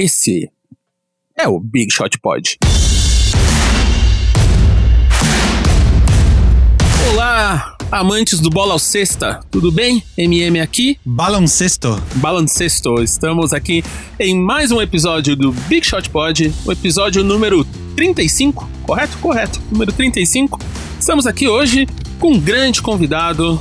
Esse 0.00 0.48
é 1.36 1.48
o 1.48 1.58
Big 1.58 1.92
Shot 1.92 2.20
Pod. 2.20 2.56
Olá, 7.10 7.76
amantes 7.90 8.38
do 8.38 8.48
bola 8.48 8.74
ao 8.74 8.78
cesta, 8.78 9.40
tudo 9.50 9.72
bem? 9.72 10.00
MM 10.16 10.60
aqui, 10.60 11.00
Baloncesto. 11.04 12.00
Balancesto. 12.14 13.02
Estamos 13.02 13.52
aqui 13.52 13.82
em 14.20 14.40
mais 14.40 14.70
um 14.70 14.80
episódio 14.80 15.34
do 15.34 15.50
Big 15.50 15.84
Shot 15.84 16.08
Pod, 16.10 16.54
o 16.64 16.70
episódio 16.70 17.24
número 17.24 17.64
35, 17.96 18.70
correto? 18.84 19.18
Correto, 19.18 19.60
número 19.68 19.92
35. 19.92 20.60
Estamos 21.00 21.26
aqui 21.26 21.48
hoje 21.48 21.88
com 22.20 22.34
um 22.34 22.40
grande 22.40 22.80
convidado, 22.80 23.60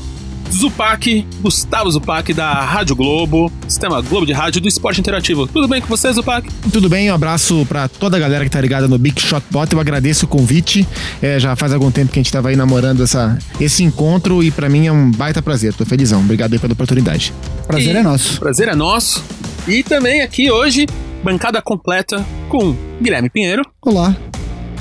Zupac, 0.51 1.25
Gustavo 1.41 1.91
Zupac, 1.91 2.33
da 2.33 2.53
Rádio 2.63 2.95
Globo, 2.95 3.51
Sistema 3.67 4.01
Globo 4.01 4.25
de 4.25 4.33
Rádio 4.33 4.61
do 4.61 4.67
Esporte 4.67 4.99
Interativo. 4.99 5.45
Tudo 5.47 5.67
bem 5.67 5.81
com 5.81 5.87
você, 5.87 6.11
Zupac? 6.11 6.47
Tudo 6.71 6.89
bem, 6.89 7.11
um 7.11 7.13
abraço 7.15 7.65
pra 7.67 7.87
toda 7.87 8.17
a 8.17 8.19
galera 8.19 8.43
que 8.43 8.49
tá 8.49 8.59
ligada 8.61 8.87
no 8.87 8.97
Big 8.97 9.19
Shot 9.21 9.41
Pot. 9.51 9.71
Eu 9.73 9.79
agradeço 9.79 10.25
o 10.25 10.27
convite. 10.27 10.87
É, 11.21 11.39
já 11.39 11.55
faz 11.55 11.73
algum 11.73 11.91
tempo 11.91 12.11
que 12.11 12.19
a 12.19 12.23
gente 12.23 12.31
tava 12.31 12.49
aí 12.49 12.55
namorando 12.55 13.03
essa, 13.03 13.37
esse 13.59 13.83
encontro 13.83 14.43
e 14.43 14.49
pra 14.51 14.69
mim 14.69 14.87
é 14.87 14.91
um 14.91 15.11
baita 15.11 15.41
prazer. 15.41 15.73
Tô 15.73 15.85
felizão. 15.85 16.21
Obrigado 16.21 16.53
aí 16.53 16.59
pela 16.59 16.73
oportunidade. 16.73 17.33
Prazer 17.67 17.93
E- 17.95 17.97
é 17.97 18.03
nosso. 18.03 18.39
Prazer 18.39 18.67
é 18.69 18.75
nosso. 18.75 19.23
E 19.67 19.83
também 19.83 20.21
aqui 20.21 20.49
hoje, 20.49 20.87
bancada 21.23 21.61
completa 21.61 22.25
com 22.47 22.73
Guilherme 23.01 23.29
Pinheiro 23.29 23.61
Olá. 23.81 24.15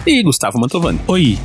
e 0.07 0.23
Gustavo 0.23 0.59
Mantovani. 0.61 1.01
Oi. 1.09 1.37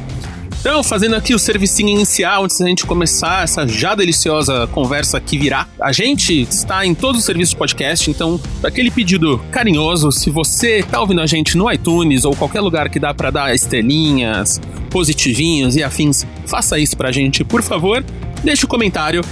Então, 0.61 0.83
fazendo 0.83 1.15
aqui 1.15 1.33
o 1.33 1.39
servicinho 1.39 1.89
inicial 1.89 2.43
antes 2.43 2.59
da 2.59 2.67
gente 2.67 2.85
começar 2.85 3.43
essa 3.43 3.67
já 3.67 3.95
deliciosa 3.95 4.67
conversa 4.67 5.19
que 5.19 5.35
virá. 5.35 5.67
A 5.81 5.91
gente 5.91 6.43
está 6.43 6.85
em 6.85 6.93
todos 6.93 7.21
os 7.21 7.25
serviços 7.25 7.49
de 7.49 7.57
podcast, 7.57 8.11
então, 8.11 8.39
aquele 8.63 8.91
pedido 8.91 9.43
carinhoso, 9.49 10.11
se 10.11 10.29
você 10.29 10.83
tá 10.83 11.01
ouvindo 11.01 11.19
a 11.19 11.25
gente 11.25 11.57
no 11.57 11.69
iTunes 11.71 12.25
ou 12.25 12.35
qualquer 12.35 12.61
lugar 12.61 12.89
que 12.91 12.99
dá 12.99 13.11
pra 13.11 13.31
dar 13.31 13.55
estrelinhas, 13.55 14.61
positivinhos 14.91 15.75
e 15.75 15.81
afins, 15.81 16.27
faça 16.45 16.77
isso 16.77 16.95
pra 16.95 17.11
gente, 17.11 17.43
por 17.43 17.63
favor. 17.63 18.05
Deixe 18.43 18.63
o 18.63 18.67
comentário. 18.67 19.23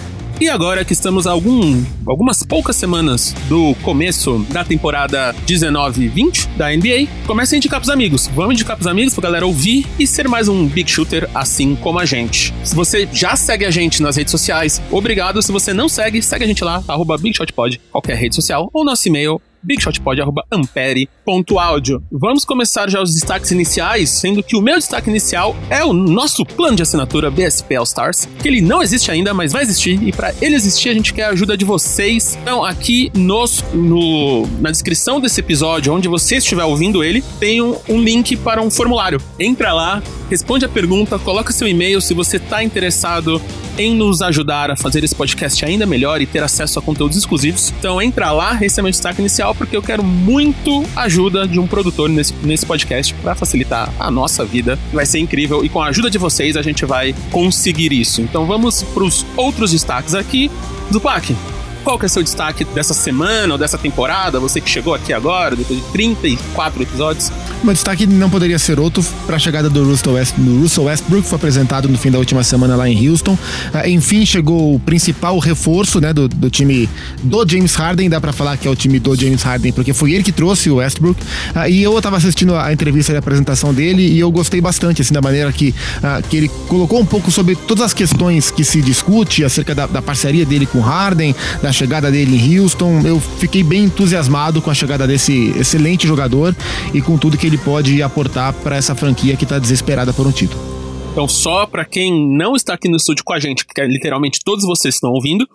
E 0.42 0.48
agora 0.48 0.86
que 0.86 0.94
estamos 0.94 1.28
algum, 1.28 1.84
algumas 2.08 2.44
poucas 2.44 2.78
semanas 2.78 3.34
do 3.50 3.76
começo 3.84 4.40
da 4.50 4.64
temporada 4.64 5.36
19-20 5.46 6.48
da 6.56 6.70
NBA, 6.70 7.12
comece 7.28 7.56
a 7.56 7.58
indicar 7.58 7.82
pros 7.82 7.90
amigos. 7.90 8.28
Vamos 8.28 8.54
indicar 8.54 8.78
pros 8.78 8.88
amigos 8.88 9.14
pra 9.14 9.24
galera 9.24 9.46
ouvir 9.46 9.86
e 10.00 10.08
ser 10.08 10.30
mais 10.30 10.48
um 10.48 10.66
big 10.66 10.90
shooter 10.90 11.30
assim 11.36 11.76
como 11.76 12.00
a 12.00 12.06
gente. 12.06 12.54
Se 12.64 12.74
você 12.74 13.06
já 13.12 13.36
segue 13.36 13.66
a 13.66 13.72
gente 13.72 14.02
nas 14.02 14.16
redes 14.16 14.32
sociais, 14.32 14.82
obrigado. 14.90 15.42
Se 15.42 15.52
você 15.52 15.74
não 15.74 15.90
segue, 15.90 16.22
segue 16.22 16.46
a 16.46 16.48
gente 16.48 16.64
lá, 16.64 16.82
arroba 16.88 17.18
BigShotPod, 17.18 17.82
qualquer 17.92 18.16
rede 18.16 18.34
social, 18.34 18.70
ou 18.74 18.86
nosso 18.86 19.10
e-mail 19.10 19.42
bigshotpod.ampere.audio. 19.62 22.04
Vamos 22.12 22.46
começar 22.46 22.90
já 22.90 23.02
os 23.02 23.14
destaques 23.14 23.52
iniciais, 23.52 24.10
sendo 24.10 24.44
que 24.44 24.56
o 24.56 24.62
meu 24.62 24.78
destaque 24.78 25.10
inicial 25.10 25.56
é 25.70 25.84
o 25.84 25.94
nosso 25.94 26.46
plano 26.46 26.76
de 26.76 26.84
assinatura 26.84 27.32
BSP 27.32 27.76
All 27.76 27.84
Stars, 27.84 28.28
que 28.42 28.48
ele 28.48 28.62
não 28.62 28.82
existe 28.82 29.12
ainda, 29.12 29.34
mas 29.34 29.52
vai 29.52 29.64
existir, 29.64 30.02
e 30.02 30.12
para 30.12 30.34
ele 30.42 30.56
existir 30.56 30.90
a 30.90 30.94
gente 30.94 31.14
quer 31.14 31.26
a 31.26 31.30
ajuda 31.30 31.58
de 31.58 31.66
vocês. 31.66 32.38
Então, 32.42 32.64
aqui 32.64 33.12
nos, 33.14 33.64
no, 33.74 34.48
na 34.60 34.72
descrição 34.72 35.20
desse 35.20 35.40
episódio, 35.40 35.94
onde 35.94 36.08
você 36.08 36.38
estiver 36.38 36.64
ouvindo 36.64 37.04
ele, 37.04 37.24
tem 37.40 37.62
um, 37.62 37.76
um 37.88 38.02
link 38.02 38.36
para 38.38 38.62
um 38.62 38.70
formulário. 38.70 39.22
Entra 39.40 39.74
lá, 39.74 40.02
responde 40.30 40.66
a 40.66 40.70
pergunta, 40.70 41.18
coloca 41.18 41.52
seu 41.52 41.68
e-mail 41.68 42.00
se 42.02 42.14
você 42.14 42.38
está 42.38 42.64
interessado 42.64 43.42
em 43.78 43.96
nos 43.96 44.22
ajudar 44.22 44.70
a 44.70 44.76
fazer 44.76 45.04
esse 45.04 45.16
podcast 45.16 45.64
ainda 45.66 45.86
melhor 45.86 46.22
e 46.22 46.26
ter 46.26 46.44
acesso 46.44 46.80
a 46.80 46.82
conteúdos 46.82 47.18
exclusivos. 47.18 47.74
Então 47.80 48.02
entra 48.02 48.32
lá, 48.32 48.58
esse 48.62 48.80
é 48.80 48.84
meu 48.84 48.92
destaque 48.92 49.22
inicial, 49.22 49.56
porque 49.56 49.76
eu 49.76 49.82
quero 49.82 50.04
muito 50.04 50.84
ajuda 50.96 51.48
de 51.48 51.60
um 51.60 51.68
produtor 51.68 52.10
nesse, 52.10 52.34
nesse 52.44 52.66
podcast 52.66 53.14
para 53.16 53.36
facilitar 53.36 53.92
a 54.00 54.12
nossa 54.12 54.46
vida. 54.46 54.78
Vai 54.94 55.06
ser 55.06 55.20
incrível 55.20 55.64
e 55.64 55.70
com 55.70 55.82
a 55.82 55.88
ajuda 55.88 56.10
de 56.10 56.18
vocês 56.18 56.58
a 56.58 56.62
gente 56.62 56.86
vai 56.86 57.16
conseguir 57.32 57.94
isso. 57.94 58.22
Então 58.22 58.46
vamos 58.46 58.84
para 58.84 59.04
os 59.04 59.26
outros 59.38 59.72
destaques 59.72 60.14
aqui. 60.14 60.52
Zupac, 60.92 61.36
qual 61.84 61.98
que 61.98 62.06
é 62.06 62.10
seu 62.10 62.22
destaque 62.22 62.66
dessa 62.66 62.94
semana 62.94 63.54
ou 63.54 63.58
dessa 63.58 63.78
temporada? 63.78 64.40
Você 64.40 64.60
que 64.60 64.70
chegou 64.70 64.94
aqui 64.94 65.14
agora, 65.14 65.56
depois 65.56 65.80
de 65.80 65.86
34 65.92 66.84
episódios. 66.84 67.32
Meu 67.62 67.74
destaque 67.74 68.08
não 68.08 68.30
poderia 68.30 68.58
ser 68.58 68.80
outro 68.80 69.04
para 69.28 69.36
a 69.36 69.40
chegada 69.40 69.70
do 69.70 69.84
Russell, 69.84 70.14
West, 70.14 70.34
do 70.38 70.62
Russell 70.62 70.86
Westbrook, 70.86 71.24
que 71.24 71.30
foi 71.30 71.36
apresentado 71.36 71.90
no 71.90 71.98
fim 71.98 72.10
da 72.10 72.18
última 72.18 72.42
semana 72.42 72.74
lá 72.74 72.88
em 72.88 73.10
Houston. 73.10 73.38
Ah, 73.74 73.88
enfim, 73.88 74.26
chegou 74.26 74.76
o 74.76 74.80
principal 74.80 75.38
reforço 75.40 76.00
né, 76.00 76.14
do, 76.14 76.30
do 76.30 76.50
time 76.50 76.90
do 77.22 77.46
James 77.46 77.76
Harden. 77.76 78.10
Dá 78.10 78.22
para 78.22 78.32
falar 78.32 78.56
que 78.56 78.66
é 78.66 78.72
o 78.72 78.76
time 78.78 78.98
do 78.98 79.14
James 79.14 79.42
Harden, 79.42 79.74
porque 79.74 79.92
foi 79.92 80.14
ele 80.14 80.24
que 80.24 80.32
trouxe 80.32 80.70
o 80.70 80.76
Westbrook. 80.76 81.20
Ah, 81.54 81.68
e 81.68 81.84
eu 81.84 81.98
estava 81.98 82.16
assistindo 82.16 82.56
a 82.56 82.72
entrevista 82.72 83.12
e 83.12 83.16
a 83.18 83.20
apresentação 83.20 83.74
dele 83.74 84.08
e 84.08 84.18
eu 84.18 84.32
gostei 84.32 84.62
bastante, 84.62 85.02
assim, 85.02 85.14
da 85.14 85.22
maneira 85.22 85.52
que, 85.52 85.76
ah, 86.02 86.22
que 86.28 86.38
ele 86.38 86.48
colocou 86.70 87.02
um 87.02 87.06
pouco 87.06 87.30
sobre 87.30 87.58
todas 87.58 87.84
as 87.84 87.94
questões 87.94 88.52
que 88.52 88.64
se 88.64 88.82
discute 88.82 89.44
acerca 89.44 89.76
da, 89.76 89.86
da 89.86 90.02
parceria 90.02 90.46
dele 90.46 90.66
com 90.66 90.80
Harden, 90.80 91.36
da 91.62 91.74
chegada 91.74 92.10
dele 92.10 92.38
em 92.38 92.58
Houston. 92.58 93.02
Eu 93.04 93.22
fiquei 93.38 93.64
bem 93.64 93.84
entusiasmado 93.84 94.62
com 94.62 94.72
a 94.72 94.74
chegada 94.74 95.06
desse 95.06 95.54
excelente 95.60 96.08
jogador 96.08 96.56
e 96.94 97.02
com 97.02 97.18
tudo 97.18 97.38
que 97.38 97.49
ele 97.50 97.58
pode 97.58 98.02
aportar 98.02 98.54
para 98.54 98.76
essa 98.76 98.96
franquia 98.96 99.36
que 99.36 99.44
está 99.44 99.58
desesperada 99.60 100.14
por 100.14 100.26
um 100.28 100.32
título. 100.32 100.62
Então, 101.12 101.28
só 101.28 101.66
pra 101.66 101.84
quem 101.84 102.14
não 102.38 102.56
está 102.56 102.76
aqui 102.76 102.88
no 102.88 102.98
estúdio 102.98 103.24
com 103.24 103.34
a 103.34 103.40
gente, 103.40 103.66
porque 103.66 103.84
literalmente 103.86 104.40
todos 104.46 104.64
vocês 104.66 104.96
estão 104.96 105.12
ouvindo, 105.12 105.48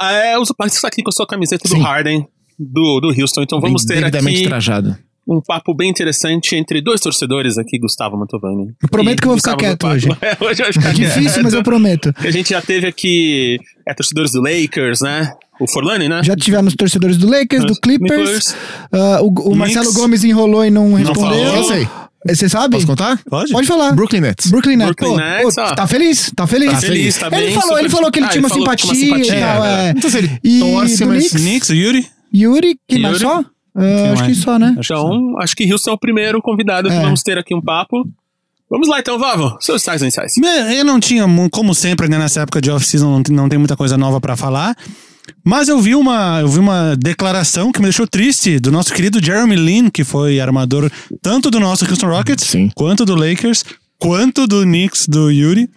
é 0.00 0.38
o 0.38 0.44
Zupac 0.44 0.70
está 0.70 0.88
aqui 0.88 1.02
com 1.02 1.08
a 1.10 1.12
sua 1.12 1.26
camiseta 1.26 1.66
Sim. 1.68 1.78
do 1.78 1.82
Harden, 1.82 2.26
do, 2.58 3.00
do 3.00 3.08
Houston. 3.08 3.42
Então 3.42 3.60
vamos 3.60 3.84
Bem 3.84 3.98
ter 4.00 4.16
aqui 4.16 4.42
trajado. 4.44 4.96
um 5.26 5.40
papo 5.40 5.72
bem 5.74 5.88
interessante 5.90 6.54
entre 6.54 6.80
dois 6.82 7.00
torcedores 7.00 7.56
aqui, 7.58 7.78
Gustavo 7.78 8.16
Mantovani. 8.16 8.74
Eu 8.82 8.88
prometo 8.88 9.20
que 9.20 9.26
eu 9.26 9.30
vou 9.30 9.38
ficar 9.38 9.52
Gustavo 9.54 9.76
quieto 9.78 10.00
Zupac. 10.00 10.18
É, 10.24 10.44
hoje 10.44 10.62
eu 10.62 10.66
vou 10.66 10.72
ficar 10.74 10.90
É 10.90 10.92
difícil, 10.92 11.22
quieto. 11.32 11.42
mas 11.44 11.54
eu 11.54 11.62
prometo. 11.62 12.14
A 12.20 12.30
gente 12.30 12.50
já 12.50 12.60
teve 12.60 12.86
aqui 12.86 13.58
é, 13.88 13.94
torcedores 13.94 14.32
do 14.32 14.42
Lakers, 14.42 15.00
né? 15.00 15.32
O 15.60 15.68
Forlani, 15.70 16.08
né? 16.08 16.22
Já 16.24 16.34
tivemos 16.34 16.74
torcedores 16.74 17.16
do 17.16 17.28
Lakers, 17.30 17.64
do 17.64 17.74
Clippers. 17.80 18.54
ah, 18.92 19.20
o 19.22 19.28
o 19.52 19.54
Marcelo. 19.54 19.92
Gomes 19.92 20.24
enrolou 20.24 20.64
e 20.64 20.70
não 20.70 20.94
respondeu. 20.94 21.22
falou. 21.44 21.56
Eu 21.56 21.64
sei. 21.64 21.88
Você 22.26 22.48
sabe? 22.48 22.74
Posso 22.76 22.86
contar? 22.86 23.20
Pode? 23.28 23.52
Pode 23.52 23.66
falar. 23.66 23.92
Brooklyn 23.92 24.20
Nets. 24.22 24.50
Brooklyn 24.50 24.76
Nets. 24.76 24.94
Brooklyn 24.96 25.10
Pô, 25.10 25.16
Nets, 25.18 25.54
pô, 25.54 25.60
ó. 25.60 25.74
tá 25.74 25.86
feliz? 25.86 26.32
Tá 26.34 26.46
feliz? 26.46 26.70
Tá 26.72 26.80
feliz, 26.80 27.18
tá 27.18 27.26
ele 27.26 27.36
bem, 27.36 27.54
falou, 27.54 27.78
ele 27.78 27.88
falou 27.90 28.10
que 28.10 28.18
ele 28.18 28.26
Ah, 28.26 28.28
tinha 28.30 28.38
ele 28.40 28.46
uma 28.46 28.48
que 28.48 28.58
simpatia, 28.86 28.94
simpatia, 28.94 29.36
e 29.36 29.40
tal, 29.40 29.64
é. 29.64 29.88
é. 29.90 29.94
Não 29.94 30.00
sei 30.00 30.10
se 30.10 30.16
ele 30.18 30.38
E 30.42 30.60
torce, 30.60 31.04
mas 31.04 31.28
Knicks? 31.28 31.40
Knicks, 31.42 31.68
Yuri? 31.70 32.06
Yuri, 32.34 32.78
quem 32.88 33.00
mais 33.02 33.18
só? 33.18 33.42
Quem 33.76 34.08
acho 34.12 34.24
que 34.24 34.34
só, 34.36 34.58
né? 34.58 34.72
Que. 34.74 34.80
Então, 34.80 35.34
acho 35.40 35.54
que 35.54 35.70
Houston 35.70 35.90
é 35.90 35.92
o 35.92 35.98
primeiro 35.98 36.40
convidado 36.40 36.88
que 36.88 36.94
É. 36.94 37.00
vamos 37.02 37.22
ter 37.22 37.36
aqui 37.36 37.54
um 37.54 37.60
papo. 37.60 38.08
Vamos 38.70 38.88
lá 38.88 39.00
então, 39.00 39.18
Vavo. 39.18 39.56
Seus 39.60 39.86
iniciais. 40.00 40.32
Me- 40.38 40.78
Eu 40.78 40.84
não 40.84 40.98
tinha, 40.98 41.26
como 41.52 41.74
sempre, 41.74 42.08
né, 42.08 42.18
nessa 42.18 42.40
época 42.40 42.58
de 42.60 42.70
off-season, 42.70 43.10
não, 43.10 43.22
tem- 43.22 43.36
não 43.36 43.48
tem 43.50 43.58
muita 43.58 43.76
coisa 43.76 43.98
nova 43.98 44.18
pra 44.18 44.34
falar. 44.34 44.74
Mas 45.44 45.68
eu 45.68 45.80
vi, 45.80 45.94
uma, 45.94 46.40
eu 46.40 46.48
vi 46.48 46.58
uma 46.58 46.96
declaração 46.96 47.70
que 47.72 47.78
me 47.80 47.84
deixou 47.84 48.06
triste 48.06 48.58
do 48.58 48.70
nosso 48.70 48.92
querido 48.92 49.24
Jeremy 49.24 49.56
Lin, 49.56 49.90
que 49.90 50.04
foi 50.04 50.40
armador 50.40 50.90
tanto 51.22 51.50
do 51.50 51.60
nosso 51.60 51.88
Houston 51.88 52.08
Rockets, 52.08 52.46
Sim. 52.46 52.70
quanto 52.74 53.04
do 53.04 53.14
Lakers, 53.14 53.64
quanto 53.98 54.46
do 54.46 54.62
Knicks, 54.62 55.06
do 55.06 55.30
Yuri. 55.30 55.68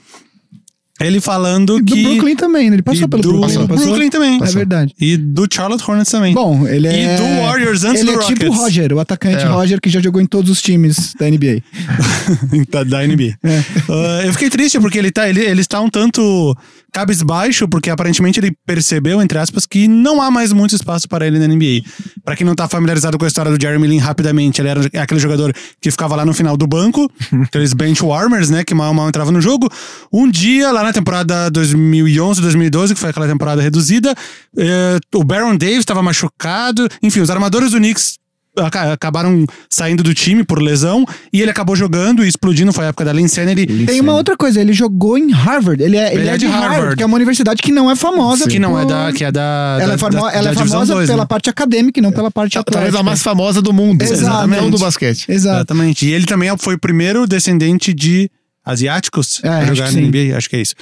Ele 1.00 1.22
falando 1.22 1.78
E 1.78 1.82
do 1.84 1.94
que. 1.96 2.02
Brooklyn 2.02 2.36
também, 2.36 2.70
né? 2.72 2.78
Ele 2.78 2.82
passou 2.82 3.06
e 3.06 3.08
pelo 3.08 3.22
do 3.22 3.30
Brooklyn. 3.34 3.68
passou? 3.68 3.86
Brooklyn 3.86 4.10
também. 4.10 4.42
É 4.42 4.46
verdade. 4.48 4.96
E 5.00 5.16
do 5.16 5.46
Charlotte 5.52 5.84
Hornets 5.88 6.12
também. 6.12 6.34
Bom, 6.34 6.68
ele 6.68 6.88
E 6.88 7.02
é. 7.02 7.18
do 7.18 7.24
Warriors 7.44 7.84
antes 7.84 8.02
ele 8.02 8.14
do 8.14 8.20
é 8.20 8.26
tipo 8.26 8.48
o. 8.48 8.52
Roger, 8.52 8.94
o 8.94 9.00
atacante 9.00 9.44
É. 9.44 9.48
Roger 9.48 9.80
que 9.80 9.92
já 9.92 10.02
jogou 10.02 10.20
em 10.20 10.26
todos 10.26 10.50
os 10.50 10.60
times 10.60 11.14
da 11.20 11.30
NBA. 11.30 11.62
da, 12.72 12.84
da 12.84 13.06
NBA. 13.06 13.38
É. 13.44 13.64
Ah, 13.88 14.22
eu 14.26 14.34
fiquei 14.34 14.50
triste 14.50 14.80
porque 14.80 14.98
ele, 14.98 15.12
tá, 15.12 15.30
ele, 15.30 15.42
ele 15.42 15.62
está 15.62 15.80
um 15.80 15.90
tanto 15.90 16.58
cabisbaixo, 16.98 17.68
porque 17.68 17.92
aparentemente 17.92 18.40
ele 18.40 18.58
percebeu, 18.66 19.22
entre 19.22 19.38
aspas, 19.38 19.68
que 19.68 19.88
não 19.88 20.20
há 20.20 20.32
mais 20.32 20.52
muito 20.52 20.74
espaço 20.74 21.08
para 21.08 21.28
ele 21.28 21.38
na 21.38 21.48
NBA. 21.48 21.88
Pra 22.26 22.36
quem 22.36 22.44
não 22.44 22.56
tá 22.56 22.68
familiarizado 22.68 23.20
com 23.20 23.26
a 23.26 23.28
história 23.28 23.56
do 23.56 23.62
Jeremy 23.62 23.86
Lin, 23.86 24.00
rapidamente, 24.00 24.60
ele 24.60 24.70
era 24.70 24.82
aquele 25.00 25.20
jogador 25.20 25.54
que 25.80 25.92
ficava 25.92 26.16
lá 26.16 26.26
no 26.26 26.34
final 26.34 26.58
do 26.58 26.66
banco, 26.66 27.08
aqueles 27.46 27.74
bench 27.74 28.04
warmers, 28.04 28.50
né, 28.50 28.64
que 28.64 28.74
mal 28.74 28.92
mal 28.96 29.08
entrava 29.08 29.32
no 29.32 29.40
jogo. 29.40 29.70
Um 30.12 30.28
dia, 30.28 30.72
lá 30.72 30.82
na 30.82 30.92
temporada 30.92 31.52
2011, 31.52 32.42
2012, 32.42 32.96
que 32.96 33.00
foi 33.00 33.12
aquela 33.12 33.28
temporada 33.28 33.62
reduzida, 33.62 34.16
eh, 34.58 34.98
o 35.14 35.24
Baron 35.24 35.56
Davis 35.56 35.80
estava 35.80 36.02
machucado, 36.02 36.90
enfim, 37.04 37.20
os 37.20 37.30
armadores 37.30 37.72
do 37.72 37.78
Knicks 37.78 38.18
acabaram 38.92 39.46
saindo 39.70 40.04
do 40.04 40.14
time 40.14 40.44
por 40.44 40.62
lesão 40.62 41.06
e 41.32 41.42
ele 41.42 41.52
acabou 41.52 41.76
jogando 41.76 42.24
e 42.24 42.28
explodindo. 42.28 42.72
Foi 42.74 42.86
a 42.86 42.88
época 42.90 43.06
da 43.06 43.14
Lin 43.14 43.28
Sanity. 43.28 43.86
Tem 43.86 44.00
uma 44.02 44.14
outra 44.16 44.36
coisa, 44.38 44.60
ele 44.62 44.74
jogou 44.74 45.18
em 45.18 45.32
Harvard. 45.32 45.82
Ele 45.84 45.98
é, 45.98 46.14
ele 46.14 46.28
é 46.28 46.38
de 46.38 46.46
Harvard, 46.48 46.96
que 46.96 47.04
é 47.04 47.06
uma 47.06 47.16
universidade 47.16 47.62
que 47.62 47.72
não 47.72 47.90
é 47.90 47.96
famosa. 47.96 48.48
Que 48.48 48.60
não 48.60 48.78
é 48.78 48.84
por- 48.84 48.90
da. 48.90 49.12
Que 49.14 49.24
é 49.26 49.32
da 49.32 49.78
Ela 49.80 49.88
da- 49.90 49.94
é, 49.94 49.98
famo- 49.98 50.22
da- 50.22 50.32
ela 50.34 50.50
é 50.50 50.54
famosa 50.54 50.94
dois, 50.94 51.08
pela 51.10 51.24
né? 51.24 51.28
parte 51.28 51.50
acadêmica 51.50 52.00
e 52.00 52.02
não 52.04 52.12
pela 52.12 52.32
parte 52.32 52.54
Talvez 52.54 52.76
atlética. 52.78 53.00
a 53.00 53.04
mais 53.04 53.22
famosa 53.24 53.62
do 53.62 53.72
mundo. 53.74 54.02
Exatamente. 54.02 54.62
Não 54.62 54.70
do 54.70 54.78
basquete. 54.80 55.26
Exato. 55.30 55.58
Exatamente. 55.58 56.06
E 56.08 56.14
ele 56.14 56.26
também 56.26 56.50
foi 56.58 56.76
o 56.76 56.80
primeiro 56.80 57.26
descendente 57.28 57.94
de 57.94 58.30
asiáticos 58.66 59.40
É, 59.44 59.48
a 59.50 59.66
jogar 59.66 59.92
na. 59.92 60.00
NBA, 60.02 60.36
acho 60.38 60.50
que 60.50 60.56
é 60.56 60.62
isso. 60.62 60.76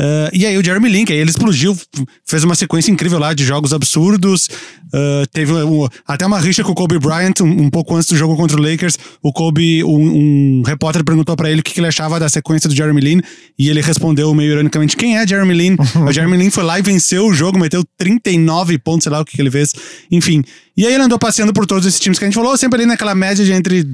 Uh, 0.00 0.30
e 0.32 0.46
aí 0.46 0.56
o 0.56 0.64
Jeremy 0.64 0.88
Lin, 0.88 1.04
aí 1.08 1.16
ele 1.16 1.30
explodiu, 1.30 1.76
fez 2.24 2.44
uma 2.44 2.54
sequência 2.54 2.90
incrível 2.90 3.18
lá 3.18 3.34
de 3.34 3.44
jogos 3.44 3.72
absurdos. 3.72 4.48
Uh, 4.86 5.26
teve 5.32 5.52
um, 5.52 5.88
até 6.06 6.24
uma 6.24 6.38
rixa 6.38 6.62
com 6.62 6.70
o 6.70 6.74
Kobe 6.74 6.98
Bryant 6.98 7.40
um, 7.40 7.64
um, 7.64 7.70
pouco 7.70 7.96
antes 7.96 8.08
do 8.08 8.16
jogo 8.16 8.36
contra 8.36 8.56
o 8.56 8.62
Lakers. 8.62 8.96
O 9.20 9.32
Kobe, 9.32 9.82
um, 9.82 10.60
um 10.60 10.62
repórter 10.64 11.04
perguntou 11.04 11.36
para 11.36 11.50
ele 11.50 11.60
o 11.60 11.64
que, 11.64 11.74
que, 11.74 11.80
ele 11.80 11.88
achava 11.88 12.20
da 12.20 12.28
sequência 12.28 12.68
do 12.68 12.76
Jeremy 12.76 13.00
Lin 13.00 13.20
e 13.58 13.68
ele 13.68 13.80
respondeu 13.80 14.32
meio 14.34 14.52
ironicamente: 14.52 14.96
Quem 14.96 15.18
é 15.18 15.26
Jeremy 15.26 15.54
Lin? 15.54 15.76
o 16.06 16.12
Jeremy 16.12 16.36
Lin 16.36 16.50
foi 16.50 16.62
lá 16.62 16.78
e 16.78 16.82
venceu 16.82 17.26
o 17.26 17.34
jogo, 17.34 17.58
meteu 17.58 17.82
39 17.96 18.78
pontos, 18.78 19.02
sei 19.02 19.12
lá 19.12 19.20
o 19.20 19.24
que, 19.24 19.34
que 19.34 19.42
ele 19.42 19.50
fez. 19.50 19.74
Enfim. 20.10 20.44
E 20.76 20.86
aí 20.86 20.94
ele 20.94 21.02
andou 21.02 21.18
passeando 21.18 21.52
por 21.52 21.66
todos 21.66 21.84
esses 21.84 21.98
times 21.98 22.20
que 22.20 22.24
a 22.24 22.28
gente 22.28 22.36
falou, 22.36 22.56
sempre 22.56 22.78
ali 22.78 22.86
naquela 22.86 23.16
média 23.16 23.44
de 23.44 23.52
entre 23.52 23.84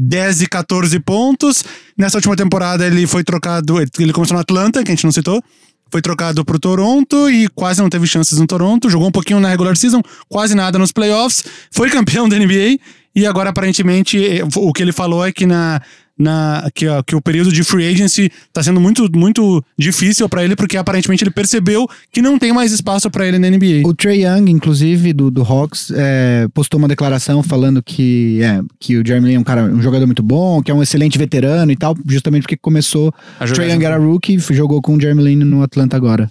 10 0.00 0.42
e 0.42 0.46
14 0.46 0.98
pontos. 1.00 1.62
Nessa 1.96 2.16
última 2.16 2.34
temporada 2.34 2.86
ele 2.86 3.06
foi 3.06 3.22
trocado, 3.22 3.78
ele 3.98 4.12
começou 4.12 4.34
no 4.34 4.40
Atlanta, 4.40 4.82
que 4.82 4.90
a 4.90 4.94
gente 4.94 5.04
não 5.04 5.12
citou. 5.12 5.42
Foi 5.90 6.00
trocado 6.00 6.44
pro 6.44 6.58
Toronto 6.58 7.28
e 7.28 7.48
quase 7.48 7.82
não 7.82 7.90
teve 7.90 8.06
chances 8.06 8.38
no 8.38 8.46
Toronto. 8.46 8.88
Jogou 8.88 9.08
um 9.08 9.12
pouquinho 9.12 9.40
na 9.40 9.48
regular 9.48 9.76
season, 9.76 10.00
quase 10.28 10.54
nada 10.54 10.78
nos 10.78 10.92
playoffs. 10.92 11.44
Foi 11.70 11.90
campeão 11.90 12.28
da 12.28 12.38
NBA 12.38 12.78
e 13.14 13.26
agora 13.26 13.50
aparentemente 13.50 14.18
o 14.56 14.72
que 14.72 14.82
ele 14.82 14.92
falou 14.92 15.26
é 15.26 15.32
que 15.32 15.44
na 15.44 15.82
na, 16.20 16.70
que, 16.74 16.84
que 17.06 17.16
o 17.16 17.20
período 17.22 17.50
de 17.50 17.64
free 17.64 17.88
agency 17.88 18.30
tá 18.52 18.62
sendo 18.62 18.78
muito, 18.78 19.08
muito 19.16 19.64
difícil 19.78 20.28
para 20.28 20.44
ele, 20.44 20.54
porque 20.54 20.76
aparentemente 20.76 21.24
ele 21.24 21.30
percebeu 21.30 21.88
que 22.12 22.20
não 22.20 22.38
tem 22.38 22.52
mais 22.52 22.72
espaço 22.72 23.10
para 23.10 23.26
ele 23.26 23.38
na 23.38 23.48
NBA. 23.48 23.86
O 23.86 23.94
Trey 23.94 24.26
Young, 24.26 24.50
inclusive, 24.50 25.14
do, 25.14 25.30
do 25.30 25.42
Hawks, 25.42 25.90
é, 25.96 26.46
postou 26.52 26.76
uma 26.78 26.88
declaração 26.88 27.42
falando 27.42 27.82
que, 27.82 28.40
é, 28.42 28.60
que 28.78 28.98
o 28.98 29.06
Jeremy 29.06 29.28
Lin 29.28 29.34
é 29.36 29.38
um, 29.38 29.44
cara, 29.44 29.62
um 29.62 29.80
jogador 29.80 30.04
muito 30.04 30.22
bom, 30.22 30.62
que 30.62 30.70
é 30.70 30.74
um 30.74 30.82
excelente 30.82 31.16
veterano 31.16 31.72
e 31.72 31.76
tal, 31.76 31.96
justamente 32.06 32.42
porque 32.42 32.56
começou. 32.56 33.14
O 33.40 33.52
Trey 33.54 33.70
Young 33.70 33.82
era 33.82 33.96
rookie, 33.96 34.38
jogou 34.50 34.82
com 34.82 34.96
o 34.96 35.00
Jeremy 35.00 35.22
Lin 35.22 35.36
no 35.36 35.62
Atlanta 35.62 35.96
agora. 35.96 36.30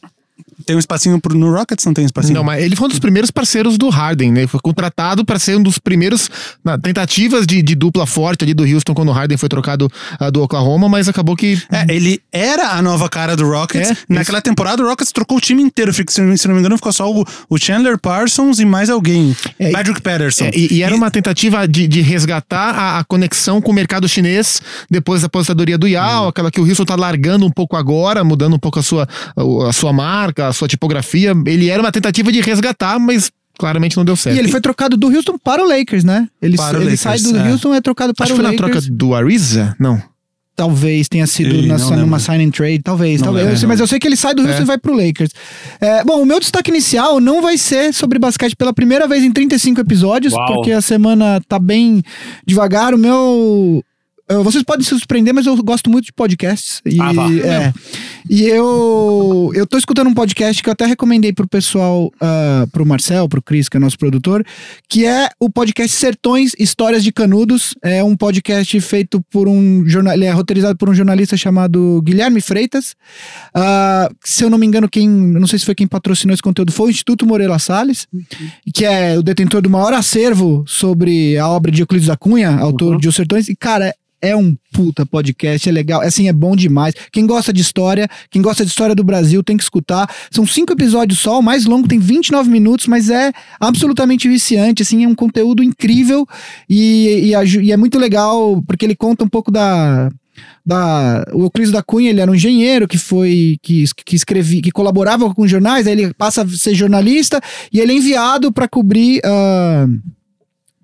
Tem 0.69 0.75
um 0.75 0.79
espacinho 0.79 1.19
pro, 1.19 1.35
no 1.35 1.51
Rockets? 1.51 1.83
Não 1.83 1.95
tem 1.95 2.03
um 2.03 2.05
espacinho? 2.05 2.35
Não, 2.35 2.43
mas 2.43 2.63
ele 2.63 2.75
foi 2.75 2.85
um 2.85 2.89
dos 2.89 2.99
primeiros 2.99 3.31
parceiros 3.31 3.75
do 3.75 3.89
Harden, 3.89 4.31
né? 4.31 4.45
Foi 4.45 4.59
contratado 4.59 5.25
para 5.25 5.39
ser 5.39 5.57
um 5.57 5.63
dos 5.63 5.79
primeiros 5.79 6.29
na, 6.63 6.77
tentativas 6.77 7.47
de, 7.47 7.63
de, 7.63 7.73
dupla 7.73 8.05
forte 8.05 8.43
ali 8.43 8.53
do 8.53 8.63
Houston 8.63 8.93
quando 8.93 9.09
o 9.09 9.11
Harden 9.11 9.35
foi 9.35 9.49
trocado 9.49 9.91
uh, 10.21 10.31
do 10.31 10.43
Oklahoma, 10.43 10.87
mas 10.87 11.09
acabou 11.09 11.35
que. 11.35 11.59
É, 11.71 11.91
ele 11.91 12.21
era 12.31 12.73
a 12.73 12.83
nova 12.83 13.09
cara 13.09 13.35
do 13.35 13.49
Rockets. 13.49 13.89
É, 13.89 13.95
Naquela 14.07 14.43
temporada, 14.43 14.83
o 14.83 14.87
Rockets 14.87 15.11
trocou 15.11 15.39
o 15.39 15.41
time 15.41 15.63
inteiro. 15.63 15.91
Se 15.91 16.21
não 16.21 16.53
me 16.53 16.59
engano, 16.59 16.77
ficou 16.77 16.93
só 16.93 17.11
o, 17.11 17.25
o 17.49 17.57
Chandler 17.57 17.97
Parsons 17.97 18.59
e 18.59 18.65
mais 18.65 18.91
alguém. 18.91 19.35
É, 19.57 19.71
Patrick 19.71 19.99
Patterson. 20.03 20.45
É, 20.45 20.51
e, 20.53 20.75
e, 20.75 20.83
era 20.83 20.95
uma 20.95 21.09
tentativa 21.09 21.67
de, 21.67 21.87
de 21.87 22.01
resgatar 22.01 22.75
a, 22.75 22.99
a, 22.99 23.03
conexão 23.03 23.59
com 23.59 23.71
o 23.71 23.73
mercado 23.73 24.07
chinês 24.07 24.61
depois 24.87 25.21
da 25.21 25.25
aposentadoria 25.25 25.79
do 25.79 25.87
Yao, 25.87 26.25
hum. 26.25 26.27
aquela 26.27 26.51
que 26.51 26.61
o 26.61 26.63
Houston 26.63 26.85
tá 26.85 26.95
largando 26.95 27.43
um 27.43 27.51
pouco 27.51 27.75
agora, 27.75 28.23
mudando 28.23 28.55
um 28.55 28.59
pouco 28.59 28.77
a 28.77 28.83
sua, 28.83 29.09
a, 29.35 29.69
a 29.69 29.73
sua 29.73 29.91
marca, 29.91 30.47
a 30.47 30.58
sua 30.59 30.67
tipografia. 30.67 31.33
Ele 31.45 31.69
era 31.69 31.81
uma 31.81 31.91
tentativa 31.91 32.31
de 32.31 32.41
resgatar, 32.41 32.99
mas 32.99 33.31
claramente 33.57 33.97
não 33.97 34.05
deu 34.05 34.15
certo. 34.15 34.35
E 34.35 34.39
ele 34.39 34.49
foi 34.49 34.61
trocado 34.61 34.95
do 34.95 35.07
Houston 35.07 35.37
para 35.37 35.63
o 35.63 35.67
Lakers, 35.67 36.03
né? 36.03 36.27
Ele, 36.41 36.55
ele 36.55 36.77
Lakers, 36.77 36.99
sai 36.99 37.19
do 37.19 37.35
é. 37.37 37.51
Houston 37.51 37.73
e 37.73 37.77
é 37.77 37.81
trocado 37.81 38.13
para 38.13 38.25
Acho 38.25 38.33
o 38.33 38.37
Lakers. 38.37 38.57
foi 38.57 38.67
na 38.67 38.73
troca 38.73 38.87
do 38.91 39.15
Ariza? 39.15 39.75
Não. 39.79 40.01
Talvez 40.55 41.07
tenha 41.07 41.25
sido 41.25 41.61
na, 41.65 41.77
numa 41.95 42.19
sign 42.19 42.43
and 42.43 42.51
trade, 42.51 42.79
talvez, 42.79 43.21
não 43.21 43.27
talvez. 43.27 43.45
Lembro, 43.45 43.55
eu 43.55 43.59
sei, 43.59 43.67
mas 43.67 43.79
eu 43.79 43.87
sei 43.87 43.97
que 43.97 44.05
ele 44.05 44.17
sai 44.17 44.33
do 44.33 44.41
Houston 44.41 44.59
é. 44.59 44.63
e 44.63 44.65
vai 44.65 44.77
pro 44.77 44.93
Lakers. 44.93 45.31
É, 45.79 46.03
bom, 46.03 46.21
o 46.21 46.25
meu 46.25 46.37
destaque 46.37 46.69
inicial 46.69 47.21
não 47.21 47.41
vai 47.41 47.57
ser 47.57 47.93
sobre 47.93 48.19
basquete 48.19 48.57
pela 48.57 48.73
primeira 48.73 49.07
vez 49.07 49.23
em 49.23 49.31
35 49.31 49.79
episódios, 49.79 50.33
Uau. 50.33 50.55
porque 50.55 50.73
a 50.73 50.81
semana 50.81 51.41
tá 51.47 51.57
bem 51.57 52.03
devagar. 52.45 52.93
O 52.93 52.97
meu 52.97 53.81
vocês 54.43 54.63
podem 54.63 54.83
se 54.83 54.89
surpreender, 54.89 55.33
mas 55.33 55.47
eu 55.47 55.55
gosto 55.63 55.89
muito 55.89 56.05
de 56.05 56.13
podcasts. 56.13 56.81
E, 56.85 57.01
ah, 57.01 57.11
vá. 57.11 57.33
É, 57.33 57.73
e 58.29 58.43
eu, 58.45 59.51
eu 59.55 59.65
tô 59.65 59.75
escutando 59.75 60.07
um 60.07 60.13
podcast 60.13 60.61
que 60.61 60.69
eu 60.69 60.73
até 60.73 60.85
recomendei 60.85 61.33
pro 61.33 61.47
pessoal, 61.47 62.11
uh, 62.21 62.67
pro 62.71 62.85
Marcel, 62.85 63.27
pro 63.27 63.41
Cris, 63.41 63.67
que 63.67 63.75
é 63.75 63.79
nosso 63.79 63.97
produtor, 63.97 64.45
que 64.87 65.03
é 65.03 65.29
o 65.39 65.49
podcast 65.49 65.97
Sertões 65.97 66.51
Histórias 66.59 67.03
de 67.03 67.11
Canudos. 67.11 67.73
É 67.81 68.03
um 68.03 68.15
podcast 68.15 68.79
feito 68.81 69.19
por 69.31 69.47
um 69.47 69.83
jornal, 69.87 70.13
ele 70.13 70.25
é 70.25 70.31
roteirizado 70.31 70.77
por 70.77 70.87
um 70.87 70.93
jornalista 70.93 71.35
chamado 71.35 72.01
Guilherme 72.03 72.39
Freitas. 72.39 72.95
Uh, 73.55 74.15
se 74.23 74.43
eu 74.43 74.49
não 74.51 74.59
me 74.59 74.67
engano, 74.67 74.87
quem, 74.87 75.09
não 75.09 75.47
sei 75.47 75.57
se 75.57 75.65
foi 75.65 75.73
quem 75.73 75.87
patrocinou 75.87 76.33
esse 76.35 76.43
conteúdo, 76.43 76.71
foi 76.71 76.87
o 76.87 76.91
Instituto 76.91 77.25
Moreira 77.25 77.57
Salles, 77.57 78.05
uhum. 78.13 78.21
que 78.71 78.85
é 78.85 79.17
o 79.17 79.23
detentor 79.23 79.61
do 79.61 79.71
maior 79.71 79.91
acervo 79.91 80.63
sobre 80.67 81.35
a 81.35 81.49
obra 81.49 81.71
de 81.71 81.81
Euclides 81.81 82.07
da 82.07 82.15
Cunha, 82.15 82.51
autor 82.59 82.93
uhum. 82.93 82.99
de 82.99 83.07
Os 83.07 83.15
Sertões. 83.15 83.49
E, 83.49 83.55
cara, 83.55 83.91
é 84.21 84.35
um 84.35 84.55
puta 84.71 85.05
podcast, 85.05 85.67
é 85.67 85.71
legal, 85.71 86.01
assim, 86.01 86.27
é 86.27 86.33
bom 86.33 86.55
demais. 86.55 86.93
Quem 87.11 87.25
gosta 87.25 87.51
de 87.51 87.61
história, 87.61 88.07
quem 88.29 88.41
gosta 88.41 88.63
de 88.63 88.69
história 88.69 88.95
do 88.95 89.03
Brasil 89.03 89.43
tem 89.43 89.57
que 89.57 89.63
escutar. 89.63 90.09
São 90.31 90.45
cinco 90.45 90.73
episódios 90.73 91.19
só, 91.19 91.39
o 91.39 91.43
mais 91.43 91.65
longo 91.65 91.87
tem 91.87 91.99
29 91.99 92.49
minutos, 92.49 92.87
mas 92.87 93.09
é 93.09 93.31
absolutamente 93.59 94.27
viciante, 94.27 94.81
assim, 94.81 95.03
é 95.03 95.07
um 95.07 95.15
conteúdo 95.15 95.63
incrível 95.63 96.27
e, 96.69 97.31
e, 97.31 97.59
e 97.61 97.71
é 97.71 97.77
muito 97.77 97.97
legal 97.97 98.61
porque 98.67 98.85
ele 98.85 98.95
conta 98.95 99.23
um 99.23 99.29
pouco 99.29 99.51
da 99.51 100.09
da 100.65 101.25
o 101.33 101.43
Euclides 101.43 101.71
da 101.71 101.83
Cunha, 101.83 102.09
ele 102.09 102.21
era 102.21 102.31
um 102.31 102.35
engenheiro 102.35 102.87
que 102.87 102.97
foi 102.97 103.57
que, 103.61 103.83
que 104.05 104.17
que 104.61 104.71
colaborava 104.71 105.33
com 105.33 105.47
jornais, 105.47 105.87
aí 105.87 105.93
ele 105.93 106.13
passa 106.13 106.43
a 106.43 106.47
ser 106.47 106.73
jornalista 106.73 107.41
e 107.73 107.79
ele 107.79 107.93
é 107.93 107.95
enviado 107.95 108.51
para 108.51 108.67
cobrir 108.67 109.19
uh, 109.19 109.99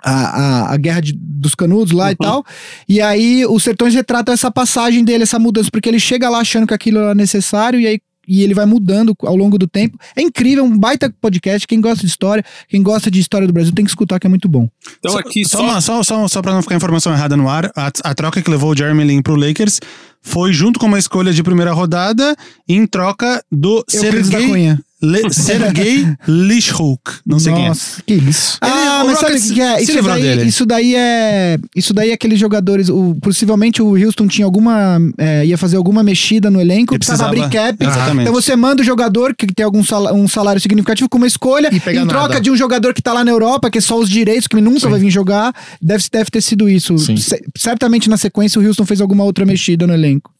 a, 0.05 0.11
a, 0.11 0.73
a 0.73 0.77
guerra 0.77 1.01
de, 1.01 1.13
dos 1.13 1.55
canudos 1.55 1.91
lá 1.91 2.05
uhum. 2.05 2.11
e 2.11 2.15
tal. 2.15 2.45
E 2.87 3.01
aí 3.01 3.45
os 3.45 3.63
sertões 3.63 3.95
retratam 3.95 4.33
essa 4.33 4.51
passagem 4.51 5.03
dele, 5.03 5.23
essa 5.23 5.39
mudança, 5.39 5.69
porque 5.71 5.89
ele 5.89 5.99
chega 5.99 6.29
lá 6.29 6.39
achando 6.39 6.67
que 6.67 6.73
aquilo 6.73 6.99
era 6.99 7.15
necessário 7.15 7.79
e 7.79 7.87
aí 7.87 7.99
e 8.27 8.41
ele 8.41 8.55
vai 8.55 8.65
mudando 8.65 9.15
ao 9.21 9.35
longo 9.35 9.55
do 9.55 9.67
tempo. 9.67 9.99
É 10.15 10.21
incrível, 10.21 10.63
é 10.63 10.67
um 10.67 10.75
baita 10.75 11.13
podcast. 11.21 11.67
Quem 11.67 11.79
gosta 11.79 12.01
de 12.01 12.07
história, 12.07 12.43
quem 12.67 12.81
gosta 12.81 13.11
de 13.11 13.19
história 13.19 13.45
do 13.45 13.53
Brasil 13.53 13.71
tem 13.71 13.85
que 13.85 13.91
escutar, 13.91 14.19
que 14.19 14.25
é 14.25 14.29
muito 14.29 14.49
bom. 14.49 14.67
Então 14.97 15.11
só, 15.11 15.19
aqui 15.19 15.45
só... 15.45 15.59
Só, 15.59 15.63
uma, 15.63 15.81
só, 15.81 16.03
só, 16.03 16.27
só 16.27 16.41
pra 16.41 16.51
não 16.51 16.63
ficar 16.63 16.75
informação 16.75 17.13
errada 17.13 17.37
no 17.37 17.47
ar, 17.47 17.71
a, 17.75 17.91
a 18.03 18.15
troca 18.15 18.41
que 18.41 18.49
levou 18.49 18.71
o 18.71 18.75
Jeremy 18.75 19.03
Lin 19.03 19.21
pro 19.21 19.35
Lakers 19.35 19.79
foi 20.21 20.51
junto 20.51 20.79
com 20.79 20.87
uma 20.87 20.97
escolha 20.97 21.31
de 21.31 21.43
primeira 21.43 21.71
rodada 21.71 22.35
em 22.67 22.87
troca 22.87 23.43
do 23.51 23.85
Sergei 23.87 24.79
Le 25.05 25.29
Sergei 25.33 26.07
Lishhouk. 26.27 27.01
Não 27.25 27.39
sei 27.39 27.53
Nossa, 27.53 28.01
quem 28.05 28.17
é. 28.17 28.19
que 28.19 28.29
isso. 28.29 28.57
Ah, 28.61 29.03
mas 29.05 29.19
sabe 29.19 29.37
o 29.37 29.53
que 29.53 29.61
é? 29.61 29.81
Isso 29.81 30.01
daí, 30.01 30.47
isso 30.47 30.65
daí, 30.65 30.95
é. 30.95 31.57
Isso 31.75 31.93
daí 31.93 32.09
é 32.09 32.13
aqueles 32.13 32.39
jogadores. 32.39 32.89
O, 32.89 33.15
possivelmente 33.21 33.81
o 33.81 33.95
Houston 33.95 34.27
tinha 34.27 34.45
alguma. 34.45 34.97
É, 35.17 35.45
ia 35.45 35.57
fazer 35.57 35.77
alguma 35.77 36.03
mexida 36.03 36.49
no 36.49 36.59
elenco, 36.59 36.97
precisava 36.97 37.29
abrir 37.29 37.49
cap. 37.49 37.77
Exatamente. 37.79 38.21
Então 38.21 38.33
você 38.33 38.55
manda 38.55 38.81
o 38.81 38.85
jogador 38.85 39.35
que 39.35 39.45
tem 39.47 39.65
algum 39.65 39.83
salário, 39.83 40.17
um 40.17 40.27
salário 40.27 40.59
significativo 40.59 41.07
com 41.07 41.17
uma 41.17 41.27
escolha 41.27 41.69
em 41.69 41.95
nada. 41.95 42.07
troca 42.07 42.41
de 42.41 42.49
um 42.49 42.55
jogador 42.55 42.93
que 42.93 43.01
tá 43.01 43.13
lá 43.13 43.23
na 43.23 43.31
Europa, 43.31 43.69
que 43.69 43.77
é 43.77 43.81
só 43.81 43.97
os 43.97 44.09
direitos, 44.09 44.47
que 44.47 44.59
nunca 44.59 44.79
Sim. 44.79 44.89
vai 44.89 44.99
vir 44.99 45.11
jogar. 45.11 45.53
Deve, 45.81 46.03
deve 46.11 46.29
ter 46.31 46.41
sido 46.41 46.67
isso. 46.67 46.95
Certamente 47.55 48.09
na 48.09 48.17
sequência 48.17 48.59
o 48.59 48.65
Houston 48.65 48.85
fez 48.85 49.01
alguma 49.01 49.23
outra 49.23 49.45
mexida 49.45 49.85
no 49.85 49.93
elenco. 49.93 50.33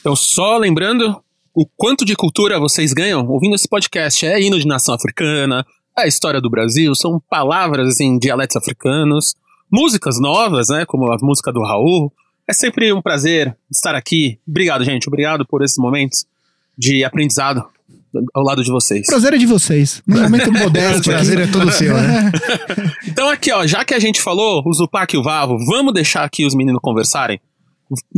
Então, 0.00 0.14
só 0.14 0.58
lembrando, 0.58 1.18
o 1.54 1.64
quanto 1.76 2.04
de 2.04 2.16
cultura 2.16 2.58
vocês 2.58 2.92
ganham 2.92 3.26
ouvindo 3.28 3.54
esse 3.54 3.68
podcast. 3.68 4.26
É 4.26 4.40
hino 4.40 4.58
de 4.58 4.66
nação 4.66 4.94
africana, 4.94 5.64
é 5.96 6.02
a 6.02 6.06
história 6.06 6.40
do 6.40 6.50
Brasil, 6.50 6.94
são 6.94 7.22
palavras 7.30 8.00
em 8.00 8.18
dialetos 8.18 8.56
africanos, 8.56 9.36
músicas 9.70 10.18
novas, 10.20 10.68
né, 10.68 10.84
como 10.84 11.10
a 11.12 11.16
música 11.22 11.52
do 11.52 11.62
Raul. 11.62 12.12
É 12.48 12.52
sempre 12.52 12.92
um 12.92 13.00
prazer 13.00 13.56
estar 13.70 13.94
aqui. 13.94 14.38
Obrigado, 14.46 14.84
gente. 14.84 15.06
Obrigado 15.08 15.46
por 15.46 15.62
esses 15.62 15.78
momentos 15.78 16.26
de 16.76 17.04
aprendizado 17.04 17.64
ao 18.34 18.42
lado 18.42 18.62
de 18.62 18.70
vocês. 18.70 19.06
Prazer 19.06 19.34
é 19.34 19.38
de 19.38 19.46
vocês. 19.46 20.02
No 20.06 20.20
momento 20.22 20.52
modesto. 20.52 21.08
o 21.08 21.12
prazer 21.12 21.40
é 21.40 21.46
todo 21.46 21.70
seu, 21.70 21.94
né? 21.94 22.32
então 23.08 23.30
aqui, 23.30 23.52
ó, 23.52 23.66
já 23.66 23.84
que 23.84 23.94
a 23.94 23.98
gente 23.98 24.20
falou, 24.20 24.62
o 24.66 24.72
Zupac 24.72 25.14
e 25.14 25.18
o 25.18 25.22
Vavo, 25.22 25.56
vamos 25.64 25.94
deixar 25.94 26.24
aqui 26.24 26.44
os 26.44 26.54
meninos 26.54 26.80
conversarem? 26.82 27.40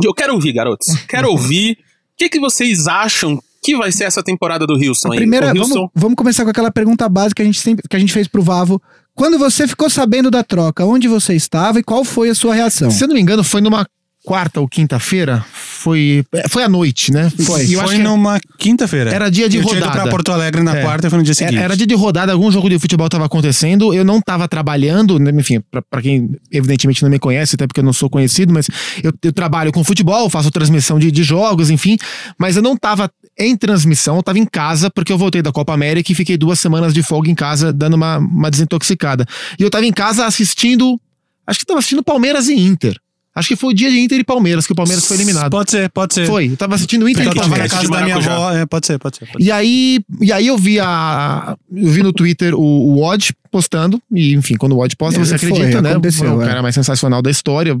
Eu 0.03 0.13
quero 0.13 0.33
ouvir, 0.33 0.53
garotos. 0.53 0.87
Quero 1.07 1.29
ouvir 1.31 1.77
que, 2.17 2.29
que 2.29 2.39
vocês 2.39 2.87
acham 2.87 3.41
que 3.61 3.75
vai 3.75 3.91
ser 3.91 4.05
essa 4.05 4.23
temporada 4.23 4.65
do 4.65 4.73
Houston? 4.73 5.11
aí? 5.11 5.17
primeira, 5.17 5.49
Houston... 5.49 5.73
Vamos, 5.73 5.89
vamos, 5.93 6.15
começar 6.15 6.43
com 6.43 6.49
aquela 6.49 6.71
pergunta 6.71 7.07
básica 7.07 7.35
que 7.35 7.41
a 7.41 7.45
gente, 7.45 7.59
sempre, 7.59 7.87
que 7.87 7.95
a 7.95 7.99
gente 7.99 8.13
fez 8.13 8.27
pro 8.27 8.41
Vavo. 8.41 8.81
Quando 9.13 9.37
você 9.37 9.67
ficou 9.67 9.89
sabendo 9.89 10.29
da 10.29 10.43
troca, 10.43 10.85
onde 10.85 11.07
você 11.07 11.33
estava 11.33 11.79
e 11.79 11.83
qual 11.83 12.03
foi 12.03 12.29
a 12.29 12.35
sua 12.35 12.53
reação? 12.53 12.91
Se 12.91 13.03
eu 13.03 13.07
não 13.07 13.15
me 13.15 13.21
engano, 13.21 13.43
foi 13.43 13.61
numa 13.61 13.85
quarta 14.27 14.59
ou 14.59 14.67
quinta-feira, 14.67 15.45
foi 15.53 16.21
foi 16.49 16.61
à 16.61 16.67
noite, 16.67 17.13
né? 17.13 17.29
Foi. 17.29 17.63
E 17.63 17.75
foi 17.77 17.97
numa 17.97 18.37
quinta-feira. 18.59 19.09
Era 19.09 19.31
dia 19.31 19.47
de 19.47 19.55
eu 19.55 19.63
rodada. 19.63 19.79
Tinha 19.79 19.93
ido 19.93 20.01
pra 20.01 20.11
Porto 20.11 20.33
Alegre 20.33 20.61
na 20.61 20.75
é. 20.75 20.81
quarta 20.83 21.07
e 21.07 21.09
foi 21.09 21.19
no 21.19 21.23
dia 21.23 21.33
seguinte. 21.33 21.55
Era, 21.55 21.63
era, 21.63 21.77
dia 21.77 21.87
de 21.87 21.95
rodada, 21.95 22.33
algum 22.33 22.51
jogo 22.51 22.69
de 22.69 22.77
futebol 22.77 23.07
estava 23.07 23.25
acontecendo. 23.25 23.93
Eu 23.93 24.03
não 24.03 24.17
estava 24.17 24.45
trabalhando, 24.45 25.17
né? 25.17 25.31
enfim, 25.31 25.63
para 25.89 26.01
quem 26.01 26.29
evidentemente 26.51 27.01
não 27.03 27.09
me 27.09 27.17
conhece, 27.17 27.55
até 27.55 27.65
porque 27.65 27.79
eu 27.79 27.85
não 27.85 27.93
sou 27.93 28.09
conhecido, 28.09 28.53
mas 28.53 28.67
eu, 29.01 29.13
eu 29.23 29.31
trabalho 29.31 29.71
com 29.71 29.81
futebol, 29.81 30.29
faço 30.29 30.51
transmissão 30.51 30.99
de, 30.99 31.09
de 31.09 31.23
jogos, 31.23 31.69
enfim. 31.69 31.95
Mas 32.37 32.57
eu 32.57 32.61
não 32.61 32.73
estava 32.73 33.09
em 33.39 33.55
transmissão, 33.55 34.15
eu 34.15 34.19
estava 34.19 34.37
em 34.37 34.45
casa, 34.45 34.91
porque 34.91 35.13
eu 35.13 35.17
voltei 35.17 35.41
da 35.41 35.53
Copa 35.53 35.73
América 35.73 36.11
e 36.11 36.15
fiquei 36.15 36.35
duas 36.35 36.59
semanas 36.59 36.93
de 36.93 37.01
folga 37.01 37.31
em 37.31 37.35
casa, 37.35 37.71
dando 37.71 37.93
uma, 37.93 38.17
uma 38.17 38.51
desintoxicada. 38.51 39.25
E 39.57 39.63
eu 39.63 39.67
estava 39.67 39.85
em 39.85 39.93
casa 39.93 40.25
assistindo. 40.25 40.99
Acho 41.47 41.59
que 41.59 41.63
estava 41.63 41.79
assistindo 41.79 42.03
Palmeiras 42.03 42.49
e 42.49 42.55
Inter 42.55 42.99
Acho 43.37 43.49
que 43.49 43.55
foi 43.55 43.71
o 43.71 43.73
dia 43.75 43.91
de 43.91 43.99
Inter 43.99 44.19
e 44.19 44.23
Palmeiras, 44.23 44.65
que 44.65 44.73
o 44.73 44.75
Palmeiras 44.75 45.05
foi 45.05 45.15
eliminado. 45.15 45.51
Pode 45.51 45.69
ser, 45.69 45.87
pode 45.91 46.15
ser. 46.15 46.25
Foi, 46.25 46.47
eu 46.47 46.57
tava 46.57 46.73
assistindo 46.73 47.07
Inter 47.07 47.23
eu 47.23 47.31
e 47.31 47.35
Palmeiras. 47.35 47.69
tava 47.69 47.83
na 47.83 47.89
casa 47.89 47.99
da 47.99 48.19
minha 48.19 48.33
avó, 48.33 48.51
é, 48.51 48.65
pode 48.65 48.87
ser, 48.87 48.97
pode 48.97 49.17
ser. 49.17 49.27
Pode 49.27 49.45
e, 49.45 49.51
aí, 49.51 49.99
e 50.19 50.33
aí 50.33 50.47
eu 50.47 50.57
vi 50.57 50.79
a. 50.79 51.55
Eu 51.71 51.87
vi 51.91 52.01
no 52.01 52.11
Twitter 52.11 52.55
o, 52.55 52.59
o 52.59 53.03
Odd 53.03 53.31
postando, 53.51 54.01
e 54.11 54.33
enfim, 54.33 54.55
quando 54.55 54.75
o 54.75 54.79
Odd 54.79 54.95
posta, 54.95 55.23
você 55.23 55.37
foi, 55.37 55.51
acredita, 55.51 55.83
né? 55.83 55.91
Aconteceu, 55.91 56.25
é 56.25 56.33
o 56.33 56.39
cara 56.39 56.63
mais 56.63 56.73
sensacional 56.73 57.21
da 57.21 57.29
história. 57.29 57.77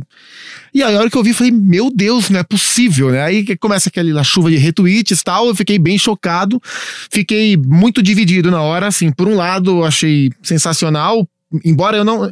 E 0.75 0.83
aí, 0.83 0.95
a 0.95 0.99
hora 0.99 1.09
que 1.09 1.17
eu 1.17 1.23
vi, 1.23 1.33
falei, 1.33 1.51
meu 1.51 1.89
Deus, 1.89 2.29
não 2.29 2.39
é 2.39 2.43
possível, 2.43 3.09
né? 3.09 3.23
Aí 3.23 3.57
começa 3.57 3.89
aquela 3.89 4.23
chuva 4.23 4.51
de 4.51 4.57
retweets 4.57 5.19
e 5.19 5.23
tal, 5.23 5.47
eu 5.47 5.55
fiquei 5.55 5.79
bem 5.79 5.97
chocado, 5.97 6.61
fiquei 7.09 7.57
muito 7.57 8.03
dividido 8.03 8.51
na 8.51 8.61
hora, 8.61 8.85
assim, 8.85 9.11
por 9.11 9.27
um 9.27 9.35
lado, 9.35 9.83
achei 9.83 10.29
sensacional, 10.43 11.27
embora 11.65 11.97
eu 11.97 12.05
não. 12.05 12.31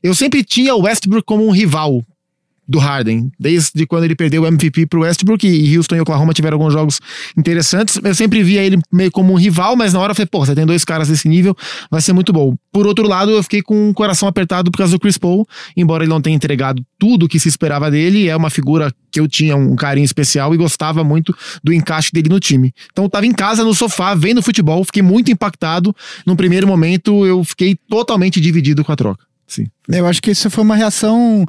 Eu 0.00 0.14
sempre 0.14 0.44
tinha 0.44 0.76
o 0.76 0.82
Westbrook 0.82 1.24
como 1.26 1.44
um 1.44 1.50
rival 1.50 2.04
do 2.68 2.78
Harden. 2.78 3.30
Desde 3.38 3.86
quando 3.86 4.04
ele 4.04 4.14
perdeu 4.14 4.42
o 4.42 4.46
MVP 4.46 4.86
pro 4.86 5.00
Westbrook 5.00 5.46
e 5.46 5.76
Houston 5.76 5.96
e 5.96 6.00
Oklahoma 6.00 6.32
tiveram 6.32 6.56
alguns 6.56 6.72
jogos 6.72 7.00
interessantes. 7.36 7.98
Eu 8.02 8.14
sempre 8.14 8.42
via 8.42 8.62
ele 8.62 8.78
meio 8.92 9.10
como 9.10 9.32
um 9.32 9.36
rival, 9.36 9.76
mas 9.76 9.92
na 9.92 10.00
hora 10.00 10.12
eu 10.12 10.14
falei, 10.14 10.26
pô, 10.26 10.44
você 10.44 10.54
tem 10.54 10.66
dois 10.66 10.84
caras 10.84 11.08
desse 11.08 11.28
nível, 11.28 11.56
vai 11.90 12.00
ser 12.00 12.12
muito 12.12 12.32
bom. 12.32 12.56
Por 12.72 12.86
outro 12.86 13.06
lado, 13.06 13.30
eu 13.30 13.42
fiquei 13.42 13.62
com 13.62 13.90
o 13.90 13.94
coração 13.94 14.28
apertado 14.28 14.70
por 14.70 14.78
causa 14.78 14.92
do 14.92 15.00
Chris 15.00 15.18
Paul, 15.18 15.46
embora 15.76 16.04
ele 16.04 16.10
não 16.10 16.20
tenha 16.20 16.36
entregado 16.36 16.84
tudo 16.98 17.26
o 17.26 17.28
que 17.28 17.38
se 17.38 17.48
esperava 17.48 17.90
dele, 17.90 18.28
é 18.28 18.36
uma 18.36 18.50
figura 18.50 18.92
que 19.10 19.20
eu 19.20 19.28
tinha 19.28 19.56
um 19.56 19.74
carinho 19.76 20.04
especial 20.04 20.54
e 20.54 20.58
gostava 20.58 21.02
muito 21.02 21.34
do 21.62 21.72
encaixe 21.72 22.10
dele 22.12 22.28
no 22.28 22.40
time. 22.40 22.72
Então 22.92 23.04
eu 23.04 23.10
tava 23.10 23.26
em 23.26 23.32
casa 23.32 23.64
no 23.64 23.74
sofá 23.74 24.14
vendo 24.14 24.42
futebol, 24.42 24.84
fiquei 24.84 25.02
muito 25.02 25.30
impactado. 25.30 25.94
Num 26.26 26.36
primeiro 26.36 26.66
momento 26.66 27.24
eu 27.26 27.42
fiquei 27.44 27.76
totalmente 27.88 28.40
dividido 28.40 28.84
com 28.84 28.92
a 28.92 28.96
troca. 28.96 29.24
Sim. 29.46 29.66
Eu 29.88 30.06
acho 30.06 30.20
que 30.20 30.30
isso 30.30 30.50
foi 30.50 30.64
uma 30.64 30.74
reação 30.74 31.46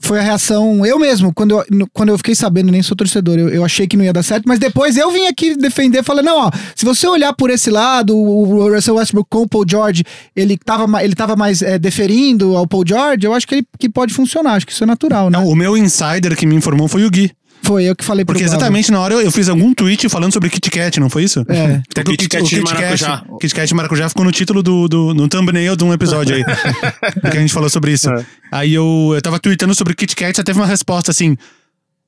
foi 0.00 0.18
a 0.18 0.22
reação. 0.22 0.84
Eu 0.84 0.98
mesmo, 0.98 1.32
quando 1.32 1.52
eu, 1.52 1.88
quando 1.92 2.08
eu 2.08 2.18
fiquei 2.18 2.34
sabendo, 2.34 2.72
nem 2.72 2.82
sou 2.82 2.96
torcedor, 2.96 3.38
eu, 3.38 3.48
eu 3.48 3.64
achei 3.64 3.86
que 3.86 3.96
não 3.96 4.04
ia 4.04 4.12
dar 4.12 4.22
certo, 4.22 4.44
mas 4.46 4.58
depois 4.58 4.96
eu 4.96 5.10
vim 5.10 5.26
aqui 5.26 5.54
defender, 5.54 6.02
falei, 6.02 6.24
não, 6.24 6.46
ó, 6.46 6.50
se 6.74 6.84
você 6.84 7.06
olhar 7.06 7.32
por 7.34 7.50
esse 7.50 7.70
lado, 7.70 8.16
o 8.16 8.68
Russell 8.74 8.96
Westbrook 8.96 9.28
com 9.30 9.42
o 9.42 9.48
Paul 9.48 9.64
George, 9.68 10.02
ele 10.34 10.56
tava, 10.56 11.04
ele 11.04 11.14
tava 11.14 11.36
mais 11.36 11.62
é, 11.62 11.78
deferindo 11.78 12.56
ao 12.56 12.66
Paul 12.66 12.84
George, 12.86 13.26
eu 13.26 13.34
acho 13.34 13.46
que 13.46 13.56
ele 13.56 13.66
que 13.78 13.88
pode 13.88 14.12
funcionar, 14.12 14.54
acho 14.54 14.66
que 14.66 14.72
isso 14.72 14.84
é 14.84 14.86
natural, 14.86 15.30
né? 15.30 15.38
Não, 15.38 15.46
o 15.46 15.54
meu 15.54 15.76
insider 15.76 16.36
que 16.36 16.46
me 16.46 16.54
informou 16.54 16.88
foi 16.88 17.04
o 17.04 17.10
Gui. 17.10 17.30
Foi 17.70 17.84
eu 17.84 17.94
que 17.94 18.04
falei 18.04 18.24
Porque 18.24 18.42
exatamente 18.42 18.90
na 18.90 18.98
hora 18.98 19.14
eu, 19.14 19.20
eu, 19.20 19.30
fiz 19.30 19.48
algum 19.48 19.72
tweet 19.72 20.08
falando 20.08 20.32
sobre 20.32 20.50
Kit 20.50 20.68
Kat, 20.72 20.98
não 20.98 21.08
foi 21.08 21.22
isso? 21.22 21.46
É. 21.48 21.80
Até 21.88 22.02
que 22.02 22.10
o 22.10 22.16
Kit 22.16 22.28
Kat 22.28 22.44
de 22.44 22.60
maracujá. 22.62 23.24
Kit 23.40 23.54
Kat 23.54 23.74
maracujá 23.76 24.08
ficou 24.08 24.24
no 24.24 24.32
título 24.32 24.60
do, 24.60 24.88
do 24.88 25.14
no 25.14 25.28
thumbnail 25.28 25.76
de 25.76 25.84
um 25.84 25.92
episódio 25.92 26.34
aí. 26.34 26.42
que 27.30 27.36
a 27.36 27.40
gente 27.40 27.52
falou 27.52 27.70
sobre 27.70 27.92
isso. 27.92 28.10
É. 28.10 28.26
Aí 28.50 28.74
eu, 28.74 29.12
eu 29.14 29.22
tava 29.22 29.38
tweetando 29.38 29.72
sobre 29.72 29.94
Kit 29.94 30.16
Kat, 30.16 30.36
já 30.36 30.42
teve 30.42 30.58
uma 30.58 30.66
resposta 30.66 31.12
assim. 31.12 31.36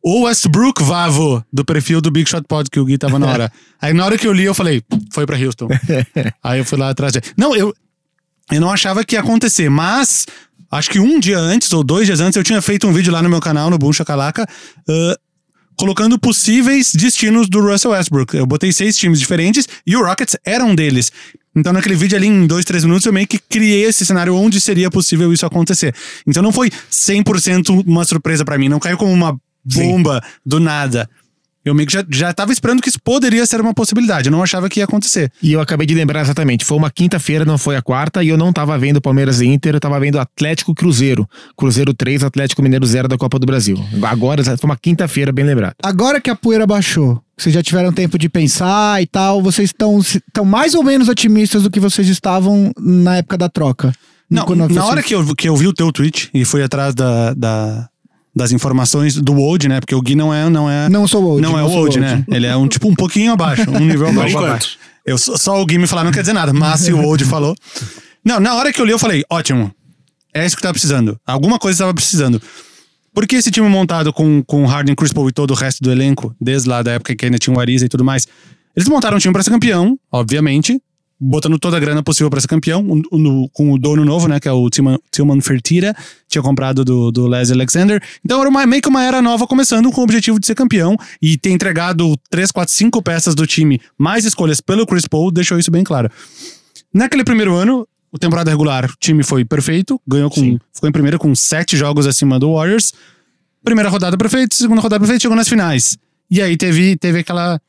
O 0.03 0.23
Westbrook 0.23 0.83
Vavo, 0.83 1.45
do 1.53 1.65
perfil 1.65 2.01
do 2.01 2.11
Big 2.11 2.29
Shot 2.29 2.43
Pod, 2.49 2.69
que 2.69 2.81
o 2.81 2.85
Gui 2.85 2.99
tava 2.99 3.21
na 3.21 3.29
hora. 3.29 3.53
Aí 3.81 3.93
na 3.93 4.05
hora 4.05 4.19
que 4.19 4.27
eu 4.27 4.33
li, 4.33 4.43
eu 4.43 4.55
falei, 4.55 4.83
foi 5.13 5.25
pra 5.27 5.39
Houston. 5.39 5.69
aí 6.43 6.59
eu 6.59 6.65
fui 6.65 6.77
lá 6.77 6.91
atrás. 6.91 7.13
Não, 7.37 7.55
eu, 7.55 7.73
eu 8.51 8.61
não 8.61 8.69
achava 8.69 9.05
que 9.05 9.15
ia 9.15 9.21
acontecer, 9.21 9.71
mas 9.71 10.27
acho 10.73 10.91
que 10.91 10.99
um 10.99 11.21
dia 11.21 11.39
antes, 11.39 11.73
ou 11.73 11.85
dois 11.85 12.07
dias 12.07 12.19
antes, 12.19 12.37
eu 12.37 12.43
tinha 12.43 12.61
feito 12.61 12.85
um 12.89 12.93
vídeo 12.93 13.13
lá 13.13 13.23
no 13.23 13.29
meu 13.29 13.41
canal, 13.41 13.71
no 13.71 13.79
Boom 13.79 13.93
Chacalaca, 13.93 14.43
uh, 14.89 15.32
colocando 15.77 16.19
possíveis 16.19 16.93
destinos 16.93 17.49
do 17.49 17.61
Russell 17.61 17.93
Westbrook. 17.93 18.37
Eu 18.37 18.47
botei 18.47 18.73
seis 18.73 18.97
times 18.97 19.19
diferentes 19.19 19.69
e 19.87 19.97
o 19.97 20.05
Rockets 20.05 20.37
era 20.45 20.65
um 20.65 20.75
deles. 20.75 21.11
Então, 21.55 21.73
naquele 21.73 21.95
vídeo 21.95 22.17
ali, 22.17 22.27
em 22.27 22.47
dois, 22.47 22.65
três 22.65 22.85
minutos, 22.85 23.05
eu 23.05 23.13
meio 23.13 23.27
que 23.27 23.39
criei 23.39 23.85
esse 23.85 24.07
cenário 24.07 24.35
onde 24.35 24.61
seria 24.61 24.91
possível 24.91 25.33
isso 25.33 25.45
acontecer. 25.45 25.95
Então, 26.27 26.43
não 26.43 26.53
foi 26.53 26.71
100% 26.91 27.85
uma 27.87 28.05
surpresa 28.05 28.45
para 28.45 28.57
mim. 28.57 28.69
Não 28.69 28.81
caiu 28.81 28.97
como 28.97 29.13
uma 29.13 29.39
bomba 29.65 30.23
Sim. 30.25 30.31
do 30.45 30.61
nada. 30.61 31.09
Eu 31.65 31.75
meio 31.75 31.87
que 31.87 31.93
já, 31.93 32.05
já 32.11 32.33
tava 32.33 32.53
esperando 32.53 32.83
que 32.83 32.89
isso 32.89 32.99
poderia 33.03 33.47
ser 33.47 33.61
uma 33.61 33.73
possibilidade. 33.73 34.29
Eu 34.29 34.33
não 34.33 34.43
achava 34.43 34.69
que 34.69 34.81
ia 34.81 34.85
acontecer. 34.85 35.31
E 35.41 35.53
eu 35.53 35.61
acabei 35.61 35.87
de 35.87 35.95
lembrar 35.95 36.21
exatamente. 36.21 36.65
Foi 36.65 36.77
uma 36.77 36.91
quinta-feira, 36.91 37.45
não 37.45 37.57
foi 37.57 37.77
a 37.77 37.83
quarta, 37.83 38.23
e 38.23 38.29
eu 38.29 38.37
não 38.37 38.53
tava 38.53 38.77
vendo 38.79 39.01
Palmeiras 39.01 39.41
e 39.41 39.47
Inter, 39.47 39.75
eu 39.75 39.81
tava 39.81 39.99
vendo 40.01 40.19
Atlético 40.19 40.75
Cruzeiro. 40.75 41.29
Cruzeiro 41.57 41.95
3, 41.95 42.25
Atlético 42.25 42.63
Mineiro 42.63 42.85
0 42.85 43.07
da 43.07 43.17
Copa 43.17 43.39
do 43.39 43.47
Brasil. 43.47 43.77
Agora, 44.03 44.43
foi 44.45 44.57
uma 44.65 44.77
quinta-feira, 44.77 45.31
bem 45.31 45.45
lembrado. 45.45 45.75
Agora 45.83 46.21
que 46.21 46.31
a 46.31 46.35
poeira 46.35 46.67
baixou, 46.67 47.23
vocês 47.37 47.55
já 47.55 47.63
tiveram 47.63 47.93
tempo 47.93 48.19
de 48.19 48.29
pensar 48.29 49.01
e 49.01 49.07
tal, 49.07 49.41
vocês 49.41 49.69
estão, 49.69 49.99
estão 49.99 50.45
mais 50.45 50.75
ou 50.75 50.83
menos 50.83 51.09
otimistas 51.09 51.63
do 51.63 51.71
que 51.71 51.79
vocês 51.79 52.09
estavam 52.09 52.73
na 52.79 53.19
época 53.19 53.39
da 53.39 53.49
troca? 53.49 53.93
Não, 54.29 54.47
na 54.47 54.85
hora 54.87 55.03
que 55.03 55.15
eu, 55.15 55.35
que 55.35 55.49
eu 55.49 55.55
vi 55.55 55.67
o 55.67 55.75
teu 55.75 55.93
tweet 55.93 56.31
e 56.33 56.45
fui 56.45 56.63
atrás 56.63 56.95
da, 56.95 57.35
da, 57.35 57.89
das 58.35 58.53
informações 58.53 59.17
do 59.17 59.37
Old, 59.37 59.69
né? 59.69 59.81
Porque 59.81 59.95
o 59.95 60.01
Gui 60.01 60.15
não 60.15 60.33
é. 60.33 60.49
Não, 60.49 60.71
é, 60.71 60.89
não 60.89 61.07
sou 61.07 61.23
o 61.23 61.27
Old. 61.27 61.43
Não, 61.43 61.59
é 61.59 61.63
o 61.63 61.71
Old, 61.71 62.01
né? 62.01 62.25
Ele 62.29 62.47
é 62.47 62.57
um 62.57 62.67
tipo 62.67 62.89
um 62.89 62.95
pouquinho 62.95 63.33
abaixo, 63.33 63.71
um 63.71 63.79
nível 63.79 64.09
abaixo. 64.11 64.39
abaixo. 64.39 64.79
Eu, 65.05 65.19
só 65.19 65.61
o 65.61 65.67
Gui 65.67 65.79
me 65.79 65.87
falar 65.87 66.05
não 66.05 66.13
quer 66.13 66.21
dizer 66.21 66.33
nada, 66.33 66.53
mas 66.53 66.81
se 66.81 66.93
o 66.93 67.03
Old 67.05 67.25
falou. 67.25 67.55
Não, 68.25 68.39
na 68.39 68.55
hora 68.55 68.73
que 68.73 68.81
eu 68.81 68.85
li, 68.85 68.93
eu 68.93 68.99
falei, 68.99 69.25
ótimo. 69.29 69.73
É 70.33 70.47
isso 70.47 70.57
que 70.57 70.63
tava 70.63 70.73
precisando. 70.73 71.19
Alguma 71.27 71.59
coisa 71.59 71.75
estava 71.77 71.93
precisando. 71.93 72.41
Porque 73.15 73.37
esse 73.37 73.51
time 73.51 73.69
montado 73.69 74.13
com, 74.13 74.43
com 74.43 74.65
Harden, 74.65 74.95
Chris 74.95 75.13
Paul 75.13 75.29
e 75.29 75.33
todo 75.33 75.51
o 75.51 75.55
resto 75.55 75.83
do 75.83 75.91
elenco, 75.91 76.35
desde 76.41 76.69
lá 76.69 76.83
da 76.83 76.93
época 76.93 77.15
que 77.15 77.25
ainda 77.27 77.39
tinha 77.39 77.55
o 77.55 77.61
Ariza 77.61 77.85
e 77.85 77.89
tudo 77.89 78.03
mais, 78.03 78.27
eles 78.75 78.89
montaram 78.89 79.17
um 79.17 79.21
time 79.21 79.33
para 79.33 79.43
ser 79.43 79.51
campeão, 79.51 79.99
obviamente, 80.11 80.81
botando 81.25 81.57
toda 81.57 81.77
a 81.77 81.81
grana 81.81 82.03
possível 82.03 82.29
para 82.29 82.41
ser 82.41 82.49
campeão, 82.49 82.83
no, 82.83 83.49
com 83.51 83.73
o 83.73 83.79
dono 83.79 84.05
novo, 84.05 84.27
né, 84.27 84.41
que 84.41 84.49
é 84.49 84.53
o 84.53 84.69
Tilman 84.69 85.41
Fertira, 85.41 85.95
tinha 86.29 86.43
comprado 86.43 86.85
do, 86.85 87.13
do 87.13 87.29
Les 87.29 87.53
Alexander. 87.53 88.03
Então 88.25 88.41
era 88.41 88.51
uma, 88.51 88.67
meio 88.67 88.83
que 88.83 88.89
uma 88.89 89.05
era 89.05 89.23
nova 89.23 89.47
começando 89.47 89.91
com 89.93 90.01
o 90.01 90.05
objetivo 90.05 90.41
de 90.41 90.47
ser 90.47 90.57
campeão 90.57 90.97
e 91.21 91.39
ter 91.39 91.51
entregado 91.51 92.17
3, 92.29 92.51
4, 92.51 92.75
5 92.75 93.03
peças 93.03 93.35
do 93.37 93.47
time, 93.47 93.81
mais 93.97 94.25
escolhas 94.25 94.61
pelo 94.61 94.85
Chris 94.85 95.07
Paul, 95.07 95.31
deixou 95.31 95.59
isso 95.59 95.71
bem 95.71 95.85
claro. 95.85 96.11
Naquele 96.93 97.23
primeiro 97.23 97.55
ano, 97.55 97.87
o 98.11 98.19
temporada 98.19 98.51
regular, 98.51 98.87
o 98.87 98.95
time 98.99 99.23
foi 99.23 99.45
perfeito, 99.45 100.01
ganhou 100.07 100.29
com, 100.29 100.41
Sim. 100.41 100.59
ficou 100.75 100.89
em 100.89 100.93
primeiro 100.93 101.21
com 101.21 101.33
7 101.35 101.77
jogos 101.77 102.05
acima 102.05 102.39
do 102.39 102.55
Warriors. 102.55 102.93
Primeira 103.63 103.89
rodada 103.89 104.19
perfeita, 104.19 104.57
segunda 104.57 104.81
rodada 104.81 104.99
perfeita, 104.99 105.23
chegou 105.23 105.37
nas 105.37 105.49
finais. 105.49 105.97
E 106.29 106.43
aí 106.43 106.57
teve, 106.57 106.97
teve 106.97 107.21
aquela 107.21 107.61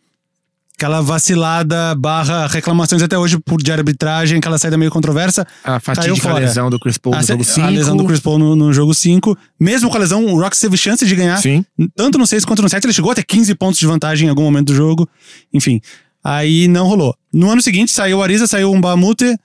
aquela 0.75 1.01
vacilada 1.01 1.95
barra 1.95 2.47
reclamações 2.47 3.01
até 3.01 3.17
hoje 3.17 3.37
por 3.37 3.61
de 3.61 3.71
arbitragem, 3.71 4.39
aquela 4.39 4.57
saída 4.57 4.77
meio 4.77 4.91
controversa. 4.91 5.45
A 5.63 5.79
fatídica 5.79 6.33
lesão 6.33 6.69
do 6.69 6.79
Chris 6.79 6.97
Paul 6.97 7.15
no 7.15 7.19
a, 7.19 7.23
jogo 7.23 7.43
5. 7.43 7.67
A 7.67 7.69
lesão 7.69 7.97
do 7.97 8.05
Chris 8.05 8.19
Paul 8.19 8.39
no, 8.39 8.55
no 8.55 8.73
jogo 8.73 8.93
5. 8.93 9.37
Mesmo 9.59 9.89
com 9.89 9.97
a 9.97 9.99
lesão, 9.99 10.25
o 10.25 10.39
Rocks 10.39 10.59
teve 10.59 10.75
chance 10.75 11.05
de 11.05 11.15
ganhar. 11.15 11.37
Sim. 11.37 11.63
Tanto 11.95 12.17
no 12.17 12.27
6 12.27 12.43
quanto 12.45 12.61
no 12.61 12.69
7. 12.69 12.85
Ele 12.85 12.93
chegou 12.93 13.11
até 13.11 13.23
15 13.23 13.55
pontos 13.55 13.79
de 13.79 13.85
vantagem 13.85 14.27
em 14.27 14.29
algum 14.29 14.43
momento 14.43 14.67
do 14.67 14.75
jogo. 14.75 15.07
Enfim, 15.53 15.79
aí 16.23 16.67
não 16.67 16.87
rolou. 16.87 17.15
No 17.31 17.49
ano 17.49 17.61
seguinte 17.61 17.91
saiu 17.91 18.17
o 18.17 18.23
Ariza, 18.23 18.47
saiu 18.47 18.71
o 18.71 18.75
Mbamute, 18.75 19.37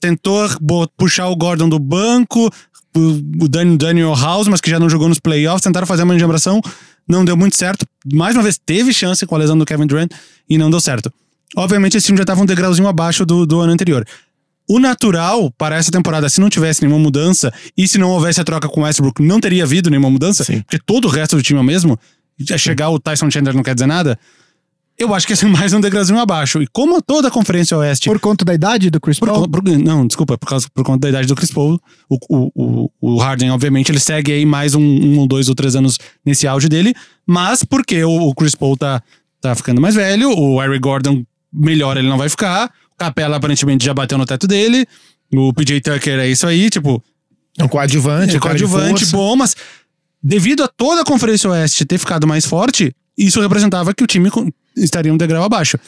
tentou 0.00 0.48
puxar 0.96 1.28
o 1.28 1.36
Gordon 1.36 1.68
do 1.68 1.78
banco, 1.78 2.52
o 2.94 3.48
Daniel 3.48 4.14
House, 4.14 4.48
mas 4.48 4.60
que 4.60 4.68
já 4.68 4.78
não 4.78 4.90
jogou 4.90 5.08
nos 5.08 5.18
playoffs, 5.18 5.62
tentaram 5.62 5.86
fazer 5.86 6.02
uma 6.02 6.14
engembração 6.14 6.60
não 7.12 7.24
deu 7.24 7.36
muito 7.36 7.56
certo. 7.56 7.86
Mais 8.12 8.34
uma 8.34 8.42
vez, 8.42 8.58
teve 8.58 8.92
chance 8.92 9.24
com 9.26 9.34
a 9.34 9.38
lesão 9.38 9.56
do 9.56 9.64
Kevin 9.64 9.86
Durant 9.86 10.10
e 10.48 10.58
não 10.58 10.70
deu 10.70 10.80
certo. 10.80 11.12
Obviamente, 11.54 11.96
esse 11.96 12.06
time 12.06 12.16
já 12.16 12.22
estava 12.22 12.40
um 12.40 12.46
degrauzinho 12.46 12.88
abaixo 12.88 13.26
do, 13.26 13.46
do 13.46 13.60
ano 13.60 13.72
anterior. 13.72 14.04
O 14.68 14.78
natural 14.78 15.50
para 15.50 15.76
essa 15.76 15.90
temporada, 15.90 16.28
se 16.28 16.40
não 16.40 16.48
tivesse 16.48 16.82
nenhuma 16.82 16.98
mudança 17.00 17.52
e 17.76 17.86
se 17.86 17.98
não 17.98 18.10
houvesse 18.10 18.40
a 18.40 18.44
troca 18.44 18.68
com 18.68 18.80
o 18.80 18.84
Westbrook, 18.84 19.22
não 19.22 19.38
teria 19.38 19.64
havido 19.64 19.90
nenhuma 19.90 20.08
mudança, 20.08 20.42
Sim. 20.44 20.62
porque 20.62 20.78
todo 20.78 21.06
o 21.06 21.08
resto 21.08 21.36
do 21.36 21.42
time 21.42 21.58
é 21.58 21.62
o 21.62 21.64
mesmo. 21.64 21.98
Chegar 22.56 22.88
o 22.88 22.98
Tyson 22.98 23.30
Chandler 23.30 23.54
não 23.54 23.62
quer 23.62 23.74
dizer 23.74 23.86
nada 23.86 24.18
eu 24.98 25.14
acho 25.14 25.26
que 25.26 25.34
ser 25.34 25.46
mais 25.48 25.72
um 25.72 25.80
degrauzinho 25.80 26.18
abaixo. 26.18 26.62
E 26.62 26.66
como 26.66 27.00
toda 27.02 27.28
a 27.28 27.30
Conferência 27.30 27.76
Oeste. 27.76 28.08
Por 28.08 28.20
conta 28.20 28.44
da 28.44 28.54
idade 28.54 28.90
do 28.90 29.00
Chris 29.00 29.18
Paul? 29.18 29.48
Por, 29.48 29.62
por, 29.62 29.78
não, 29.78 30.06
desculpa, 30.06 30.38
por, 30.38 30.48
causa, 30.48 30.66
por 30.72 30.84
conta 30.84 31.00
da 31.00 31.08
idade 31.08 31.26
do 31.26 31.34
Chris 31.34 31.50
Paul. 31.50 31.80
O, 32.08 32.50
o, 32.54 32.90
o, 33.00 33.16
Harden, 33.18 33.50
obviamente, 33.50 33.90
ele 33.90 34.00
segue 34.00 34.32
aí 34.32 34.44
mais 34.44 34.74
um, 34.74 34.82
um, 34.82 35.26
dois 35.26 35.48
ou 35.48 35.54
três 35.54 35.74
anos 35.74 35.98
nesse 36.24 36.46
auge 36.46 36.68
dele. 36.68 36.94
Mas 37.26 37.64
porque 37.64 38.04
o, 38.04 38.28
o 38.28 38.34
Chris 38.34 38.54
Paul 38.54 38.76
tá, 38.76 39.02
tá 39.40 39.54
ficando 39.54 39.80
mais 39.80 39.94
velho, 39.94 40.30
o 40.30 40.62
Eric 40.62 40.80
Gordon 40.80 41.24
melhor 41.52 41.96
ele 41.96 42.08
não 42.08 42.18
vai 42.18 42.28
ficar. 42.28 42.70
O 42.94 42.96
Capela 42.96 43.36
aparentemente 43.36 43.84
já 43.84 43.92
bateu 43.92 44.16
no 44.16 44.24
teto 44.24 44.46
dele. 44.46 44.86
O 45.32 45.52
PJ 45.52 45.80
Tucker 45.80 46.18
é 46.18 46.28
isso 46.28 46.46
aí, 46.46 46.70
tipo. 46.70 47.02
É 47.58 47.64
um 47.64 47.68
coadjuvante, 47.68 48.34
é 48.34 48.38
um 48.38 48.40
coadjuvante 48.40 49.04
bom, 49.06 49.36
mas 49.36 49.54
devido 50.22 50.62
a 50.62 50.68
toda 50.68 51.02
a 51.02 51.04
Conferência 51.04 51.50
Oeste 51.50 51.84
ter 51.84 51.98
ficado 51.98 52.26
mais 52.26 52.46
forte, 52.46 52.94
isso 53.16 53.42
representava 53.42 53.92
que 53.92 54.02
o 54.02 54.06
time 54.06 54.30
estaria 54.76 55.12
um 55.12 55.16
degrau 55.16 55.42
abaixo. 55.42 55.78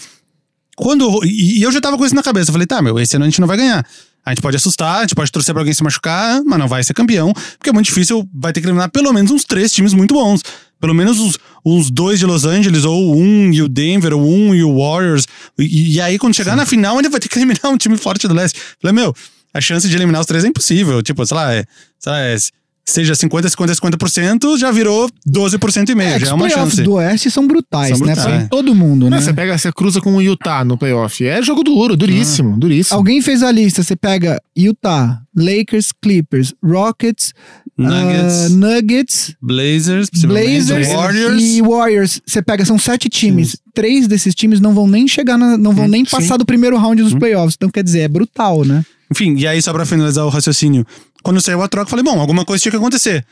Quando, 0.77 1.25
e 1.25 1.63
eu 1.63 1.71
já 1.71 1.81
tava 1.81 1.97
com 1.97 2.05
isso 2.05 2.15
na 2.15 2.23
cabeça. 2.23 2.51
Eu 2.51 2.53
falei, 2.53 2.67
tá, 2.67 2.83
meu, 2.83 2.99
esse 2.99 3.15
ano 3.17 3.25
a 3.25 3.29
gente 3.29 3.41
não 3.41 3.47
vai 3.47 3.57
ganhar. 3.57 3.87
A 4.25 4.31
gente 4.31 4.41
pode 4.41 4.57
assustar, 4.57 4.99
a 4.99 5.01
gente 5.03 5.15
pode 5.15 5.31
torcer 5.31 5.53
pra 5.55 5.61
alguém 5.61 5.75
se 5.75 5.83
machucar, 5.85 6.43
mas 6.45 6.59
não 6.59 6.67
vai 6.67 6.83
ser 6.83 6.95
campeão, 6.95 7.33
porque 7.59 7.69
é 7.69 7.73
muito 7.73 7.87
difícil, 7.87 8.27
vai 8.33 8.55
ter 8.55 8.61
que 8.63 8.67
eliminar 8.67 8.89
pelo 8.91 9.13
menos 9.13 9.31
uns 9.31 9.45
três 9.45 9.71
times 9.71 9.93
muito 9.93 10.15
bons. 10.15 10.41
Pelo 10.81 10.95
menos 10.95 11.21
os, 11.21 11.39
os 11.65 11.91
dois 11.91 12.19
de 12.19 12.27
Los 12.27 12.45
Angeles, 12.45 12.85
ou 12.85 13.17
um 13.17 13.53
e 13.53 13.63
o 13.63 13.69
Denver, 13.69 14.15
ou 14.15 14.23
um 14.23 14.55
e 14.55 14.63
o 14.65 14.79
Warriors. 14.79 15.27
E, 15.59 15.95
e 15.95 16.01
aí, 16.01 16.19
quando 16.19 16.35
chegar 16.35 16.53
Sim. 16.53 16.57
na 16.57 16.67
final, 16.67 16.99
ele 16.99 17.09
vai 17.09 17.21
ter 17.21 17.29
que 17.29 17.39
eliminar 17.39 17.71
um 17.71 17.77
time 17.77 17.97
forte 17.97 18.27
do 18.27 18.35
leste. 18.35 18.59
Eu 18.59 18.63
falei, 18.83 18.95
meu, 18.95 19.15
a 19.53 19.61
chance 19.61 19.89
de 19.89 19.95
eliminar 19.95 20.21
os 20.21 20.27
três 20.27 20.45
é 20.45 20.49
impossível. 20.49 21.03
Tipo, 21.03 21.25
sei 21.25 21.37
lá, 21.37 21.55
é, 21.55 21.65
sei 21.99 22.13
lá, 22.13 22.21
é 22.21 22.37
seja 22.85 23.15
50, 23.15 23.49
50, 23.49 23.75
50%, 23.75 24.59
já 24.59 24.71
virou 24.71 25.11
12% 25.27 25.89
e 25.89 25.95
meio. 25.95 26.11
É, 26.11 26.21
já 26.21 26.29
é 26.29 26.33
uma 26.35 26.49
chance. 26.51 26.83
do 26.83 26.95
Oeste 26.95 27.31
são 27.31 27.47
brutais, 27.47 27.97
são 27.97 28.07
né? 28.07 28.15
Brutais. 28.15 28.39
Pra 28.41 28.49
todo 28.49 28.75
mundo, 28.75 29.09
né? 29.09 29.21
Você 29.21 29.33
pega, 29.33 29.57
você 29.57 29.73
cruza 29.73 30.01
com 30.01 30.15
o 30.15 30.23
Utah 30.23 30.65
no 30.65 30.77
playoff. 30.77 31.27
É 31.27 31.43
jogo 31.43 31.63
duro, 31.63 31.97
duríssimo, 31.97 32.55
ah. 32.55 32.59
duríssimo. 32.59 32.97
Alguém 32.97 33.23
fez 33.23 33.43
a 33.43 33.51
lista, 33.51 33.83
você 33.83 33.97
pega 33.97 34.41
Utah, 34.57 35.23
Lakers, 35.35 35.93
Clippers, 35.93 36.53
Rockets, 36.63 37.33
Nuggets, 37.77 38.51
uh, 38.51 38.55
Nuggets 38.55 39.37
Blazers, 39.43 40.09
Blazers 40.23 40.89
Warriors. 40.89 41.43
e 41.43 41.63
Warriors. 41.63 42.21
Você 42.25 42.43
pega, 42.43 42.65
são 42.65 42.79
sete 42.79 43.09
times. 43.09 43.51
Sim. 43.51 43.57
Três 43.75 44.07
desses 44.07 44.35
times 44.35 44.61
não 44.61 44.75
vão 44.75 44.87
nem 44.87 45.09
chegar, 45.09 45.37
na, 45.37 45.59
não 45.59 45.73
vão 45.73 45.87
hum, 45.87 45.89
nem 45.89 46.05
passar 46.05 46.35
sim. 46.35 46.39
do 46.39 46.47
primeiro 46.47 46.77
round 46.77 47.03
dos 47.03 47.15
hum. 47.15 47.19
playoffs. 47.19 47.55
Então, 47.57 47.69
quer 47.69 47.83
dizer, 47.83 48.01
é 48.01 48.09
brutal, 48.09 48.65
né? 48.65 48.85
Enfim, 49.11 49.37
e 49.37 49.47
aí 49.47 49.61
só 49.61 49.73
pra 49.73 49.85
finalizar 49.85 50.25
o 50.25 50.29
raciocínio. 50.29 50.87
Quando 51.25 51.41
saiu 51.41 51.63
a 51.63 51.69
troca, 51.69 51.87
eu 51.87 51.91
falei, 51.91 52.05
bom, 52.05 52.21
alguma 52.21 52.45
coisa 52.45 52.63
tinha 52.63 52.71
que 52.71 52.77
acontecer. 52.77 53.27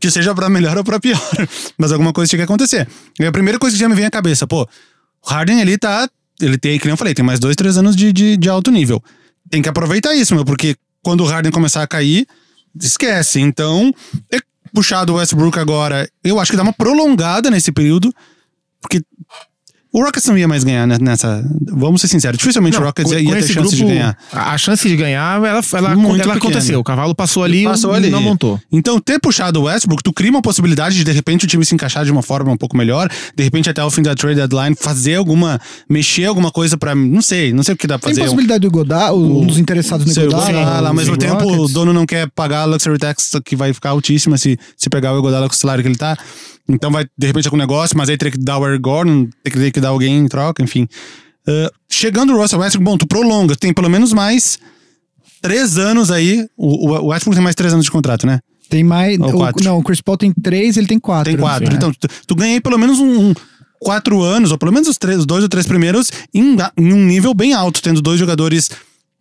Que 0.00 0.10
seja 0.10 0.34
pra 0.34 0.48
melhor 0.48 0.78
ou 0.78 0.82
pra 0.82 0.98
pior. 0.98 1.20
Mas 1.76 1.92
alguma 1.92 2.14
coisa 2.14 2.30
tinha 2.30 2.38
que 2.38 2.44
acontecer. 2.44 2.88
E 3.20 3.26
a 3.26 3.30
primeira 3.30 3.58
coisa 3.58 3.76
que 3.76 3.80
já 3.80 3.88
me 3.88 3.94
vem 3.94 4.06
à 4.06 4.10
cabeça, 4.10 4.46
pô, 4.46 4.62
o 4.62 5.28
Harden 5.28 5.60
ele 5.60 5.76
tá. 5.76 6.08
Ele 6.40 6.56
tem, 6.56 6.78
que 6.78 6.86
nem 6.86 6.92
eu 6.92 6.96
falei, 6.96 7.12
tem 7.12 7.22
mais 7.22 7.38
dois, 7.38 7.54
três 7.54 7.76
anos 7.76 7.94
de, 7.94 8.10
de, 8.10 8.38
de 8.38 8.48
alto 8.48 8.70
nível. 8.70 9.04
Tem 9.50 9.60
que 9.60 9.68
aproveitar 9.68 10.14
isso, 10.14 10.34
meu, 10.34 10.46
porque 10.46 10.74
quando 11.02 11.22
o 11.22 11.26
Harden 11.26 11.52
começar 11.52 11.82
a 11.82 11.86
cair, 11.86 12.26
esquece. 12.80 13.38
Então, 13.38 13.94
ter 14.30 14.42
puxado 14.72 15.12
o 15.12 15.16
Westbrook 15.16 15.58
agora, 15.58 16.08
eu 16.24 16.40
acho 16.40 16.50
que 16.50 16.56
dá 16.56 16.62
uma 16.62 16.72
prolongada 16.72 17.50
nesse 17.50 17.70
período, 17.70 18.14
porque 18.80 19.02
o 19.92 20.04
Rockets 20.04 20.28
não 20.28 20.38
ia 20.38 20.46
mais 20.46 20.62
ganhar 20.62 20.86
nessa. 20.86 21.44
Vamos 21.66 22.00
ser 22.00 22.06
sinceros, 22.06 22.38
dificilmente 22.38 22.76
não, 22.76 22.82
o 22.82 22.86
Rockets 22.86 23.12
com, 23.12 23.18
ia 23.18 23.34
ter 23.34 23.42
chance 23.42 23.54
grupo, 23.54 23.76
de 23.76 23.84
ganhar. 23.84 24.16
A 24.32 24.56
chance 24.56 24.88
de 24.88 24.96
ganhar, 24.96 25.44
ela, 25.44 25.60
ela, 25.72 25.96
Muito 25.96 26.22
ela 26.22 26.34
aconteceu. 26.34 26.78
O 26.78 26.84
cavalo 26.84 27.12
passou 27.12 27.42
ali 27.42 27.64
passou 27.64 27.92
ali. 27.92 28.08
não 28.08 28.22
montou. 28.22 28.60
Então, 28.70 29.00
ter 29.00 29.18
puxado 29.18 29.60
o 29.60 29.64
Westbrook, 29.64 30.02
tu 30.02 30.12
cria 30.12 30.30
uma 30.30 30.42
possibilidade 30.42 30.94
de 30.96 31.02
de 31.02 31.10
repente 31.10 31.44
o 31.44 31.48
time 31.48 31.64
se 31.64 31.74
encaixar 31.74 32.04
de 32.04 32.12
uma 32.12 32.22
forma 32.22 32.52
um 32.52 32.56
pouco 32.56 32.76
melhor, 32.76 33.10
de 33.34 33.42
repente 33.42 33.68
até 33.68 33.82
o 33.82 33.90
fim 33.90 34.02
da 34.02 34.14
trade 34.14 34.36
deadline 34.36 34.76
fazer 34.76 35.16
alguma. 35.16 35.60
mexer 35.88 36.26
alguma 36.26 36.52
coisa 36.52 36.78
pra. 36.78 36.94
Não 36.94 37.20
sei, 37.20 37.52
não 37.52 37.64
sei 37.64 37.74
o 37.74 37.76
que 37.76 37.88
dá 37.88 37.98
pra 37.98 38.10
fazer. 38.10 38.20
Tem 38.20 38.24
possibilidade 38.26 38.60
do 38.60 38.70
Godard, 38.70 39.16
um 39.16 39.44
dos 39.44 39.58
interessados 39.58 40.06
no 40.06 40.22
Godard. 40.24 40.52
Lá, 40.52 40.88
ao 40.88 40.94
mesmo 40.94 41.16
tempo, 41.16 41.42
Rockets. 41.42 41.58
o 41.58 41.68
dono 41.68 41.92
não 41.92 42.06
quer 42.06 42.30
pagar 42.30 42.60
a 42.60 42.64
luxury 42.64 42.98
tax 42.98 43.32
que 43.44 43.56
vai 43.56 43.72
ficar 43.72 43.90
altíssima 43.90 44.38
se, 44.38 44.56
se 44.76 44.88
pegar 44.88 45.12
o 45.14 45.20
Godard 45.20 45.48
com 45.48 45.54
o 45.54 45.58
salário 45.58 45.82
que 45.82 45.88
ele 45.88 45.96
tá. 45.96 46.16
Então 46.74 46.90
vai, 46.90 47.04
de 47.16 47.26
repente, 47.26 47.46
algum 47.46 47.56
negócio, 47.56 47.96
mas 47.96 48.08
aí 48.08 48.16
teria 48.16 48.32
que 48.32 48.38
dar 48.38 48.58
o 48.58 48.66
Eric 48.66 48.82
Gordon, 48.82 49.28
teria 49.42 49.70
que 49.70 49.80
dar 49.80 49.88
alguém 49.88 50.18
em 50.18 50.28
troca, 50.28 50.62
enfim. 50.62 50.86
Uh, 51.46 51.70
chegando 51.88 52.32
o 52.32 52.40
Russell 52.40 52.60
Westbrook, 52.60 52.84
bom, 52.84 52.98
tu 52.98 53.06
prolonga, 53.06 53.56
tem 53.56 53.72
pelo 53.72 53.88
menos 53.88 54.12
mais 54.12 54.58
três 55.40 55.78
anos 55.78 56.10
aí. 56.10 56.46
O, 56.56 56.88
o 56.88 57.06
Westbrook 57.08 57.34
tem 57.34 57.44
mais 57.44 57.56
três 57.56 57.72
anos 57.72 57.84
de 57.84 57.90
contrato, 57.90 58.26
né? 58.26 58.40
Tem 58.68 58.84
mais. 58.84 59.18
O, 59.18 59.64
não, 59.64 59.78
o 59.78 59.82
Chris 59.82 60.00
Paul 60.00 60.16
tem 60.16 60.32
três, 60.32 60.76
ele 60.76 60.86
tem 60.86 61.00
quatro. 61.00 61.32
Tem 61.32 61.36
quatro. 61.36 61.74
Então, 61.74 61.92
tu, 61.92 62.06
tu 62.26 62.34
ganha 62.36 62.54
aí 62.54 62.60
pelo 62.60 62.78
menos 62.78 63.00
um, 63.00 63.30
um, 63.30 63.34
quatro 63.80 64.22
anos, 64.22 64.52
ou 64.52 64.58
pelo 64.58 64.72
menos 64.72 64.88
os, 64.88 64.96
três, 64.96 65.18
os 65.18 65.26
dois 65.26 65.42
ou 65.42 65.48
três 65.48 65.66
primeiros, 65.66 66.12
em, 66.32 66.56
em 66.76 66.92
um 66.92 67.04
nível 67.04 67.34
bem 67.34 67.52
alto, 67.52 67.82
tendo 67.82 68.00
dois 68.00 68.20
jogadores 68.20 68.70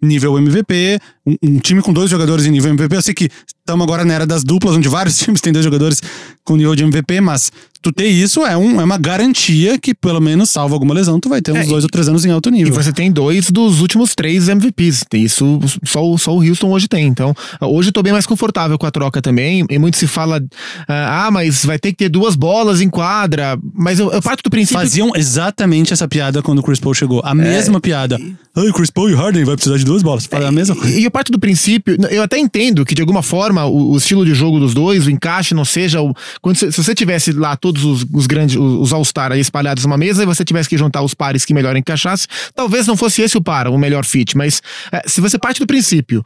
nível 0.01 0.37
MVP, 0.37 0.99
um, 1.29 1.37
um, 1.43 1.59
time 1.59 1.81
com 1.81 1.93
dois 1.93 2.09
jogadores 2.09 2.45
em 2.45 2.51
nível 2.51 2.71
MVP. 2.71 2.95
Eu 2.95 3.01
sei 3.01 3.13
que 3.13 3.29
estamos 3.57 3.83
agora 3.83 4.03
na 4.03 4.13
era 4.13 4.25
das 4.25 4.43
duplas, 4.43 4.75
onde 4.75 4.89
vários 4.89 5.17
times 5.19 5.41
têm 5.41 5.53
dois 5.53 5.63
jogadores 5.63 6.01
com 6.43 6.55
nível 6.55 6.75
de 6.75 6.83
MVP, 6.83 7.21
mas 7.21 7.51
tu 7.81 7.91
ter 7.91 8.07
isso 8.07 8.45
é, 8.45 8.57
um, 8.57 8.81
é 8.81 8.83
uma 8.83 8.97
garantia 8.97 9.77
que, 9.77 9.93
pelo 9.93 10.19
menos, 10.19 10.49
salvo 10.49 10.73
alguma 10.73 10.93
lesão, 10.93 11.19
tu 11.19 11.29
vai 11.29 11.41
ter 11.41 11.51
uns 11.51 11.59
é, 11.59 11.65
dois 11.65 11.83
ou 11.83 11.89
três 11.89 12.07
anos 12.09 12.25
em 12.25 12.31
alto 12.31 12.49
nível. 12.49 12.73
E 12.73 12.75
você 12.75 12.91
tem 12.91 13.11
dois 13.11 13.49
dos 13.49 13.79
últimos 13.81 14.15
três 14.15 14.49
MVPs. 14.49 15.05
Isso 15.13 15.59
só, 15.83 16.17
só 16.17 16.35
o 16.35 16.43
Houston 16.43 16.69
hoje 16.71 16.87
tem. 16.87 17.07
Então, 17.07 17.33
hoje 17.61 17.89
eu 17.89 17.93
tô 17.93 18.01
bem 18.01 18.11
mais 18.11 18.25
confortável 18.25 18.77
com 18.77 18.85
a 18.85 18.91
troca 18.91 19.21
também. 19.21 19.65
E 19.69 19.79
muito 19.79 19.97
se 19.97 20.07
fala, 20.07 20.41
ah, 20.87 21.29
mas 21.31 21.63
vai 21.63 21.79
ter 21.79 21.91
que 21.91 21.97
ter 21.97 22.09
duas 22.09 22.35
bolas 22.35 22.81
em 22.81 22.89
quadra. 22.89 23.57
Mas 23.73 23.99
eu, 23.99 24.11
eu 24.11 24.21
parto 24.21 24.43
do 24.43 24.49
princípio. 24.49 24.79
Faziam 24.79 25.11
exatamente 25.15 25.93
essa 25.93 26.07
piada 26.07 26.41
quando 26.41 26.59
o 26.59 26.63
Chris 26.63 26.79
Paul 26.79 26.93
chegou. 26.93 27.21
A 27.23 27.31
é... 27.31 27.35
mesma 27.35 27.79
piada. 27.79 28.19
Ai, 28.55 28.73
Chris 28.73 28.89
Paul 28.89 29.09
e 29.09 29.13
Harden 29.13 29.45
vai 29.45 29.55
precisar 29.55 29.77
de 29.77 29.85
duas 29.85 30.01
bolas. 30.01 30.25
Fala 30.25 30.47
a 30.47 30.51
mesma 30.51 30.75
coisa. 30.75 30.99
E 30.99 31.03
eu 31.03 31.11
parto 31.19 31.33
do 31.33 31.39
princípio, 31.39 31.97
eu 32.09 32.23
até 32.23 32.39
entendo 32.39 32.85
que 32.85 32.95
de 32.95 33.01
alguma 33.01 33.21
forma 33.21 33.65
o, 33.65 33.91
o 33.91 33.97
estilo 33.97 34.25
de 34.25 34.33
jogo 34.33 34.57
dos 34.57 34.73
dois, 34.73 35.05
o 35.05 35.11
encaixe 35.11 35.53
não 35.53 35.65
seja 35.65 36.01
o. 36.01 36.15
Quando, 36.41 36.55
se, 36.55 36.71
se 36.71 36.81
você 36.81 36.95
tivesse 36.95 37.33
lá 37.33 37.57
todos 37.57 37.83
os, 37.83 38.05
os 38.13 38.25
grandes, 38.25 38.55
os, 38.55 38.93
All-Star 38.93 39.33
espalhados 39.33 39.83
numa 39.83 39.97
mesa 39.97 40.23
e 40.23 40.25
você 40.25 40.45
tivesse 40.45 40.69
que 40.69 40.77
juntar 40.77 41.01
os 41.01 41.13
pares 41.13 41.43
que 41.43 41.53
melhor 41.53 41.75
encaixasse, 41.75 42.25
talvez 42.55 42.87
não 42.87 42.95
fosse 42.95 43.21
esse 43.21 43.37
o 43.37 43.41
par, 43.41 43.67
o 43.67 43.77
melhor 43.77 44.05
fit. 44.05 44.37
Mas 44.37 44.61
é, 44.93 45.01
se 45.07 45.19
você 45.19 45.37
parte 45.37 45.59
do 45.59 45.67
princípio 45.67 46.23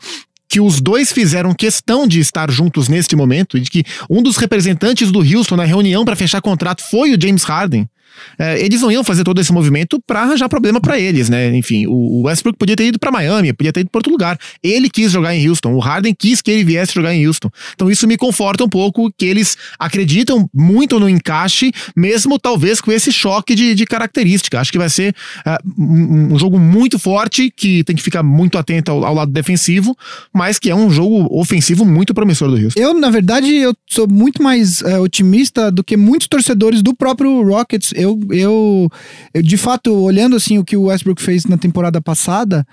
que 0.48 0.62
os 0.62 0.80
dois 0.80 1.12
fizeram 1.12 1.52
questão 1.56 2.08
de 2.08 2.20
estar 2.20 2.52
juntos 2.52 2.88
neste 2.88 3.16
momento 3.16 3.58
e 3.58 3.62
de 3.62 3.72
que 3.72 3.84
um 4.08 4.22
dos 4.22 4.38
representantes 4.38 5.12
do 5.12 5.22
Houston 5.22 5.56
na 5.56 5.64
reunião 5.64 6.06
para 6.06 6.16
fechar 6.16 6.40
contrato 6.42 6.84
foi 6.84 7.16
o 7.16 7.20
James 7.20 7.44
Harden. 7.44 7.90
É, 8.38 8.60
eles 8.64 8.82
não 8.82 8.92
iam 8.92 9.04
fazer 9.04 9.24
todo 9.24 9.40
esse 9.40 9.52
movimento 9.52 10.02
para 10.06 10.22
arranjar 10.22 10.50
problema 10.50 10.80
para 10.80 11.00
eles, 11.00 11.30
né? 11.30 11.56
Enfim, 11.56 11.86
o, 11.88 12.24
Westbrook 12.24 12.58
podia 12.58 12.76
ter 12.76 12.86
ido 12.86 13.00
para 13.00 13.12
Miami, 13.12 13.54
podia 13.54 13.72
ter 13.72 13.82
ido 13.82 13.90
para 13.90 14.00
outro 14.00 14.12
lugar. 14.12 14.38
Ele 14.64 14.90
quis 14.90 15.12
jogar 15.12 15.36
em 15.36 15.48
Houston, 15.48 15.74
o 15.74 15.80
Harden 15.80 16.14
quis 16.18 16.42
que 16.42 16.52
ele 16.52 16.64
viesse 16.64 16.94
jogar 16.94 17.14
em 17.14 17.26
Houston. 17.28 17.50
Então 17.74 17.90
isso 17.90 18.08
me 18.08 18.18
conforta 18.18 18.64
um 18.64 18.70
pouco 18.70 19.12
que 19.18 19.26
eles 19.26 19.58
acreditam 19.80 20.50
muito 20.54 21.00
no 21.00 21.10
encaixe, 21.10 21.72
mesmo 21.96 22.40
talvez 22.40 22.82
com 22.82 22.92
esse 22.92 23.12
choque 23.12 23.56
de, 23.56 23.76
de 23.76 23.86
característica. 23.86 24.60
Acho 24.60 24.72
que 24.72 24.78
vai 24.78 24.90
ser 24.90 25.16
uh, 25.46 25.82
um, 25.82 26.34
um, 26.34 26.40
jogo 26.40 26.60
muito 26.60 26.98
forte, 26.98 27.52
que 27.56 27.84
tem 27.84 27.96
que 27.96 28.04
ficar 28.04 28.24
muito 28.24 28.58
atento 28.58 28.92
ao, 28.92 29.04
ao, 29.06 29.14
lado 29.14 29.32
defensivo, 29.32 29.96
mas 30.34 30.60
que 30.60 30.70
é 30.70 30.76
um 30.76 30.90
jogo 30.90 31.28
ofensivo 31.32 31.86
muito 31.86 32.14
promissor 32.14 32.50
do 32.50 32.58
Houston. 32.58 32.80
Eu, 32.80 32.94
na 32.94 33.10
verdade, 33.10 33.54
eu 33.54 33.74
sou 33.90 34.08
muito 34.08 34.42
mais 34.42 34.82
uh, 34.82 35.02
otimista 35.02 35.72
do 35.72 35.84
que 35.84 35.98
muitos 35.98 36.28
torcedores 36.28 36.82
do 36.82 36.96
próprio 36.96 37.44
Rockets 37.44 37.94
eu, 38.04 38.20
eu, 38.32 38.90
eu, 39.34 39.42
de 39.42 39.58
fato, 39.58 39.94
olhando 39.94 40.36
assim 40.36 40.58
o 40.58 40.64
que 40.64 40.78
o 40.78 40.84
Westbrook 40.84 41.22
fez 41.22 41.46
na 41.46 41.58
temporada 41.58 42.02
passada, 42.02 42.66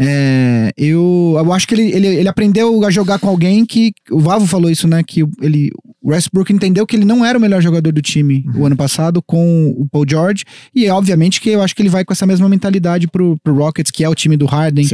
é, 0.00 0.72
eu, 0.76 1.34
eu 1.36 1.52
acho 1.52 1.66
que 1.66 1.74
ele, 1.74 1.90
ele, 1.90 2.06
ele 2.06 2.28
aprendeu 2.28 2.84
a 2.84 2.90
jogar 2.90 3.18
com 3.18 3.28
alguém 3.28 3.66
que. 3.66 3.92
O 4.10 4.20
Vavo 4.20 4.46
falou 4.46 4.70
isso, 4.70 4.86
né? 4.86 5.02
Que 5.02 5.24
ele, 5.42 5.70
o 6.00 6.10
Westbrook 6.10 6.52
entendeu 6.52 6.86
que 6.86 6.94
ele 6.94 7.04
não 7.04 7.24
era 7.24 7.36
o 7.36 7.40
melhor 7.40 7.60
jogador 7.60 7.92
do 7.92 8.00
time 8.00 8.44
uhum. 8.46 8.62
o 8.62 8.66
ano 8.66 8.76
passado 8.76 9.20
com 9.20 9.74
o 9.76 9.86
Paul 9.90 10.04
George. 10.08 10.44
E 10.72 10.88
obviamente 10.88 11.40
que 11.40 11.50
eu 11.50 11.62
acho 11.62 11.74
que 11.74 11.82
ele 11.82 11.88
vai 11.88 12.04
com 12.04 12.12
essa 12.12 12.26
mesma 12.26 12.48
mentalidade 12.48 13.08
pro, 13.08 13.36
pro 13.42 13.54
Rockets, 13.54 13.90
que 13.90 14.04
é 14.04 14.08
o 14.08 14.14
time 14.14 14.36
do 14.36 14.46
Harden. 14.46 14.86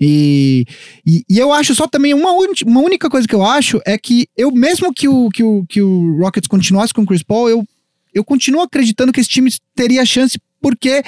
E, 0.00 0.64
e, 1.06 1.22
e, 1.30 1.38
eu 1.38 1.52
acho 1.52 1.74
só 1.74 1.86
também 1.86 2.12
uma, 2.12 2.30
uma 2.66 2.80
única 2.80 3.08
coisa 3.08 3.28
que 3.28 3.34
eu 3.34 3.44
acho 3.44 3.80
é 3.86 3.96
que 3.96 4.26
eu, 4.36 4.50
mesmo 4.50 4.92
que 4.92 5.08
o, 5.08 5.28
que 5.30 5.44
o, 5.44 5.64
que 5.68 5.80
o 5.80 6.18
Rockets 6.18 6.48
continuasse 6.48 6.92
com 6.92 7.02
o 7.02 7.06
Chris 7.06 7.22
Paul, 7.22 7.48
eu 7.48 7.64
eu 8.14 8.24
continuo 8.24 8.62
acreditando 8.62 9.12
que 9.12 9.20
esse 9.20 9.28
time 9.28 9.50
teria 9.74 10.04
chance 10.04 10.38
porque 10.60 11.02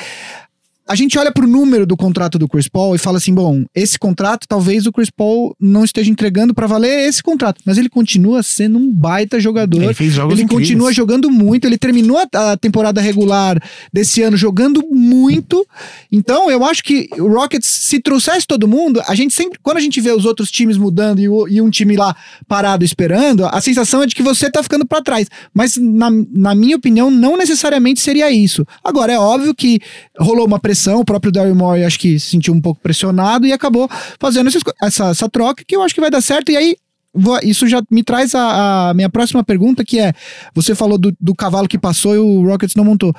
a 0.91 0.97
gente 0.97 1.17
olha 1.17 1.31
pro 1.31 1.47
número 1.47 1.87
do 1.87 1.97
contrato 1.97 2.37
do 2.37 2.49
Chris 2.49 2.67
Paul 2.67 2.97
e 2.97 2.99
fala 2.99 3.19
assim: 3.19 3.33
bom, 3.33 3.65
esse 3.73 3.97
contrato 3.97 4.49
talvez 4.49 4.87
o 4.87 4.93
Chris 4.93 5.09
Paul 5.09 5.55
não 5.61 5.85
esteja 5.85 6.11
entregando 6.11 6.53
para 6.53 6.67
valer 6.67 7.09
esse 7.09 7.23
contrato, 7.23 7.61
mas 7.65 7.79
ele 7.79 7.89
continua 7.89 8.43
sendo 8.43 8.77
um 8.77 8.93
baita 8.93 9.39
jogador. 9.39 9.81
Ele, 9.81 9.95
fez 9.95 10.15
jogos 10.15 10.37
ele 10.37 10.49
continua 10.49 10.93
jogando 10.93 11.31
muito, 11.31 11.65
ele 11.65 11.79
terminou 11.79 12.19
a, 12.19 12.57
temporada 12.57 13.01
regular 13.01 13.63
desse 13.93 14.21
ano 14.21 14.37
jogando 14.37 14.85
muito. 14.91 15.65
Então, 16.11 16.51
eu 16.51 16.65
acho 16.65 16.83
que 16.83 17.09
o 17.21 17.29
Rockets, 17.29 17.69
se 17.69 18.01
trouxesse 18.01 18.45
todo 18.45 18.67
mundo, 18.67 19.01
a 19.07 19.15
gente 19.15 19.33
sempre, 19.33 19.61
quando 19.63 19.77
a 19.77 19.81
gente 19.81 20.01
vê 20.01 20.11
os 20.11 20.25
outros 20.25 20.51
times 20.51 20.77
mudando 20.77 21.21
e, 21.21 21.55
e 21.55 21.61
um 21.63 21.71
time 21.71 21.95
lá 21.95 22.17
parado 22.49 22.85
esperando, 22.85 23.47
a 23.47 23.61
sensação 23.61 24.03
é 24.03 24.07
de 24.07 24.15
que 24.15 24.25
você 24.25 24.51
tá 24.51 24.61
ficando 24.61 24.85
para 24.85 25.01
trás. 25.03 25.29
Mas, 25.55 25.77
na, 25.77 26.11
na 26.33 26.53
minha 26.53 26.77
opinião, 26.77 27.13
não 27.13 27.37
necessariamente 27.37 28.01
seria 28.01 28.29
isso. 28.29 28.67
Agora, 28.83 29.13
é 29.13 29.19
óbvio 29.19 29.55
que 29.55 29.79
rolou 30.19 30.45
uma 30.45 30.59
pressão 30.59 30.80
pressão. 30.81 31.01
O 31.01 31.05
próprio 31.05 31.31
Daryl 31.31 31.55
Morey 31.55 31.85
acho 31.85 31.99
que 31.99 32.19
se 32.19 32.31
sentiu 32.31 32.55
um 32.55 32.61
pouco 32.61 32.81
pressionado 32.81 33.47
e 33.47 33.53
acabou 33.53 33.89
fazendo 34.19 34.49
essa, 34.49 35.11
essa 35.11 35.29
troca 35.29 35.63
que 35.67 35.77
eu 35.77 35.83
acho 35.83 35.95
que 35.95 36.01
vai 36.01 36.11
dar 36.11 36.21
certo. 36.21 36.51
E 36.51 36.57
aí 36.57 36.77
isso 37.43 37.67
já 37.67 37.83
me 37.91 38.03
traz 38.03 38.35
a, 38.35 38.91
a, 38.91 38.95
minha 38.95 39.11
próxima 39.11 39.45
pergunta, 39.45 39.85
que 39.85 39.99
é: 39.99 40.13
você 40.55 40.75
falou 40.75 40.97
do, 40.97 41.15
do, 41.21 41.35
cavalo 41.35 41.69
que 41.69 41.79
passou 41.79 42.15
e 42.15 42.19
o 42.19 42.47
Rockets 42.47 42.77
não 42.77 42.85
montou. 42.85 43.15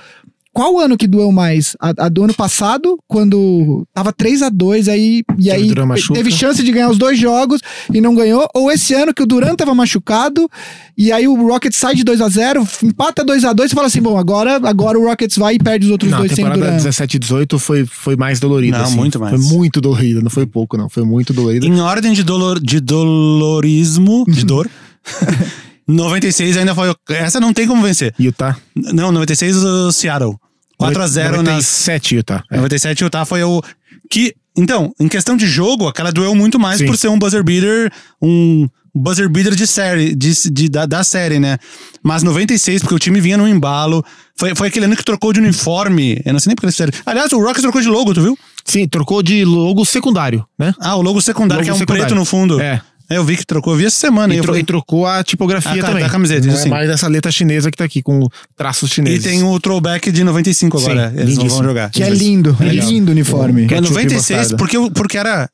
Qual 0.53 0.79
ano 0.79 0.97
que 0.97 1.07
doeu 1.07 1.31
mais? 1.31 1.77
A, 1.79 1.93
a 2.05 2.09
do 2.09 2.25
ano 2.25 2.33
passado, 2.33 2.99
quando 3.07 3.87
tava 3.93 4.11
3 4.11 4.41
a 4.41 4.49
2 4.49 4.89
aí, 4.89 5.23
e 5.39 5.49
aí 5.49 5.71
teve 6.13 6.29
chance 6.29 6.61
de 6.61 6.71
ganhar 6.71 6.89
os 6.89 6.97
dois 6.97 7.17
jogos 7.17 7.61
e 7.93 8.01
não 8.01 8.13
ganhou? 8.13 8.45
Ou 8.53 8.69
esse 8.69 8.93
ano 8.93 9.13
que 9.13 9.23
o 9.23 9.25
Durant 9.25 9.55
tava 9.55 9.73
machucado 9.73 10.49
e 10.97 11.09
aí 11.09 11.25
o 11.25 11.47
Rockets 11.47 11.79
sai 11.79 11.95
de 11.95 12.03
2 12.03 12.19
a 12.19 12.27
0 12.27 12.67
empata 12.83 13.23
2 13.23 13.45
a 13.45 13.53
2 13.53 13.71
e 13.71 13.75
fala 13.75 13.87
assim, 13.87 14.01
bom, 14.01 14.17
agora, 14.17 14.59
agora 14.67 14.99
o 14.99 15.05
Rockets 15.05 15.37
vai 15.37 15.55
e 15.55 15.59
perde 15.59 15.85
os 15.85 15.91
outros 15.91 16.11
não, 16.11 16.19
dois 16.19 16.33
sem 16.33 16.43
Durant. 16.43 16.51
A 16.51 16.59
temporada 16.59 16.77
17 16.77 17.15
e 17.15 17.19
18 17.19 17.59
foi, 17.59 17.85
foi 17.85 18.17
mais 18.17 18.41
dolorida. 18.41 18.77
Não, 18.77 18.85
assim. 18.85 18.97
muito 18.97 19.19
mais. 19.21 19.33
Foi 19.33 19.57
muito 19.57 19.79
dolorida, 19.79 20.21
não 20.21 20.29
foi 20.29 20.45
pouco 20.45 20.75
não, 20.75 20.89
foi 20.89 21.03
muito 21.03 21.31
dolorida. 21.31 21.65
Em 21.65 21.79
ordem 21.79 22.11
de, 22.11 22.23
dolor, 22.23 22.59
de 22.59 22.81
dolorismo, 22.81 24.25
de 24.27 24.45
dor... 24.45 24.69
96 25.87 26.57
ainda 26.57 26.75
foi. 26.75 26.93
Essa 27.09 27.39
não 27.39 27.53
tem 27.53 27.67
como 27.67 27.81
vencer. 27.81 28.13
Utah? 28.19 28.57
Não, 28.75 29.11
96 29.11 29.57
o 29.57 29.91
Seattle. 29.91 30.35
4x0 30.79 31.31
nas. 31.31 31.37
97 31.37 32.15
Utah. 32.15 32.43
É. 32.51 32.57
97 32.57 33.03
Utah 33.03 33.25
foi 33.25 33.43
o. 33.43 33.61
Que. 34.09 34.33
Então, 34.57 34.91
em 34.99 35.07
questão 35.07 35.37
de 35.37 35.47
jogo, 35.47 35.87
aquela 35.87 36.11
doeu 36.11 36.35
muito 36.35 36.59
mais 36.59 36.79
Sim. 36.79 36.85
por 36.85 36.97
ser 36.97 37.07
um 37.07 37.17
buzzer 37.17 37.41
beater, 37.41 37.89
um 38.21 38.67
buzzer 38.93 39.29
beater 39.29 39.55
de 39.55 39.65
série, 39.65 40.13
de, 40.13 40.33
de 40.51 40.67
da, 40.67 40.85
da, 40.85 41.03
série, 41.05 41.39
né? 41.39 41.57
Mas 42.03 42.21
96, 42.21 42.81
porque 42.81 42.95
o 42.95 42.99
time 42.99 43.21
vinha 43.21 43.37
no 43.37 43.47
embalo. 43.47 44.03
Foi, 44.35 44.53
foi 44.53 44.67
aquele 44.67 44.85
ano 44.85 44.95
que 44.97 45.05
trocou 45.05 45.31
de 45.31 45.39
uniforme. 45.39 46.21
Eu 46.25 46.33
não 46.33 46.39
sei 46.39 46.49
nem 46.49 46.55
porque 46.55 46.65
eles 46.65 46.75
fizeram. 46.75 46.91
Aliás, 47.05 47.31
o 47.31 47.39
Rockets 47.39 47.61
trocou 47.61 47.81
de 47.81 47.87
logo, 47.87 48.13
tu 48.13 48.21
viu? 48.21 48.37
Sim, 48.65 48.87
trocou 48.87 49.23
de 49.23 49.45
logo 49.45 49.85
secundário, 49.85 50.45
né? 50.59 50.73
Ah, 50.79 50.95
o 50.95 51.01
logo 51.01 51.21
secundário, 51.21 51.61
logo 51.61 51.63
que 51.63 51.69
é 51.69 51.73
um 51.73 51.77
secundário. 51.77 52.05
preto 52.05 52.15
no 52.15 52.25
fundo. 52.25 52.59
É. 52.59 52.81
É, 53.12 53.17
eu 53.17 53.26
vi 53.26 53.36
que 53.36 53.45
trocou, 53.45 53.74
eu 53.74 53.78
vi 53.78 53.86
essa 53.86 54.00
semana. 54.00 54.34
E, 54.34 54.39
tro 54.39 54.58
e 54.58 54.63
trocou 54.63 55.06
a 55.06 55.21
tipografia 55.21 55.84
a, 55.84 55.86
também. 55.86 56.04
A 56.04 56.10
camiseta, 56.10 56.47
não 56.47 56.58
é 56.58 56.65
mais 56.67 56.89
essa 56.89 57.10
letra 57.10 57.30
chinesa 57.30 57.69
que 57.69 57.78
tá 57.78 57.84
aqui, 57.84 58.02
com 58.02 58.26
traços 58.56 58.89
chineses. 58.89 59.26
E 59.26 59.30
tem 59.30 59.43
o 59.43 59.60
throwback 59.60 60.10
de 60.12 60.24
95 60.24 60.78
agora, 60.78 61.10
Sim, 61.10 61.19
eles 61.19 61.38
não 61.38 61.47
vão 61.50 61.63
jogar. 61.63 61.89
Que 61.89 62.04
é 62.04 62.10
lindo, 62.10 62.56
é 62.62 62.69
lindo 62.69 63.10
o 63.10 63.12
uniforme. 63.12 63.67
É 63.69 63.82
96, 63.82 64.54
porque, 64.54 64.78
porque 64.91 65.17
era... 65.17 65.50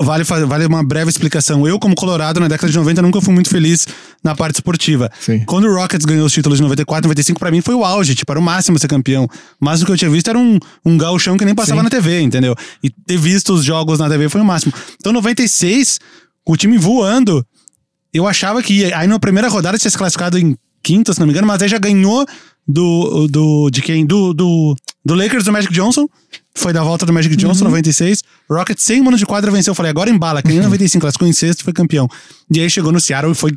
vale, 0.00 0.24
vale 0.24 0.66
uma 0.66 0.82
breve 0.82 1.10
explicação. 1.10 1.66
Eu, 1.66 1.78
como 1.78 1.94
colorado, 1.94 2.40
na 2.40 2.48
década 2.48 2.72
de 2.72 2.76
90, 2.76 3.02
nunca 3.02 3.20
fui 3.20 3.32
muito 3.32 3.50
feliz 3.50 3.86
na 4.24 4.34
parte 4.34 4.56
esportiva. 4.56 5.08
Sim. 5.20 5.44
Quando 5.46 5.68
o 5.68 5.74
Rockets 5.74 6.04
ganhou 6.04 6.26
os 6.26 6.32
títulos 6.32 6.58
de 6.58 6.62
94, 6.62 7.06
95, 7.06 7.38
pra 7.38 7.52
mim 7.52 7.60
foi 7.60 7.74
o 7.74 7.84
auge, 7.84 8.16
tipo, 8.16 8.32
era 8.32 8.40
o 8.40 8.42
máximo 8.42 8.78
ser 8.80 8.88
campeão. 8.88 9.28
Mas 9.60 9.80
o 9.80 9.86
que 9.86 9.92
eu 9.92 9.96
tinha 9.96 10.10
visto 10.10 10.28
era 10.28 10.38
um, 10.38 10.58
um 10.84 10.98
gauchão 10.98 11.36
que 11.36 11.44
nem 11.44 11.54
passava 11.54 11.78
Sim. 11.78 11.84
na 11.84 11.90
TV, 11.90 12.20
entendeu? 12.20 12.56
E 12.82 12.90
ter 12.90 13.16
visto 13.16 13.52
os 13.52 13.64
jogos 13.64 14.00
na 14.00 14.08
TV 14.08 14.28
foi 14.28 14.40
o 14.40 14.44
máximo. 14.44 14.72
Então, 14.98 15.12
96 15.12 16.00
o 16.46 16.56
time 16.56 16.78
voando. 16.78 17.44
Eu 18.12 18.26
achava 18.26 18.62
que 18.62 18.92
aí 18.92 19.06
na 19.06 19.18
primeira 19.18 19.48
rodada 19.48 19.78
tinha 19.78 19.90
se 19.90 19.98
classificado 19.98 20.38
em 20.38 20.56
quinta, 20.82 21.12
se 21.12 21.18
não 21.18 21.26
me 21.26 21.32
engano, 21.32 21.46
mas 21.46 21.62
aí 21.62 21.68
já 21.68 21.78
ganhou 21.78 22.26
do, 22.66 23.26
do 23.28 23.70
de 23.70 23.82
quem? 23.82 24.06
Do, 24.06 24.32
do, 24.32 24.76
do 25.04 25.14
Lakers 25.14 25.44
do 25.44 25.52
Magic 25.52 25.72
Johnson. 25.72 26.08
Foi 26.56 26.72
da 26.72 26.82
volta 26.84 27.04
do 27.04 27.12
Magic 27.12 27.34
Johnson, 27.34 27.64
uhum. 27.64 27.70
96. 27.70 28.22
Rocket 28.48 28.78
sem 28.78 29.02
mano 29.02 29.16
de 29.16 29.26
quadra 29.26 29.50
venceu. 29.50 29.72
Eu 29.72 29.74
falei, 29.74 29.90
agora 29.90 30.08
embala. 30.08 30.42
Quem 30.42 30.58
em 30.58 30.60
95 30.60 31.00
classificou 31.00 31.26
em 31.26 31.32
sexto 31.32 31.64
foi 31.64 31.72
campeão. 31.72 32.08
E 32.50 32.60
aí 32.60 32.70
chegou 32.70 32.92
no 32.92 33.00
Seattle 33.00 33.32
e 33.32 33.34
foi 33.34 33.52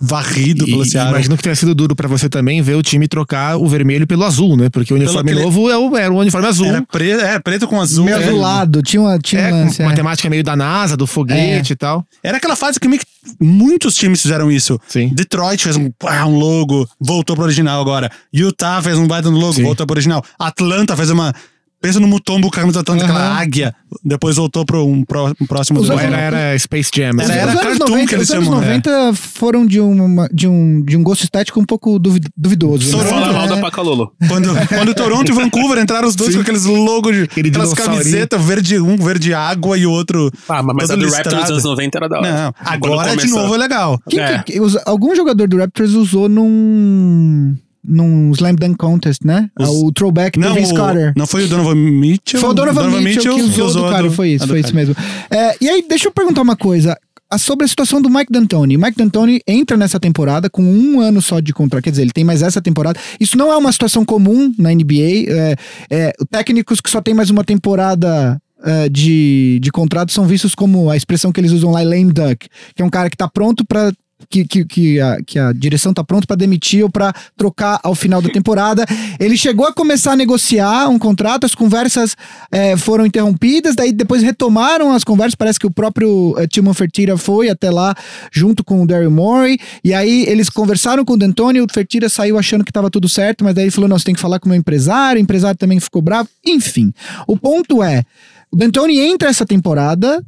varrido 0.00 0.66
pelo 0.66 0.84
Seattle. 0.84 1.14
Imagino 1.14 1.36
que 1.36 1.42
tenha 1.42 1.56
sido 1.56 1.74
duro 1.74 1.96
para 1.96 2.06
você 2.06 2.28
também 2.28 2.60
ver 2.60 2.74
o 2.74 2.82
time 2.82 3.08
trocar 3.08 3.56
o 3.56 3.66
vermelho 3.66 4.06
pelo 4.06 4.24
azul, 4.24 4.56
né? 4.56 4.68
Porque 4.68 4.92
o 4.92 4.96
uniforme 4.96 5.32
novo 5.32 5.70
é 5.70 5.78
o, 5.78 5.96
era 5.96 6.12
o 6.12 6.18
uniforme 6.18 6.46
azul. 6.46 6.66
Era 6.66 6.82
preto, 6.82 7.24
é, 7.24 7.38
preto 7.38 7.66
com 7.66 7.80
azul. 7.80 8.04
Meio 8.04 8.18
é, 8.18 8.24
azulado, 8.24 8.82
tinha 8.82 9.00
uma, 9.00 9.18
tinha 9.18 9.40
é, 9.40 9.50
lance, 9.50 9.80
uma 9.82 9.92
é. 9.92 9.94
temática 9.94 10.28
meio 10.28 10.44
da 10.44 10.54
NASA, 10.54 10.96
do 10.96 11.06
foguete 11.06 11.72
é. 11.72 11.74
e 11.74 11.76
tal. 11.76 12.04
Era 12.22 12.36
aquela 12.36 12.56
fase 12.56 12.78
que, 12.78 12.88
que 12.88 13.06
muitos 13.40 13.94
times 13.94 14.20
fizeram 14.20 14.50
isso. 14.50 14.78
Sim. 14.86 15.08
Detroit 15.08 15.62
fez 15.62 15.76
um, 15.76 15.90
ah, 16.04 16.26
um 16.26 16.36
logo, 16.36 16.88
voltou 17.00 17.34
pro 17.34 17.44
original 17.44 17.80
agora. 17.80 18.10
Utah 18.32 18.82
fez 18.82 18.98
um 18.98 19.06
baita 19.06 19.30
no 19.30 19.38
logo, 19.38 19.54
Sim. 19.54 19.62
voltou 19.62 19.86
pro 19.86 19.94
original. 19.94 20.22
Atlanta 20.38 20.96
fez 20.96 21.08
uma 21.10 21.34
Pensa 21.82 21.98
no 21.98 22.06
Mutombo 22.06 22.48
caindo 22.48 22.72
da 22.72 22.80
tanto 22.84 23.02
aquela 23.02 23.36
águia. 23.36 23.74
Depois 24.04 24.36
voltou 24.36 24.64
para 24.64 24.78
um, 24.78 25.04
pro, 25.04 25.34
um 25.40 25.46
próximo. 25.46 25.80
Os 25.80 25.90
era, 25.90 26.16
era 26.16 26.58
Space 26.58 26.92
Jam. 26.94 27.20
Era, 27.20 27.34
era 27.34 27.56
cartoon 27.56 27.88
90, 27.88 28.06
que 28.06 28.14
eles 28.14 28.28
chamam. 28.28 28.42
Os 28.42 28.54
anos 28.54 28.66
90 28.66 28.90
é. 28.90 29.12
foram 29.12 29.66
de, 29.66 29.80
uma, 29.80 30.28
de, 30.32 30.46
um, 30.46 30.80
de 30.80 30.96
um 30.96 31.02
gosto 31.02 31.24
estético 31.24 31.58
um 31.58 31.64
pouco 31.64 31.98
duvidoso. 31.98 32.88
Toronto, 32.92 33.04
né? 33.04 33.20
Fala 33.20 33.32
mal 33.32 33.48
da 33.48 33.56
Pacalolo. 33.56 34.12
Quando, 34.28 34.48
quando 34.68 34.94
Toronto 34.94 35.28
e 35.28 35.34
Vancouver 35.34 35.82
entraram 35.82 36.06
os 36.06 36.14
dois 36.14 36.30
Sim. 36.30 36.36
com 36.36 36.42
aqueles 36.42 36.64
logos 36.64 37.16
de 37.16 37.22
Aquele 37.24 37.48
aquelas 37.48 37.74
camisetas, 37.74 38.40
verde, 38.40 38.78
um 38.78 38.96
verde 38.96 39.34
água 39.34 39.76
e 39.76 39.84
outro. 39.84 40.30
Ah, 40.48 40.62
mas 40.62 40.88
a 40.88 40.94
do 40.94 41.10
Raptors 41.10 41.42
dos 41.42 41.50
anos 41.50 41.64
90 41.64 41.98
era 41.98 42.08
da 42.08 42.18
hora. 42.20 42.32
Não, 42.32 42.54
agora 42.64 43.16
de 43.16 43.26
novo 43.26 43.56
é 43.56 43.58
legal. 43.58 44.00
Quem, 44.08 44.20
é. 44.20 44.42
Que, 44.44 44.60
algum 44.86 45.16
jogador 45.16 45.48
do 45.48 45.58
Raptors 45.58 45.94
usou 45.94 46.28
num 46.28 47.56
num 47.84 48.30
Slam 48.32 48.54
Dunk 48.54 48.76
Contest, 48.76 49.24
né? 49.24 49.50
Os... 49.58 49.68
O 49.68 49.92
throwback 49.92 50.38
não, 50.38 50.48
do 50.48 50.54
Vince 50.54 50.74
Carter. 50.74 51.12
Não 51.16 51.26
foi 51.26 51.44
o 51.44 51.48
Donovan 51.48 51.74
Mitchell? 51.74 52.40
Foi 52.40 52.50
o 52.50 52.54
Donovan, 52.54 52.82
Donovan 52.82 53.00
Mitchell, 53.00 53.34
Mitchell, 53.34 53.34
que 53.34 53.42
usou, 53.42 53.66
usou 53.66 53.82
do 53.84 53.90
Carter, 53.90 54.10
foi 54.10 54.28
isso, 54.30 54.46
foi 54.46 54.60
isso 54.60 54.74
mesmo. 54.74 54.94
É, 55.30 55.56
e 55.60 55.68
aí, 55.68 55.84
deixa 55.88 56.08
eu 56.08 56.12
perguntar 56.12 56.42
uma 56.42 56.56
coisa. 56.56 56.96
Sobre 57.38 57.64
a 57.64 57.68
situação 57.68 58.00
do 58.00 58.10
Mike 58.10 58.30
D'Antoni. 58.30 58.76
Mike 58.76 58.96
D'Antoni 58.96 59.40
entra 59.46 59.74
nessa 59.74 59.98
temporada 59.98 60.50
com 60.50 60.62
um 60.62 61.00
ano 61.00 61.22
só 61.22 61.40
de 61.40 61.52
contrato, 61.54 61.82
quer 61.82 61.90
dizer, 61.90 62.02
ele 62.02 62.12
tem 62.12 62.24
mais 62.24 62.42
essa 62.42 62.60
temporada. 62.60 63.00
Isso 63.18 63.38
não 63.38 63.50
é 63.50 63.56
uma 63.56 63.72
situação 63.72 64.04
comum 64.04 64.54
na 64.58 64.70
NBA. 64.70 65.24
É, 65.28 65.56
é, 65.90 66.12
técnicos 66.30 66.78
que 66.78 66.90
só 66.90 67.00
tem 67.00 67.14
mais 67.14 67.30
uma 67.30 67.44
temporada 67.44 68.40
Uh, 68.64 68.88
de, 68.88 69.58
de 69.60 69.72
contrato 69.72 70.12
são 70.12 70.24
vistos 70.24 70.54
como 70.54 70.88
a 70.88 70.96
expressão 70.96 71.32
que 71.32 71.40
eles 71.40 71.50
usam 71.50 71.72
lá, 71.72 71.82
lame 71.82 72.12
duck, 72.12 72.48
que 72.76 72.80
é 72.80 72.84
um 72.84 72.88
cara 72.88 73.10
que 73.10 73.16
está 73.16 73.26
pronto 73.26 73.64
para 73.64 73.92
que, 74.28 74.44
que, 74.44 74.64
que, 74.64 75.00
a, 75.00 75.22
que 75.22 75.38
a 75.38 75.52
direção 75.52 75.92
tá 75.92 76.02
pronta 76.04 76.26
para 76.26 76.36
demitir 76.36 76.82
ou 76.82 76.90
para 76.90 77.12
trocar 77.36 77.80
ao 77.82 77.94
final 77.94 78.20
da 78.20 78.28
temporada. 78.28 78.84
Ele 79.18 79.36
chegou 79.36 79.66
a 79.66 79.72
começar 79.72 80.12
a 80.12 80.16
negociar 80.16 80.88
um 80.88 80.98
contrato, 80.98 81.44
as 81.44 81.54
conversas 81.54 82.16
é, 82.50 82.76
foram 82.76 83.06
interrompidas, 83.06 83.74
daí 83.74 83.92
depois 83.92 84.22
retomaram 84.22 84.92
as 84.92 85.04
conversas. 85.04 85.34
Parece 85.34 85.58
que 85.58 85.66
o 85.66 85.70
próprio 85.70 86.34
é, 86.38 86.46
Timo 86.46 86.72
Fertira 86.74 87.16
foi 87.16 87.48
até 87.48 87.70
lá 87.70 87.94
junto 88.30 88.64
com 88.64 88.82
o 88.82 88.86
Daryl 88.86 89.10
Morey, 89.10 89.58
e 89.84 89.94
aí 89.94 90.24
eles 90.28 90.48
conversaram 90.48 91.04
com 91.04 91.14
o 91.14 91.16
D'Antoni. 91.16 91.60
O 91.60 91.66
Fertira 91.72 92.08
saiu 92.08 92.38
achando 92.38 92.64
que 92.64 92.70
estava 92.70 92.90
tudo 92.90 93.08
certo, 93.08 93.44
mas 93.44 93.54
daí 93.54 93.64
ele 93.64 93.70
falou: 93.70 93.88
não, 93.88 93.98
você 93.98 94.04
tem 94.04 94.14
que 94.14 94.20
falar 94.20 94.38
com 94.38 94.46
o 94.46 94.48
meu 94.50 94.58
empresário. 94.58 95.20
O 95.20 95.22
empresário 95.22 95.58
também 95.58 95.80
ficou 95.80 96.02
bravo. 96.02 96.28
Enfim, 96.44 96.92
o 97.26 97.36
ponto 97.36 97.82
é. 97.82 98.04
O 98.50 98.56
D'Antoni 98.56 99.00
entra 99.00 99.28
essa 99.28 99.46
temporada 99.46 100.22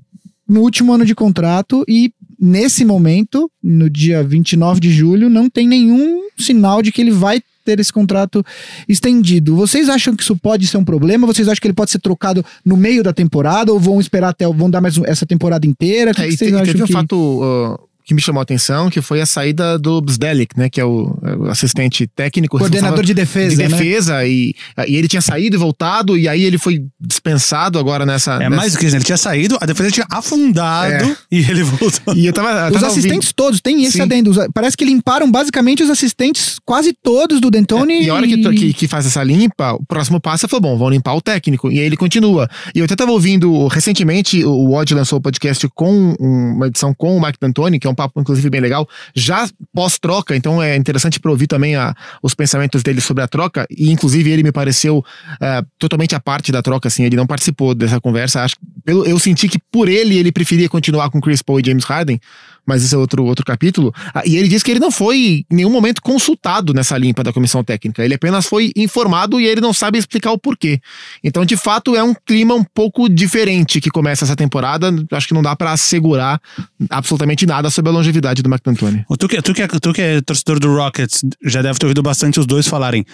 no 0.49 0.61
último 0.61 0.93
ano 0.93 1.05
de 1.05 1.15
contrato 1.15 1.85
e 1.89 2.13
nesse 2.45 2.85
momento, 2.85 3.51
no 3.63 3.89
dia 3.89 4.23
29 4.23 4.79
de 4.79 4.91
julho, 4.91 5.31
não 5.31 5.49
tem 5.49 5.67
nenhum 5.67 6.29
sinal 6.39 6.83
de 6.83 6.93
que 6.93 7.01
ele 7.01 7.11
vai 7.11 7.41
ter 7.65 7.81
esse 7.81 7.91
contrato 7.91 8.45
estendido. 8.87 9.57
Vocês 9.57 9.89
acham 9.89 10.15
que 10.15 10.23
isso 10.23 10.37
pode 10.37 10.67
ser 10.67 10.77
um 10.77 10.85
problema? 10.85 11.27
Vocês 11.27 11.49
acham 11.49 11.61
que 11.61 11.67
ele 11.67 11.75
pode 11.75 11.91
ser 11.91 11.99
trocado 11.99 12.45
no 12.63 12.77
meio 12.77 13.03
da 13.03 13.15
temporada 13.15 13.73
ou 13.73 13.81
vão 13.81 13.99
esperar 13.99 14.29
até 14.29 14.47
vão 14.47 14.69
dar 14.69 14.83
mais 14.83 14.99
essa 15.05 15.25
temporada 15.25 15.67
inteira? 15.67 16.11
O 16.11 16.15
que, 16.15 16.21
é, 16.21 16.27
que 16.27 16.37
vocês 16.37 16.53
acham 16.53 16.67
teve 16.67 16.85
que... 16.85 16.93
um 16.93 16.95
fato 16.95 17.17
uh 17.17 17.95
que 18.05 18.13
me 18.13 18.21
chamou 18.21 18.41
a 18.41 18.43
atenção, 18.43 18.91
que 18.91 19.01
foi 19.01 19.21
a 19.23 19.27
saída 19.27 19.79
do 19.79 20.01
Bzdelic, 20.03 20.59
né, 20.59 20.69
que 20.69 20.79
é 20.79 20.85
o, 20.85 21.17
o 21.39 21.49
assistente 21.49 22.07
técnico. 22.07 22.59
Coordenador 22.59 23.03
de 23.03 23.15
defesa, 23.15 23.57
De 23.57 23.69
defesa, 23.69 24.19
né? 24.19 24.29
e, 24.29 24.55
e 24.87 24.97
ele 24.97 25.09
tinha 25.09 25.23
saído 25.23 25.57
e 25.57 25.59
voltado, 25.59 26.17
e 26.17 26.29
aí 26.29 26.45
ele 26.45 26.59
foi 26.59 26.85
dispensado 27.01 27.79
agora 27.79 28.05
nessa... 28.05 28.35
É 28.35 28.39
nessa... 28.39 28.57
mais 28.57 28.73
do 28.73 28.79
que 28.79 28.87
isso, 28.87 28.97
ele 28.97 29.05
tinha 29.05 29.17
saído, 29.17 29.59
a 29.61 29.67
defesa 29.67 29.91
tinha 29.91 30.07
afundado, 30.11 31.05
é. 31.05 31.17
e 31.31 31.39
ele 31.39 31.63
voltou. 31.63 32.15
E 32.15 32.27
eu 32.27 32.33
tava, 32.33 32.49
eu 32.49 32.73
tava 32.73 32.77
os 32.77 32.83
assistentes 32.85 33.29
ouvindo... 33.29 33.35
todos, 33.35 33.61
tem 33.61 33.83
esse 33.85 33.99
Sim. 33.99 34.03
adendo, 34.03 34.33
parece 34.53 34.77
que 34.77 34.85
limparam 34.85 35.31
basicamente 35.31 35.83
os 35.83 35.91
assistentes 35.91 36.57
quase 36.65 36.93
todos 36.93 37.41
do 37.41 37.51
D'Antoni. 37.51 37.95
É, 37.95 38.03
e 38.05 38.11
a 38.11 38.15
hora 38.15 38.27
que, 38.27 38.37
que, 38.37 38.73
que, 38.73 38.89
faz 38.89 39.07
essa 39.07 39.23
limpa, 39.23 39.73
o 39.73 39.85
próximo 39.85 40.21
passo 40.21 40.49
foi, 40.49 40.61
bom, 40.61 40.77
vão 40.77 40.91
limpar 40.91 41.15
o 41.15 41.21
técnico, 41.21 41.71
e 41.71 41.79
aí 41.79 41.87
ele 41.87 41.97
continua. 41.97 42.49
E 42.75 42.79
eu 42.79 42.85
até 42.85 42.97
tava 42.97 43.13
ouvindo, 43.13 43.67
recentemente, 43.69 44.45
o 44.45 44.73
Odd 44.73 44.95
lançou 44.95 45.19
o 45.19 45.23
podcast 45.23 45.69
com 45.75 46.15
uma 46.19 46.67
edição 46.67 46.95
com 46.95 47.17
o 47.17 47.21
Mike 47.21 47.39
D'Antoni, 47.41 47.79
que 47.79 47.87
é 47.87 47.91
um 47.91 47.95
papo, 47.95 48.21
inclusive, 48.21 48.51
bem 48.51 48.61
legal 48.61 48.89
já 49.15 49.49
pós-troca, 49.73 50.37
então 50.37 50.63
é 50.63 50.77
interessante 50.77 51.21
para 51.21 51.31
ouvir 51.31 51.47
também 51.47 51.77
a, 51.77 51.95
os 52.23 52.35
pensamentos 52.35 52.83
dele 52.83 53.01
sobre 53.01 53.23
a 53.23 53.29
troca, 53.29 53.67
e 53.71 53.91
inclusive 53.91 54.31
ele 54.31 54.43
me 54.43 54.53
pareceu 54.65 54.99
uh, 54.99 55.67
totalmente 55.79 56.15
a 56.15 56.21
parte 56.21 56.51
da 56.51 56.63
troca, 56.63 56.89
assim, 56.89 57.05
ele 57.05 57.17
não 57.17 57.27
participou 57.27 57.75
dessa 57.75 58.01
conversa, 58.01 58.43
acho, 58.43 58.57
pelo, 58.85 59.05
eu 59.05 59.19
senti 59.19 59.47
que 59.47 59.59
por 59.71 59.89
ele, 59.89 60.17
ele 60.17 60.33
preferia 60.33 60.69
continuar 60.69 61.11
com 61.11 61.21
Chris 61.21 61.43
Paul 61.43 61.61
e 61.61 61.63
James 61.67 61.85
Harden, 61.85 62.19
mas 62.67 62.83
isso 62.83 62.95
é 62.95 62.99
outro, 62.99 63.25
outro 63.25 63.45
capítulo. 63.45 63.93
Ah, 64.15 64.23
e 64.25 64.37
ele 64.37 64.49
disse 64.49 64.65
que 64.65 64.71
ele 64.71 64.81
não 64.81 64.91
foi 64.91 65.45
em 65.51 65.57
nenhum 65.57 65.71
momento 65.71 66.01
consultado 66.01 66.73
nessa 66.73 66.97
limpa 66.97 67.23
da 67.23 67.31
comissão 67.31 67.63
técnica. 67.63 68.03
Ele 68.03 68.15
apenas 68.15 68.47
foi 68.47 68.73
informado 68.75 69.39
e 69.39 69.47
ele 69.47 69.61
não 69.61 69.75
sabe 69.75 69.99
explicar 69.99 70.33
o 70.33 70.39
porquê. 70.39 70.81
Então, 71.23 71.45
de 71.45 71.59
fato, 71.59 71.95
é 71.95 72.03
um 72.03 72.15
clima 72.15 72.55
um 72.55 72.65
pouco 72.65 73.07
diferente 73.07 73.83
que 73.83 73.91
começa 73.91 74.25
essa 74.25 74.35
temporada. 74.35 74.91
Acho 75.13 75.29
que 75.29 75.35
não 75.35 75.43
dá 75.43 75.55
para 75.55 75.73
assegurar 75.73 76.41
absolutamente 76.89 77.45
nada 77.45 77.69
sobre 77.69 77.91
a 77.91 77.93
longevidade 77.93 78.43
do 78.43 78.49
McAntony. 78.49 79.05
Tu 79.19 79.29
que, 79.29 79.43
tu, 79.43 79.53
que, 79.53 79.63
é, 79.63 79.69
tu 79.69 79.93
que 79.93 80.01
é 80.01 80.21
torcedor 80.23 80.59
do 80.59 80.75
Rockets, 80.75 81.23
já 81.45 81.61
deve 81.61 81.79
ter 81.79 81.85
ouvido 81.85 82.03
bastante 82.03 82.41
os 82.41 82.47
dois 82.47 82.67
falarem. 82.67 83.05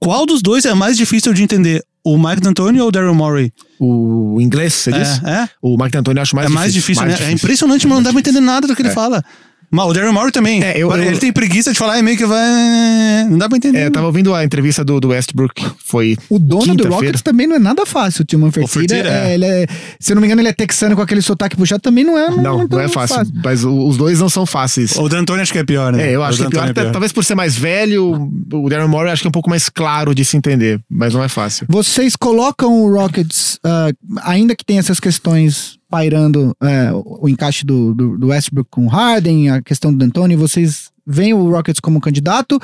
Qual 0.00 0.24
dos 0.24 0.42
dois 0.42 0.64
é 0.64 0.74
mais 0.74 0.96
difícil 0.96 1.32
de 1.32 1.42
entender? 1.42 1.82
O 2.04 2.16
Mike 2.16 2.40
D'Antoni 2.40 2.80
ou 2.80 2.88
o 2.88 2.90
Daryl 2.90 3.14
Morey? 3.14 3.52
O 3.78 4.40
inglês, 4.40 4.72
você 4.72 4.90
é, 4.90 4.98
disse? 4.98 5.26
É. 5.26 5.48
O 5.60 5.76
Mike 5.76 5.90
D'Antoni 5.90 6.18
eu 6.18 6.22
acho 6.22 6.34
mais 6.34 6.46
é 6.46 6.48
difícil. 6.48 6.60
Mais 6.60 6.72
difícil 6.72 7.02
mais 7.02 7.12
né? 7.12 7.16
Difícil. 7.16 7.32
É 7.32 7.34
impressionante, 7.34 7.86
mano. 7.86 7.96
Não 7.96 8.02
dá 8.04 8.10
pra 8.10 8.20
entender 8.20 8.40
nada 8.40 8.66
do 8.66 8.74
que 8.74 8.82
ele 8.82 8.88
é. 8.88 8.92
fala. 8.92 9.22
Mas 9.70 9.86
o 9.86 9.92
Daryl 9.92 10.12
Morey 10.12 10.32
também. 10.32 10.62
É, 10.62 10.78
eu, 10.78 10.92
ele 10.94 11.14
eu, 11.14 11.18
tem 11.18 11.32
preguiça 11.32 11.72
de 11.72 11.78
falar 11.78 11.98
e 11.98 12.02
meio 12.02 12.16
que 12.16 12.24
vai. 12.24 13.24
Não 13.28 13.36
dá 13.36 13.48
pra 13.48 13.58
entender. 13.58 13.78
É, 13.78 13.86
eu 13.86 13.90
tava 13.90 14.06
ouvindo 14.06 14.34
a 14.34 14.42
entrevista 14.44 14.84
do, 14.84 14.98
do 14.98 15.08
Westbrook. 15.08 15.64
Foi. 15.84 16.16
O 16.30 16.38
dono 16.38 16.74
do 16.74 16.88
Rockets 16.88 17.22
também 17.22 17.46
não 17.46 17.56
é 17.56 17.58
nada 17.58 17.84
fácil, 17.84 18.22
o 18.22 18.24
Timon 18.24 18.50
Fertitta. 18.50 18.94
É, 18.94 19.30
é. 19.30 19.34
Ele 19.34 19.44
é, 19.44 19.66
se 20.00 20.12
eu 20.12 20.14
não 20.14 20.20
me 20.20 20.26
engano, 20.26 20.40
ele 20.40 20.48
é 20.48 20.52
texano 20.52 20.96
com 20.96 21.02
aquele 21.02 21.20
sotaque 21.20 21.56
puxado, 21.56 21.82
também 21.82 22.04
não 22.04 22.18
é. 22.18 22.30
Não, 22.30 22.66
não 22.66 22.80
é 22.80 22.88
fácil, 22.88 23.16
fácil, 23.16 23.34
Mas 23.44 23.64
os 23.64 23.96
dois 23.96 24.18
não 24.18 24.28
são 24.28 24.46
fáceis. 24.46 24.96
O 24.96 25.08
D'Antoni 25.08 25.42
acho 25.42 25.52
que 25.52 25.58
é 25.58 25.64
pior, 25.64 25.92
né? 25.92 26.08
É, 26.08 26.16
eu 26.16 26.22
acho 26.22 26.38
que 26.38 26.46
é 26.46 26.50
pior, 26.50 26.68
é 26.68 26.72
pior. 26.72 26.92
Talvez 26.92 27.12
por 27.12 27.24
ser 27.24 27.34
mais 27.34 27.56
velho, 27.56 28.30
o 28.52 28.68
Daryl 28.68 28.88
Morey 28.88 29.12
acho 29.12 29.22
que 29.22 29.28
é 29.28 29.30
um 29.30 29.32
pouco 29.32 29.50
mais 29.50 29.68
claro 29.68 30.14
de 30.14 30.24
se 30.24 30.36
entender, 30.36 30.80
mas 30.90 31.12
não 31.12 31.22
é 31.22 31.28
fácil. 31.28 31.66
Vocês 31.68 32.16
colocam 32.16 32.72
o 32.82 32.92
Rockets, 32.92 33.58
uh, 33.64 33.94
ainda 34.22 34.56
que 34.56 34.64
tenha 34.64 34.80
essas 34.80 34.98
questões 34.98 35.77
pairando 35.90 36.54
é, 36.62 36.90
o 36.92 37.28
encaixe 37.28 37.64
do, 37.64 37.94
do, 37.94 38.18
do, 38.18 38.26
Westbrook 38.28 38.68
com 38.70 38.86
Harden, 38.86 39.50
a 39.50 39.62
questão 39.62 39.92
do 39.92 39.98
D'Antoni, 39.98 40.36
vocês 40.36 40.90
veem 41.06 41.32
o 41.32 41.50
Rockets 41.50 41.80
como 41.80 42.00
candidato? 42.00 42.60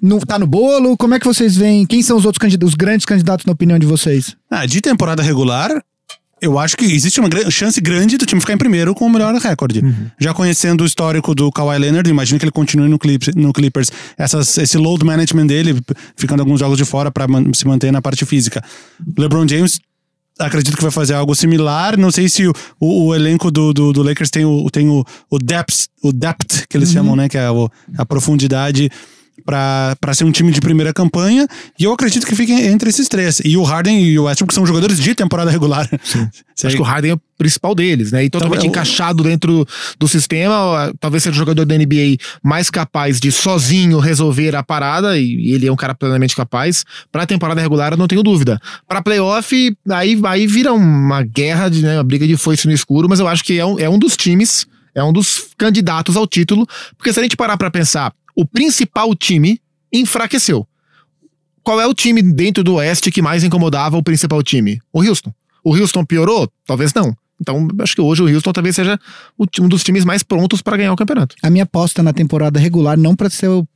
No, 0.00 0.20
tá 0.20 0.38
no 0.38 0.46
bolo? 0.46 0.96
Como 0.96 1.14
é 1.14 1.18
que 1.18 1.26
vocês 1.26 1.56
veem? 1.56 1.86
Quem 1.86 2.02
são 2.02 2.16
os 2.16 2.24
outros 2.24 2.40
candidatos, 2.40 2.70
os 2.70 2.74
grandes 2.74 3.06
candidatos 3.06 3.46
na 3.46 3.52
opinião 3.52 3.78
de 3.78 3.86
vocês? 3.86 4.36
Ah, 4.50 4.66
de 4.66 4.80
temporada 4.80 5.22
regular, 5.22 5.70
eu 6.40 6.58
acho 6.58 6.76
que 6.76 6.86
existe 6.86 7.20
uma 7.20 7.28
chance 7.50 7.78
grande 7.80 8.16
do 8.16 8.24
time 8.24 8.40
ficar 8.40 8.54
em 8.54 8.58
primeiro 8.58 8.94
com 8.94 9.04
o 9.06 9.10
melhor 9.10 9.34
recorde. 9.34 9.80
Uhum. 9.80 10.06
Já 10.18 10.32
conhecendo 10.32 10.82
o 10.82 10.86
histórico 10.86 11.34
do 11.34 11.52
Kawhi 11.52 11.78
Leonard, 11.78 12.08
imagino 12.08 12.38
que 12.38 12.44
ele 12.44 12.52
continue 12.52 12.88
no, 12.88 12.98
no 13.36 13.52
Clippers. 13.52 13.92
Essas, 14.16 14.56
esse 14.56 14.78
load 14.78 15.04
management 15.04 15.46
dele, 15.46 15.78
ficando 16.16 16.40
alguns 16.40 16.58
jogos 16.60 16.78
de 16.78 16.84
fora 16.84 17.10
para 17.10 17.28
man, 17.28 17.44
se 17.54 17.66
manter 17.66 17.92
na 17.92 18.00
parte 18.00 18.24
física. 18.24 18.64
LeBron 19.18 19.46
James 19.46 19.80
acredito 20.40 20.76
que 20.76 20.82
vai 20.82 20.90
fazer 20.90 21.14
algo 21.14 21.34
similar. 21.34 21.96
Não 21.96 22.10
sei 22.10 22.28
se 22.28 22.46
o, 22.46 22.52
o, 22.78 23.06
o 23.06 23.14
elenco 23.14 23.50
do, 23.50 23.72
do, 23.72 23.92
do, 23.92 24.02
Lakers 24.02 24.30
tem 24.30 24.44
o, 24.44 24.68
tem 24.70 24.88
o, 24.88 25.04
o 25.30 25.38
depth, 25.38 25.86
o 26.02 26.12
depth 26.12 26.66
que 26.68 26.76
eles 26.76 26.88
uhum. 26.88 26.94
chamam, 26.94 27.16
né? 27.16 27.28
Que 27.28 27.38
é 27.38 27.42
a, 27.42 27.52
a 27.98 28.06
profundidade 28.06 28.90
para 29.44 30.14
ser 30.14 30.24
um 30.24 30.32
time 30.32 30.52
de 30.52 30.60
primeira 30.60 30.92
campanha. 30.92 31.46
E 31.78 31.84
eu 31.84 31.92
acredito 31.92 32.26
que 32.26 32.34
fiquem 32.34 32.66
entre 32.66 32.90
esses 32.90 33.08
três. 33.08 33.40
E 33.44 33.56
o 33.56 33.62
Harden 33.62 34.02
e 34.02 34.18
o 34.18 34.24
Westbrook 34.24 34.54
são 34.54 34.66
jogadores 34.66 34.98
de 34.98 35.14
temporada 35.14 35.50
regular. 35.50 35.88
Sim. 36.02 36.28
Acho 36.62 36.76
que 36.76 36.82
o 36.82 36.84
Harden 36.84 37.12
é 37.12 37.14
o 37.14 37.20
principal 37.38 37.74
deles, 37.74 38.12
né? 38.12 38.24
E 38.24 38.28
totalmente 38.28 38.58
então, 38.58 38.70
encaixado 38.70 39.22
dentro 39.22 39.66
do 39.98 40.06
sistema. 40.06 40.92
Talvez 41.00 41.22
seja 41.22 41.34
o 41.34 41.38
jogador 41.38 41.64
da 41.64 41.74
NBA 41.74 42.18
mais 42.42 42.68
capaz 42.68 43.18
de 43.18 43.32
sozinho 43.32 43.98
resolver 43.98 44.54
a 44.54 44.62
parada. 44.62 45.18
E 45.18 45.52
ele 45.52 45.66
é 45.66 45.72
um 45.72 45.76
cara 45.76 45.94
plenamente 45.94 46.36
capaz. 46.36 46.84
Pra 47.10 47.24
temporada 47.24 47.60
regular, 47.60 47.92
eu 47.92 47.96
não 47.96 48.06
tenho 48.06 48.22
dúvida. 48.22 48.60
Pra 48.86 49.00
playoff, 49.00 49.74
aí, 49.90 50.20
aí 50.22 50.46
vira 50.46 50.72
uma 50.72 51.22
guerra, 51.22 51.70
de, 51.70 51.82
né, 51.82 51.96
uma 51.96 52.04
briga 52.04 52.26
de 52.26 52.36
foice 52.36 52.66
no 52.66 52.74
escuro. 52.74 53.08
Mas 53.08 53.20
eu 53.20 53.26
acho 53.26 53.42
que 53.42 53.58
é 53.58 53.64
um, 53.64 53.78
é 53.78 53.88
um 53.88 53.98
dos 53.98 54.16
times 54.16 54.66
é 54.94 55.02
um 55.02 55.12
dos 55.12 55.48
candidatos 55.56 56.16
ao 56.16 56.26
título, 56.26 56.66
porque 56.96 57.12
se 57.12 57.20
a 57.20 57.22
gente 57.22 57.36
parar 57.36 57.56
para 57.56 57.70
pensar, 57.70 58.12
o 58.34 58.46
principal 58.46 59.14
time 59.14 59.60
enfraqueceu. 59.92 60.66
Qual 61.62 61.80
é 61.80 61.86
o 61.86 61.94
time 61.94 62.22
dentro 62.22 62.64
do 62.64 62.74
Oeste 62.74 63.10
que 63.10 63.22
mais 63.22 63.44
incomodava 63.44 63.96
o 63.96 64.02
principal 64.02 64.42
time? 64.42 64.80
O 64.92 65.02
Houston. 65.02 65.32
O 65.62 65.76
Houston 65.76 66.04
piorou? 66.04 66.50
Talvez 66.66 66.92
não. 66.94 67.14
Então, 67.40 67.68
acho 67.80 67.94
que 67.94 68.02
hoje 68.02 68.22
o 68.22 68.28
Houston 68.28 68.52
talvez 68.52 68.76
seja 68.76 69.00
um 69.58 69.66
dos 69.66 69.82
times 69.82 70.04
mais 70.04 70.22
prontos 70.22 70.60
para 70.60 70.76
ganhar 70.76 70.92
o 70.92 70.96
campeonato. 70.96 71.34
A 71.42 71.48
minha 71.48 71.64
aposta 71.64 72.02
na 72.02 72.12
temporada 72.12 72.60
regular, 72.60 72.98
não 72.98 73.16
para 73.16 73.30
ser 73.30 73.48
o, 73.48 73.66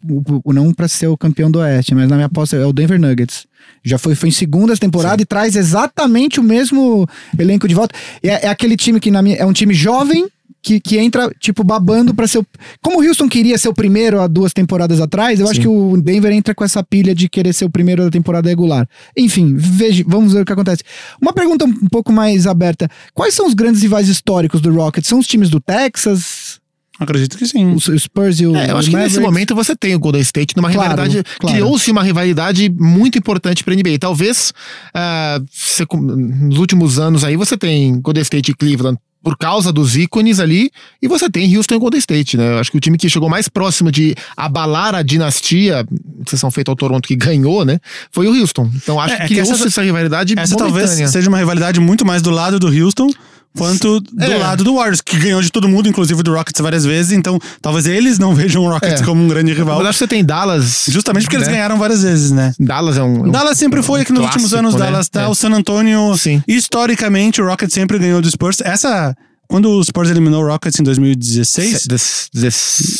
o 0.45 0.53
não 0.53 0.73
para 0.73 0.87
ser 0.87 1.07
o 1.07 1.17
campeão 1.17 1.51
do 1.51 1.61
Oeste, 1.61 1.95
mas 1.95 2.09
na 2.09 2.17
minha 2.17 2.27
aposta 2.27 2.57
é 2.57 2.67
o 2.67 2.73
Denver 2.73 3.01
Nuggets. 3.01 3.47
Já 3.83 3.97
foi, 3.97 4.15
foi 4.15 4.29
em 4.29 4.33
segundas 4.33 4.79
temporada 4.79 5.17
Sim. 5.17 5.23
e 5.23 5.27
traz 5.27 5.57
exatamente 5.57 6.39
o 6.39 6.43
mesmo 6.43 7.09
elenco 7.39 7.67
de 7.67 7.75
volta. 7.75 7.95
É, 8.23 8.47
é 8.47 8.49
aquele 8.49 8.77
time 8.77 9.01
que 9.01 9.11
na 9.11 9.23
minha, 9.23 9.37
é 9.37 9.47
um 9.47 9.53
time 9.53 9.73
jovem 9.73 10.29
que, 10.65 10.81
que 10.81 10.97
entra, 10.97 11.31
tipo, 11.39 11.63
babando 11.63 12.15
para 12.15 12.27
ser. 12.27 12.39
O... 12.39 12.47
Como 12.83 12.99
o 12.99 13.07
Houston 13.07 13.29
queria 13.29 13.59
ser 13.59 13.69
o 13.69 13.75
primeiro 13.75 14.19
há 14.19 14.27
duas 14.27 14.55
temporadas 14.55 14.99
atrás, 14.99 15.39
eu 15.39 15.47
Sim. 15.47 15.53
acho 15.53 15.61
que 15.61 15.69
o 15.69 16.01
Denver 16.01 16.33
entra 16.33 16.55
com 16.55 16.65
essa 16.65 16.83
pilha 16.83 17.15
de 17.15 17.29
querer 17.29 17.53
ser 17.53 17.67
o 17.67 17.71
primeiro 17.71 18.03
da 18.03 18.11
temporada 18.11 18.49
regular. 18.49 18.89
Enfim, 19.15 19.55
veja, 19.57 20.03
vamos 20.07 20.33
ver 20.33 20.41
o 20.41 20.45
que 20.45 20.53
acontece. 20.53 20.83
Uma 21.21 21.35
pergunta 21.35 21.67
um 21.67 21.89
pouco 21.89 22.11
mais 22.11 22.47
aberta: 22.47 22.89
quais 23.13 23.35
são 23.35 23.47
os 23.47 23.53
grandes 23.53 23.83
rivais 23.83 24.09
históricos 24.09 24.63
do 24.63 24.73
Rockets? 24.75 25.07
São 25.07 25.19
os 25.19 25.27
times 25.27 25.51
do 25.51 25.61
Texas? 25.61 26.59
Acredito 26.99 27.37
que 27.37 27.45
sim. 27.45 27.75
O 27.75 27.99
Spurs 27.99 28.41
e 28.41 28.47
o. 28.47 28.57
É, 28.57 28.71
eu 28.71 28.79
acho 28.79 28.89
que 28.89 28.97
nesse 28.97 29.21
momento 29.21 29.55
você 29.55 29.77
tem 29.77 29.95
o 29.95 29.99
Golden 29.99 30.23
State 30.23 30.57
numa 30.57 30.73
claro, 30.73 30.93
rivalidade. 30.93 31.25
Claro. 31.39 31.57
Criou-se 31.57 31.91
uma 31.91 32.03
rivalidade 32.03 32.71
muito 32.71 33.19
importante 33.19 33.63
para 33.63 33.75
NBA. 33.75 33.99
Talvez 34.01 34.55
uh, 34.95 35.45
você, 35.51 35.85
nos 35.93 36.59
últimos 36.59 36.99
anos 36.99 37.23
aí 37.23 37.37
você 37.37 37.59
tem 37.59 38.01
Golden 38.01 38.23
State 38.23 38.53
e 38.53 38.55
Cleveland 38.55 38.99
por 39.25 39.39
causa 39.39 39.73
dos 39.73 39.97
ícones 39.97 40.39
ali, 40.39 40.71
e 41.01 41.09
você 41.09 41.31
tem 41.31 41.57
Houston 41.57 41.77
e 41.77 41.79
Golden 41.79 41.99
State, 41.99 42.37
né? 42.37 42.53
Eu 42.53 42.59
acho 42.59 42.71
que 42.71 42.77
o 42.77 42.81
time 42.81 42.99
que 42.99 43.09
chegou 43.09 43.29
mais 43.29 43.49
próximo 43.49 43.91
de 43.91 44.15
abalar 44.37 44.95
a 44.95 45.03
dinastia, 45.03 45.87
exceção 46.25 46.51
feita 46.51 46.71
ao 46.71 46.77
Toronto 46.77 47.09
que 47.09 47.17
ganhou, 47.17 47.65
né? 47.65 47.81
Foi 48.13 48.29
o 48.29 48.39
Houston. 48.39 48.71
Então 48.75 49.01
acho 49.01 49.15
é, 49.15 49.27
que, 49.27 49.35
que 49.35 49.41
essa, 49.41 49.67
essa 49.67 49.83
rivalidade 49.83 50.35
Essa 50.39 50.55
momentânea. 50.55 50.87
talvez 50.87 51.11
seja 51.11 51.29
uma 51.29 51.39
rivalidade 51.39 51.81
muito 51.81 52.05
mais 52.05 52.21
do 52.21 52.31
lado 52.31 52.59
do 52.61 52.67
Houston 52.69 53.09
quanto 53.57 54.01
do 54.01 54.23
é. 54.23 54.37
lado 54.37 54.65
do 54.65 54.75
Warriors, 54.75 55.01
que 55.01 55.17
ganhou 55.19 55.41
de 55.41 55.51
todo 55.51 55.69
mundo, 55.69 55.89
inclusive 55.89 56.23
do 56.23 56.33
Rockets 56.33 56.61
várias 56.61 56.85
vezes, 56.85 57.13
então 57.13 57.39
talvez 57.63 57.87
eles 57.87 58.19
não 58.19 58.35
vejam 58.37 58.63
o 58.65 58.69
Rockets 58.69 59.03
é. 59.03 59.05
como 59.05 59.23
um 59.23 59.29
grande 59.29 59.53
rival. 59.53 59.79
Mas 59.79 59.89
acho 59.89 59.99
que 59.99 60.05
você 60.05 60.09
tem 60.09 60.25
Dallas. 60.25 60.87
Justamente 60.89 61.25
porque 61.25 61.37
né? 61.37 61.45
eles 61.45 61.55
ganharam 61.55 61.79
várias 61.79 62.03
vezes, 62.03 62.31
né? 62.31 62.53
Dallas 62.59 62.97
é 62.97 63.03
um. 63.03 63.31
Dallas 63.31 63.59
sempre 63.59 63.83
foi 63.83 64.03
aqui 64.03 64.13
nos 64.13 64.25
últimos 64.25 64.55
anos, 64.55 64.75
né? 64.75 64.81
Dallas 64.81 65.09
tá. 65.09 65.23
É. 65.23 65.27
O 65.29 65.35
San 65.35 65.51
Antonio, 65.51 66.17
Sim. 66.17 66.43
historicamente, 66.47 67.41
o 67.41 67.47
Rockets 67.47 67.75
sempre 67.75 67.99
ganhou 67.99 68.21
do 68.21 68.31
Spurs. 68.31 68.61
Essa 68.61 69.15
quando 69.47 69.71
o 69.71 69.85
Spurs 69.85 70.11
eliminou 70.11 70.43
o 70.43 70.47
Rockets 70.49 70.81
em 70.81 70.83
2016, 70.83 71.87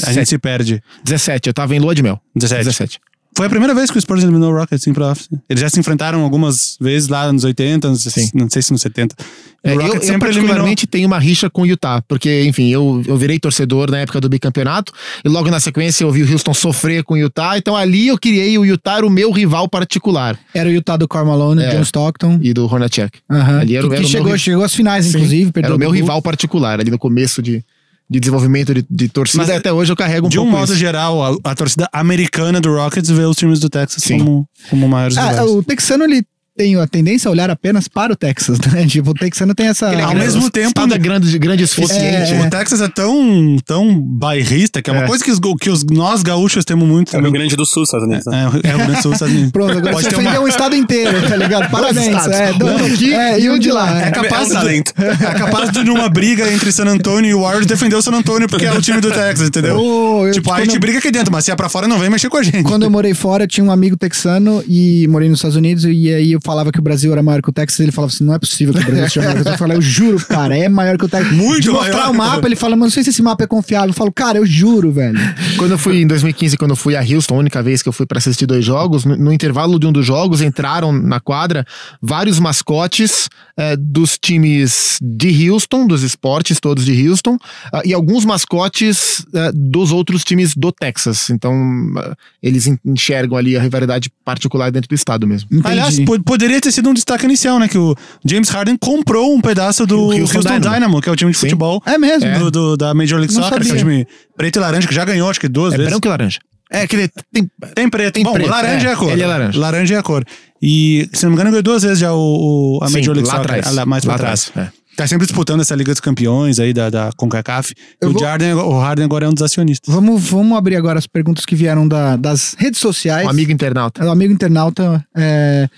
a 0.07 0.13
gente 0.13 0.29
se 0.29 0.39
perde. 0.39 0.83
17, 1.05 1.49
eu 1.49 1.55
tava 1.55 1.75
em 1.75 1.79
lua 1.79 1.95
de 1.95 2.03
mel. 2.03 2.21
17. 2.37 2.65
17. 2.65 3.01
Foi 3.37 3.47
a 3.47 3.51
primeira 3.51 3.75
vez 3.75 3.91
que 3.91 3.99
o 3.99 4.01
Spurs 4.01 4.23
eliminou 4.23 4.53
o 4.53 4.57
Rockets 4.57 4.87
em 4.87 4.93
playoffs. 4.93 5.29
Eles 5.49 5.61
já 5.61 5.69
se 5.69 5.81
enfrentaram 5.81 6.23
algumas 6.23 6.77
vezes 6.81 7.09
lá 7.09 7.33
nos 7.33 7.43
80, 7.43 7.89
não 7.89 7.97
sei, 7.97 8.31
não 8.33 8.49
sei 8.49 8.63
se 8.63 8.71
nos 8.71 8.81
70. 8.81 9.17
É, 9.65 9.75
eu, 9.75 9.81
eu 9.81 10.19
particularmente 10.19 10.85
eliminou... 10.85 10.91
tenho 10.91 11.07
uma 11.07 11.19
rixa 11.19 11.51
com 11.51 11.63
o 11.63 11.67
Utah, 11.67 12.01
porque, 12.07 12.45
enfim, 12.45 12.69
eu, 12.71 13.03
eu 13.07 13.17
virei 13.17 13.41
torcedor 13.41 13.91
na 13.91 13.99
época 13.99 14.21
do 14.21 14.29
bicampeonato, 14.29 14.93
e 15.25 15.29
logo 15.29 15.51
na 15.51 15.59
sequência 15.59 16.05
eu 16.05 16.11
vi 16.13 16.23
o 16.23 16.31
Houston 16.31 16.55
sofrer 16.55 17.03
com 17.03 17.15
o 17.15 17.17
Utah, 17.17 17.57
então 17.57 17.75
ali 17.75 18.09
eu 18.09 18.19
criei 18.19 18.57
o 18.57 18.65
Utah, 18.65 18.99
era 18.99 19.07
o 19.07 19.11
meu 19.11 19.33
rival 19.33 19.69
particular. 19.69 20.39
Era 20.55 20.69
o 20.69 20.73
Utah 20.73 20.97
do 20.97 21.09
Carmelo, 21.09 21.59
é, 21.59 21.75
John 21.75 21.83
Stockton. 21.83 22.39
E 22.41 22.53
do 22.53 22.67
Hornacek. 22.67 23.19
Uhum. 23.29 23.61
Ali 23.61 23.77
era, 23.77 23.89
que, 23.89 23.95
era 23.95 24.03
que 24.03 24.09
chegou, 24.09 24.29
meu... 24.29 24.39
chegou 24.39 24.65
às 24.65 24.75
finais, 24.75 25.07
Sim. 25.07 25.17
inclusive. 25.17 25.51
Era 25.57 25.75
o 25.75 25.79
meu 25.79 25.91
rival 25.91 26.23
particular, 26.23 26.79
ali 26.79 26.91
no 26.91 26.99
começo 26.99 27.43
de, 27.43 27.65
de 28.09 28.21
desenvolvimento 28.21 28.75
de, 28.75 28.85
de 28.89 29.09
torcida, 29.09 29.45
Mas, 29.45 29.57
até 29.57 29.73
hoje 29.73 29.91
eu 29.91 29.97
carrego 29.97 30.27
um 30.27 30.29
de 30.29 30.37
pouco 30.37 30.51
De 30.51 30.57
um 30.57 30.59
modo 30.61 30.73
isso. 30.73 30.79
geral, 30.79 31.23
a, 31.23 31.51
a, 31.51 31.55
torcida 31.55 31.89
americana 31.93 32.61
do 32.61 32.75
Rockets 32.75 33.11
vê 33.11 33.25
os 33.25 33.37
times 33.37 33.61
do 33.61 33.71
Texas 33.71 34.05
como, 34.05 34.49
como 34.69 34.89
maiores 34.89 35.17
ah, 35.17 35.45
O 35.45 35.63
texano, 35.63 36.05
ele 36.05 36.25
tenho 36.57 36.81
a 36.81 36.87
tendência 36.87 37.29
a 37.29 37.33
olhar 37.33 37.51
apenas 37.51 37.89
para 37.89 38.13
o 38.13 38.17
Texas, 38.17 38.59
né? 38.61 38.87
Tipo, 38.95 39.11
o 39.11 39.15
texano 39.15 39.55
tem 39.55 39.67
essa. 39.67 39.93
É 39.93 40.03
ao 40.03 40.15
mesmo 40.15 40.49
tempo. 40.51 40.87
da 40.87 40.97
grande, 40.97 41.37
grande 41.39 41.67
suficiente. 41.67 42.33
É, 42.33 42.47
o 42.47 42.51
Texas 42.51 42.81
é 42.81 42.89
tão, 42.89 43.57
tão 43.65 44.01
bairrista 44.01 44.81
que 44.81 44.89
é 44.89 44.93
uma 44.93 45.05
é. 45.05 45.07
coisa 45.07 45.25
que, 45.25 45.31
os, 45.31 45.41
que 45.61 45.71
os, 45.71 45.85
nós 45.85 46.23
gaúchos 46.23 46.65
temos 46.65 46.87
muito. 46.87 47.15
É 47.15 47.19
o 47.19 47.23
Rio 47.23 47.33
Grande 47.33 47.57
do 47.57 47.67
Sul, 47.67 47.83
Estados 47.83 48.07
Unidos. 48.07 48.27
Né? 48.27 48.39
É, 48.39 48.45
é, 48.45 48.47
o 48.47 48.51
Rio 48.51 48.63
Grande 48.87 48.93
do 48.93 49.03
Sul, 49.03 49.13
Estados 49.13 49.35
Unidos. 49.35 49.51
Pronto, 49.53 49.79
agora 49.79 49.93
Pode 49.93 50.09
você 50.09 50.15
ofendeu 50.15 50.33
uma... 50.33 50.41
um 50.41 50.49
estado 50.49 50.77
inteiro, 50.77 51.29
tá 51.29 51.37
ligado? 51.37 51.71
Parabéns. 51.71 52.27
É, 52.29 52.53
do, 52.53 52.69
aqui 52.69 53.15
é, 53.15 53.41
e 53.41 53.51
um 53.51 53.59
de 53.59 53.71
lá. 53.71 54.07
É, 54.07 54.11
capaz, 54.11 54.51
é, 54.53 54.61
de, 54.61 54.85
é 55.25 55.35
capaz 55.35 55.71
de, 55.71 55.83
numa 55.83 56.09
briga 56.09 56.51
entre 56.53 56.71
San 56.71 56.87
Antonio 56.87 57.31
e 57.31 57.35
o 57.35 57.41
Warriors, 57.41 57.67
defender 57.67 57.97
o 57.97 58.03
San 58.03 58.13
Antonio 58.13 58.49
porque 58.49 58.67
é 58.67 58.73
o 58.73 58.81
time 58.81 59.01
do 59.01 59.11
Texas, 59.11 59.49
entendeu? 59.49 59.77
Oh, 59.77 60.27
eu, 60.27 60.33
tipo, 60.33 60.53
a 60.53 60.61
gente 60.61 60.75
eu... 60.75 60.81
briga 60.81 60.99
aqui 60.99 61.11
dentro, 61.11 61.33
mas 61.33 61.45
se 61.45 61.51
é 61.51 61.57
pra 61.57 61.69
fora, 61.69 61.89
não 61.89 61.99
vem 61.99 62.11
mexer 62.11 62.29
com 62.29 62.37
a 62.37 62.43
gente. 62.43 62.63
Quando 62.63 62.85
eu 62.85 62.91
morei 62.91 63.15
fora, 63.15 63.47
tinha 63.47 63.65
um 63.65 63.71
amigo 63.71 63.97
texano 63.97 64.63
e 64.69 65.07
morei 65.09 65.29
nos 65.29 65.39
Estados 65.39 65.57
Unidos 65.57 65.85
e 65.85 66.13
aí 66.13 66.33
eu 66.33 66.41
falava 66.45 66.71
que 66.71 66.79
o 66.79 66.83
Brasil 66.83 67.11
era 67.13 67.23
maior 67.23 67.43
que 67.43 67.49
o 67.49 67.53
Texas, 67.53 67.81
ele 67.81 67.91
falava 67.91 68.13
assim: 68.13 68.25
não 68.25 68.35
é 68.35 68.39
possível 68.39 68.75
que 68.75 68.81
o 68.81 68.85
Brasil 68.85 69.09
seja 69.09 69.21
maior 69.23 69.35
que 69.35 69.41
o 69.41 69.45
Texas. 69.45 69.55
Eu 69.55 69.59
falei, 69.59 69.77
eu 69.77 69.83
juro, 69.83 70.25
cara, 70.27 70.57
é 70.57 70.69
maior 70.69 70.99
que 70.99 71.05
o 71.05 71.09
Texas. 71.09 71.33
Muito 71.33 71.63
De 71.63 71.71
mostrar 71.71 71.93
maior. 71.93 72.11
o 72.11 72.15
mapa, 72.15 72.47
ele 72.47 72.57
fala, 72.57 72.77
mas 72.77 72.87
não 72.87 72.91
sei 72.91 73.03
se 73.03 73.11
esse 73.11 73.23
mapa 73.23 73.45
é 73.45 73.47
confiável. 73.47 73.89
Eu 73.89 73.95
falo, 73.95 74.13
cara, 74.13 74.39
eu 74.39 74.47
juro, 74.47 74.93
velho. 74.93 75.19
Quando 75.57 75.73
eu 75.73 75.79
fui 75.79 76.01
em 76.01 76.07
2015, 76.07 76.57
quando 76.57 76.73
eu 76.73 76.77
fui 76.77 76.95
a 76.95 77.01
Houston, 77.01 77.35
a 77.35 77.39
única 77.39 77.63
vez 77.63 77.83
que 77.83 77.89
eu 77.89 77.93
fui 77.93 78.07
para 78.07 78.19
assistir 78.19 78.47
dois 78.47 78.65
jogos, 78.65 79.05
no, 79.05 79.17
no, 79.17 79.33
intervalo 79.33 79.79
de 79.79 79.87
um 79.87 79.93
dos 79.93 80.05
jogos, 80.05 80.41
entraram 80.43 80.93
na 80.93 81.19
quadra 81.19 81.67
vários 82.01 82.39
mascotes 82.39 83.29
é, 83.57 83.77
dos 83.77 84.19
times 84.19 84.99
de 85.01 85.49
Houston, 85.49 85.87
dos 85.87 86.03
esportes 86.03 86.61
todos 86.61 86.85
de 86.85 87.09
Houston, 87.09 87.35
uh, 87.35 87.83
e 87.85 87.95
alguns 87.95 88.25
mascotes 88.25 89.21
uh, 89.21 89.53
dos 89.55 89.93
outros 89.93 90.25
times 90.25 90.55
do 90.55 90.73
Texas. 90.73 91.31
Então, 91.31 91.53
uh, 91.53 92.17
eles 92.43 92.67
enxergam 92.85 93.37
ali 93.37 93.57
a 93.57 93.63
rivalidade 93.63 94.11
particular 94.25 94.71
dentro 94.71 94.89
do 94.89 94.95
estado 94.95 95.27
mesmo. 95.27 95.49
Entendi. 95.51 95.69
Aliás, 95.69 95.99
poderia 96.35 96.61
ter 96.61 96.73
sido 96.73 96.91
um 96.91 96.95
destaque 96.95 97.25
inicial, 97.25 97.59
né? 97.59 97.69
Que 97.69 97.79
o 97.79 97.95
James 98.25 98.49
Harden 98.49 98.77
comprou 98.77 99.35
um 99.35 99.41
pedaço 99.41 99.87
do 99.87 100.07
Houston, 100.07 100.39
Houston 100.39 100.41
Dynamo. 100.41 100.75
Dynamo. 100.75 101.01
que 101.01 101.09
é 101.09 101.13
o 101.13 101.17
time 101.17 101.31
de 101.31 101.39
Sim. 101.39 101.47
futebol. 101.47 101.83
É 101.87 101.97
mesmo? 101.97 102.39
Do, 102.39 102.51
do, 102.51 102.77
da 102.77 102.93
Major 102.93 103.19
League 103.19 103.33
Soccer, 103.33 103.63
que 103.63 103.71
é 103.71 103.75
o 103.75 103.77
time 103.77 104.07
preto 104.37 104.57
e 104.57 104.61
laranja, 104.61 104.89
que 104.89 104.95
já 104.95 105.05
ganhou, 105.05 105.31
acho 105.31 105.41
que 105.41 105.49
duas 105.49 105.73
é 105.75 105.77
vezes. 105.77 105.91
branco 105.91 106.07
e 106.07 106.11
laranja. 106.11 106.41
É, 106.71 106.87
que 106.89 107.09
tem, 107.33 107.49
tem 107.75 107.89
preto. 107.89 108.15
Tem 108.15 108.25
Bom, 108.25 108.33
preto, 108.33 108.51
laranja 108.51 108.89
é. 108.89 108.91
é. 108.91 108.95
a 108.95 108.97
cor. 108.97 109.13
Ele 109.13 109.23
é 109.23 109.27
laranja. 109.27 109.61
Laranja 109.61 109.95
é 109.95 109.99
a 109.99 110.03
cor. 110.03 110.25
E, 110.61 111.09
se 111.13 111.23
não 111.25 111.31
me 111.31 111.35
engano, 111.35 111.51
ganhou 111.51 111.63
duas 111.63 111.83
vezes 111.83 111.99
já 111.99 112.13
o, 112.13 112.79
o 112.79 112.81
a 112.83 112.89
Sim, 112.89 112.95
Major 112.95 113.15
League 113.15 113.31
Soccer. 113.31 113.45
Atrás. 113.45 113.75
Lá, 113.75 113.87
mais 113.87 114.05
lá 114.05 114.15
pra 114.15 114.25
trás. 114.25 114.51
trás. 114.51 114.69
É. 114.69 114.85
Tá 114.97 115.07
sempre 115.09 115.27
disputando 115.27 115.61
essa 115.61 115.75
Liga 115.75 115.93
dos 115.93 116.01
Campeões 116.01 116.61
aí 116.61 116.73
da, 116.73 116.89
da 116.89 117.11
CONCACAF. 117.17 117.75
o, 118.03 118.11
vou... 118.11 118.23
Harden, 118.23 118.55
o 118.55 118.79
Harden 118.79 119.05
agora 119.05 119.27
é 119.27 119.29
um 119.29 119.35
dos 119.35 119.43
acionistas. 119.43 119.93
Vamos, 119.93 120.23
vamos 120.23 120.57
abrir 120.57 120.77
agora 120.77 120.99
as 120.99 121.07
perguntas 121.07 121.45
que 121.45 121.57
vieram 121.57 121.87
da, 121.87 122.17
das 122.17 122.55
redes 122.57 122.81
sociais. 122.81 123.27
O 123.27 123.31
amigo 123.31 123.51
internauta. 123.51 124.05
O 124.05 124.11
amigo 124.11 124.33
internauta 124.33 125.05
é, 125.17 125.69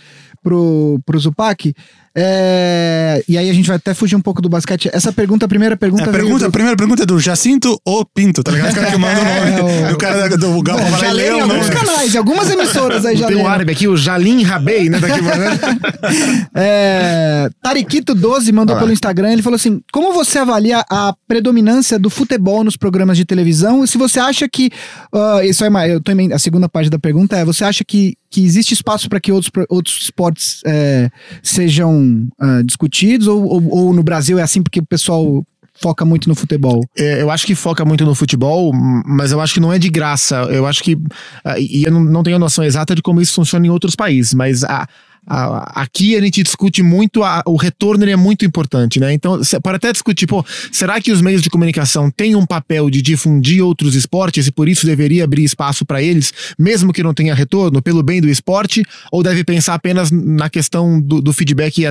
pro, 0.46 1.00
pro 1.04 1.18
Zupac. 1.18 1.74
É, 2.18 3.22
e 3.28 3.37
aí 3.37 3.50
a 3.50 3.52
gente 3.52 3.66
vai 3.66 3.76
até 3.76 3.92
fugir 3.92 4.14
um 4.14 4.20
pouco 4.20 4.40
do 4.40 4.48
basquete. 4.48 4.88
Essa 4.92 5.12
pergunta, 5.12 5.44
a 5.44 5.48
primeira 5.48 5.76
pergunta. 5.76 6.04
É, 6.04 6.09
a, 6.09 6.12
pergunta 6.12 6.38
do... 6.38 6.46
a 6.46 6.50
primeira 6.50 6.76
pergunta 6.76 7.02
é 7.02 7.06
do 7.06 7.18
Jacinto 7.18 7.78
ou 7.85 8.06
Pinto, 8.06 8.44
tá 8.44 8.52
ligado? 8.52 8.70
O 8.76 8.78
cara 8.78 8.90
que 8.90 8.96
manda 8.96 9.20
o 9.20 9.24
nome. 9.24 9.80
É, 9.80 9.90
o... 9.90 9.94
o 9.94 9.98
cara 9.98 10.37
do 10.37 10.62
Galpa 10.62 10.85
é, 10.85 10.90
vai 10.90 11.12
ler 11.12 11.35
o 11.35 11.40
nome. 11.40 11.54
alguns 11.54 11.70
canais, 11.70 12.16
algumas 12.16 12.50
emissoras 12.50 13.04
aí 13.04 13.16
já 13.16 13.26
Tem 13.26 13.37
um 13.37 13.46
árabe 13.46 13.72
aqui, 13.72 13.88
o 13.88 13.96
Jalim 13.96 14.42
Rabei, 14.42 14.88
né? 14.88 15.00
Daqui, 15.00 15.18
é, 16.54 17.48
Tariquito12 17.64 18.52
mandou 18.52 18.76
pelo 18.76 18.92
Instagram. 18.92 19.32
Ele 19.32 19.42
falou 19.42 19.56
assim: 19.56 19.80
Como 19.92 20.12
você 20.12 20.38
avalia 20.38 20.85
a 20.88 21.12
predominância 21.26 21.98
do 21.98 22.09
futebol 22.09 22.62
nos 22.62 22.76
programas 22.76 23.16
de 23.16 23.24
televisão? 23.24 23.82
E 23.82 23.88
se 23.88 23.98
você 23.98 24.20
acha 24.20 24.48
que. 24.48 24.70
Uh, 25.12 25.42
isso 25.42 25.64
é 25.64 25.70
mais, 25.70 25.90
eu 25.90 26.00
tô 26.00 26.12
em, 26.12 26.32
a 26.32 26.38
segunda 26.38 26.68
parte 26.68 26.88
da 26.88 26.98
pergunta 26.98 27.37
é: 27.37 27.44
você 27.44 27.64
acha 27.64 27.85
que 27.85 28.16
que 28.31 28.45
existe 28.45 28.75
espaço 28.75 29.09
para 29.09 29.21
que 29.21 29.33
outros, 29.33 29.51
outros 29.69 30.03
esportes 30.03 30.61
é, 30.67 31.11
sejam 31.43 32.29
uh, 32.41 32.62
discutidos? 32.65 33.27
Ou, 33.27 33.45
ou, 33.45 33.69
ou, 33.69 33.93
no 33.93 34.03
Brasil 34.03 34.39
é 34.39 34.43
assim 34.43 34.62
porque 34.62 34.81
o 34.81 34.87
pessoal 34.87 35.45
foca 35.81 36.05
muito 36.05 36.29
no 36.29 36.35
futebol? 36.35 36.85
É, 36.97 37.23
eu 37.23 37.31
acho 37.31 37.47
que 37.47 37.55
foca 37.55 37.85
muito 37.85 38.05
no 38.05 38.15
futebol, 38.15 38.73
mas 38.73 39.33
eu 39.33 39.41
acho 39.41 39.55
que 39.55 39.61
não 39.61 39.73
é 39.73 39.79
de 39.79 39.89
graça. 39.89 40.37
Eu 40.51 40.67
acho 40.67 40.83
que. 40.83 40.95
Uh, 40.95 41.59
e 41.59 41.85
eu 41.85 41.93
não, 41.93 42.01
não 42.05 42.23
tenho 42.23 42.37
a 42.37 42.41
noção 42.41 42.65
exata 42.65 42.95
de 42.95 43.03
como 43.03 43.21
isso 43.21 43.35
funciona 43.35 43.67
em 43.67 43.71
outros 43.71 43.95
países, 43.95 44.35
mas 44.35 44.65
a, 44.65 44.89
aqui 45.27 46.17
a 46.17 46.21
gente 46.21 46.43
discute 46.43 46.83
muito, 46.83 47.23
a, 47.23 47.43
o 47.47 47.57
retorno 47.57 48.05
é 48.09 48.17
muito 48.17 48.45
importante, 48.45 49.01
né? 49.01 49.12
Então, 49.12 49.41
pode 49.62 49.77
até 49.77 49.93
discutir, 49.93 50.27
pô, 50.27 50.45
será 50.71 51.01
que 51.01 51.11
os 51.11 51.21
meios 51.21 51.43
de 51.43 51.51
comunicação 51.51 52.11
têm 52.11 52.37
um 52.37 52.47
papel 52.47 52.89
de 52.89 53.03
difundir 53.03 53.65
outros 53.65 53.95
esportes 53.95 54.47
e 54.47 54.53
por 54.53 54.69
isso 54.69 54.87
deveria 54.87 55.25
abrir 55.25 55.45
espaço 55.45 55.85
para 55.85 56.03
eles, 56.03 56.33
mesmo 56.59 56.93
que 56.93 57.03
não 57.03 57.12
tenha 57.12 57.35
retorno, 57.35 57.83
pelo 57.83 58.03
bem 58.03 58.21
do 58.21 58.29
esporte? 58.29 58.85
Ou 59.11 59.23
deve 59.23 59.43
pensar 59.43 59.75
apenas 59.75 60.11
na 60.11 60.49
questão 60.49 61.01
do, 61.01 61.21
do 61.21 61.33
feedback 61.33 61.87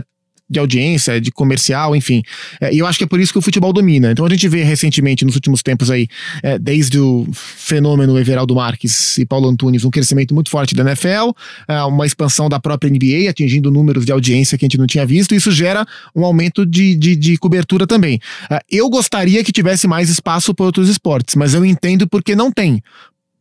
de 0.50 0.60
audiência, 0.60 1.20
de 1.20 1.32
comercial, 1.32 1.96
enfim. 1.96 2.22
É, 2.62 2.74
e 2.74 2.80
eu 2.80 2.86
acho 2.86 2.98
que 2.98 3.04
é 3.04 3.08
por 3.08 3.20
isso 3.20 3.32
que 3.32 3.40
o 3.40 3.42
futebol 3.42 3.74
domina. 3.74 4.12
Então 4.12 4.26
a 4.26 4.30
gente 4.30 4.48
vê 4.48 4.64
recentemente, 4.64 5.26
nos 5.26 5.36
últimos 5.36 5.64
tempos 5.64 5.90
aí, 5.90 6.08
é, 6.44 6.60
desde 6.60 7.00
o 7.00 7.28
fenômeno 7.34 8.18
Everaldo 8.20 8.56
Marques 8.56 9.18
e 9.18 9.26
Paulo 9.26 9.50
Antunes, 9.50 9.84
um 9.84 9.90
crescimento 9.90 10.34
muito 10.34 10.50
forte 10.50 10.76
da 10.76 10.84
NFL, 10.84 11.32
é, 11.68 11.82
uma 11.84 12.06
expansão 12.06 12.48
da 12.48 12.60
própria 12.60 12.90
NBA, 12.90 13.30
atingindo 13.30 13.72
números 13.72 14.06
de 14.06 14.12
audiência 14.12 14.58
que 14.58 14.66
a 14.66 14.68
gente 14.68 14.78
não 14.78 14.88
tinha 14.88 15.06
visto, 15.06 15.34
e 15.34 15.38
isso 15.38 15.52
gera 15.52 15.86
um 16.16 16.24
aumento 16.24 16.66
de, 16.66 16.96
de, 16.96 17.16
de 17.16 17.38
cobertura 17.38 17.88
também. 17.88 18.20
É, 18.50 18.60
eu 18.70 18.90
gostaria 18.90 19.44
que 19.44 19.52
tivesse 19.52 19.88
mais 19.88 20.10
espaço 20.10 20.54
para 20.54 20.66
outros 20.66 20.90
esportes, 20.90 21.36
mas 21.36 21.54
eu 21.54 21.66
entendo 21.66 22.08
porque 22.08 22.36
não 22.36 22.52
tem 22.52 22.84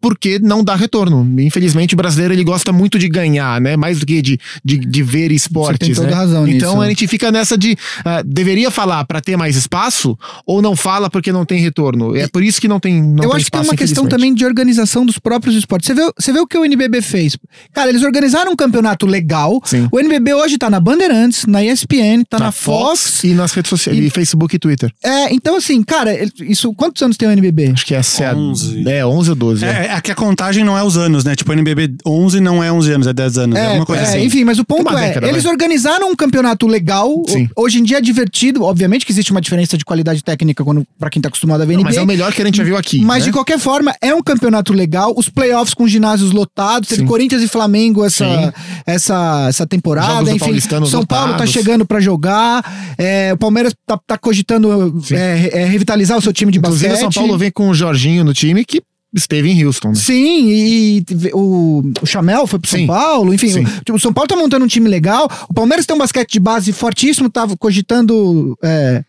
porque 0.05 0.38
não 0.38 0.62
dá 0.62 0.77
retorno. 0.77 1.27
Infelizmente, 1.40 1.95
o 1.95 1.97
brasileiro 1.97 2.35
ele 2.35 2.45
gosta 2.45 2.71
muito 2.71 2.99
de 2.99 3.09
ganhar, 3.09 3.59
né? 3.59 3.75
Mais 3.75 3.99
do 3.99 4.05
que 4.05 4.21
de, 4.21 4.38
de, 4.62 4.77
de 4.77 5.03
ver 5.03 5.33
esportes. 5.33 5.88
Você 5.88 5.95
tem 5.95 5.95
toda 5.95 6.09
né? 6.09 6.14
razão 6.14 6.47
então 6.47 6.73
nisso. 6.73 6.83
a 6.83 6.88
gente 6.88 7.09
fica 7.09 7.33
nessa 7.33 7.57
de 7.57 7.73
uh, 7.73 8.23
deveria 8.23 8.71
falar 8.71 9.03
para 9.07 9.23
ter 9.23 9.35
mais 9.35 9.57
espaço 9.57 10.14
ou 10.45 10.61
não 10.61 10.77
fala 10.77 11.09
porque 11.09 11.33
não 11.33 11.47
tem 11.47 11.59
retorno. 11.59 12.14
É 12.14 12.29
por 12.29 12.43
isso 12.43 12.61
que 12.61 12.69
não 12.69 12.79
tem. 12.79 13.03
Não 13.03 13.25
Eu 13.25 13.31
tem 13.31 13.40
acho 13.40 13.51
que 13.51 13.57
é 13.57 13.61
uma 13.62 13.75
questão 13.75 14.07
também 14.07 14.35
de 14.35 14.45
organização 14.45 15.07
dos 15.07 15.19
próprios 15.19 15.57
esportes. 15.57 15.87
Você 15.87 15.95
vê, 15.95 16.12
você 16.19 16.33
vê 16.35 16.38
o 16.38 16.47
que 16.47 16.59
o 16.59 16.67
NBB 16.67 17.01
fez? 17.01 17.38
Cara, 17.73 17.88
eles 17.88 18.03
organizaram 18.03 18.53
um 18.53 18.57
campeonato 18.57 19.07
legal. 19.07 19.59
Sim. 19.64 19.88
O 19.90 19.99
NBB 19.99 20.35
hoje 20.35 20.59
tá 20.59 20.69
na 20.69 20.81
Bandeirantes, 20.81 21.47
na 21.47 21.64
ESPN, 21.64 22.25
tá 22.29 22.38
na, 22.38 22.45
na 22.47 22.53
Fox, 22.53 23.01
Fox, 23.01 23.25
e 23.25 23.33
nas 23.33 23.53
redes 23.53 23.71
sociais, 23.71 23.99
e, 23.99 24.03
e 24.03 24.11
Facebook 24.11 24.55
e 24.55 24.59
Twitter. 24.59 24.93
É, 25.03 25.33
então 25.33 25.57
assim, 25.57 25.83
cara, 25.83 26.11
isso 26.43 26.75
quantos 26.75 27.03
anos 27.03 27.17
tem 27.17 27.27
o 27.27 27.31
NBB? 27.31 27.71
Acho 27.73 27.87
que 27.87 27.95
é, 27.95 28.03
11. 28.35 28.87
é 28.87 29.07
11 29.07 29.31
ou 29.31 29.37
12. 29.37 29.64
É, 29.64 29.69
é. 29.69 29.94
É 29.97 30.01
que 30.01 30.11
a 30.11 30.15
contagem 30.15 30.65
não 30.65 30.77
é 30.77 30.83
os 30.83 30.97
anos, 30.97 31.25
né? 31.25 31.35
Tipo, 31.37 31.51
o 31.51 31.55
NBB 31.55 31.97
11 32.07 32.41
não 32.41 32.63
é 32.63 32.73
11 32.73 32.93
anos, 32.93 33.07
é 33.07 33.13
10 33.13 33.39
anos. 33.39 33.57
É, 33.57 33.61
é 33.61 33.67
alguma 33.67 33.87
coisa 33.87 34.03
é, 34.03 34.07
assim. 34.07 34.25
Enfim, 34.25 34.45
mas 34.45 34.59
o 34.59 34.65
ponto 34.65 34.91
é, 34.97 35.09
década, 35.09 35.29
eles 35.29 35.45
vai. 35.45 35.53
organizaram 35.53 36.11
um 36.11 36.17
campeonato 36.17 36.67
legal. 36.67 37.23
Sim. 37.29 37.49
Hoje 37.57 37.79
em 37.79 37.83
dia 37.83 37.99
é 37.99 38.01
divertido. 38.01 38.65
Obviamente 38.65 39.07
que 39.07 39.13
existe 39.13 39.31
uma 39.31 39.41
diferença 39.41 39.77
de 39.79 39.85
qualidade 39.85 40.23
técnica 40.23 40.65
quando, 40.65 40.85
pra 40.99 41.11
quem 41.11 41.21
tá 41.21 41.29
acostumado 41.29 41.63
a 41.63 41.65
ver 41.65 41.75
não, 41.75 41.81
NBA. 41.81 41.91
Mas 41.91 41.97
é 41.97 42.03
o 42.03 42.07
melhor 42.07 42.33
que 42.33 42.43
a 42.43 42.45
gente 42.45 42.57
já 42.57 42.65
viu 42.65 42.77
aqui. 42.77 43.01
Mas 43.01 43.21
né? 43.21 43.27
de 43.27 43.33
qualquer 43.33 43.59
forma, 43.59 43.95
é 44.01 44.15
um 44.15 44.23
campeonato 44.23 44.73
legal. 44.73 45.15
Os 45.17 45.29
playoffs 45.29 45.75
com 45.75 45.87
ginásios 45.87 46.33
lotados. 46.33 46.89
Teve 46.89 47.03
Sim. 47.03 47.07
Corinthians 47.07 47.43
e 47.43 47.49
Flamengo 47.49 48.05
essa, 48.05 48.53
essa, 48.87 49.47
essa 49.49 49.67
temporada. 49.67 50.31
Enfim, 50.31 50.59
São 50.87 51.05
Paulo 51.05 51.37
tá 51.37 51.47
chegando 51.47 51.87
pra 51.87 52.01
jogar. 52.01 52.95
É, 52.99 53.33
o 53.33 53.39
Palmeiras 53.39 53.75
tá, 53.87 53.99
tá 54.07 54.19
cogitando 54.19 55.01
é, 55.11 55.63
é, 55.63 55.65
revitalizar 55.67 56.19
o 56.19 56.23
seu 56.23 56.33
time 56.33 56.51
de 56.51 56.59
Inclusive, 56.59 56.89
basquete. 56.89 57.13
São 57.13 57.23
Paulo 57.23 57.39
vem 57.39 57.51
com 57.51 57.69
o 57.69 57.75
Jorginho 57.75 58.25
no 58.25 58.33
time 58.33 58.65
que 58.65 58.83
esteve 59.14 59.50
em 59.50 59.64
Houston. 59.64 59.88
Né? 59.88 59.94
Sim, 59.94 60.48
e, 60.50 61.05
o, 61.33 61.83
o 62.03 62.07
Chamel 62.07 62.46
foi 62.46 62.59
pro 62.59 62.70
Sim. 62.70 62.79
São 62.79 62.87
Paulo, 62.88 63.33
enfim. 63.33 63.46
O, 63.46 63.64
tipo, 63.85 63.94
o, 63.94 64.00
São 64.00 64.12
Paulo 64.12 64.29
tá 64.29 64.37
montando 64.37 64.64
um 64.64 64.68
time 64.68 64.88
legal. 64.88 65.31
O 65.48 65.55
Palmeiras 65.55 65.87
tem 65.87 65.94
um 65.94 65.98
basquete 65.98 66.33
de 66.33 66.40
base 66.40 66.72
fortíssimo, 66.72 67.31
tava 67.31 67.57
cogitando. 67.57 68.59
É, 68.62 69.05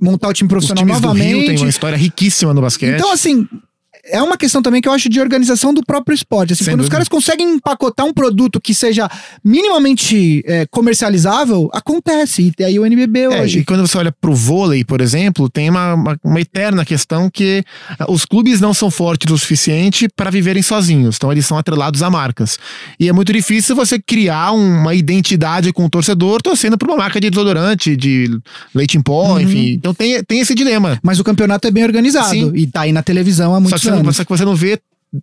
montar 0.00 0.28
o 0.28 0.32
time 0.32 0.48
profissional 0.48 0.84
Os 0.84 0.90
novamente. 0.90 1.32
Do 1.32 1.36
Rio 1.38 1.46
tem 1.46 1.56
uma 1.58 1.68
história 1.68 1.96
riquíssima 1.96 2.54
no 2.54 2.62
basquete. 2.62 2.94
Então, 2.94 3.12
assim, 3.12 3.46
é 4.10 4.22
uma 4.22 4.36
questão 4.36 4.60
também 4.60 4.80
que 4.80 4.88
eu 4.88 4.92
acho 4.92 5.08
de 5.08 5.20
organização 5.20 5.72
do 5.72 5.82
próprio 5.84 6.14
esporte. 6.14 6.52
Assim, 6.52 6.64
quando 6.64 6.78
dúvida. 6.78 6.84
os 6.84 6.88
caras 6.88 7.08
conseguem 7.08 7.54
empacotar 7.54 8.06
um 8.06 8.12
produto 8.12 8.60
que 8.60 8.74
seja 8.74 9.08
minimamente 9.44 10.42
é, 10.46 10.66
comercializável, 10.66 11.70
acontece. 11.72 12.52
E 12.58 12.64
aí 12.64 12.78
o 12.78 12.84
NBB 12.84 13.20
é, 13.20 13.28
hoje. 13.42 13.58
E 13.60 13.64
quando 13.64 13.86
você 13.86 13.96
olha 13.98 14.12
pro 14.12 14.34
vôlei, 14.34 14.84
por 14.84 15.00
exemplo, 15.00 15.48
tem 15.48 15.70
uma, 15.70 15.94
uma, 15.94 16.18
uma 16.22 16.40
eterna 16.40 16.84
questão 16.84 17.30
que 17.30 17.62
ah, 17.98 18.10
os 18.10 18.24
clubes 18.24 18.60
não 18.60 18.74
são 18.74 18.90
fortes 18.90 19.30
o 19.30 19.38
suficiente 19.38 20.08
para 20.08 20.30
viverem 20.30 20.62
sozinhos. 20.62 21.16
Então 21.16 21.30
eles 21.30 21.46
são 21.46 21.56
atrelados 21.56 22.02
a 22.02 22.10
marcas. 22.10 22.58
E 22.98 23.08
é 23.08 23.12
muito 23.12 23.32
difícil 23.32 23.74
você 23.76 23.98
criar 23.98 24.52
uma 24.52 24.94
identidade 24.94 25.72
com 25.72 25.84
o 25.84 25.90
torcedor 25.90 26.42
torcendo 26.42 26.76
por 26.76 26.88
uma 26.88 26.96
marca 26.96 27.20
de 27.20 27.30
desodorante, 27.30 27.96
de 27.96 28.38
leite 28.74 28.96
em 28.98 29.02
pó, 29.02 29.32
uhum. 29.32 29.40
enfim. 29.40 29.72
Então 29.72 29.94
tem, 29.94 30.22
tem 30.24 30.40
esse 30.40 30.54
dilema. 30.54 30.98
Mas 31.02 31.20
o 31.20 31.24
campeonato 31.24 31.68
é 31.68 31.70
bem 31.70 31.84
organizado. 31.84 32.30
Sim. 32.30 32.52
E 32.54 32.66
tá 32.66 32.82
aí 32.82 32.92
na 32.92 33.02
televisão 33.02 33.54
há 33.54 33.60
muitos 33.60 33.86
anos 33.86 33.99
anos. 34.00 34.16
Só 34.16 34.24
que 34.24 34.30
você 34.30 34.44
não 34.44 34.54
vê 34.54 34.80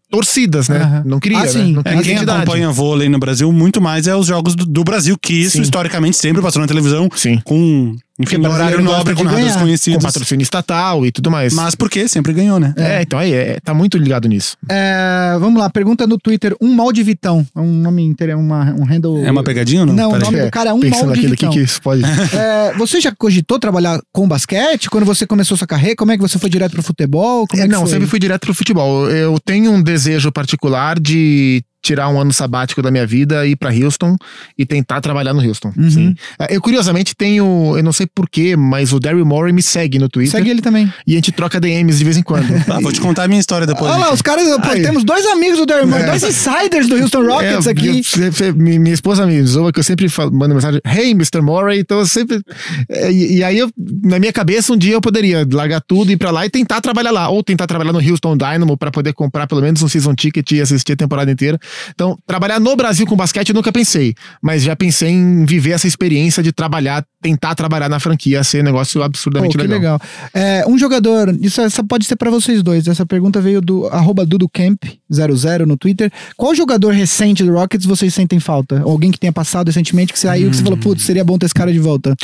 torcidas, 0.09 0.67
né? 0.67 0.83
Uhum. 0.83 1.11
Não 1.11 1.19
queria, 1.19 1.39
ah, 1.39 1.47
sim. 1.47 1.73
né? 1.73 1.81
Não 1.85 1.99
é, 1.99 2.03
quem 2.03 2.17
acompanha 2.17 2.69
vôlei 2.71 3.07
no 3.07 3.19
Brasil 3.19 3.51
muito 3.51 3.81
mais 3.81 4.07
é 4.07 4.15
os 4.15 4.27
jogos 4.27 4.55
do, 4.55 4.65
do 4.65 4.83
Brasil, 4.83 5.17
que 5.17 5.33
isso 5.33 5.57
sim. 5.57 5.61
historicamente 5.61 6.17
sempre 6.17 6.41
passou 6.41 6.61
na 6.61 6.67
televisão 6.67 7.09
sim. 7.15 7.39
com 7.43 7.95
enfim, 8.19 8.37
no 8.37 8.49
horário 8.49 8.81
nobre 8.81 9.13
com 9.13 9.23
narradores 9.23 9.55
conhecidos. 9.55 10.03
Com 10.03 10.07
patrocínio 10.07 10.43
estatal 10.43 11.05
e 11.05 11.11
tudo 11.11 11.29
mais. 11.29 11.53
Mas 11.53 11.75
por 11.75 11.89
quê? 11.89 12.07
Sempre 12.07 12.33
ganhou, 12.33 12.59
né? 12.59 12.73
É, 12.75 12.97
é 12.97 13.01
então 13.01 13.19
aí, 13.19 13.33
é, 13.33 13.59
tá 13.63 13.73
muito 13.73 13.97
ligado 13.97 14.27
nisso. 14.27 14.57
É, 14.67 15.37
vamos 15.39 15.59
lá, 15.59 15.69
pergunta 15.69 16.07
no 16.07 16.17
Twitter, 16.17 16.55
um 16.59 16.73
mal 16.73 16.91
de 16.91 17.03
Vitão. 17.03 17.45
É 17.55 17.59
um 17.59 17.71
nome, 17.71 18.15
uma, 18.35 18.73
um 18.73 18.85
handle... 18.85 19.23
É 19.23 19.31
uma 19.31 19.43
pegadinha 19.43 19.81
ou 19.81 19.87
não? 19.87 19.93
Não, 19.93 20.11
o 20.11 20.19
nome 20.19 20.41
do 20.41 20.51
cara 20.51 20.71
é 20.71 20.73
um 20.73 20.79
mal 20.79 21.11
de 21.13 21.27
Vitão. 21.27 21.51
Que 21.51 21.59
isso 21.59 21.81
pode... 21.81 22.01
é, 22.03 22.73
você 22.77 22.99
já 22.99 23.13
cogitou 23.15 23.59
trabalhar 23.59 23.99
com 24.11 24.27
basquete? 24.27 24.89
Quando 24.89 25.05
você 25.05 25.27
começou 25.27 25.55
sua 25.55 25.67
carreira, 25.67 25.95
como 25.95 26.11
é 26.11 26.17
que 26.17 26.21
você 26.21 26.39
foi 26.39 26.49
direto 26.49 26.71
pro 26.71 26.83
futebol? 26.83 27.47
Como 27.47 27.61
é, 27.61 27.67
não, 27.67 27.85
sempre 27.85 28.07
fui 28.07 28.19
direto 28.19 28.41
pro 28.41 28.53
futebol. 28.53 29.09
Eu 29.09 29.37
tenho 29.39 29.71
um 29.71 29.81
desejo 29.81 30.31
particular 30.31 30.99
de 30.99 31.63
tirar 31.87 32.09
um 32.09 32.19
ano 32.19 32.33
sabático 32.33 32.81
da 32.81 32.91
minha 32.91 33.07
vida, 33.07 33.47
ir 33.47 33.55
para 33.55 33.73
Houston 33.73 34.17
e 34.57 34.65
tentar 34.65 34.99
trabalhar 34.99 35.33
no 35.33 35.41
Houston. 35.41 35.71
Uhum. 35.77 36.13
É, 36.37 36.55
eu, 36.55 36.61
curiosamente, 36.61 37.15
tenho, 37.15 37.75
eu 37.77 37.83
não 37.83 37.93
sei 37.93 38.05
porquê, 38.05 38.57
mas 38.57 38.91
o 38.91 38.99
Daryl 38.99 39.25
Morey 39.25 39.53
me 39.53 39.61
segue 39.61 39.97
no 39.97 40.09
Twitter. 40.09 40.31
Segue 40.31 40.49
ele 40.49 40.61
também. 40.61 40.91
E 41.05 41.13
a 41.13 41.15
gente 41.15 41.31
troca 41.31 41.59
DMs 41.59 41.97
de 41.97 42.03
vez 42.03 42.17
em 42.17 42.23
quando. 42.23 42.45
ah, 42.69 42.79
vou 42.81 42.91
te 42.91 42.99
contar 42.99 43.23
a 43.23 43.27
minha 43.27 43.39
história 43.39 43.65
depois. 43.65 43.89
Olha 43.89 44.07
lá, 44.07 44.13
os 44.13 44.21
caras, 44.21 44.43
pô, 44.57 44.69
temos 44.71 45.05
dois 45.05 45.25
amigos 45.27 45.59
do 45.59 45.65
Daryl 45.65 45.87
Morey, 45.87 46.03
é. 46.03 46.07
dois 46.07 46.23
insiders 46.23 46.87
do 46.87 46.95
Houston 46.97 47.25
Rockets 47.25 47.67
é, 47.67 47.71
aqui. 47.71 48.01
Eu, 48.41 48.55
minha 48.55 48.93
esposa 48.93 49.25
me 49.25 49.41
zoa 49.43 49.71
que 49.71 49.79
eu 49.79 49.83
sempre 49.83 50.09
falo, 50.09 50.33
mando 50.33 50.55
mensagem, 50.55 50.81
hey, 50.85 51.11
Mr. 51.11 51.41
Morey, 51.41 51.79
então 51.79 51.99
eu 51.99 52.05
sempre... 52.05 52.41
É, 52.89 53.09
e, 53.09 53.37
e, 53.37 53.43
aí, 53.43 53.57
eu, 53.57 53.69
na 54.03 54.19
minha 54.19 54.33
cabeça, 54.33 54.73
um 54.73 54.77
dia 54.77 54.93
eu 54.93 55.01
poderia 55.01 55.47
largar 55.49 55.79
tudo, 55.79 56.11
ir 56.11 56.17
pra 56.17 56.31
lá 56.31 56.45
e 56.45 56.49
tentar 56.49 56.81
trabalhar 56.81 57.11
lá, 57.11 57.29
ou 57.29 57.41
tentar 57.41 57.65
trabalhar 57.65 57.93
no 57.93 57.99
Houston 57.99 58.35
Dynamo 58.35 58.75
para 58.75 58.91
poder 58.91 59.13
comprar 59.13 59.47
pelo 59.47 59.61
menos 59.61 59.81
um 59.81 59.87
season 59.87 60.13
ticket 60.13 60.51
e 60.51 60.61
assistir 60.61 60.93
a 60.93 60.97
temporada 60.97 61.31
inteira. 61.31 61.57
Então, 61.89 62.17
trabalhar 62.25 62.59
no 62.59 62.75
Brasil 62.75 63.05
com 63.05 63.15
basquete 63.15 63.49
eu 63.49 63.55
nunca 63.55 63.71
pensei, 63.71 64.13
mas 64.41 64.63
já 64.63 64.75
pensei 64.75 65.09
em 65.09 65.45
viver 65.45 65.71
essa 65.71 65.87
experiência 65.87 66.43
de 66.43 66.51
trabalhar, 66.51 67.05
tentar 67.21 67.55
trabalhar 67.55 67.89
na 67.89 67.99
franquia, 67.99 68.43
ser 68.43 68.61
um 68.61 68.63
negócio 68.63 69.01
absurdamente 69.01 69.57
Pô, 69.57 69.63
que 69.63 69.67
legal. 69.67 69.99
É, 70.33 70.65
um 70.67 70.77
jogador, 70.77 71.35
isso 71.41 71.61
essa 71.61 71.83
pode 71.83 72.05
ser 72.05 72.15
para 72.15 72.29
vocês 72.29 72.61
dois. 72.61 72.87
Essa 72.87 73.05
pergunta 73.05 73.41
veio 73.41 73.61
do 73.61 73.87
arroba 73.87 74.25
DuduCamp00 74.25 75.65
no 75.65 75.77
Twitter. 75.77 76.11
Qual 76.35 76.53
jogador 76.55 76.93
recente 76.93 77.43
do 77.43 77.53
Rockets 77.53 77.85
vocês 77.85 78.13
sentem 78.13 78.39
falta? 78.39 78.81
Alguém 78.81 79.11
que 79.11 79.19
tenha 79.19 79.33
passado 79.33 79.67
recentemente 79.67 80.13
que 80.13 80.19
saiu 80.19 80.47
hum. 80.47 80.51
que 80.51 80.57
você 80.57 80.63
falou, 80.63 80.77
putz, 80.77 81.03
seria 81.03 81.23
bom 81.23 81.37
ter 81.37 81.45
esse 81.45 81.55
cara 81.55 81.71
de 81.71 81.79
volta? 81.79 82.15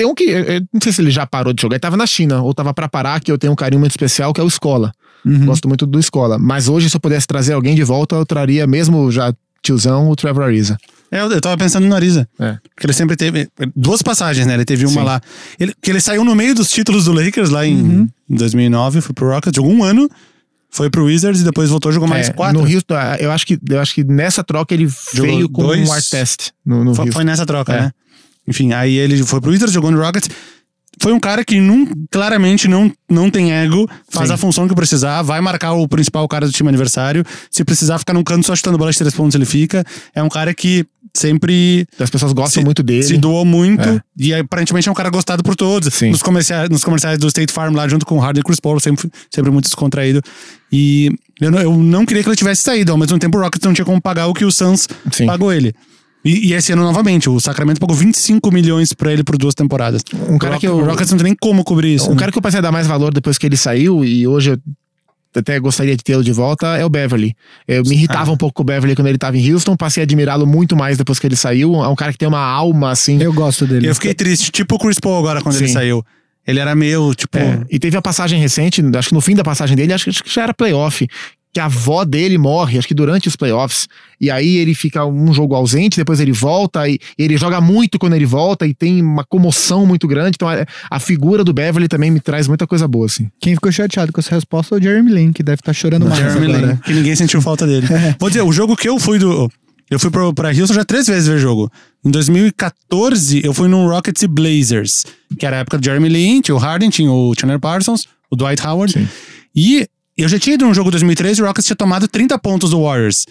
Tem 0.00 0.06
um 0.06 0.14
que, 0.14 0.34
não 0.72 0.80
sei 0.82 0.92
se 0.92 1.02
ele 1.02 1.10
já 1.10 1.26
parou 1.26 1.52
de 1.52 1.60
jogar, 1.60 1.74
ele 1.74 1.80
tava 1.80 1.94
na 1.94 2.06
China, 2.06 2.40
ou 2.40 2.54
tava 2.54 2.72
para 2.72 2.88
parar, 2.88 3.20
que 3.20 3.30
eu 3.30 3.36
tenho 3.36 3.52
um 3.52 3.54
carinho 3.54 3.80
muito 3.80 3.92
especial, 3.92 4.32
que 4.32 4.40
é 4.40 4.42
o 4.42 4.48
Escola. 4.48 4.92
Uhum. 5.26 5.44
Gosto 5.44 5.68
muito 5.68 5.84
do 5.84 6.00
Escola. 6.00 6.38
Mas 6.38 6.68
hoje, 6.68 6.88
se 6.88 6.96
eu 6.96 7.00
pudesse 7.02 7.26
trazer 7.26 7.52
alguém 7.52 7.74
de 7.74 7.84
volta, 7.84 8.16
eu 8.16 8.24
traria, 8.24 8.66
mesmo 8.66 9.12
já 9.12 9.30
tiozão, 9.62 10.08
o 10.08 10.16
Trevor 10.16 10.44
Ariza. 10.44 10.78
É, 11.10 11.20
eu, 11.20 11.38
tava 11.38 11.58
pensando 11.58 11.86
no 11.86 11.94
Ariza. 11.94 12.26
É. 12.38 12.56
Porque 12.74 12.86
ele 12.86 12.94
sempre 12.94 13.14
teve 13.14 13.46
duas 13.76 14.00
passagens, 14.00 14.46
né? 14.46 14.54
Ele 14.54 14.64
teve 14.64 14.86
uma 14.86 15.02
Sim. 15.02 15.06
lá. 15.06 15.20
Ele, 15.58 15.74
que 15.82 15.90
ele 15.90 16.00
saiu 16.00 16.24
no 16.24 16.34
meio 16.34 16.54
dos 16.54 16.70
títulos 16.70 17.04
do 17.04 17.12
Lakers 17.12 17.50
lá 17.50 17.66
em, 17.66 17.82
uhum. 17.82 18.08
2009, 18.30 19.02
foi 19.02 19.14
pro 19.14 19.28
Rockets, 19.28 19.54
jogou 19.54 19.70
um 19.70 19.84
ano. 19.84 20.08
Foi 20.70 20.88
pro 20.88 21.04
Wizards 21.04 21.42
e 21.42 21.44
depois 21.44 21.68
voltou, 21.68 21.92
jogou 21.92 22.08
mais 22.08 22.30
é, 22.30 22.32
quatro. 22.32 22.58
No 22.58 22.66
Houston, 22.66 22.94
eu 23.18 23.30
acho 23.30 23.46
que, 23.46 23.58
eu 23.68 23.80
acho 23.80 23.92
que 23.94 24.02
nessa 24.02 24.42
troca 24.42 24.72
ele 24.72 24.88
jogou 25.12 25.30
veio 25.30 25.48
com 25.50 25.62
dois, 25.62 25.86
um 25.86 25.92
Artest 25.92 26.52
no, 26.64 26.84
no 26.84 26.94
foi, 26.94 27.10
foi, 27.10 27.24
nessa 27.24 27.44
troca, 27.44 27.74
é. 27.74 27.80
né? 27.82 27.92
Enfim, 28.50 28.72
aí 28.72 28.96
ele 28.96 29.22
foi 29.24 29.40
pro 29.40 29.50
Wizards, 29.50 29.72
jogou 29.72 29.90
no 29.90 29.98
Rockets 29.98 30.28
foi 31.00 31.12
um 31.12 31.20
cara 31.20 31.42
que 31.44 31.58
não, 31.58 31.88
claramente 32.10 32.68
não, 32.68 32.92
não 33.08 33.30
tem 33.30 33.52
ego, 33.52 33.88
faz 34.10 34.28
Sim. 34.28 34.34
a 34.34 34.36
função 34.36 34.68
que 34.68 34.74
precisar, 34.74 35.22
vai 35.22 35.40
marcar 35.40 35.72
o 35.72 35.88
principal 35.88 36.28
cara 36.28 36.46
do 36.46 36.52
time 36.52 36.68
aniversário. 36.68 37.24
Se 37.50 37.64
precisar 37.64 37.98
ficar 37.98 38.12
num 38.12 38.22
canto 38.22 38.46
só 38.46 38.54
chutando 38.54 38.76
bola 38.76 38.92
de 38.92 38.98
três 38.98 39.14
pontos, 39.14 39.34
ele 39.34 39.46
fica. 39.46 39.82
É 40.14 40.22
um 40.22 40.28
cara 40.28 40.52
que 40.52 40.84
sempre. 41.14 41.86
As 41.98 42.10
pessoas 42.10 42.32
gostam 42.32 42.60
se, 42.60 42.64
muito 42.64 42.82
dele. 42.82 43.02
Se 43.02 43.16
doou 43.16 43.46
muito. 43.46 43.88
É. 43.88 44.00
E 44.18 44.34
aparentemente 44.34 44.88
é 44.88 44.92
um 44.92 44.94
cara 44.94 45.08
gostado 45.08 45.42
por 45.42 45.56
todos. 45.56 45.92
Sim. 45.94 46.10
Nos, 46.10 46.22
comerciais, 46.22 46.68
nos 46.68 46.84
comerciais 46.84 47.18
do 47.18 47.28
State 47.28 47.52
Farm 47.52 47.74
lá, 47.74 47.88
junto 47.88 48.04
com 48.04 48.18
o 48.18 48.20
Hardy 48.22 48.40
e 48.40 48.42
Chris 48.42 48.60
Paul, 48.60 48.78
sempre, 48.78 49.10
sempre 49.30 49.50
muito 49.50 49.64
descontraído. 49.64 50.20
E 50.70 51.10
Eu 51.40 51.50
não, 51.50 51.60
eu 51.60 51.76
não 51.78 52.04
queria 52.04 52.22
que 52.22 52.28
ele 52.28 52.36
tivesse 52.36 52.62
saído. 52.62 52.92
Ao 52.92 52.98
mesmo 52.98 53.18
tempo, 53.18 53.38
o 53.38 53.40
Rockets 53.40 53.64
não 53.64 53.72
tinha 53.72 53.86
como 53.86 54.00
pagar 54.02 54.26
o 54.26 54.34
que 54.34 54.44
o 54.44 54.52
Suns 54.52 54.86
Sim. 55.10 55.24
pagou 55.24 55.50
ele. 55.50 55.74
E, 56.24 56.48
e, 56.48 56.52
esse 56.52 56.72
ano, 56.72 56.82
novamente, 56.82 57.30
o 57.30 57.40
Sacramento 57.40 57.80
pagou 57.80 57.96
25 57.96 58.52
milhões 58.52 58.92
pra 58.92 59.12
ele 59.12 59.24
por 59.24 59.38
duas 59.38 59.54
temporadas. 59.54 60.02
Um 60.28 60.36
cara 60.36 60.56
o 60.56 60.60
que 60.60 60.68
o 60.68 60.84
Rockets 60.84 61.10
não 61.10 61.18
tem 61.18 61.24
nem 61.24 61.36
como 61.38 61.64
cobrir 61.64 61.94
isso. 61.94 62.08
Um 62.08 62.14
né? 62.14 62.18
cara 62.18 62.32
que 62.32 62.38
eu 62.38 62.42
passei 62.42 62.58
a 62.58 62.62
dar 62.62 62.72
mais 62.72 62.86
valor 62.86 63.12
depois 63.12 63.38
que 63.38 63.46
ele 63.46 63.56
saiu, 63.56 64.04
e 64.04 64.26
hoje 64.26 64.50
eu 64.50 64.58
até 65.34 65.58
gostaria 65.58 65.96
de 65.96 66.02
tê-lo 66.02 66.22
de 66.22 66.32
volta, 66.32 66.76
é 66.76 66.84
o 66.84 66.90
Beverly. 66.90 67.34
Eu 67.66 67.82
me 67.84 67.94
irritava 67.94 68.30
ah. 68.30 68.34
um 68.34 68.36
pouco 68.36 68.54
com 68.54 68.62
o 68.62 68.64
Beverly 68.66 68.94
quando 68.94 69.06
ele 69.06 69.18
tava 69.18 69.38
em 69.38 69.52
Houston, 69.52 69.76
passei 69.76 70.02
a 70.02 70.04
admirá-lo 70.04 70.46
muito 70.46 70.76
mais 70.76 70.98
depois 70.98 71.18
que 71.18 71.26
ele 71.26 71.36
saiu. 71.36 71.74
É 71.76 71.88
um 71.88 71.96
cara 71.96 72.12
que 72.12 72.18
tem 72.18 72.28
uma 72.28 72.44
alma, 72.44 72.90
assim. 72.90 73.20
Eu 73.22 73.32
gosto 73.32 73.66
dele. 73.66 73.88
Eu 73.88 73.94
fiquei 73.94 74.12
triste, 74.12 74.50
tipo 74.50 74.74
o 74.74 74.78
Chris 74.78 74.98
Paul 74.98 75.18
agora 75.18 75.40
quando 75.40 75.54
Sim. 75.54 75.64
ele 75.64 75.72
saiu. 75.72 76.04
Ele 76.46 76.58
era 76.58 76.74
meio, 76.74 77.14
tipo. 77.14 77.38
É. 77.38 77.60
E 77.70 77.78
teve 77.78 77.96
a 77.96 78.02
passagem 78.02 78.40
recente, 78.40 78.82
acho 78.96 79.08
que 79.08 79.14
no 79.14 79.20
fim 79.20 79.34
da 79.34 79.44
passagem 79.44 79.76
dele, 79.76 79.92
acho 79.92 80.10
que 80.10 80.30
já 80.30 80.42
era 80.42 80.54
playoff, 80.54 81.06
que 81.52 81.58
a 81.58 81.64
avó 81.64 82.04
dele 82.04 82.38
morre, 82.38 82.78
acho 82.78 82.86
que 82.86 82.94
durante 82.94 83.26
os 83.26 83.34
playoffs, 83.34 83.88
e 84.20 84.30
aí 84.30 84.56
ele 84.56 84.72
fica 84.72 85.04
um 85.04 85.32
jogo 85.34 85.54
ausente, 85.54 85.96
depois 85.96 86.20
ele 86.20 86.32
volta, 86.32 86.88
e 86.88 86.98
ele 87.18 87.36
joga 87.36 87.60
muito 87.60 87.98
quando 87.98 88.14
ele 88.14 88.26
volta, 88.26 88.66
e 88.66 88.74
tem 88.74 89.02
uma 89.02 89.24
comoção 89.24 89.84
muito 89.84 90.06
grande, 90.06 90.36
então 90.36 90.48
a, 90.48 90.64
a 90.88 91.00
figura 91.00 91.42
do 91.42 91.52
Beverly 91.52 91.88
também 91.88 92.10
me 92.10 92.20
traz 92.20 92.46
muita 92.46 92.66
coisa 92.66 92.86
boa, 92.86 93.06
assim. 93.06 93.28
Quem 93.40 93.54
ficou 93.54 93.72
chateado 93.72 94.12
com 94.12 94.20
essa 94.20 94.34
resposta 94.34 94.76
é 94.76 94.78
o 94.78 94.82
Jeremy 94.82 95.12
Lin, 95.12 95.32
que 95.32 95.42
deve 95.42 95.56
estar 95.56 95.66
tá 95.66 95.72
chorando 95.72 96.06
mais 96.06 96.18
Jeremy 96.18 96.54
agora. 96.54 96.72
Lin, 96.72 96.76
que 96.76 96.92
ninguém 96.92 97.16
sentiu 97.16 97.42
falta 97.42 97.66
dele. 97.66 97.86
É. 98.00 98.14
Vou 98.18 98.30
dizer, 98.30 98.42
o 98.42 98.52
jogo 98.52 98.76
que 98.76 98.88
eu 98.88 98.98
fui 98.98 99.18
do... 99.18 99.50
Eu 99.90 99.98
fui 99.98 100.10
pro, 100.10 100.32
pra 100.32 100.48
Houston 100.50 100.72
já 100.72 100.84
três 100.84 101.06
vezes 101.06 101.26
ver 101.28 101.38
jogo. 101.38 101.70
Em 102.04 102.10
2014, 102.10 103.42
eu 103.44 103.52
fui 103.52 103.68
num 103.68 103.88
Rockets 103.88 104.22
e 104.22 104.28
Blazers, 104.28 105.04
que 105.36 105.44
era 105.44 105.56
a 105.56 105.58
época 105.60 105.76
do 105.76 105.84
Jeremy 105.84 106.08
Lin, 106.08 106.40
tinha 106.40 106.54
o 106.54 106.58
Harden, 106.58 106.88
tinha 106.88 107.10
o 107.10 107.34
Chandler 107.38 107.58
Parsons, 107.58 108.06
o 108.30 108.36
Dwight 108.36 108.64
Howard. 108.64 108.92
Sim. 108.92 109.08
E 109.54 109.86
eu 110.22 110.28
já 110.28 110.38
tinha 110.38 110.54
ido 110.54 110.64
num 110.64 110.74
jogo 110.74 110.90
2013 110.90 111.40
e 111.40 111.42
o 111.42 111.46
Rockets 111.46 111.66
tinha 111.66 111.76
tomado 111.76 112.08
30 112.08 112.38
pontos 112.38 112.70
do 112.70 112.82
Warriors. 112.82 113.26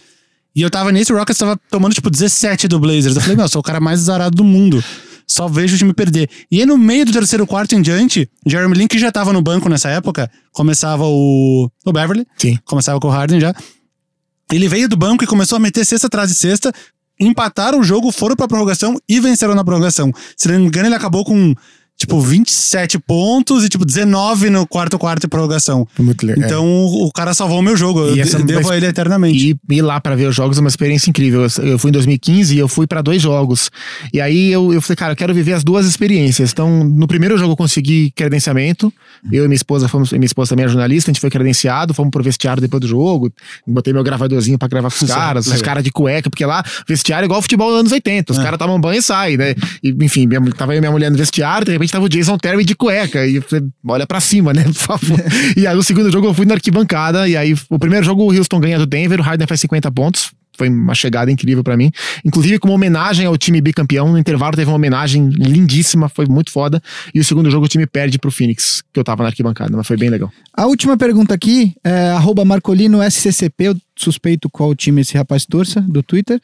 E 0.56 0.62
eu 0.62 0.70
tava 0.70 0.92
nesse, 0.92 1.14
o 1.14 1.18
Rockets 1.18 1.38
tava 1.38 1.60
tomando 1.70 1.94
tipo 1.94 2.10
17 2.10 2.68
do 2.68 2.80
Blazers. 2.80 3.16
Eu 3.16 3.22
falei, 3.22 3.36
meu, 3.36 3.46
eu 3.46 3.50
sou 3.50 3.60
o 3.60 3.64
cara 3.64 3.80
mais 3.80 4.02
azarado 4.02 4.36
do 4.36 4.44
mundo. 4.44 4.84
Só 5.28 5.48
vejo 5.48 5.76
o 5.76 5.78
time 5.78 5.94
perder. 5.94 6.28
E 6.50 6.60
aí 6.60 6.66
no 6.66 6.78
meio 6.78 7.06
do 7.06 7.12
terceiro 7.12 7.46
quarto 7.46 7.76
em 7.76 7.82
diante, 7.82 8.28
Jeremy 8.46 8.74
Lin, 8.74 8.88
que 8.88 8.98
já 8.98 9.12
tava 9.12 9.32
no 9.32 9.42
banco 9.42 9.70
nessa 9.70 9.90
época, 9.90 10.30
começava 10.52 11.06
o, 11.06 11.70
o 11.86 11.94
Beverly. 11.94 12.26
Sim. 12.36 12.58
Começava 12.66 13.00
com 13.00 13.08
o 13.08 13.12
Harden 13.12 13.40
já. 13.40 13.54
Ele 14.52 14.68
veio 14.68 14.90
do 14.90 14.98
banco 14.98 15.24
e 15.24 15.28
começou 15.28 15.58
a 15.58 15.60
meter 15.60 15.86
cesta 15.86 16.08
atrás 16.08 16.30
de 16.30 16.36
cesta, 16.36 16.74
empataram 17.20 17.80
o 17.80 17.84
jogo, 17.84 18.12
foram 18.12 18.36
pra 18.36 18.48
prorrogação 18.48 18.98
e 19.08 19.20
venceram 19.20 19.54
na 19.54 19.64
prorrogação. 19.64 20.12
Se 20.36 20.48
não 20.48 20.60
me 20.60 20.66
engano, 20.66 20.88
ele 20.88 20.96
acabou 20.96 21.24
com 21.24 21.54
tipo, 22.00 22.20
27 22.22 22.98
pontos 22.98 23.66
e, 23.66 23.70
tipo, 23.70 23.84
19 23.84 24.50
no 24.50 24.66
quarto 24.66 24.98
quarto 24.98 25.22
de 25.24 25.28
prorrogação. 25.28 25.86
Muito 26.00 26.26
legal. 26.26 26.46
Então, 26.46 26.66
é. 26.66 27.06
o 27.06 27.12
cara 27.12 27.34
salvou 27.34 27.60
o 27.60 27.62
meu 27.62 27.76
jogo. 27.76 28.00
E 28.16 28.20
eu 28.20 28.24
essa, 28.24 28.42
devo 28.42 28.72
a 28.72 28.78
ele 28.78 28.86
eternamente. 28.86 29.58
E 29.70 29.76
ir 29.76 29.82
lá 29.82 30.00
para 30.00 30.16
ver 30.16 30.30
os 30.30 30.36
jogos 30.36 30.58
é 30.58 30.62
uma 30.62 30.70
experiência 30.70 31.10
incrível. 31.10 31.46
Eu, 31.62 31.78
fui 31.78 31.90
em 31.90 31.92
2015 31.92 32.56
e 32.56 32.58
eu 32.58 32.70
fui 32.70 32.88
para 32.88 33.02
dois 33.02 33.22
jogos. 33.22 33.70
E 34.14 34.22
aí 34.22 34.50
eu, 34.50 34.74
eu 34.74 34.82
falei, 34.82 34.96
cara, 34.96 35.12
eu 35.12 35.18
quero 35.18 35.34
viver 35.34 35.54
as 35.54 35.64
duas 35.64 35.86
experiências. 35.86 36.52
Então, 36.54 36.86
no 36.86 37.06
primeiro 37.06 37.38
jogo 37.38 37.52
eu 37.52 37.58
consegui 37.58 38.12
credenciamento. 38.16 38.94
Eu 39.30 39.44
e 39.44 39.48
minha 39.50 39.56
esposa 39.56 39.90
fomos, 39.90 40.14
minha 40.14 40.26
esposa 40.26 40.52
também 40.52 40.64
é 40.64 40.70
jornalista, 40.70 41.12
a 41.12 41.14
gente 41.14 41.22
foi 41.22 41.30
credenciado, 41.30 41.94
fomos 41.94 42.12
pro 42.12 42.24
vestiário 42.24 42.62
depois 42.62 42.80
do 42.80 42.88
jogo. 42.88 43.30
Botei 43.68 43.92
meu 43.92 44.04
gravadorzinho 44.04 44.58
para 44.58 44.70
gravar 44.70 44.90
com 44.90 45.04
os 45.04 45.12
caras, 45.12 45.48
os 45.48 45.62
caras 45.62 45.84
de 45.84 45.92
cueca, 45.92 46.30
porque 46.30 46.46
lá, 46.46 46.64
vestiário 46.88 47.26
é 47.26 47.28
igual 47.28 47.42
futebol 47.42 47.70
dos 47.72 47.80
anos 47.82 47.92
80. 47.92 48.32
Os 48.32 48.40
é. 48.40 48.44
caras 48.44 48.58
tomam 48.58 48.80
banho 48.80 49.00
e 49.00 49.02
saem, 49.02 49.36
né? 49.36 49.54
E, 49.84 49.94
enfim, 50.02 50.26
minha, 50.26 50.42
tava 50.52 50.74
eu 50.74 50.78
e 50.78 50.80
minha 50.80 50.92
mulher 50.92 51.12
no 51.12 51.18
vestiário, 51.18 51.66
de 51.66 51.74
repente 51.74 51.89
repente 51.90 51.92
tava 51.92 52.06
o 52.06 52.10
Jason 52.10 52.38
Terry 52.38 52.64
de 52.64 52.76
cueca. 52.76 53.26
E 53.26 53.40
você 53.40 53.62
olha 53.88 54.06
pra 54.06 54.20
cima, 54.20 54.54
né? 54.54 54.64
Por 54.64 54.74
favor. 54.74 55.20
e 55.58 55.66
aí, 55.66 55.76
o 55.76 55.84
segundo 55.84 56.12
jogo 56.12 56.28
eu 56.28 56.34
fui 56.34 56.46
na 56.46 56.54
arquibancada. 56.54 57.28
E 57.28 57.36
aí, 57.36 57.56
o 57.70 57.80
primeiro 57.80 58.06
jogo 58.06 58.24
o 58.24 58.36
Houston 58.36 58.60
ganha 58.60 58.78
do 58.78 58.86
Denver, 58.86 59.20
o 59.20 59.24
Harden 59.24 59.48
faz 59.48 59.60
50 59.62 59.92
pontos 59.92 60.32
foi 60.60 60.68
uma 60.68 60.94
chegada 60.94 61.32
incrível 61.32 61.64
para 61.64 61.78
mim. 61.78 61.90
Inclusive, 62.26 62.60
como 62.60 62.74
homenagem 62.74 63.26
ao 63.26 63.38
time 63.38 63.62
bicampeão, 63.62 64.12
no 64.12 64.18
intervalo 64.18 64.58
teve 64.58 64.70
uma 64.70 64.76
homenagem 64.76 65.30
lindíssima, 65.30 66.10
foi 66.10 66.26
muito 66.26 66.52
foda. 66.52 66.82
E 67.16 67.20
o 67.22 67.24
segundo 67.24 67.50
jogo 67.50 67.66
o 67.66 67.70
time 67.70 67.88
perde 67.88 68.20
pro 68.20 68.30
Phoenix, 68.30 68.84
que 68.92 69.00
eu 69.00 69.04
tava 69.06 69.24
na 69.24 69.30
arquibancada, 69.30 69.72
mas 69.78 69.88
foi 69.88 69.96
bem 69.96 70.10
legal. 70.10 70.30
A 70.54 70.66
última 70.66 70.98
pergunta 70.98 71.34
aqui 71.34 71.74
é 71.82 72.12
@marcolino_scccp, 72.46 73.64
eu 73.64 73.78
suspeito 74.04 74.50
qual 74.50 74.74
time 74.76 75.02
esse 75.02 75.18
rapaz 75.18 75.46
torça, 75.46 75.82
do 75.82 76.02
Twitter. 76.02 76.40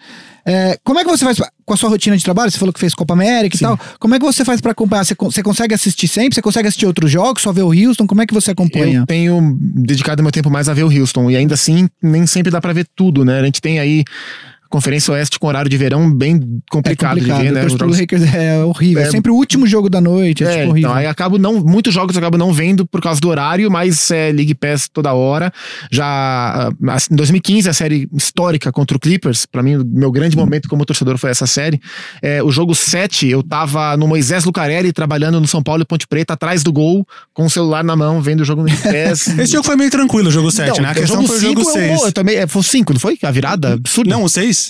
É, 0.46 0.78
como 0.84 1.00
é 1.00 1.04
que 1.04 1.10
você 1.10 1.26
faz 1.26 1.40
com 1.66 1.74
a 1.74 1.78
sua 1.78 1.90
rotina 1.90 2.16
de 2.16 2.24
trabalho? 2.24 2.52
Você 2.52 2.58
falou 2.58 2.74
que 2.74 2.80
fez 2.80 2.94
Copa 2.94 3.14
América 3.14 3.58
Sim. 3.58 3.66
e 3.66 3.68
tal. 3.68 3.80
Como 4.00 4.16
é 4.16 4.20
que 4.20 4.26
você 4.26 4.46
faz 4.46 4.62
para 4.62 4.72
acompanhar? 4.72 5.04
Você, 5.04 5.16
você, 5.18 5.44
consegue 5.44 5.74
assistir 5.74 6.08
sempre? 6.08 6.36
Você 6.36 6.42
consegue 6.42 6.68
assistir 6.68 6.86
outros 6.86 7.12
jogos? 7.12 7.42
Só 7.42 7.52
ver 7.52 7.64
o 7.64 7.72
Houston? 7.72 8.06
Como 8.06 8.22
é 8.22 8.26
que 8.26 8.34
você 8.34 8.52
acompanha? 8.52 9.00
Eu 9.00 9.06
tenho 9.06 9.58
dedicado 9.60 10.22
meu 10.22 10.32
tempo 10.32 10.50
mais 10.50 10.70
a 10.70 10.74
ver 10.74 10.84
o 10.84 10.90
Houston. 10.90 11.30
E 11.32 11.36
ainda 11.36 11.54
assim, 11.54 11.90
nem 12.02 12.26
sempre 12.28 12.52
dá 12.52 12.62
para 12.62 12.74
ver 12.74 12.88
tudo, 12.96 13.26
né? 13.26 13.40
A 13.40 13.46
gente 13.46 13.62
tem 13.62 13.80
aí 13.80 14.04
Conferência 14.76 15.14
Oeste 15.14 15.40
com 15.40 15.48
horário 15.48 15.70
de 15.70 15.78
verão 15.78 16.14
bem 16.14 16.38
complicado, 16.70 17.18
é 17.18 17.22
complicado. 17.22 17.38
de 17.38 17.44
ver, 17.46 17.52
né? 17.54 17.66
Os 17.66 17.72
jogos... 17.72 17.98
Lakers 17.98 18.34
é 18.34 18.62
horrível. 18.62 19.02
É, 19.02 19.08
é 19.08 19.10
sempre 19.10 19.32
o 19.32 19.36
último 19.36 19.66
jogo 19.66 19.90
da 19.90 20.02
noite, 20.02 20.44
é, 20.44 20.48
é 20.48 20.50
tipo 20.50 20.72
horrível. 20.72 20.90
Então, 20.90 20.94
aí 20.94 21.08
acabo 21.08 21.38
não, 21.38 21.64
muitos 21.64 21.94
jogos 21.94 22.14
eu 22.14 22.20
acabo 22.20 22.38
não 22.38 22.52
vendo 22.52 22.86
por 22.86 23.00
causa 23.00 23.22
do 23.22 23.30
horário, 23.30 23.72
mas 23.72 24.12
é 24.12 24.34
League 24.34 24.54
Pass 24.54 24.90
toda 24.92 25.14
hora. 25.14 25.50
Já 25.90 26.06
ah, 26.06 26.98
em 27.10 27.16
2015 27.16 27.70
a 27.70 27.74
série 27.74 28.10
histórica 28.14 28.70
contra 28.70 28.98
o 28.98 29.00
Clippers, 29.00 29.46
para 29.46 29.64
mim 29.64 29.78
meu 29.86 30.12
grande 30.12 30.36
momento 30.36 30.68
como 30.68 30.84
torcedor 30.84 31.18
foi 31.18 31.30
essa 31.30 31.48
série. 31.48 31.80
É, 32.22 32.44
o 32.44 32.52
jogo 32.52 32.76
7, 32.76 33.30
eu 33.30 33.42
tava 33.42 33.96
no 33.96 34.10
Moisés 34.10 34.44
Lucarelli 34.44 34.92
trabalhando 34.92 35.40
no 35.40 35.48
São 35.48 35.64
Paulo 35.64 35.84
e 35.84 35.86
Ponte 35.86 36.06
Preta 36.06 36.34
atrás 36.34 36.64
do 36.64 36.74
gol, 36.74 37.08
com 37.34 37.46
o 37.46 37.50
celular 37.50 37.82
na 37.82 37.96
mão, 37.96 38.22
vendo 38.22 38.42
o 38.42 38.44
jogo 38.46 38.62
no 38.62 38.68
League 38.68 38.84
Pass. 38.84 39.26
Esse 39.40 39.54
jogo 39.54 39.66
foi 39.66 39.78
meio 39.78 39.90
tranquilo, 39.90 40.28
o 40.28 40.32
jogo 40.34 40.52
7, 40.52 40.70
então, 40.70 40.84
né? 40.84 40.90
A 40.90 40.96
questão 40.96 41.26
foi 41.26 41.38
o 41.38 41.40
jogo 41.40 41.64
6. 41.64 42.02
Eu, 42.02 42.08
eu 42.08 42.12
também, 42.12 42.36
é, 42.36 42.46
foi 42.46 42.62
5, 42.62 42.92
não 42.92 43.00
foi? 43.00 43.18
A 43.24 43.32
virada 43.32 43.74
absurda. 43.76 44.10
Não, 44.10 44.26
o 44.26 44.30
6. 44.30 44.65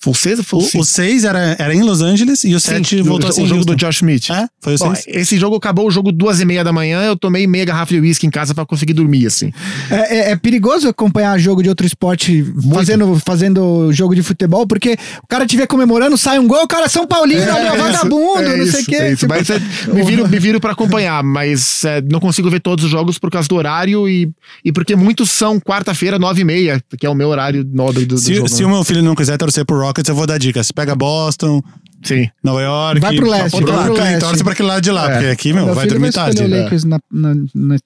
Foi 0.00 0.12
o 0.12 0.14
6 0.14 0.40
foi 0.42 0.60
o 0.60 0.80
O 0.80 0.84
6 0.84 1.24
era, 1.24 1.56
era 1.58 1.74
em 1.74 1.82
Los 1.82 2.00
Angeles 2.00 2.44
e 2.44 2.54
o 2.54 2.60
7 2.60 3.02
voltou 3.02 3.28
assim. 3.28 3.42
O 3.42 3.46
jogo 3.46 3.64
do 3.64 3.74
Josh 3.74 3.96
Smith. 3.96 4.30
É, 4.30 4.46
foi 4.60 4.74
o 4.74 4.78
6. 4.78 5.04
Esse 5.08 5.36
jogo 5.36 5.56
acabou 5.56 5.88
o 5.88 5.90
jogo 5.90 6.12
duas 6.12 6.40
e 6.40 6.44
meia 6.44 6.62
da 6.62 6.72
manhã, 6.72 7.02
eu 7.02 7.16
tomei 7.16 7.46
meia 7.48 7.64
garrafa 7.64 7.92
de 7.92 8.00
uísque 8.00 8.26
em 8.26 8.30
casa 8.30 8.54
para 8.54 8.64
conseguir 8.64 8.92
dormir, 8.92 9.26
assim. 9.26 9.52
É, 9.90 10.18
é, 10.18 10.30
é, 10.30 10.36
perigoso 10.36 10.88
acompanhar 10.88 11.36
jogo 11.38 11.62
de 11.62 11.68
outro 11.68 11.84
esporte 11.84 12.44
fazendo, 12.72 13.20
fazendo 13.24 13.92
jogo 13.92 14.14
de 14.14 14.22
futebol, 14.22 14.66
porque 14.66 14.96
o 15.22 15.26
cara 15.26 15.44
vê 15.48 15.66
comemorando, 15.66 16.16
sai 16.16 16.38
um 16.38 16.46
gol, 16.46 16.62
o 16.62 16.68
cara 16.68 16.84
é 16.84 16.88
São 16.88 17.04
Paulino, 17.04 17.42
é, 17.42 17.66
é 17.66 17.76
vagabundo, 17.76 18.42
é 18.42 18.56
não 18.56 18.66
sei 18.66 18.82
o 18.82 18.86
quê. 18.86 18.96
É 18.96 19.12
isso, 19.12 19.26
mas 19.28 19.50
é, 19.50 19.60
me 19.92 20.02
viro, 20.04 20.28
me 20.28 20.38
viro 20.38 20.60
pra 20.60 20.72
acompanhar, 20.72 21.24
mas 21.24 21.84
é, 21.84 22.00
não 22.02 22.20
consigo 22.20 22.48
ver 22.48 22.60
todos 22.60 22.84
os 22.84 22.90
jogos 22.90 23.18
por 23.18 23.30
causa 23.30 23.48
do 23.48 23.56
horário 23.56 24.08
e, 24.08 24.30
e 24.64 24.70
porque 24.70 24.94
muitos 24.94 25.30
são 25.30 25.58
quarta-feira, 25.58 26.20
nove 26.20 26.42
e 26.42 26.44
meia, 26.44 26.80
que 26.96 27.04
é 27.04 27.10
o 27.10 27.14
meu 27.14 27.28
horário 27.28 27.68
nobre 27.72 28.06
do, 28.06 28.14
do 28.14 28.20
se, 28.20 28.34
jogo. 28.34 28.48
Se 28.48 28.62
né? 28.62 28.68
o 28.68 28.70
meu 28.70 28.84
filho 28.84 29.02
não 29.02 29.16
quiser 29.16 29.36
torcer 29.36 29.64
pro 29.64 29.87
Rockets, 29.88 30.08
eu 30.08 30.14
vou 30.14 30.26
dar 30.26 30.38
dicas 30.38 30.70
pega 30.70 30.94
Boston. 30.94 31.62
Sim. 32.02 32.28
Nova 32.44 32.62
York. 32.62 33.00
Vai 33.00 33.16
pro 33.16 33.28
leste. 33.28 33.60
Vai 33.60 33.84
pro 33.84 33.94
leste. 33.94 34.20
Torce 34.20 34.44
pra 34.44 34.52
aquele 34.52 34.68
lado 34.68 34.80
de 34.80 34.90
lá, 34.90 35.10
é. 35.10 35.12
porque 35.12 35.26
aqui, 35.26 35.52
meu, 35.52 35.66
meu 35.66 35.74
vai 35.74 35.86
dormir 35.86 36.12
vai 36.12 36.12
tarde. 36.12 36.42
O 36.44 36.48
né? 36.48 36.62
Lakers 36.62 36.84
na, 36.84 37.00
na, 37.10 37.34
na, 37.54 37.76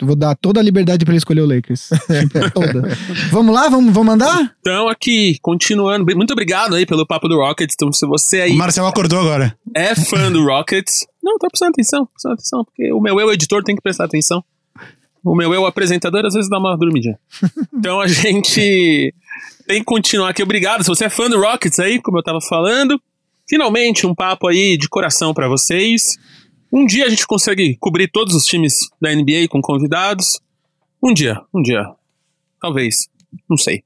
vou 0.00 0.14
dar 0.14 0.36
toda 0.36 0.60
a 0.60 0.62
liberdade 0.62 1.04
pra 1.04 1.12
ele 1.12 1.18
escolher 1.18 1.40
o 1.40 1.46
Lakers. 1.46 1.88
Tipo, 1.88 2.50
toda. 2.54 2.96
vamos 3.30 3.54
lá? 3.54 3.68
Vamos, 3.68 3.92
vamos 3.92 4.06
mandar? 4.06 4.54
Então, 4.60 4.88
aqui, 4.88 5.38
continuando. 5.42 6.04
Muito 6.14 6.32
obrigado 6.32 6.76
aí 6.76 6.86
pelo 6.86 7.06
papo 7.06 7.28
do 7.28 7.36
Rockets. 7.36 7.74
Então, 7.74 7.92
se 7.92 8.06
você 8.06 8.42
aí. 8.42 8.52
O 8.52 8.56
Marcel 8.56 8.86
acordou 8.86 9.20
agora. 9.20 9.56
É 9.74 9.94
fã 9.94 10.30
do 10.30 10.44
Rockets. 10.44 11.06
Não, 11.22 11.36
tô 11.36 11.48
prestando 11.48 11.70
atenção, 11.70 12.06
prestando 12.06 12.34
atenção, 12.34 12.64
porque 12.64 12.92
o 12.92 13.00
meu 13.00 13.18
eu 13.18 13.32
editor 13.32 13.62
tem 13.64 13.74
que 13.74 13.82
prestar 13.82 14.04
atenção. 14.04 14.42
O 15.24 15.34
meu 15.34 15.52
eu 15.52 15.66
apresentador 15.66 16.24
às 16.24 16.34
vezes 16.34 16.48
dá 16.48 16.58
uma 16.58 16.76
dormidinha. 16.76 17.18
Então 17.72 18.00
a 18.00 18.08
gente 18.08 19.14
tem 19.66 19.78
que 19.78 19.84
continuar 19.84 20.30
aqui. 20.30 20.42
Obrigado. 20.42 20.82
Se 20.82 20.88
você 20.88 21.04
é 21.04 21.10
fã 21.10 21.28
do 21.28 21.40
Rockets 21.40 21.78
aí, 21.78 22.00
como 22.00 22.18
eu 22.18 22.22
tava 22.22 22.40
falando, 22.40 23.00
finalmente 23.48 24.06
um 24.06 24.14
papo 24.14 24.48
aí 24.48 24.76
de 24.76 24.88
coração 24.88 25.32
para 25.32 25.48
vocês. 25.48 26.18
Um 26.72 26.84
dia 26.84 27.06
a 27.06 27.08
gente 27.08 27.26
consegue 27.26 27.76
cobrir 27.78 28.08
todos 28.08 28.34
os 28.34 28.44
times 28.44 28.74
da 29.00 29.14
NBA 29.14 29.48
com 29.48 29.60
convidados. 29.60 30.40
Um 31.02 31.14
dia, 31.14 31.40
um 31.54 31.62
dia. 31.62 31.86
Talvez. 32.60 33.08
Não 33.48 33.56
sei. 33.56 33.82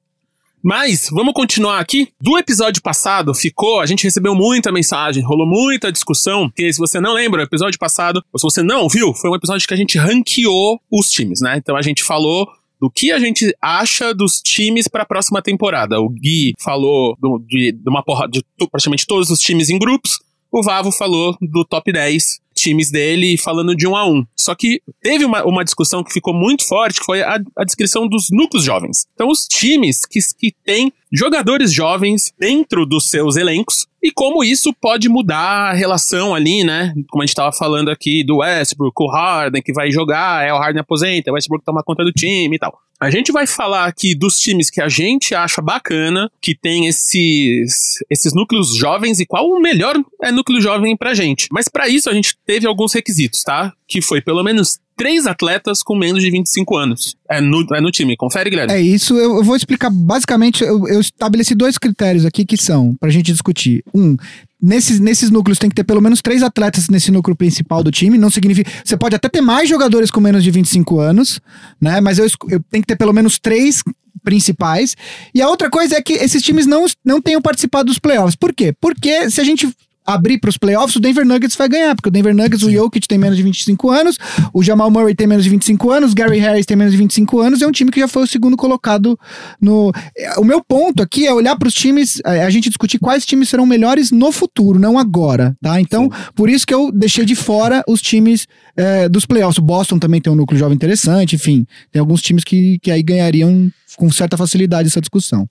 Mas 0.63 1.09
vamos 1.11 1.35
continuar 1.35 1.81
aqui. 1.81 2.09
Do 2.21 2.39
episódio 2.39 2.81
passado 2.81 3.35
ficou, 3.35 3.81
a 3.81 3.87
gente 3.87 4.05
recebeu 4.05 4.33
muita 4.33 4.71
mensagem, 4.71 5.25
rolou 5.25 5.47
muita 5.47 5.91
discussão. 5.91 6.49
Que 6.55 6.73
se 6.73 6.79
você 6.79 7.01
não 7.01 7.15
lembra, 7.15 7.41
o 7.41 7.45
episódio 7.45 7.79
passado, 7.81 8.23
ou 8.33 8.39
se 8.39 8.45
você 8.45 8.63
não 8.63 8.89
viu, 8.89 9.13
foi 9.13 9.29
um 9.29 9.35
episódio 9.35 9.67
que 9.67 9.75
a 9.75 9.77
gente 9.77 9.99
ranqueou 9.99 10.81
os 10.89 11.11
times, 11.11 11.41
né? 11.41 11.57
Então 11.57 11.77
a 11.77 11.83
gente 11.83 12.05
falou 12.05 12.49
do 12.81 12.89
que 12.89 13.11
a 13.11 13.19
gente 13.19 13.53
acha 13.61 14.15
dos 14.15 14.41
times 14.41 14.87
para 14.87 15.03
a 15.03 15.07
próxima 15.07 15.43
temporada. 15.43 16.01
O 16.01 16.09
Gui 16.09 16.53
falou 16.61 17.17
do, 17.21 17.41
de, 17.41 17.73
de, 17.73 17.89
uma 17.91 18.03
porra 18.03 18.29
de 18.29 18.45
praticamente 18.71 19.07
todos 19.07 19.31
os 19.31 19.41
times 19.41 19.69
em 19.69 19.79
grupos. 19.79 20.21
O 20.51 20.63
Vavo 20.63 20.93
falou 20.93 21.37
do 21.41 21.65
top 21.65 21.93
10 21.93 22.42
times 22.55 22.91
dele 22.91 23.37
falando 23.39 23.75
de 23.75 23.87
um 23.87 23.97
a 23.97 24.09
um. 24.09 24.25
Só 24.37 24.55
que 24.55 24.81
teve 25.03 25.25
uma, 25.25 25.45
uma 25.45 25.65
discussão 25.65 26.03
que 26.03 26.13
ficou 26.13 26.35
muito 26.35 26.67
forte, 26.67 27.01
que 27.01 27.07
foi 27.07 27.23
a, 27.23 27.39
a 27.57 27.65
descrição 27.65 28.07
dos 28.07 28.29
núcleos 28.31 28.65
jovens. 28.65 29.07
Então, 29.15 29.29
os 29.29 29.47
times 29.47 30.05
que, 30.05 30.21
que 30.39 30.55
têm 30.65 30.93
jogadores 31.13 31.73
jovens 31.73 32.33
dentro 32.39 32.87
dos 32.87 33.09
seus 33.09 33.37
elencos 33.37 33.87
e 34.03 34.11
como 34.11 34.43
isso 34.43 34.73
pode 34.73 35.09
mudar 35.09 35.71
a 35.71 35.73
relação 35.73 36.35
ali, 36.35 36.65
né? 36.65 36.93
Como 37.09 37.23
a 37.23 37.27
gente 37.27 37.33
estava 37.33 37.53
falando 37.53 37.91
aqui 37.91 38.25
do 38.25 38.39
Westbrook, 38.39 39.01
o 39.01 39.07
Harden 39.07 39.63
que 39.63 39.73
vai 39.73 39.91
jogar, 39.91 40.47
é 40.47 40.53
o 40.53 40.59
Harden 40.59 40.81
aposenta, 40.81 41.31
o 41.31 41.35
Westbrook 41.35 41.65
toma 41.65 41.83
conta 41.85 42.03
do 42.03 42.13
time 42.13 42.57
e 42.57 42.59
tal. 42.59 42.77
A 43.03 43.11
gente 43.11 43.33
vai 43.33 43.49
falar 43.49 43.87
aqui 43.87 44.15
dos 44.15 44.39
times 44.39 44.71
que 44.71 44.81
a 44.81 44.89
gente 44.89 45.35
acha 45.35 45.61
bacana, 45.61 46.31
que 46.41 46.55
tem 46.55 46.87
esses, 46.87 47.99
esses 48.09 48.33
núcleos 48.33 48.77
jovens 48.77 49.19
e 49.19 49.27
qual 49.27 49.49
o 49.49 49.61
melhor 49.61 49.97
é 50.23 50.31
núcleo 50.31 50.61
jovem 50.61 50.97
pra 50.97 51.13
gente. 51.13 51.49
Mas 51.51 51.67
para 51.67 51.89
isso 51.89 52.09
a 52.09 52.15
gente 52.15 52.37
teve 52.47 52.65
alguns 52.65 52.95
requisitos, 52.95 53.43
tá? 53.43 53.73
Que 53.89 54.01
foi 54.01 54.21
pelo 54.21 54.45
menos 54.45 54.79
três 54.97 55.27
atletas 55.27 55.83
com 55.83 55.97
menos 55.97 56.23
de 56.23 56.31
25 56.31 56.77
anos. 56.77 57.17
É 57.29 57.41
no, 57.41 57.67
é 57.75 57.81
no 57.81 57.91
time. 57.91 58.17
Confere, 58.17 58.49
Guilherme. 58.49 58.73
É 58.73 58.81
isso. 58.81 59.19
Eu, 59.19 59.39
eu 59.39 59.43
vou 59.43 59.57
explicar 59.57 59.91
basicamente. 59.91 60.63
Eu, 60.63 60.87
eu, 60.87 61.01
estabeleci 61.01 61.57
dois 61.57 61.77
critérios 61.79 62.25
aqui 62.25 62.47
que 62.47 62.57
são 62.57 62.95
pra 63.01 63.11
gente 63.11 63.33
discutir. 63.33 63.83
Um, 63.93 64.17
nesses, 64.63 65.01
nesses 65.01 65.31
núcleos 65.31 65.59
tem 65.59 65.69
que 65.69 65.75
ter 65.75 65.85
pelo 65.85 66.01
menos 66.01 66.23
três 66.23 66.43
atletas 66.43 66.89
nesse 66.89 67.11
núcleo 67.11 67.37
principal 67.37 67.83
do 67.83 67.91
time. 67.91 68.17
Não 68.17 68.31
significa. 68.31 68.71
Você 68.85 68.97
pode 68.97 69.17
até 69.17 69.29
ter 69.29 69.41
mais 69.41 69.69
jogadores 69.69 70.11
com 70.11 70.21
menos 70.21 70.45
de 70.45 70.51
25 70.51 71.01
anos, 71.01 71.41
né? 71.81 72.01
Mas 72.01 72.19
eu, 72.19 72.27
eu 72.49 72.63
tenho 72.71 72.83
que 72.83 72.87
ter 72.87 72.97
pelo 72.97 73.13
menos 73.13 73.39
três 73.39 73.83
principais. 74.23 74.97
E 75.35 75.43
a 75.43 75.49
outra 75.49 75.69
coisa 75.69 75.97
é 75.97 76.03
que 76.03 76.13
esses 76.13 76.43
times 76.43 76.65
não, 76.65 76.87
não 77.05 77.21
tenham 77.21 77.43
participado 77.43 77.87
dos 77.87 77.99
playoffs. 77.99 78.37
Por 78.37 78.55
quê? 78.55 78.73
Porque 78.81 79.29
se 79.29 79.41
a 79.41 79.45
gente 79.45 79.69
abrir 80.05 80.39
para 80.39 80.51
os 80.51 80.57
playoffs, 80.57 80.97
o 80.97 81.01
Denver 81.01 81.25
Nuggets 81.25 81.57
vai 81.57 81.69
ganhar, 81.69 81.95
porque 81.95 82.09
o 82.09 82.13
Denver 82.13 82.35
Nuggets, 82.35 82.61
Sim. 82.61 82.67
o 82.67 82.73
Jokic 82.73 83.07
tem 83.07 83.19
menos 83.19 83.37
de 83.37 83.43
25 83.43 83.91
anos, 83.91 84.19
o 84.53 84.63
Jamal 84.63 84.91
Murray 84.91 85.15
tem 85.15 85.27
menos 85.27 85.45
de 85.45 85.51
25 85.51 85.91
anos, 85.91 86.15
Gary 86.15 86.39
Harris 86.39 86.67
tem 86.67 86.77
menos 86.77 86.93
de 86.93 86.99
25 86.99 87.41
anos, 87.41 87.63
é 87.63 87.67
um 87.67 87.73
time 87.73 87.91
que 87.91 88.01
já 88.01 88.09
foi 88.09 88.25
o 88.25 88.27
segundo 88.27 88.57
colocado 88.57 89.19
no. 89.61 89.93
O 90.39 90.45
meu 90.45 90.63
ponto 90.63 91.03
aqui 91.03 91.27
é 91.27 91.33
olhar 91.33 91.57
para 91.57 91.69
os 91.69 91.75
times, 91.75 92.21
é, 92.25 92.43
a 92.43 92.51
gente 92.51 92.69
discutir 92.69 92.99
quais 92.99 93.25
times 93.25 93.49
serão 93.49 93.65
melhores 93.65 94.11
no 94.11 94.33
futuro, 94.33 94.79
não 94.79 94.99
agora, 94.99 95.57
tá? 95.61 95.81
Então, 95.81 96.11
por 96.35 96.49
isso 96.49 96.67
que 96.67 96.75
eu 96.75 96.91
deixei 96.93 97.25
de 97.25 97.35
fora 97.35 97.83
os 97.87 98.01
times 98.01 98.47
é, 98.77 99.09
dos 99.09 99.25
playoffs. 99.25 99.59
O 99.59 99.63
Boston 99.63 99.99
também 99.99 100.21
tem 100.21 100.33
um 100.33 100.37
núcleo 100.37 100.59
jovem 100.59 100.75
interessante, 100.75 101.37
enfim, 101.37 101.67
tem 101.91 102.01
alguns 102.01 102.21
times 102.21 102.45
que, 102.45 102.79
que 102.81 102.91
aí 102.91 103.03
ganhariam 103.03 103.71
com 103.97 104.11
certa 104.11 104.37
facilidade 104.37 104.89
essa 104.89 105.01
discussão. 105.01 105.49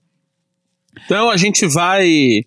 Então 1.04 1.30
a 1.30 1.36
gente 1.36 1.66
vai 1.66 2.44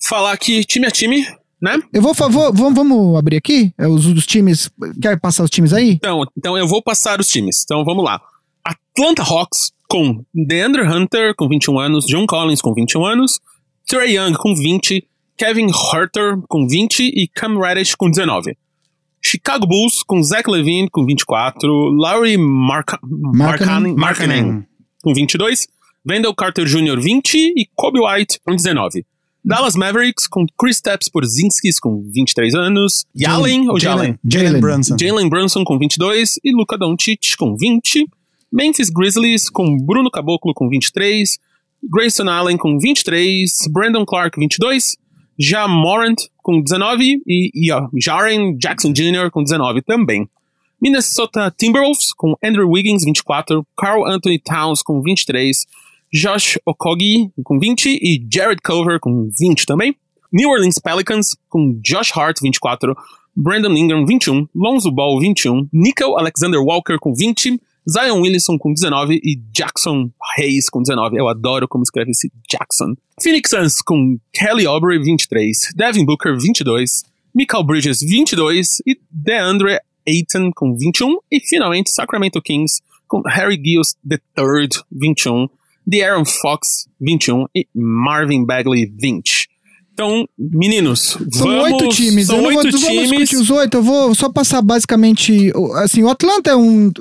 falar 0.00 0.32
aqui 0.32 0.64
time 0.64 0.86
a 0.86 0.90
time, 0.90 1.26
né? 1.60 1.78
Eu 1.92 2.02
vou, 2.02 2.14
vou 2.14 2.52
vamos, 2.52 2.74
vamos 2.74 3.18
abrir 3.18 3.36
aqui 3.36 3.72
é, 3.78 3.86
os, 3.86 4.06
os 4.06 4.26
times. 4.26 4.70
Quer 5.00 5.18
passar 5.20 5.44
os 5.44 5.50
times 5.50 5.72
aí? 5.72 5.92
Então, 5.92 6.24
então 6.36 6.58
eu 6.58 6.66
vou 6.66 6.82
passar 6.82 7.20
os 7.20 7.28
times. 7.28 7.62
Então 7.64 7.84
vamos 7.84 8.04
lá. 8.04 8.20
Atlanta 8.64 9.22
Hawks 9.22 9.72
com 9.88 10.24
DeAndre 10.34 10.82
Hunter 10.82 11.34
com 11.36 11.48
21 11.48 11.78
anos, 11.78 12.06
John 12.06 12.26
Collins 12.26 12.60
com 12.60 12.74
21 12.74 13.04
anos, 13.04 13.40
Trey 13.86 14.16
Young 14.16 14.34
com 14.34 14.54
20, 14.54 15.06
Kevin 15.36 15.66
Herter 15.66 16.38
com 16.48 16.66
20 16.66 17.00
e 17.00 17.28
Cam 17.28 17.58
Reddish 17.58 17.94
com 17.94 18.10
19. 18.10 18.56
Chicago 19.22 19.66
Bulls 19.66 20.02
com 20.04 20.22
Zach 20.22 20.48
Levine 20.48 20.88
com 20.90 21.04
24, 21.04 21.90
Larry 21.90 22.36
Markkanen, 22.36 23.94
Markkanen 23.94 24.64
com 25.02 25.12
22, 25.12 25.66
Wendell 26.08 26.34
Carter 26.34 26.64
Jr. 26.64 27.00
20 27.00 27.54
e 27.56 27.68
Kobe 27.74 28.00
White 28.00 28.40
com 28.44 28.54
19. 28.54 29.04
Dallas 29.46 29.76
Mavericks 29.76 30.26
com 30.26 30.44
Chris 30.60 30.78
Stapps 30.78 31.08
Zinskis 31.24 31.78
com 31.78 32.02
23 32.12 32.52
anos. 32.56 33.06
Yalen 33.14 33.68
ou 33.68 33.78
Jalen? 33.78 34.18
Jalen 34.28 34.60
Brunson. 34.60 34.96
Jalen 34.98 35.28
Brunson 35.28 35.62
com 35.62 35.78
22 35.78 36.40
e 36.42 36.50
Luca 36.50 36.76
Doncic 36.76 37.36
com 37.38 37.56
20. 37.56 38.08
Memphis 38.52 38.90
Grizzlies 38.90 39.48
com 39.48 39.76
Bruno 39.76 40.10
Caboclo 40.10 40.52
com 40.52 40.68
23. 40.68 41.38
Grayson 41.80 42.28
Allen 42.28 42.56
com 42.56 42.76
23. 42.76 43.68
Brandon 43.70 44.04
Clark 44.04 44.36
22. 44.36 44.96
Ja 45.38 45.68
Morant 45.68 46.16
com 46.42 46.60
19 46.60 47.22
e, 47.24 47.50
e 47.54 47.72
uh, 47.72 47.88
Jaren 47.94 48.56
Jackson 48.58 48.92
Jr. 48.92 49.30
com 49.30 49.44
19 49.44 49.80
também. 49.82 50.28
Minnesota 50.82 51.54
Timberwolves 51.56 52.12
com 52.12 52.34
Andrew 52.44 52.68
Wiggins 52.68 53.04
24, 53.04 53.64
Carl 53.78 54.06
Anthony 54.06 54.40
Towns 54.40 54.82
com 54.82 55.00
23, 55.00 55.66
Josh 56.16 56.58
Okogie 56.64 57.30
com 57.44 57.58
20 57.58 57.98
e 58.00 58.26
Jared 58.32 58.62
Cover 58.62 58.98
com 58.98 59.28
20 59.38 59.66
também. 59.66 59.94
New 60.32 60.48
Orleans 60.48 60.78
Pelicans 60.78 61.36
com 61.46 61.78
Josh 61.82 62.10
Hart 62.16 62.38
24, 62.42 62.96
Brandon 63.36 63.76
Ingram 63.76 64.06
21, 64.06 64.48
Lonzo 64.54 64.90
Ball 64.90 65.20
21, 65.20 65.68
Nickel 65.70 66.18
Alexander 66.18 66.60
Walker 66.60 66.96
com 66.98 67.12
20, 67.14 67.60
Zion 67.88 68.20
Williamson 68.22 68.56
com 68.58 68.72
19 68.72 69.20
e 69.22 69.36
Jackson 69.52 70.10
Hayes 70.38 70.70
com 70.70 70.80
19. 70.80 71.18
Eu 71.18 71.28
adoro 71.28 71.68
como 71.68 71.84
escreve 71.84 72.12
esse 72.12 72.32
Jackson. 72.50 72.94
Phoenix 73.22 73.50
Suns 73.50 73.82
com 73.82 74.18
Kelly 74.32 74.66
Oubre 74.66 74.98
23, 74.98 75.74
Devin 75.76 76.06
Booker 76.06 76.34
22, 76.38 77.04
Michael 77.34 77.64
Bridges 77.64 78.00
22 78.00 78.80
e 78.86 78.98
DeAndre 79.10 79.78
Ayton 80.08 80.50
com 80.54 80.74
21 80.74 81.18
e 81.30 81.40
finalmente 81.40 81.90
Sacramento 81.90 82.40
Kings 82.40 82.80
com 83.06 83.20
Harry 83.26 83.60
Giles 83.62 83.96
III 84.10 84.68
21 84.90 85.46
Aaron 86.02 86.24
Fox, 86.24 86.88
21 87.00 87.46
e 87.54 87.66
Marvin 87.74 88.44
Bagley, 88.44 88.86
20. 88.86 89.48
Então, 89.96 90.28
meninos, 90.38 91.16
são 91.32 91.46
vamos, 91.46 91.64
oito 91.64 91.88
times. 91.88 92.26
São 92.26 92.44
oito 92.44 92.70
vou, 92.70 92.80
times. 92.90 93.08
Vamos 93.08 93.32
os 93.32 93.50
oito. 93.50 93.78
Eu 93.78 93.82
vou 93.82 94.14
só 94.14 94.28
passar 94.28 94.60
basicamente. 94.60 95.50
Assim, 95.76 96.02
o 96.02 96.10
Atlanta 96.10 96.50
é 96.50 96.56
um. 96.56 96.92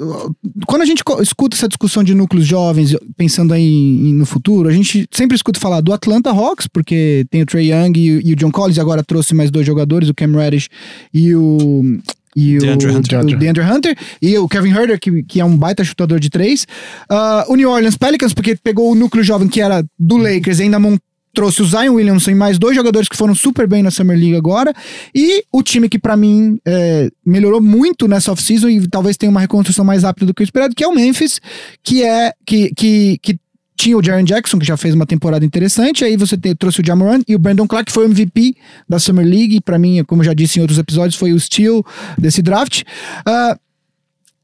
Quando 0.65 0.81
a 0.81 0.85
gente 0.85 1.03
escuta 1.21 1.57
essa 1.57 1.67
discussão 1.67 2.05
de 2.05 2.15
núcleos 2.15 2.47
jovens, 2.47 2.95
pensando 3.17 3.53
aí 3.53 4.13
no 4.13 4.25
futuro, 4.25 4.69
a 4.69 4.71
gente 4.71 5.05
sempre 5.11 5.35
escuta 5.35 5.59
falar 5.59 5.81
do 5.81 5.91
Atlanta 5.91 6.29
Hawks, 6.29 6.67
porque 6.67 7.25
tem 7.29 7.41
o 7.41 7.45
Trey 7.45 7.69
Young 7.69 7.99
e, 7.99 8.29
e 8.29 8.31
o 8.31 8.35
John 8.37 8.49
Collins, 8.51 8.79
agora 8.79 9.03
trouxe 9.03 9.35
mais 9.35 9.51
dois 9.51 9.67
jogadores, 9.67 10.07
o 10.07 10.13
Cam 10.13 10.31
Reddish 10.31 10.69
e 11.13 11.35
o 11.35 11.99
e 12.35 12.57
DeAndre 12.57 12.87
o, 12.87 12.97
Hunter. 12.97 13.19
o 13.19 13.37
DeAndre 13.37 13.63
Hunter 13.63 13.97
e 14.21 14.37
o 14.37 14.47
Kevin 14.47 14.71
Herter, 14.71 14.99
que, 14.99 15.23
que 15.23 15.39
é 15.39 15.45
um 15.45 15.55
baita 15.55 15.83
chutador 15.83 16.19
de 16.19 16.29
três. 16.29 16.67
Uh, 17.09 17.51
o 17.51 17.55
New 17.55 17.69
Orleans 17.69 17.97
Pelicans, 17.97 18.33
porque 18.33 18.55
pegou 18.55 18.91
o 18.91 18.95
núcleo 18.95 19.23
jovem 19.23 19.47
que 19.47 19.61
era 19.61 19.83
do 19.97 20.17
Lakers 20.17 20.59
e 20.59 20.63
ainda 20.63 20.79
montou 20.79 20.99
trouxe 21.35 21.61
o 21.61 21.65
Zion 21.65 21.93
Williamson 21.93 22.31
e 22.31 22.35
mais 22.35 22.57
dois 22.57 22.75
jogadores 22.75 23.09
que 23.09 23.17
foram 23.17 23.35
super 23.35 23.67
bem 23.67 23.83
na 23.83 23.91
Summer 23.91 24.17
League 24.17 24.35
agora. 24.35 24.73
E 25.13 25.43
o 25.51 25.61
time 25.61 25.89
que, 25.89 25.99
para 25.99 26.15
mim, 26.15 26.57
é, 26.65 27.09
melhorou 27.23 27.61
muito 27.61 28.07
nessa 28.07 28.31
off-season 28.31 28.69
e 28.69 28.87
talvez 28.87 29.17
tenha 29.17 29.29
uma 29.29 29.41
reconstrução 29.41 29.85
mais 29.85 30.03
rápida 30.03 30.25
do 30.25 30.33
que 30.33 30.41
o 30.41 30.45
esperado, 30.45 30.73
que 30.73 30.83
é 30.83 30.87
o 30.87 30.95
Memphis, 30.95 31.39
que 31.83 32.03
é 32.03 32.31
que, 32.45 32.73
que, 32.73 33.19
que 33.21 33.37
tinha 33.75 33.97
o 33.97 34.03
Jaren 34.03 34.23
Jackson, 34.23 34.57
que 34.57 34.65
já 34.65 34.77
fez 34.77 34.93
uma 34.93 35.05
temporada 35.05 35.45
interessante, 35.45 36.03
aí 36.03 36.15
você 36.17 36.37
te, 36.37 36.55
trouxe 36.55 36.81
o 36.81 36.85
Jamoran 36.85 37.21
e 37.27 37.35
o 37.35 37.39
Brandon 37.39 37.67
Clark, 37.67 37.91
foi 37.91 38.05
o 38.05 38.09
MVP 38.09 38.55
da 38.87 38.99
Summer 38.99 39.25
League, 39.25 39.61
para 39.61 39.77
mim, 39.77 40.03
como 40.05 40.23
já 40.23 40.33
disse 40.33 40.59
em 40.59 40.61
outros 40.61 40.79
episódios, 40.79 41.15
foi 41.15 41.33
o 41.33 41.39
steal 41.39 41.85
desse 42.17 42.41
draft. 42.41 42.83
Uh, 43.27 43.59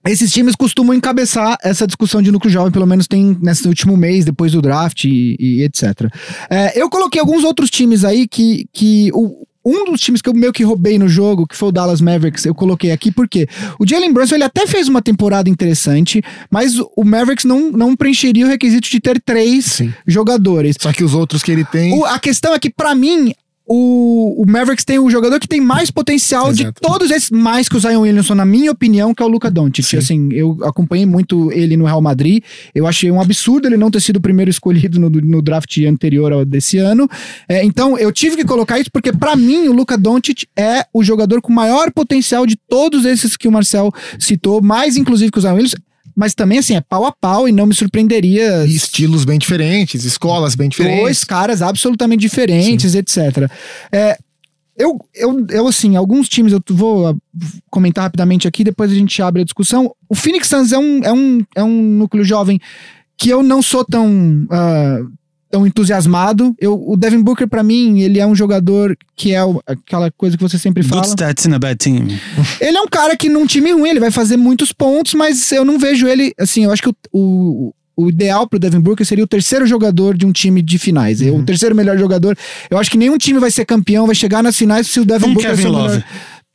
esses 0.03 0.31
times 0.31 0.55
costumam 0.55 0.95
encabeçar 0.95 1.57
essa 1.63 1.85
discussão 1.85 2.21
de 2.21 2.31
núcleo 2.31 2.51
jovem, 2.51 2.71
pelo 2.71 2.87
menos 2.87 3.07
tem 3.07 3.37
nesse 3.39 3.67
último 3.67 3.95
mês, 3.95 4.25
depois 4.25 4.51
do 4.51 4.61
draft 4.61 5.03
e, 5.05 5.35
e 5.39 5.63
etc. 5.63 6.11
É, 6.49 6.81
eu 6.81 6.89
coloquei 6.89 7.21
alguns 7.21 7.43
outros 7.43 7.69
times 7.69 8.03
aí 8.03 8.27
que, 8.27 8.67
que 8.73 9.11
o, 9.13 9.45
um 9.63 9.85
dos 9.85 10.01
times 10.01 10.21
que 10.21 10.29
eu 10.29 10.33
meio 10.33 10.51
que 10.51 10.63
roubei 10.63 10.97
no 10.97 11.07
jogo, 11.07 11.47
que 11.47 11.55
foi 11.55 11.69
o 11.69 11.71
Dallas 11.71 12.01
Mavericks, 12.01 12.45
eu 12.45 12.55
coloquei 12.55 12.91
aqui 12.91 13.11
porque 13.11 13.47
o 13.79 13.87
Jalen 13.87 14.11
Brunson 14.11 14.35
ele 14.35 14.43
até 14.43 14.65
fez 14.65 14.87
uma 14.87 15.01
temporada 15.01 15.49
interessante, 15.49 16.21
mas 16.49 16.79
o 16.79 17.03
Mavericks 17.03 17.45
não, 17.45 17.71
não 17.71 17.95
preencheria 17.95 18.45
o 18.45 18.49
requisito 18.49 18.89
de 18.89 18.99
ter 18.99 19.21
três 19.21 19.65
Sim. 19.65 19.93
jogadores. 20.05 20.75
Só 20.79 20.91
que 20.91 21.03
os 21.03 21.13
outros 21.13 21.43
que 21.43 21.51
ele 21.51 21.65
tem. 21.65 21.93
O, 21.93 22.05
a 22.05 22.19
questão 22.19 22.53
é 22.53 22.59
que, 22.59 22.69
para 22.69 22.95
mim, 22.95 23.33
o, 23.73 24.43
o 24.43 24.45
Mavericks 24.45 24.83
tem 24.83 24.99
o 24.99 25.09
jogador 25.09 25.39
que 25.39 25.47
tem 25.47 25.61
mais 25.61 25.89
potencial 25.89 26.49
Exato. 26.51 26.73
de 26.73 26.73
todos 26.81 27.09
esses, 27.09 27.31
mais 27.31 27.69
que 27.69 27.77
o 27.77 27.79
Zion 27.79 28.01
Williamson, 28.01 28.35
na 28.35 28.45
minha 28.45 28.69
opinião, 28.69 29.13
que 29.13 29.23
é 29.23 29.25
o 29.25 29.29
Luca 29.29 29.49
Doncic. 29.49 29.85
Sim. 29.85 29.97
Assim, 29.97 30.29
eu 30.33 30.57
acompanhei 30.63 31.05
muito 31.05 31.49
ele 31.53 31.77
no 31.77 31.85
Real 31.85 32.01
Madrid. 32.01 32.43
Eu 32.75 32.85
achei 32.85 33.09
um 33.09 33.21
absurdo 33.21 33.69
ele 33.69 33.77
não 33.77 33.89
ter 33.89 34.01
sido 34.01 34.17
o 34.17 34.21
primeiro 34.21 34.51
escolhido 34.51 34.99
no, 34.99 35.09
no 35.09 35.41
draft 35.41 35.77
anterior 35.87 36.33
ao 36.33 36.43
desse 36.43 36.79
ano. 36.79 37.07
É, 37.47 37.63
então, 37.63 37.97
eu 37.97 38.11
tive 38.11 38.35
que 38.35 38.43
colocar 38.43 38.77
isso 38.77 38.91
porque, 38.91 39.13
para 39.13 39.37
mim, 39.37 39.69
o 39.69 39.71
Luca 39.71 39.97
Doncic 39.97 40.43
é 40.53 40.85
o 40.93 41.01
jogador 41.01 41.41
com 41.41 41.53
maior 41.53 41.91
potencial 41.93 42.45
de 42.45 42.57
todos 42.67 43.05
esses 43.05 43.37
que 43.37 43.47
o 43.47 43.51
Marcel 43.51 43.89
citou, 44.19 44.61
mais 44.61 44.97
inclusive 44.97 45.31
que 45.31 45.37
o 45.37 45.41
Zion 45.41 45.53
Williamson 45.53 45.77
mas 46.21 46.35
também 46.35 46.59
assim, 46.59 46.75
é 46.75 46.81
pau 46.81 47.03
a 47.03 47.11
pau 47.11 47.49
e 47.49 47.51
não 47.51 47.65
me 47.65 47.73
surpreenderia. 47.73 48.63
E 48.67 48.75
estilos 48.75 49.25
bem 49.25 49.39
diferentes, 49.39 50.05
escolas 50.05 50.53
bem 50.53 50.69
diferentes. 50.69 51.01
Dois 51.01 51.23
caras 51.23 51.63
absolutamente 51.63 52.21
diferentes, 52.21 52.91
Sim. 52.91 52.99
etc. 52.99 53.51
É, 53.91 54.19
eu, 54.77 55.03
eu, 55.15 55.47
eu, 55.49 55.67
assim, 55.67 55.95
alguns 55.95 56.29
times, 56.29 56.53
eu 56.53 56.61
vou 56.69 57.17
comentar 57.71 58.03
rapidamente 58.03 58.47
aqui, 58.47 58.63
depois 58.63 58.91
a 58.91 58.93
gente 58.93 59.19
abre 59.19 59.41
a 59.41 59.45
discussão. 59.45 59.95
O 60.07 60.13
Phoenix 60.13 60.47
Suns 60.47 60.71
é 60.71 60.77
um, 60.77 61.03
é 61.03 61.11
um, 61.11 61.45
é 61.55 61.63
um 61.63 61.81
núcleo 61.81 62.23
jovem 62.23 62.59
que 63.17 63.31
eu 63.31 63.41
não 63.41 63.63
sou 63.63 63.83
tão. 63.83 64.07
Uh, 64.43 65.11
tão 65.51 65.67
entusiasmado. 65.67 66.55
Eu, 66.59 66.81
o 66.87 66.95
Devin 66.95 67.21
Booker, 67.21 67.47
para 67.47 67.61
mim, 67.61 67.99
ele 67.99 68.19
é 68.19 68.25
um 68.25 68.33
jogador 68.33 68.97
que 69.15 69.33
é 69.33 69.43
o, 69.43 69.61
aquela 69.67 70.09
coisa 70.09 70.37
que 70.37 70.43
você 70.43 70.57
sempre 70.57 70.81
fala. 70.81 71.01
Good 71.01 71.09
stats 71.09 71.45
in 71.45 71.53
a 71.53 71.59
bad 71.59 71.75
team. 71.75 72.07
Ele 72.59 72.77
é 72.77 72.81
um 72.81 72.87
cara 72.87 73.15
que 73.17 73.29
num 73.29 73.45
time 73.45 73.71
ruim, 73.71 73.89
ele 73.89 73.99
vai 73.99 74.11
fazer 74.11 74.37
muitos 74.37 74.71
pontos, 74.71 75.13
mas 75.13 75.51
eu 75.51 75.65
não 75.65 75.77
vejo 75.77 76.07
ele, 76.07 76.33
assim, 76.39 76.63
eu 76.63 76.71
acho 76.71 76.81
que 76.81 76.89
o, 76.89 76.95
o 77.11 77.73
o 78.01 78.09
ideal 78.09 78.47
pro 78.47 78.57
Devin 78.57 78.79
Booker 78.79 79.05
seria 79.05 79.23
o 79.23 79.27
terceiro 79.27 79.65
jogador 79.65 80.17
de 80.17 80.25
um 80.25 80.31
time 80.31 80.61
de 80.61 80.79
finais. 80.79 81.21
Uhum. 81.21 81.39
O 81.39 81.43
terceiro 81.43 81.75
melhor 81.75 81.97
jogador. 81.97 82.37
Eu 82.69 82.77
acho 82.77 82.89
que 82.89 82.97
nenhum 82.97 83.17
time 83.17 83.39
vai 83.39 83.51
ser 83.51 83.65
campeão, 83.65 84.05
vai 84.05 84.15
chegar 84.15 84.41
nas 84.41 84.57
finais 84.57 84.87
se 84.87 84.99
o 84.99 85.05
Devin 85.05 85.33
Booker 85.33 85.51
Kevin 85.51 85.67
o 85.67 85.71
Love. 85.71 85.87
Melhor. 85.89 86.05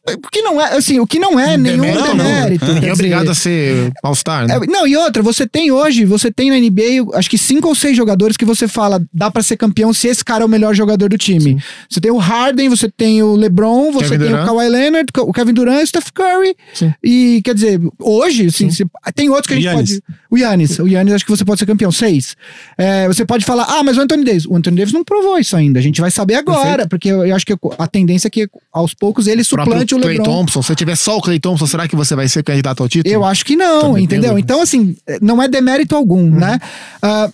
O 0.08 0.30
que 0.30 0.40
não 0.40 0.60
é, 0.60 0.76
assim, 0.76 1.00
o 1.00 1.06
que 1.06 1.18
não 1.18 1.38
é 1.38 1.56
nenhum 1.56 1.80
demérito. 1.82 2.16
demérito 2.16 2.64
não, 2.66 2.88
é 2.88 2.92
obrigado 2.92 3.28
a 3.28 3.34
ser 3.34 3.92
All-Star, 4.04 4.46
né? 4.46 4.54
É, 4.54 4.66
não, 4.66 4.86
e 4.86 4.96
outra, 4.96 5.22
você 5.22 5.46
tem 5.46 5.72
hoje, 5.72 6.04
você 6.04 6.30
tem 6.30 6.50
na 6.50 6.56
NBA, 6.56 7.16
acho 7.18 7.28
que 7.28 7.36
cinco 7.36 7.68
ou 7.68 7.74
seis 7.74 7.96
jogadores 7.96 8.36
que 8.36 8.44
você 8.44 8.68
fala, 8.68 9.02
dá 9.12 9.30
para 9.30 9.42
ser 9.42 9.56
campeão 9.56 9.92
se 9.92 10.06
esse 10.06 10.24
cara 10.24 10.42
é 10.44 10.46
o 10.46 10.48
melhor 10.48 10.74
jogador 10.74 11.08
do 11.08 11.18
time. 11.18 11.40
Sim. 11.40 11.58
Você 11.90 12.00
tem 12.00 12.12
o 12.12 12.18
Harden, 12.18 12.68
você 12.68 12.88
tem 12.88 13.22
o 13.22 13.34
LeBron, 13.34 13.90
você 13.90 14.10
Kevin 14.10 14.18
tem 14.18 14.28
Durant. 14.28 14.44
o 14.44 14.46
Kawhi 14.46 14.68
Leonard, 14.68 15.06
o 15.18 15.32
Kevin 15.32 15.54
Durant, 15.54 15.82
o 15.82 15.86
Steph 15.86 16.10
Curry. 16.12 16.56
Sim. 16.72 16.94
E, 17.02 17.40
quer 17.44 17.54
dizer, 17.54 17.80
hoje, 18.00 18.46
assim, 18.46 18.70
você, 18.70 18.84
tem 19.14 19.28
outros 19.28 19.48
que 19.48 19.54
a 19.54 19.56
gente 19.56 19.64
Giannis. 19.64 20.00
pode... 20.00 20.02
O 20.36 20.38
Yannis. 20.38 20.78
O 20.78 20.86
Yannis, 20.86 21.14
acho 21.14 21.24
que 21.24 21.30
você 21.30 21.44
pode 21.44 21.58
ser 21.58 21.66
campeão. 21.66 21.90
Seis. 21.90 22.36
É, 22.76 23.08
você 23.08 23.24
pode 23.24 23.44
falar, 23.44 23.64
ah, 23.64 23.82
mas 23.82 23.96
o 23.96 24.02
Anthony 24.02 24.22
Davis. 24.22 24.44
O 24.44 24.54
Anthony 24.54 24.76
Davis 24.76 24.92
não 24.92 25.02
provou 25.02 25.38
isso 25.38 25.56
ainda. 25.56 25.78
A 25.78 25.82
gente 25.82 26.00
vai 26.00 26.10
saber 26.10 26.34
agora, 26.34 26.86
Perfeito. 26.86 26.88
porque 26.90 27.08
eu, 27.08 27.34
acho 27.34 27.46
que 27.46 27.54
a 27.78 27.86
tendência 27.86 28.28
é 28.28 28.30
que 28.30 28.48
aos 28.70 28.92
poucos 28.92 29.26
ele 29.26 29.42
suplante 29.42 29.94
o, 29.94 29.96
o 29.96 30.00
LeBron. 30.00 30.24
Clay 30.24 30.36
Thompson, 30.36 30.62
se 30.62 30.74
tiver 30.74 30.96
só 30.96 31.16
o 31.16 31.22
Clay 31.22 31.40
Thompson, 31.40 31.66
será 31.66 31.88
que 31.88 31.96
você 31.96 32.14
vai 32.14 32.28
ser 32.28 32.42
candidato 32.42 32.82
ao 32.82 32.88
título? 32.88 33.12
Eu 33.12 33.24
acho 33.24 33.44
que 33.44 33.56
não, 33.56 33.80
Também 33.80 34.04
entendeu? 34.04 34.38
Então, 34.38 34.60
assim, 34.60 34.94
não 35.22 35.42
é 35.42 35.48
demérito 35.48 35.96
algum, 35.96 36.24
uhum. 36.24 36.38
né? 36.38 36.60
Uh, 37.02 37.32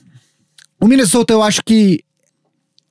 o 0.80 0.86
Minnesota, 0.86 1.32
eu 1.32 1.42
acho 1.42 1.62
que 1.64 2.04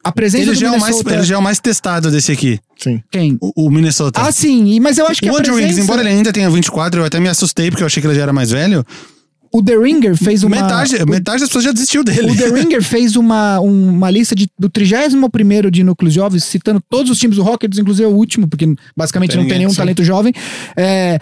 a 0.03 0.11
presença 0.11 0.43
ele 0.43 0.51
do 0.51 0.59
já 0.59 0.71
Minnesota... 0.71 0.91
É 0.91 1.01
o 1.01 1.03
mais, 1.03 1.17
ele 1.17 1.23
já 1.23 1.35
é 1.35 1.37
o 1.37 1.41
mais 1.41 1.59
testado 1.59 2.11
desse 2.11 2.31
aqui. 2.31 2.59
Sim. 2.77 3.01
Quem? 3.11 3.37
O, 3.39 3.67
o 3.67 3.69
Minnesota. 3.69 4.21
Ah, 4.21 4.31
sim. 4.31 4.79
Mas 4.79 4.97
eu 4.97 5.05
acho 5.05 5.21
que 5.21 5.29
o 5.29 5.35
a 5.35 5.39
Andrew 5.39 5.55
presença... 5.55 5.81
Embora 5.81 6.01
ele 6.01 6.09
ainda 6.09 6.33
tenha 6.33 6.49
24, 6.49 7.01
eu 7.01 7.05
até 7.05 7.19
me 7.19 7.29
assustei 7.29 7.69
porque 7.69 7.83
eu 7.83 7.87
achei 7.87 8.01
que 8.01 8.07
ele 8.07 8.15
já 8.15 8.23
era 8.23 8.33
mais 8.33 8.49
velho. 8.49 8.85
O 9.53 9.61
The 9.61 9.75
Ringer 9.77 10.15
fez 10.15 10.43
uma. 10.43 10.55
Metade, 10.55 10.95
o, 10.95 11.07
metade 11.07 11.39
das 11.39 11.49
pessoas 11.49 11.65
já 11.65 11.71
desistiu 11.71 12.03
dele. 12.03 12.31
O 12.31 12.35
The 12.35 12.47
Ringer 12.49 12.81
fez 12.81 13.15
uma, 13.15 13.59
uma 13.59 14.09
lista 14.09 14.33
de, 14.33 14.49
do 14.57 14.69
31 14.69 15.69
de 15.69 15.83
núcleos 15.83 16.13
jovens, 16.13 16.43
citando 16.45 16.81
todos 16.89 17.11
os 17.11 17.19
times 17.19 17.35
do 17.35 17.43
Rockets, 17.43 17.77
inclusive 17.77 18.07
o 18.07 18.15
último, 18.15 18.47
porque 18.47 18.73
basicamente 18.95 19.31
tem 19.31 19.41
não 19.41 19.47
tem 19.47 19.57
nenhum 19.57 19.71
sim. 19.71 19.77
talento 19.77 20.03
jovem. 20.03 20.33
É, 20.75 21.19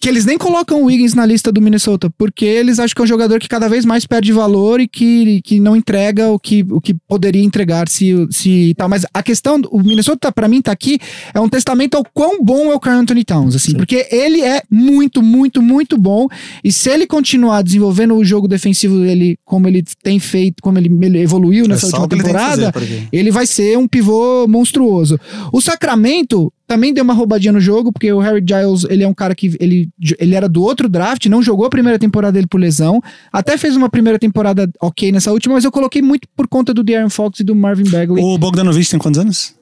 que 0.00 0.08
eles 0.08 0.24
nem 0.24 0.38
colocam 0.38 0.82
o 0.82 0.84
Wiggins 0.84 1.14
na 1.14 1.26
lista 1.26 1.50
do 1.50 1.60
Minnesota, 1.60 2.08
porque 2.16 2.44
eles 2.44 2.78
acham 2.78 2.94
que 2.94 3.02
é 3.02 3.04
um 3.04 3.08
jogador 3.08 3.40
que 3.40 3.48
cada 3.48 3.68
vez 3.68 3.84
mais 3.84 4.06
perde 4.06 4.32
valor 4.32 4.80
e 4.80 4.86
que, 4.86 5.42
que 5.42 5.58
não 5.58 5.74
entrega 5.74 6.28
o 6.28 6.38
que, 6.38 6.64
o 6.70 6.80
que 6.80 6.94
poderia 6.94 7.42
entregar 7.42 7.88
se, 7.88 8.14
se 8.30 8.74
tal. 8.76 8.88
Mas 8.88 9.04
a 9.12 9.22
questão, 9.22 9.60
o 9.70 9.82
Minnesota, 9.82 10.30
para 10.30 10.46
mim, 10.46 10.62
tá 10.62 10.70
aqui, 10.70 11.00
é 11.34 11.40
um 11.40 11.48
testamento 11.48 11.96
ao 11.96 12.04
quão 12.04 12.44
bom 12.44 12.70
é 12.70 12.74
o 12.74 12.80
Carl 12.80 13.00
Anthony 13.00 13.24
Towns, 13.24 13.56
assim, 13.56 13.72
Sim. 13.72 13.76
porque 13.76 14.06
ele 14.12 14.40
é 14.40 14.62
muito, 14.70 15.20
muito, 15.20 15.60
muito 15.60 15.98
bom. 15.98 16.28
E 16.62 16.70
se 16.70 16.90
ele 16.90 17.06
continuar 17.06 17.62
desenvolvendo 17.62 18.14
o 18.14 18.24
jogo 18.24 18.46
defensivo 18.46 19.00
dele 19.00 19.36
como 19.44 19.66
ele 19.66 19.82
tem 20.02 20.20
feito, 20.20 20.62
como 20.62 20.78
ele, 20.78 21.18
evoluiu 21.18 21.64
é 21.64 21.68
nessa 21.68 21.86
última 21.86 22.08
temporada, 22.08 22.72
ele, 22.76 23.08
ele 23.12 23.30
vai 23.32 23.46
ser 23.46 23.76
um 23.76 23.88
pivô 23.88 24.46
monstruoso. 24.46 25.18
O 25.52 25.60
Sacramento 25.60 26.52
também 26.68 26.92
deu 26.92 27.02
uma 27.02 27.14
roubadinha 27.14 27.50
no 27.50 27.58
jogo, 27.58 27.90
porque 27.90 28.12
o 28.12 28.20
Harry 28.20 28.44
Giles, 28.46 28.84
ele 28.90 29.02
é 29.02 29.08
um 29.08 29.14
cara 29.14 29.34
que 29.34 29.56
ele, 29.58 29.88
ele 30.18 30.34
era 30.34 30.46
do 30.46 30.62
outro 30.62 30.86
draft, 30.86 31.24
não 31.24 31.42
jogou 31.42 31.64
a 31.64 31.70
primeira 31.70 31.98
temporada 31.98 32.32
dele 32.32 32.46
por 32.46 32.60
lesão, 32.60 33.02
até 33.32 33.56
fez 33.56 33.74
uma 33.74 33.88
primeira 33.88 34.18
temporada 34.18 34.70
ok 34.78 35.10
nessa 35.10 35.32
última, 35.32 35.54
mas 35.54 35.64
eu 35.64 35.72
coloquei 35.72 36.02
muito 36.02 36.28
por 36.36 36.46
conta 36.46 36.74
do 36.74 36.84
De'Aaron 36.84 37.08
Fox 37.08 37.40
e 37.40 37.44
do 37.44 37.56
Marvin 37.56 37.88
Bagley. 37.88 38.22
O 38.22 38.36
Bogdanovich 38.36 38.90
tem 38.90 38.98
quantos 38.98 39.18
anos? 39.18 39.54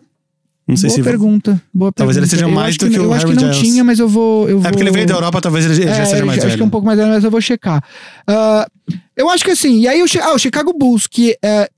Não 0.67 0.77
sei 0.77 0.89
boa 0.89 0.97
se 0.97 1.03
pergunta. 1.05 1.63
Boa 1.73 1.93
talvez 1.93 2.17
pergunta. 2.17 2.35
ele 2.35 2.41
seja 2.43 2.53
mais 2.53 2.77
do 2.77 2.87
que, 2.87 2.95
que 2.95 2.99
o 2.99 3.05
Eu 3.05 3.13
acho 3.13 3.27
que 3.27 3.35
não 3.35 3.53
tinha, 3.53 3.85
mas 3.85 4.01
eu 4.01 4.09
vou, 4.09 4.49
eu 4.49 4.59
É 4.59 4.63
porque 4.63 4.83
ele 4.83 4.91
veio 4.91 5.07
da 5.07 5.15
Europa, 5.15 5.41
talvez 5.41 5.65
ele, 5.65 5.89
é, 5.89 5.95
já 5.95 6.05
seja 6.05 6.25
mais 6.25 6.39
acho 6.39 6.41
velho. 6.41 6.47
Acho 6.49 6.57
que 6.57 6.63
é 6.63 6.67
um 6.67 6.71
pouco 6.71 6.85
mais 6.85 6.99
velho, 6.99 7.11
mas 7.13 7.23
eu 7.23 7.31
vou 7.31 7.41
checar. 7.41 7.85
Uh, 8.29 8.93
eu 9.17 9.31
acho 9.31 9.45
que 9.45 9.53
assim, 9.53 9.83
e 9.83 9.87
aí 9.87 10.03
o, 10.03 10.07
ah, 10.23 10.35
o 10.35 10.39
Chicago 10.39 10.73
Bulls, 10.77 11.07
que 11.07 11.39
uh, 11.45 11.73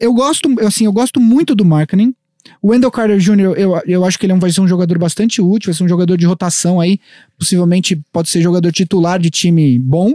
eu 0.00 0.12
gosto, 0.12 0.52
assim, 0.66 0.86
eu 0.86 0.92
gosto 0.92 1.20
muito 1.20 1.54
do 1.54 1.64
marketing, 1.64 2.12
o 2.60 2.70
Wendell 2.70 2.90
Carter 2.90 3.18
Jr., 3.18 3.54
eu, 3.56 3.80
eu 3.86 4.04
acho 4.04 4.18
que 4.18 4.26
ele 4.26 4.32
é 4.32 4.36
vai 4.36 4.50
ser 4.50 4.60
um 4.60 4.68
jogador 4.68 4.98
bastante 4.98 5.40
útil, 5.40 5.70
vai 5.70 5.74
ser 5.74 5.84
um 5.84 5.88
jogador 5.88 6.16
de 6.16 6.26
rotação 6.26 6.80
aí, 6.80 7.00
possivelmente 7.38 8.00
pode 8.12 8.28
ser 8.28 8.42
jogador 8.42 8.72
titular 8.72 9.18
de 9.18 9.30
time 9.30 9.78
bom. 9.78 10.14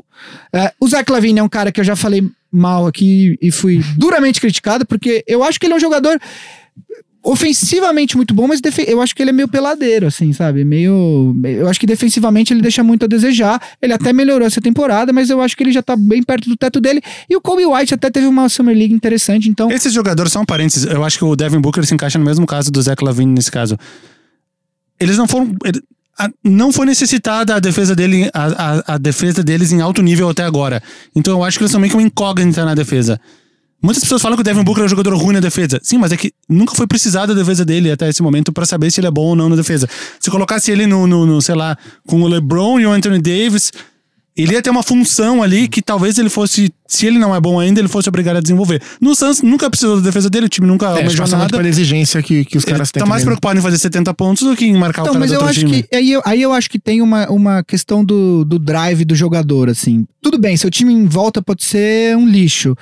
É, 0.54 0.74
o 0.80 0.88
Zach 0.88 1.10
Lavine 1.12 1.40
é 1.40 1.44
um 1.44 1.50
cara 1.50 1.72
que 1.72 1.80
eu 1.80 1.84
já 1.84 1.96
falei 1.96 2.28
mal 2.52 2.86
aqui 2.88 3.38
e 3.42 3.52
fui 3.52 3.82
duramente 3.98 4.42
criticado, 4.42 4.86
porque 4.86 5.24
eu 5.28 5.44
acho 5.44 5.60
que 5.60 5.66
ele 5.66 5.74
é 5.74 5.78
um 5.78 5.82
jogador 5.82 6.20
ofensivamente 7.24 8.18
muito 8.18 8.34
bom, 8.34 8.48
mas 8.48 8.60
eu 8.88 9.02
acho 9.02 9.16
que 9.16 9.22
ele 9.22 9.30
é 9.30 9.34
meio 9.34 9.48
peladeiro, 9.48 10.08
assim, 10.08 10.34
sabe? 10.34 10.66
Meio. 10.66 11.36
Eu 11.44 11.70
acho 11.70 11.80
que 11.80 11.86
defensivamente 11.86 12.54
ele 12.54 12.62
deixa 12.62 12.84
muito 12.84 13.06
a 13.06 13.08
desejar. 13.08 13.62
Ele 13.82 13.94
até 13.94 14.12
melhorou 14.12 14.48
essa 14.48 14.60
temporada, 14.60 15.14
mas 15.14 15.30
eu 15.30 15.42
acho 15.42 15.56
que 15.56 15.64
ele 15.64 15.72
já 15.72 15.84
tá 15.84 15.96
bem 15.96 16.24
perto 16.24 16.50
do 16.50 16.56
teto 16.56 16.82
dele. 16.82 17.02
E 17.30 17.36
o 17.36 17.42
Kobe 17.42 17.66
White 17.66 17.94
até 17.94 18.10
teve 18.10 18.26
uma 18.26 18.50
Summer 18.50 18.76
League 18.76 18.94
interessante, 18.94 19.50
então. 19.50 19.70
Esses 19.72 19.94
jogadores 19.94 20.32
são 20.32 20.44
parentes. 20.44 20.84
Eu 20.84 21.04
acho 21.04 21.18
que 21.18 21.24
o 21.24 21.36
Devin 21.36 21.60
Booker 21.60 21.86
se 21.86 21.94
encaixa 21.94 22.18
no 22.18 22.26
mesmo 22.26 22.46
caso 22.46 22.72
do 22.72 22.82
Zach 22.82 23.04
Lavine 23.04 23.34
nesse 23.34 23.52
caso. 23.52 23.78
Eles 25.00 25.18
não 25.18 25.28
foram. 25.28 25.56
Não 26.44 26.72
foi 26.72 26.86
necessitada 26.86 27.56
a 27.56 27.60
defesa 27.60 27.96
dele, 27.96 28.30
a, 28.34 28.46
a, 28.46 28.94
a 28.96 28.98
defesa 28.98 29.44
deles 29.44 29.72
em 29.72 29.82
alto 29.82 30.04
nível 30.04 30.30
até 30.30 30.44
agora. 30.44 30.82
Então 31.16 31.34
eu 31.34 31.44
acho 31.44 31.58
que 31.58 31.64
eles 31.64 31.72
são 31.72 31.80
meio 31.80 31.90
que 31.90 31.98
uma 31.98 32.06
incógnita 32.06 32.64
na 32.64 32.76
defesa. 32.76 33.20
Muitas 33.82 34.04
pessoas 34.04 34.22
falam 34.22 34.38
que 34.38 34.42
o 34.42 34.44
Devin 34.44 34.64
Booker 34.64 34.84
é 34.84 34.86
um 34.86 34.90
jogador 34.90 35.16
ruim 35.16 35.34
na 35.34 35.40
defesa. 35.40 35.80
Sim, 35.82 35.98
mas 35.98 36.12
é 36.12 36.18
que 36.18 36.32
nunca 36.48 36.76
foi 36.76 36.86
precisado 36.86 37.32
a 37.32 37.36
defesa 37.36 37.66
dele 37.66 37.92
até 37.92 38.08
esse 38.08 38.22
momento 38.22 38.52
para 38.52 38.66
saber 38.66 38.92
se 38.92 39.00
ele 39.00 39.08
é 39.08 39.12
bom 39.12 39.28
ou 39.30 39.36
não 39.36 39.50
na 39.50 39.56
defesa. 39.56 39.90
Se 40.20 40.30
colocasse 40.30 40.72
ele 40.72 40.86
no, 40.86 41.08
no, 41.08 41.26
no, 41.26 41.42
sei 41.42 41.56
lá, 41.56 41.76
com 42.06 42.22
o 42.22 42.28
LeBron 42.28 42.80
e 42.80 42.86
o 42.86 42.92
Anthony 42.92 43.20
Davis, 43.20 43.72
ele 44.36 44.54
ia 44.54 44.62
ter 44.62 44.70
uma 44.70 44.82
função 44.82 45.44
ali 45.44 45.68
que 45.68 45.82
talvez 45.82 46.18
ele 46.18 46.30
fosse, 46.30 46.72
se 46.88 47.06
ele 47.06 47.20
não 47.20 47.36
é 47.36 47.40
bom 47.40 47.60
ainda, 47.60 47.82
ele 47.82 47.88
fosse 47.90 48.08
obrigado 48.08 48.38
a 48.38 48.40
desenvolver. 48.40 48.82
No 49.00 49.14
Suns, 49.14 49.42
nunca 49.42 49.70
precisou 49.70 49.98
da 49.98 50.04
defesa 50.04 50.30
dele, 50.30 50.46
o 50.46 50.50
time 50.50 50.66
nunca 50.66 50.86
é, 50.86 51.00
almejou 51.00 51.28
nada. 51.28 51.58
pela 51.58 51.68
exigência 51.68 52.22
que, 52.24 52.46
que 52.46 52.58
os 52.58 52.64
caras 52.64 52.88
ele 52.88 52.94
têm. 52.94 53.04
Tá 53.04 53.06
mais 53.06 53.24
preocupado 53.24 53.60
em 53.60 53.62
fazer 53.62 53.78
70 53.78 54.14
pontos 54.14 54.44
do 54.44 54.56
que 54.56 54.66
em 54.66 54.78
marcar 54.78 55.02
então, 55.02 55.14
o 55.14 55.16
cara 55.16 55.20
mas 55.20 55.32
do 55.32 55.36
eu 55.36 55.46
acho 55.46 55.60
time. 55.60 55.84
Que, 55.84 55.96
aí, 55.96 56.12
eu, 56.12 56.22
aí 56.24 56.42
eu 56.42 56.54
acho 56.54 56.70
que 56.70 56.80
tem 56.80 57.02
uma, 57.02 57.30
uma 57.30 57.64
questão 57.64 58.06
do, 58.06 58.46
do 58.46 58.58
drive 58.58 59.04
do 59.04 59.16
jogador, 59.16 59.70
assim. 59.70 60.06
Tudo 60.22 60.38
bem, 60.38 60.56
seu 60.56 60.70
time 60.70 60.94
em 60.94 61.06
volta 61.06 61.42
pode 61.42 61.64
ser 61.64 62.16
um 62.16 62.28
lixo. 62.28 62.76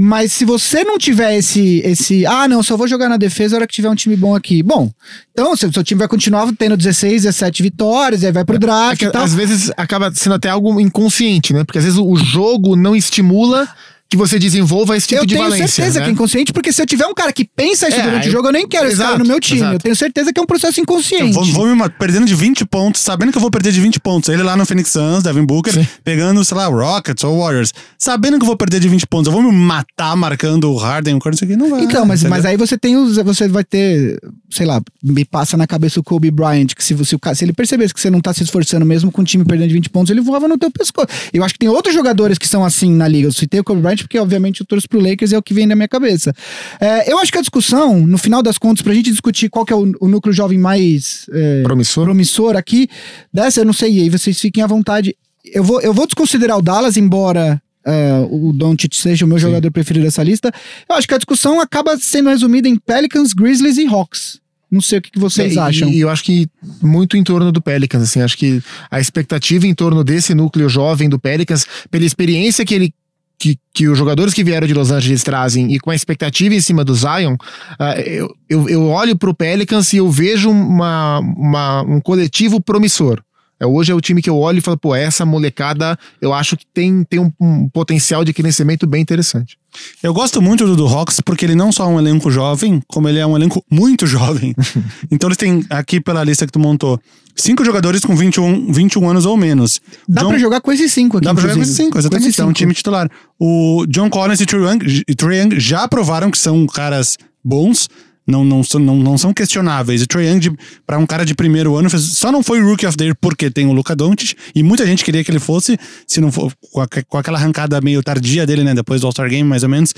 Mas 0.00 0.32
se 0.32 0.44
você 0.44 0.84
não 0.84 0.96
tiver 0.96 1.36
esse, 1.36 1.82
esse. 1.84 2.24
Ah, 2.24 2.46
não, 2.46 2.62
só 2.62 2.76
vou 2.76 2.86
jogar 2.86 3.08
na 3.08 3.16
defesa 3.16 3.56
na 3.56 3.58
hora 3.58 3.66
que 3.66 3.74
tiver 3.74 3.90
um 3.90 3.96
time 3.96 4.14
bom 4.14 4.36
aqui. 4.36 4.62
Bom, 4.62 4.92
então 5.32 5.56
seu, 5.56 5.72
seu 5.72 5.82
time 5.82 5.98
vai 5.98 6.06
continuar 6.06 6.48
tendo 6.56 6.76
16, 6.76 7.22
17 7.22 7.64
vitórias, 7.64 8.22
aí 8.22 8.30
vai 8.30 8.44
pro 8.44 8.60
draft. 8.60 9.02
É 9.02 9.10
que, 9.10 9.16
às 9.16 9.34
vezes 9.34 9.72
acaba 9.76 10.14
sendo 10.14 10.36
até 10.36 10.50
algo 10.50 10.80
inconsciente, 10.80 11.52
né? 11.52 11.64
Porque 11.64 11.78
às 11.78 11.84
vezes 11.84 11.98
o 11.98 12.14
jogo 12.14 12.76
não 12.76 12.94
estimula 12.94 13.68
que 14.10 14.16
você 14.16 14.38
desenvolva 14.38 14.96
esse 14.96 15.06
tipo 15.06 15.20
eu 15.20 15.26
de 15.26 15.34
valência. 15.34 15.54
Eu 15.54 15.58
tenho 15.58 15.68
certeza 15.68 15.98
né? 15.98 16.04
que 16.06 16.10
é 16.10 16.12
inconsciente, 16.14 16.52
porque 16.52 16.72
se 16.72 16.80
eu 16.80 16.86
tiver 16.86 17.06
um 17.06 17.12
cara 17.12 17.30
que 17.30 17.44
pensa 17.44 17.88
isso 17.88 17.98
é, 17.98 18.02
durante 18.02 18.24
eu... 18.24 18.30
o 18.30 18.32
jogo, 18.32 18.48
eu 18.48 18.52
nem 18.52 18.66
quero 18.66 18.86
exato, 18.86 19.02
esse 19.02 19.02
cara 19.02 19.18
no 19.18 19.26
meu 19.26 19.38
time. 19.38 19.60
Exato. 19.60 19.74
Eu 19.74 19.78
tenho 19.80 19.96
certeza 19.96 20.32
que 20.32 20.40
é 20.40 20.42
um 20.42 20.46
processo 20.46 20.80
inconsciente. 20.80 21.36
Eu 21.36 21.44
vou, 21.44 21.44
vou 21.44 21.76
me 21.76 21.88
perdendo 21.90 22.24
de 22.24 22.34
20 22.34 22.64
pontos, 22.64 23.02
sabendo 23.02 23.30
que 23.32 23.36
eu 23.36 23.42
vou 23.42 23.50
perder 23.50 23.70
de 23.70 23.80
20 23.80 24.00
pontos. 24.00 24.30
Ele 24.30 24.42
lá 24.42 24.56
no 24.56 24.64
Phoenix 24.64 24.90
Suns, 24.90 25.22
Devin 25.22 25.44
Booker, 25.44 25.74
Sim. 25.74 25.86
pegando, 26.02 26.42
sei 26.42 26.56
lá, 26.56 26.66
Rockets 26.66 27.22
ou 27.22 27.38
Warriors. 27.38 27.74
Sabendo 27.98 28.38
que 28.38 28.44
eu 28.44 28.46
vou 28.46 28.56
perder 28.56 28.80
de 28.80 28.88
20 28.88 29.06
pontos, 29.06 29.26
eu 29.26 29.32
vou 29.32 29.42
me 29.42 29.52
matar 29.52 30.16
marcando 30.16 30.72
o 30.72 30.76
Harden, 30.76 31.18
o 31.22 31.30
isso 31.30 31.44
aqui 31.44 31.56
não 31.56 31.68
vai. 31.68 31.82
Então, 31.82 32.06
mas, 32.06 32.22
mas 32.24 32.46
aí 32.46 32.56
você 32.56 32.78
tem 32.78 32.96
os. 32.96 33.16
Você 33.16 33.46
vai 33.48 33.64
ter, 33.64 34.18
sei 34.48 34.64
lá, 34.64 34.80
me 35.04 35.24
passa 35.26 35.54
na 35.54 35.66
cabeça 35.66 36.00
o 36.00 36.02
Kobe 36.02 36.30
Bryant, 36.30 36.68
que 36.74 36.82
se, 36.82 36.94
você, 36.94 37.14
se 37.34 37.44
ele 37.44 37.52
percebesse 37.52 37.92
que 37.92 38.00
você 38.00 38.08
não 38.08 38.20
tá 38.20 38.32
se 38.32 38.42
esforçando 38.42 38.86
mesmo 38.86 39.12
com 39.12 39.20
o 39.20 39.24
time 39.24 39.44
perdendo 39.44 39.68
de 39.68 39.74
20 39.74 39.90
pontos, 39.90 40.10
ele 40.10 40.22
voava 40.22 40.48
no 40.48 40.56
teu 40.56 40.70
pescoço. 40.70 41.08
Eu 41.30 41.44
acho 41.44 41.52
que 41.52 41.58
tem 41.60 41.68
outros 41.68 41.94
jogadores 41.94 42.38
que 42.38 42.48
são 42.48 42.64
assim 42.64 42.90
na 42.90 43.06
liga. 43.06 43.28
Eu 43.28 43.32
citei 43.32 43.60
o 43.60 43.64
Kobe 43.64 43.82
Bryant 43.82 43.97
porque, 44.02 44.18
obviamente, 44.18 44.62
o 44.62 44.64
torço 44.64 44.88
pro 44.88 45.00
Lakers 45.00 45.32
é 45.32 45.38
o 45.38 45.42
que 45.42 45.54
vem 45.54 45.66
na 45.66 45.74
minha 45.74 45.88
cabeça. 45.88 46.34
É, 46.80 47.10
eu 47.10 47.18
acho 47.18 47.32
que 47.32 47.38
a 47.38 47.40
discussão, 47.40 48.06
no 48.06 48.18
final 48.18 48.42
das 48.42 48.58
contas, 48.58 48.82
pra 48.82 48.94
gente 48.94 49.10
discutir 49.10 49.48
qual 49.48 49.64
que 49.64 49.72
é 49.72 49.76
o, 49.76 49.92
o 50.00 50.08
núcleo 50.08 50.32
jovem 50.32 50.58
mais 50.58 51.26
é, 51.32 51.62
promissor. 51.62 52.04
promissor 52.04 52.56
aqui, 52.56 52.88
dessa 53.32 53.60
eu 53.60 53.64
não 53.64 53.72
sei, 53.72 53.98
e 53.98 54.00
aí 54.02 54.08
vocês 54.08 54.38
fiquem 54.40 54.62
à 54.62 54.66
vontade. 54.66 55.16
Eu 55.44 55.64
vou, 55.64 55.80
eu 55.80 55.94
vou 55.94 56.06
desconsiderar 56.06 56.58
o 56.58 56.62
Dallas, 56.62 56.96
embora 56.96 57.60
Uh, 57.86 58.48
o 58.48 58.52
Doncic 58.52 58.94
seja 58.94 59.24
o 59.24 59.28
meu 59.28 59.38
Sim. 59.38 59.46
jogador 59.46 59.70
preferido 59.70 60.04
dessa 60.04 60.22
lista. 60.22 60.52
Eu 60.86 60.96
acho 60.96 61.08
que 61.08 61.14
a 61.14 61.16
discussão 61.16 61.58
acaba 61.58 61.96
sendo 61.96 62.28
resumida 62.28 62.68
em 62.68 62.76
Pelicans, 62.76 63.32
Grizzlies 63.32 63.78
e 63.78 63.86
Hawks. 63.86 64.40
Não 64.70 64.82
sei 64.82 64.98
o 64.98 65.02
que, 65.02 65.10
que 65.10 65.18
vocês 65.18 65.56
é, 65.56 65.60
acham. 65.60 65.88
E 65.88 66.00
eu 66.00 66.10
acho 66.10 66.22
que 66.22 66.46
muito 66.82 67.16
em 67.16 67.24
torno 67.24 67.50
do 67.50 67.62
Pelicans, 67.62 68.02
assim, 68.02 68.20
acho 68.20 68.36
que 68.36 68.62
a 68.90 69.00
expectativa 69.00 69.66
em 69.66 69.74
torno 69.74 70.04
desse 70.04 70.34
núcleo 70.34 70.68
jovem 70.68 71.08
do 71.08 71.18
Pelicans, 71.18 71.66
pela 71.90 72.04
experiência 72.04 72.66
que 72.66 72.74
ele 72.74 72.92
que, 73.38 73.58
que 73.72 73.88
os 73.88 73.96
jogadores 73.96 74.34
que 74.34 74.42
vieram 74.42 74.66
de 74.66 74.74
Los 74.74 74.90
Angeles 74.90 75.22
trazem 75.22 75.72
e 75.72 75.78
com 75.78 75.90
a 75.90 75.94
expectativa 75.94 76.54
em 76.54 76.60
cima 76.60 76.84
do 76.84 76.94
Zion, 76.94 77.34
uh, 77.34 78.00
eu, 78.04 78.34
eu, 78.48 78.68
eu 78.68 78.86
olho 78.88 79.16
pro 79.16 79.34
Pelicans 79.34 79.92
e 79.92 79.98
eu 79.98 80.10
vejo 80.10 80.50
uma, 80.50 81.20
uma, 81.20 81.82
um 81.82 82.00
coletivo 82.00 82.60
promissor. 82.60 83.22
É, 83.60 83.66
hoje 83.66 83.90
é 83.90 83.94
o 83.94 84.00
time 84.00 84.22
que 84.22 84.30
eu 84.30 84.36
olho 84.36 84.58
e 84.58 84.60
falo, 84.60 84.76
pô, 84.76 84.94
essa 84.94 85.24
molecada 85.24 85.98
eu 86.20 86.32
acho 86.32 86.56
que 86.56 86.64
tem, 86.66 87.04
tem 87.04 87.18
um, 87.18 87.32
um 87.40 87.68
potencial 87.68 88.24
de 88.24 88.32
crescimento 88.32 88.86
bem 88.86 89.02
interessante. 89.02 89.58
Eu 90.02 90.14
gosto 90.14 90.40
muito 90.40 90.64
do, 90.64 90.76
do 90.76 90.86
Hawks 90.86 91.20
porque 91.20 91.44
ele 91.44 91.54
não 91.54 91.72
só 91.72 91.84
é 91.84 91.88
um 91.88 91.98
elenco 91.98 92.30
jovem, 92.30 92.80
como 92.86 93.08
ele 93.08 93.18
é 93.18 93.26
um 93.26 93.36
elenco 93.36 93.64
muito 93.70 94.06
jovem. 94.08 94.54
então 95.10 95.28
eles 95.28 95.36
têm, 95.36 95.64
aqui 95.70 96.00
pela 96.00 96.22
lista 96.22 96.46
que 96.46 96.52
tu 96.52 96.58
montou, 96.58 97.00
cinco 97.34 97.64
jogadores 97.64 98.02
com 98.02 98.14
21, 98.14 98.72
21 98.72 99.08
anos 99.08 99.26
ou 99.26 99.36
menos. 99.36 99.80
Dá 100.08 100.22
John, 100.22 100.28
pra 100.28 100.38
jogar 100.38 100.60
com 100.60 100.72
esses 100.72 100.92
cinco 100.92 101.18
aqui. 101.18 101.24
Dá 101.24 101.34
pra 101.34 101.42
jogar 101.42 101.54
com 101.54 101.62
esses 101.62 101.76
cinco, 101.76 101.98
exatamente. 101.98 102.28
Esses 102.28 102.38
é 102.38 102.44
um 102.44 102.52
time 102.52 102.72
titular. 102.72 103.10
O 103.38 103.84
John 103.88 104.08
Collins 104.08 104.40
e 104.40 104.44
Young 104.44 105.58
já 105.58 105.86
provaram 105.88 106.30
que 106.30 106.38
são 106.38 106.66
caras 106.66 107.16
bons 107.44 107.88
não, 108.28 108.44
não, 108.44 108.60
não, 108.78 108.96
não 108.96 109.18
são 109.18 109.32
questionáveis. 109.32 110.02
O 110.02 110.06
Trae 110.06 110.26
Young, 110.26 110.54
para 110.86 110.98
um 110.98 111.06
cara 111.06 111.24
de 111.24 111.34
primeiro 111.34 111.76
ano, 111.76 111.88
fez, 111.88 112.02
só 112.18 112.30
não 112.30 112.42
foi 112.42 112.60
Rookie 112.60 112.86
of 112.86 112.94
the 112.96 113.04
Year 113.04 113.16
porque 113.18 113.50
tem 113.50 113.66
o 113.66 113.72
Luca 113.72 113.96
Doncic, 113.96 114.36
e 114.54 114.62
muita 114.62 114.86
gente 114.86 115.02
queria 115.02 115.24
que 115.24 115.30
ele 115.30 115.38
fosse, 115.38 115.78
se 116.06 116.20
não 116.20 116.30
for 116.30 116.52
com, 116.70 116.80
a, 116.82 116.86
com 116.86 117.16
aquela 117.16 117.38
arrancada 117.38 117.80
meio 117.80 118.02
tardia 118.02 118.46
dele, 118.46 118.62
né, 118.62 118.74
depois 118.74 119.00
do 119.00 119.06
All-Star 119.06 119.30
Game, 119.30 119.48
mais 119.48 119.62
ou 119.62 119.68
menos. 119.70 119.94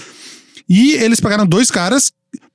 E 0.68 0.92
eles 0.92 1.20
pegaram 1.20 1.44
dois 1.44 1.70
caras, 1.70 2.12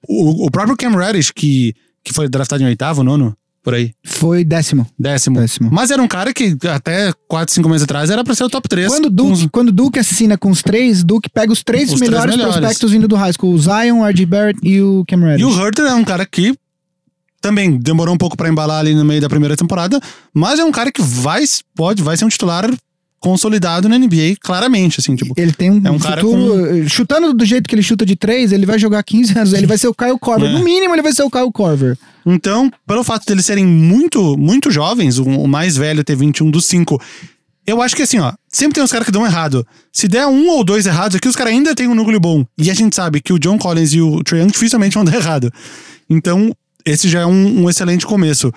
o, 0.08 0.46
o 0.46 0.52
próprio 0.52 0.78
Cam 0.78 0.96
Reddish, 0.96 1.32
que, 1.32 1.76
que 2.04 2.14
foi 2.14 2.30
draftado 2.30 2.64
em 2.64 2.68
oitavo, 2.68 3.04
nono, 3.04 3.36
por 3.66 3.74
aí. 3.74 3.93
Foi 4.03 4.45
décimo. 4.45 4.86
Décimo. 4.97 5.39
Décimo. 5.39 5.70
Mas 5.72 5.89
era 5.89 5.99
um 5.99 6.07
cara 6.07 6.32
que 6.32 6.55
até 6.70 7.11
4, 7.28 7.55
5 7.55 7.68
meses 7.68 7.84
atrás 7.84 8.11
era 8.11 8.24
pra 8.24 8.36
ser 8.36 8.43
o 8.43 8.49
top 8.49 8.70
3. 8.70 8.88
Quando 8.88 9.05
o 9.05 9.09
Duke, 9.09 9.49
quando 9.49 9.72
Duke 9.72 9.97
assina 9.97 10.38
com 10.38 10.51
os 10.51 10.61
três, 10.61 11.03
Duke 11.03 11.28
pega 11.28 11.51
os 11.51 11.63
três, 11.63 11.91
os 11.91 11.99
melhores, 11.99 12.26
três 12.26 12.38
melhores, 12.38 12.57
prospectos 12.57 12.91
vindo 12.91 13.07
do 13.07 13.16
high 13.16 13.34
school: 13.34 13.51
o 13.51 13.57
Zion, 13.57 14.01
o 14.01 14.05
R.J. 14.05 14.26
Barrett 14.28 14.59
e 14.61 14.80
o 14.84 15.03
Cam 15.07 15.18
Reddish. 15.18 15.41
E 15.41 15.45
o 15.45 15.49
Hurter 15.49 15.86
é 15.86 15.95
um 15.95 16.03
cara 16.03 16.28
que 16.28 16.53
também 17.41 17.78
demorou 17.78 18.13
um 18.13 18.18
pouco 18.20 18.38
para 18.38 18.47
embalar 18.47 18.82
ali 18.82 18.93
no 18.93 19.03
meio 19.03 19.20
da 19.20 19.28
primeira 19.28 19.57
temporada, 19.57 19.99
mas 20.32 20.59
é 20.59 20.63
um 20.63 20.72
cara 20.72 20.91
que 20.91 21.01
vai, 21.01 21.43
pode, 21.76 22.03
vai 22.03 22.16
ser 22.16 22.26
um 22.26 22.30
titular 22.30 22.70
consolidado 23.20 23.89
na 23.89 23.97
NBA, 23.97 24.36
claramente, 24.39 24.99
assim, 24.99 25.16
tipo. 25.16 25.34
Ele 25.36 25.51
tem 25.51 25.72
um, 25.72 25.82
é 25.84 25.89
um 25.89 25.97
futuro, 25.97 26.53
cara 26.53 26.82
com... 26.82 26.88
chutando 26.88 27.34
do 27.34 27.43
jeito 27.43 27.68
que 27.68 27.74
ele 27.74 27.82
chuta 27.82 28.05
de 28.05 28.16
três, 28.16 28.51
ele 28.51 28.68
vai 28.68 28.78
jogar 28.78 29.01
15 29.01 29.39
anos, 29.39 29.53
ele 29.53 29.66
vai 29.66 29.80
ser 29.80 29.88
o 29.88 29.93
Kyle 29.95 30.20
Korver. 30.20 30.49
É. 30.49 30.53
No 30.53 30.63
mínimo, 30.63 30.93
ele 30.93 31.01
vai 31.01 31.13
ser 31.13 31.24
o 31.24 31.32
Kyle 31.32 31.51
Korver. 31.51 31.97
Então, 32.26 32.72
pelo 32.88 33.04
fato 33.04 33.26
deles 33.26 33.46
serem 33.46 33.66
muito, 33.66 34.38
muito 34.38 34.72
jovens, 34.72 35.20
o, 35.20 35.48
mais 35.48 35.78
velho 35.78 36.04
ter 36.04 36.16
21 36.16 36.50
dos 36.50 36.66
5, 36.66 37.00
eu 37.68 37.82
acho 37.82 37.96
que 37.96 38.02
assim, 38.02 38.20
ó, 38.20 38.34
sempre 38.48 38.76
tem 38.76 38.84
uns 38.84 38.92
caras 38.92 39.06
que 39.06 39.12
dão 39.12 39.26
errado. 39.26 39.66
Se 39.92 40.08
der 40.08 40.26
um 40.26 40.50
ou 40.50 40.64
dois 40.64 40.86
errados 40.86 41.16
aqui, 41.16 41.28
os 41.28 41.36
caras 41.36 41.54
ainda 41.54 41.76
têm 41.76 41.88
um 41.88 41.96
núcleo 41.96 42.20
bom. 42.20 42.46
E 42.58 42.72
a 42.72 42.74
gente 42.74 42.96
sabe 42.96 43.22
que 43.22 43.34
o 43.34 43.40
John 43.40 43.58
Collins 43.58 43.94
e 43.94 44.02
o 44.02 44.24
Trae 44.24 44.42
Young 44.42 44.52
dificilmente 44.52 44.96
vão 44.96 45.06
dar 45.06 45.16
errado. 45.18 45.52
Então, 46.10 46.56
esse 46.84 47.08
já 47.08 47.22
é 47.22 47.26
um, 47.26 47.64
um 47.64 47.70
excelente 47.70 48.06
começo. 48.06 48.52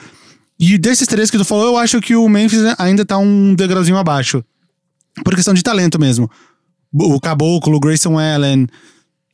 E 0.58 0.76
desses 0.76 1.06
três 1.06 1.30
que 1.30 1.38
tu 1.38 1.44
falou, 1.44 1.66
eu 1.66 1.76
acho 1.76 2.00
que 2.00 2.16
o 2.16 2.28
Memphis 2.28 2.60
ainda 2.78 3.04
tá 3.04 3.16
um 3.16 3.54
degrauzinho 3.54 3.96
abaixo 3.96 4.44
por 5.24 5.34
questão 5.34 5.54
de 5.54 5.62
talento 5.62 5.98
mesmo. 5.98 6.30
O 6.92 7.20
Caboclo, 7.20 7.76
o 7.76 7.80
Grayson 7.80 8.18
Allen, 8.18 8.66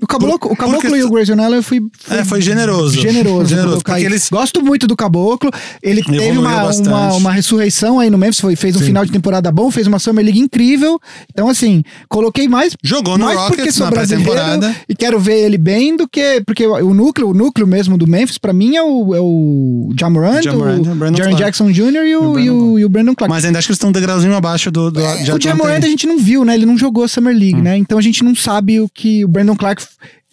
o 0.05 0.07
Caboclo, 0.07 0.53
o 0.53 0.57
Caboclo 0.57 0.97
e 0.97 1.03
o 1.03 1.11
Grayson 1.11 1.41
Allen 1.41 1.63
foi, 1.63 1.81
foi, 1.99 2.17
é, 2.19 2.25
foi 2.25 2.41
generoso. 2.43 3.01
Generoso. 3.01 3.47
generoso 3.47 3.83
porque 3.83 4.05
eles... 4.05 4.29
Gosto 4.29 4.63
muito 4.63 4.87
do 4.87 4.95
Caboclo. 4.95 5.51
Ele 5.83 6.03
teve 6.03 6.39
uma, 6.39 6.71
uma, 6.71 7.13
uma, 7.15 7.33
ressurreição 7.33 7.99
aí 7.99 8.11
no 8.11 8.19
Memphis, 8.19 8.39
foi, 8.39 8.55
fez 8.55 8.77
um 8.77 8.81
Sim. 8.81 8.87
final 8.87 9.05
de 9.05 9.11
temporada 9.11 9.51
bom, 9.51 9.71
fez 9.71 9.87
uma 9.87 9.99
Summer 9.99 10.23
League 10.23 10.39
incrível. 10.39 11.01
Então, 11.33 11.49
assim, 11.49 11.83
coloquei 12.09 12.47
mais. 12.47 12.75
Jogou 12.83 13.17
no 13.17 13.25
mais 13.25 13.39
Rockets 13.39 13.57
porque 13.57 13.73
sou 13.73 13.91
brasileiro 13.91 14.75
e 14.87 14.95
quero 14.95 15.19
ver 15.19 15.45
ele 15.45 15.57
bem 15.57 15.97
do 15.97 16.07
que. 16.07 16.43
Porque 16.47 16.67
o 16.67 16.93
núcleo, 16.93 17.31
o 17.31 17.35
núcleo 17.35 17.67
mesmo 17.67 17.97
do 17.97 18.07
Memphis, 18.07 18.37
pra 18.37 18.53
mim, 18.53 18.77
é 18.77 18.83
o, 18.83 19.15
é 19.15 19.21
o 19.21 19.91
Jamorant, 19.99 20.41
o 20.41 21.17
Jaren 21.17 21.35
Jackson 21.35 21.71
Jr. 21.71 22.05
e 22.05 22.17
o, 22.17 22.39
e 22.39 22.51
o, 22.51 22.79
e 22.79 22.85
o, 22.85 22.89
Brandon 22.91 23.15
Clark. 23.15 23.33
Mas 23.33 23.45
ainda 23.45 23.59
acho 23.59 23.69
que 23.69 23.73
eles 23.73 23.79
estão 23.79 23.89
um 23.89 23.93
degrauzinho 23.93 24.35
abaixo 24.35 24.71
do. 24.71 24.91
do 24.91 25.01
é, 25.01 25.35
o 25.35 25.41
Jamorant 25.41 25.83
a 25.83 25.89
gente 25.89 26.07
não 26.07 26.19
viu, 26.19 26.45
né? 26.45 26.55
Ele 26.55 26.67
não 26.67 26.77
jogou 26.77 27.09
Summer 27.09 27.35
League, 27.35 27.57
hum. 27.57 27.63
né? 27.63 27.77
Então 27.77 27.97
a 27.97 28.03
gente 28.03 28.23
não 28.23 28.35
sabe 28.35 28.81
o 28.81 28.89
que 28.89 29.25
o 29.25 29.29
Brandon 29.29 29.57
Clark 29.57 29.83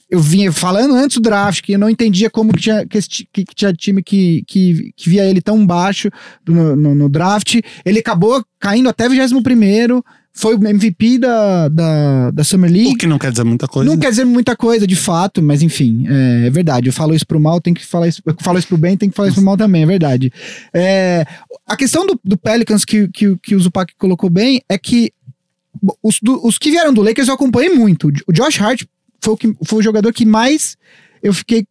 eu 0.09 0.19
vinha 0.19 0.51
falando 0.51 0.93
antes 0.93 1.17
do 1.17 1.23
draft 1.23 1.61
que 1.61 1.71
eu 1.73 1.79
não 1.79 1.89
entendia 1.89 2.29
como 2.29 2.51
que 2.51 2.59
tinha, 2.59 2.85
que, 2.85 2.99
que 3.45 3.55
tinha 3.55 3.73
time 3.73 4.03
que, 4.03 4.43
que, 4.45 4.91
que, 4.95 5.09
via 5.09 5.25
ele 5.25 5.41
tão 5.41 5.65
baixo 5.65 6.09
no, 6.45 6.75
no, 6.75 6.93
no 6.93 7.09
draft. 7.09 7.61
Ele 7.85 7.99
acabou 7.99 8.43
caindo 8.59 8.89
até 8.89 9.07
21 9.07 9.41
primeiro 9.41 10.03
foi 10.33 10.55
o 10.55 10.65
MVP 10.65 11.17
da, 11.17 11.67
da, 11.67 12.31
da 12.31 12.43
Summer 12.43 12.71
League. 12.71 12.93
O 12.93 12.97
que 12.97 13.05
não 13.05 13.19
quer 13.19 13.31
dizer 13.31 13.43
muita 13.43 13.67
coisa. 13.67 13.89
Não 13.89 13.97
quer 13.97 14.09
dizer 14.09 14.25
muita 14.25 14.55
coisa, 14.55 14.87
de 14.87 14.95
fato, 14.95 15.41
mas 15.41 15.61
enfim, 15.61 16.05
é, 16.07 16.47
é, 16.47 16.49
verdade. 16.49 16.87
Eu 16.87 16.93
falo 16.93 17.13
isso 17.13 17.27
pro 17.27 17.39
mal, 17.39 17.59
tem 17.59 17.73
que 17.73 17.85
falar 17.85 18.07
isso. 18.07 18.21
Eu 18.25 18.35
falo 18.41 18.57
isso 18.57 18.67
pro 18.67 18.77
bem, 18.77 18.95
tem 18.95 19.09
que 19.09 19.15
falar 19.15 19.27
isso 19.27 19.35
pro 19.35 19.45
mal 19.45 19.57
também, 19.57 19.83
é 19.83 19.85
verdade. 19.85 20.31
É, 20.73 21.25
a 21.67 21.75
questão 21.75 22.05
do, 22.05 22.19
do 22.23 22.37
Pelicans 22.37 22.85
que, 22.85 23.09
que, 23.09 23.35
que 23.37 23.55
o 23.55 23.59
Zupac 23.59 23.93
colocou 23.97 24.29
bem 24.29 24.61
é 24.69 24.77
que 24.77 25.11
os, 26.01 26.19
do, 26.21 26.45
os 26.45 26.57
que 26.57 26.71
vieram 26.71 26.93
do 26.93 27.01
Lakers 27.01 27.27
eu 27.27 27.33
acompanhei 27.33 27.75
muito. 27.75 28.09
O 28.25 28.31
Josh 28.31 28.59
Hart 28.61 28.83
foi 29.21 29.33
o, 29.33 29.37
que, 29.37 29.53
foi 29.63 29.79
o 29.79 29.83
jogador 29.83 30.11
que 30.11 30.25
mais 30.25 30.77
eu 31.21 31.33
fiquei 31.33 31.65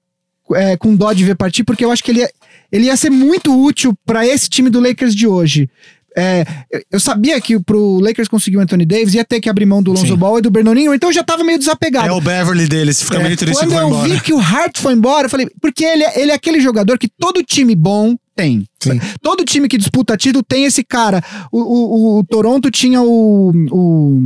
é, 0.54 0.76
com 0.76 0.94
dó 0.94 1.12
de 1.12 1.24
ver 1.24 1.34
partir, 1.34 1.64
porque 1.64 1.84
eu 1.84 1.90
acho 1.90 2.02
que 2.02 2.10
ele 2.10 2.20
ia, 2.20 2.30
ele 2.70 2.86
ia 2.86 2.96
ser 2.96 3.10
muito 3.10 3.56
útil 3.60 3.94
para 4.06 4.26
esse 4.26 4.48
time 4.48 4.70
do 4.70 4.80
Lakers 4.80 5.14
de 5.14 5.26
hoje. 5.26 5.68
É, 6.16 6.44
eu 6.90 6.98
sabia 6.98 7.40
que 7.40 7.58
pro 7.60 8.00
Lakers 8.00 8.26
conseguir 8.26 8.56
o 8.56 8.60
Anthony 8.60 8.84
Davis 8.84 9.14
ia 9.14 9.24
ter 9.24 9.40
que 9.40 9.48
abrir 9.48 9.64
mão 9.64 9.80
do 9.80 9.92
Lonzo 9.92 10.08
Sim. 10.08 10.16
Ball 10.16 10.38
e 10.38 10.42
do 10.42 10.50
Brenoninho, 10.50 10.92
então 10.92 11.08
eu 11.08 11.12
já 11.12 11.22
tava 11.22 11.44
meio 11.44 11.58
desapegado. 11.58 12.08
É 12.08 12.12
o 12.12 12.20
Beverly 12.20 12.66
deles, 12.66 13.00
fica 13.00 13.18
é, 13.18 13.22
meio 13.22 13.36
triste 13.36 13.60
Quando 13.60 13.74
eu 13.74 13.88
embora. 13.88 14.08
vi 14.08 14.20
que 14.20 14.32
o 14.32 14.40
Hart 14.40 14.78
foi 14.78 14.92
embora, 14.92 15.26
eu 15.26 15.30
falei, 15.30 15.48
porque 15.60 15.84
ele, 15.84 16.02
é, 16.02 16.20
ele 16.20 16.32
é 16.32 16.34
aquele 16.34 16.60
jogador 16.60 16.98
que 16.98 17.08
todo 17.08 17.44
time 17.44 17.76
bom 17.76 18.16
tem. 18.34 18.66
Sim. 18.82 19.00
Todo 19.22 19.44
time 19.44 19.68
que 19.68 19.78
disputa 19.78 20.16
título 20.16 20.42
tem 20.42 20.64
esse 20.64 20.82
cara. 20.82 21.22
O, 21.52 21.60
o, 21.60 22.18
o 22.18 22.24
Toronto 22.24 22.70
tinha 22.70 23.00
o, 23.02 23.52
o 23.70 24.20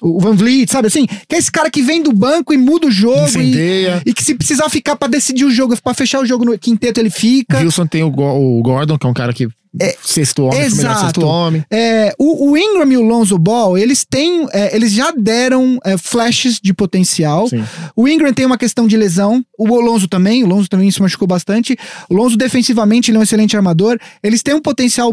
o 0.00 0.20
Van 0.20 0.34
Vliet, 0.34 0.70
sabe 0.70 0.88
assim? 0.88 1.06
Que 1.06 1.36
é 1.36 1.38
esse 1.38 1.50
cara 1.50 1.70
que 1.70 1.82
vem 1.82 2.02
do 2.02 2.12
banco 2.12 2.52
e 2.52 2.56
muda 2.56 2.86
o 2.86 2.90
jogo. 2.90 3.40
E, 3.40 3.86
e, 4.06 4.14
que 4.14 4.22
se 4.22 4.34
precisar 4.34 4.68
ficar 4.68 4.96
para 4.96 5.08
decidir 5.08 5.44
o 5.44 5.50
jogo, 5.50 5.80
para 5.80 5.94
fechar 5.94 6.20
o 6.20 6.26
jogo 6.26 6.44
no 6.44 6.58
quinteto, 6.58 7.00
ele 7.00 7.10
fica. 7.10 7.58
Wilson 7.58 7.86
tem 7.86 8.02
o, 8.02 8.08
o 8.08 8.62
Gordon, 8.62 8.98
que 8.98 9.06
é 9.06 9.10
um 9.10 9.14
cara 9.14 9.32
que 9.32 9.48
é, 9.80 9.96
sexto 10.02 10.44
homem, 10.44 10.60
exato. 10.60 11.00
sexto 11.00 11.26
homem. 11.26 11.64
É, 11.70 12.14
o, 12.18 12.50
o, 12.50 12.56
Ingram 12.56 12.90
e 12.90 12.96
o 12.96 13.02
Lonzo 13.02 13.38
Ball, 13.38 13.76
eles 13.76 14.04
têm, 14.04 14.46
é, 14.52 14.74
eles 14.74 14.92
já 14.92 15.12
deram 15.12 15.78
é, 15.84 15.96
flashes 15.96 16.58
de 16.60 16.72
potencial. 16.72 17.48
Sim. 17.48 17.62
O 17.94 18.08
Ingram 18.08 18.32
tem 18.32 18.46
uma 18.46 18.58
questão 18.58 18.86
de 18.86 18.96
lesão, 18.96 19.44
o 19.58 19.66
Lonzo 19.80 20.08
também, 20.08 20.42
o 20.42 20.46
Lonzo 20.46 20.68
também 20.68 20.90
se 20.90 21.00
machucou 21.00 21.28
bastante. 21.28 21.76
O 22.08 22.14
Lonzo 22.14 22.36
defensivamente, 22.36 23.10
ele 23.10 23.18
é 23.18 23.20
um 23.20 23.24
excelente 23.24 23.56
armador. 23.56 23.98
Eles 24.22 24.42
têm 24.42 24.54
um 24.54 24.60
potencial 24.60 25.12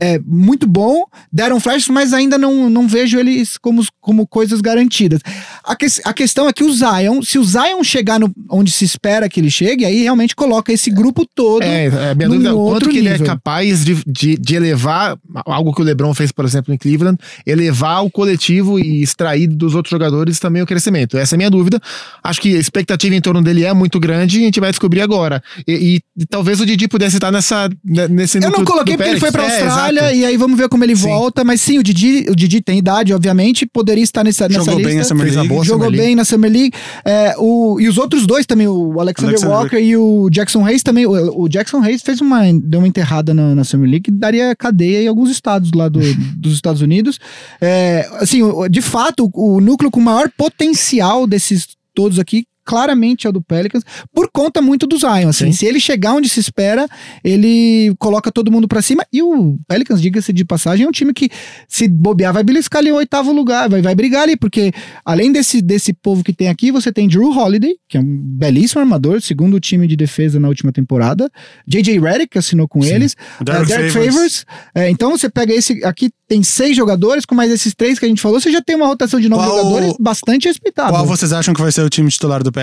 é, 0.00 0.18
muito 0.26 0.66
bom, 0.66 1.04
deram 1.32 1.60
flashes, 1.60 1.86
mas 1.86 2.12
ainda 2.12 2.36
não, 2.36 2.68
não 2.68 2.88
vejo 2.88 3.18
eles 3.20 3.56
como, 3.56 3.84
como 4.00 4.26
coisas 4.26 4.60
garantidas. 4.60 5.20
A, 5.62 5.76
que, 5.76 5.86
a 6.04 6.12
questão 6.12 6.48
é 6.48 6.52
que 6.52 6.64
o 6.64 6.72
Zion, 6.72 7.22
se 7.22 7.38
o 7.38 7.44
Zion 7.44 7.84
chegar 7.84 8.18
no, 8.18 8.34
onde 8.50 8.72
se 8.72 8.84
espera 8.84 9.28
que 9.28 9.38
ele 9.38 9.50
chegue, 9.50 9.84
aí 9.84 10.02
realmente 10.02 10.34
coloca 10.34 10.72
esse 10.72 10.90
grupo 10.90 11.24
todo. 11.32 11.62
É, 11.62 11.84
é 11.84 12.14
minha 12.16 12.28
dúvida 12.28 12.50
é 12.50 12.52
quanto 12.52 12.88
que 12.88 12.96
nível. 12.96 13.14
ele 13.14 13.22
é 13.22 13.26
capaz 13.26 13.84
de, 13.84 14.02
de, 14.04 14.36
de, 14.36 14.56
elevar 14.56 15.16
algo 15.46 15.72
que 15.72 15.80
o 15.80 15.84
LeBron 15.84 16.12
fez, 16.14 16.32
por 16.32 16.44
exemplo, 16.44 16.74
em 16.74 16.76
Cleveland, 16.76 17.16
elevar 17.46 18.04
o 18.04 18.10
coletivo 18.10 18.80
e 18.80 19.02
extrair 19.02 19.46
dos 19.46 19.76
outros 19.76 19.92
jogadores 19.92 20.40
também 20.40 20.62
o 20.62 20.66
crescimento. 20.66 21.16
Essa 21.16 21.34
é 21.34 21.36
a 21.36 21.38
minha 21.38 21.50
dúvida. 21.50 21.80
Acho 22.24 22.40
que 22.40 22.56
a 22.56 22.58
expectativa 22.58 23.14
em 23.14 23.20
torno 23.20 23.40
dele 23.40 23.64
é 23.64 23.72
muito 23.72 24.00
grande 24.00 24.38
e 24.38 24.42
a 24.42 24.44
gente 24.46 24.58
vai 24.58 24.70
descobrir 24.70 25.00
agora. 25.00 25.40
E, 25.66 26.02
e, 26.16 26.22
e 26.22 26.26
talvez 26.26 26.60
o 26.60 26.66
Didi 26.66 26.88
pudesse 26.88 27.18
estar 27.18 27.30
nessa, 27.30 27.70
nesse 27.84 28.42
Eu 28.42 28.50
não 28.50 28.64
coloquei 28.64 28.96
porque 28.96 29.10
ele 29.10 29.20
foi 29.20 29.30
pra 29.30 29.44
é, 29.44 29.62
Austrália 29.62 29.81
Exato. 29.90 30.14
e 30.14 30.24
aí 30.24 30.36
vamos 30.36 30.58
ver 30.58 30.68
como 30.68 30.84
ele 30.84 30.96
sim. 30.96 31.02
volta. 31.02 31.44
Mas 31.44 31.60
sim, 31.60 31.78
o 31.78 31.82
Didi, 31.82 32.26
o 32.30 32.36
Didi 32.36 32.60
tem 32.60 32.78
idade, 32.78 33.12
obviamente, 33.12 33.66
poderia 33.66 34.02
estar 34.02 34.24
nessa, 34.24 34.48
nessa 34.48 34.60
Jogou 34.60 34.74
lista. 34.76 34.88
Bem 34.88 34.98
na 34.98 35.04
Summer 35.04 35.24
League. 35.24 35.48
Jogou 35.48 35.64
Summer 35.64 35.90
bem 35.90 36.00
League. 36.00 36.14
na 36.14 36.24
Summer 36.24 36.50
League. 36.50 36.72
É, 37.04 37.34
o, 37.38 37.80
e 37.80 37.88
os 37.88 37.98
outros 37.98 38.26
dois 38.26 38.46
também, 38.46 38.68
o 38.68 39.00
Alexander, 39.00 39.30
Alexander 39.30 39.56
Walker 39.56 39.78
e 39.78 39.96
o 39.96 40.28
Jackson 40.30 40.64
Hayes 40.64 40.82
também. 40.82 41.06
O, 41.06 41.42
o, 41.42 41.48
Jackson 41.48 41.82
Hayes 41.82 42.02
fez 42.02 42.20
uma, 42.20 42.40
deu 42.52 42.80
uma 42.80 42.88
enterrada 42.88 43.34
na, 43.34 43.54
na 43.54 43.64
Summer 43.64 43.88
League 43.88 44.04
que 44.04 44.10
daria 44.10 44.54
cadeia 44.54 45.02
em 45.02 45.08
alguns 45.08 45.30
estados 45.30 45.70
lá 45.74 45.88
do, 45.88 46.00
dos 46.36 46.54
Estados 46.54 46.82
Unidos. 46.82 47.18
É, 47.60 48.08
assim, 48.20 48.42
de 48.70 48.82
fato, 48.82 49.30
o, 49.34 49.56
o 49.56 49.60
núcleo 49.60 49.90
com 49.90 50.00
maior 50.00 50.30
potencial 50.36 51.26
desses 51.26 51.68
todos 51.94 52.18
aqui 52.18 52.46
claramente 52.72 53.26
é 53.26 53.30
o 53.30 53.32
do 53.34 53.42
Pelicans, 53.42 53.84
por 54.14 54.30
conta 54.32 54.62
muito 54.62 54.86
do 54.86 54.96
Zion. 54.96 55.28
Assim, 55.28 55.46
Sim. 55.46 55.52
se 55.52 55.66
ele 55.66 55.78
chegar 55.78 56.14
onde 56.14 56.26
se 56.26 56.40
espera, 56.40 56.88
ele 57.22 57.94
coloca 57.98 58.32
todo 58.32 58.50
mundo 58.50 58.66
para 58.66 58.80
cima. 58.80 59.04
E 59.12 59.20
o 59.20 59.58
Pelicans, 59.68 60.00
diga-se 60.00 60.32
de 60.32 60.42
passagem, 60.42 60.86
é 60.86 60.88
um 60.88 60.92
time 60.92 61.12
que, 61.12 61.28
se 61.68 61.86
bobear, 61.86 62.32
vai 62.32 62.42
beliscar 62.42 62.80
ali 62.80 62.90
o 62.90 62.94
oitavo 62.94 63.30
lugar, 63.30 63.68
vai, 63.68 63.82
vai 63.82 63.94
brigar 63.94 64.22
ali, 64.22 64.38
porque 64.38 64.72
além 65.04 65.30
desse, 65.30 65.60
desse 65.60 65.92
povo 65.92 66.24
que 66.24 66.32
tem 66.32 66.48
aqui, 66.48 66.72
você 66.72 66.90
tem 66.90 67.06
Drew 67.06 67.30
Holiday, 67.30 67.74
que 67.86 67.98
é 67.98 68.00
um 68.00 68.06
belíssimo 68.06 68.80
armador, 68.80 69.20
segundo 69.20 69.60
time 69.60 69.86
de 69.86 69.94
defesa 69.94 70.40
na 70.40 70.48
última 70.48 70.72
temporada, 70.72 71.30
J.J. 71.68 72.00
Redick, 72.00 72.28
que 72.28 72.38
assinou 72.38 72.66
com 72.66 72.80
Sim. 72.80 72.94
eles, 72.94 73.14
Derek, 73.44 73.64
uh, 73.64 73.66
Derek 73.66 73.90
Favors. 73.90 74.14
Favors. 74.14 74.46
É, 74.74 74.88
então 74.88 75.10
você 75.10 75.28
pega 75.28 75.52
esse 75.52 75.84
aqui, 75.84 76.10
tem 76.26 76.42
seis 76.42 76.74
jogadores, 76.74 77.26
com 77.26 77.34
mais 77.34 77.50
esses 77.50 77.74
três 77.74 77.98
que 77.98 78.06
a 78.06 78.08
gente 78.08 78.22
falou, 78.22 78.40
você 78.40 78.50
já 78.50 78.62
tem 78.62 78.76
uma 78.76 78.86
rotação 78.86 79.20
de 79.20 79.28
nove 79.28 79.46
Qual, 79.46 79.58
jogadores 79.58 79.94
bastante 80.00 80.48
respeitável. 80.48 80.94
Qual 80.94 81.04
vocês 81.04 81.34
acham 81.34 81.52
que 81.52 81.60
vai 81.60 81.70
ser 81.70 81.82
o 81.82 81.90
time 81.90 82.08
titular 82.08 82.42
do 82.42 82.50
Pelicans? 82.50 82.61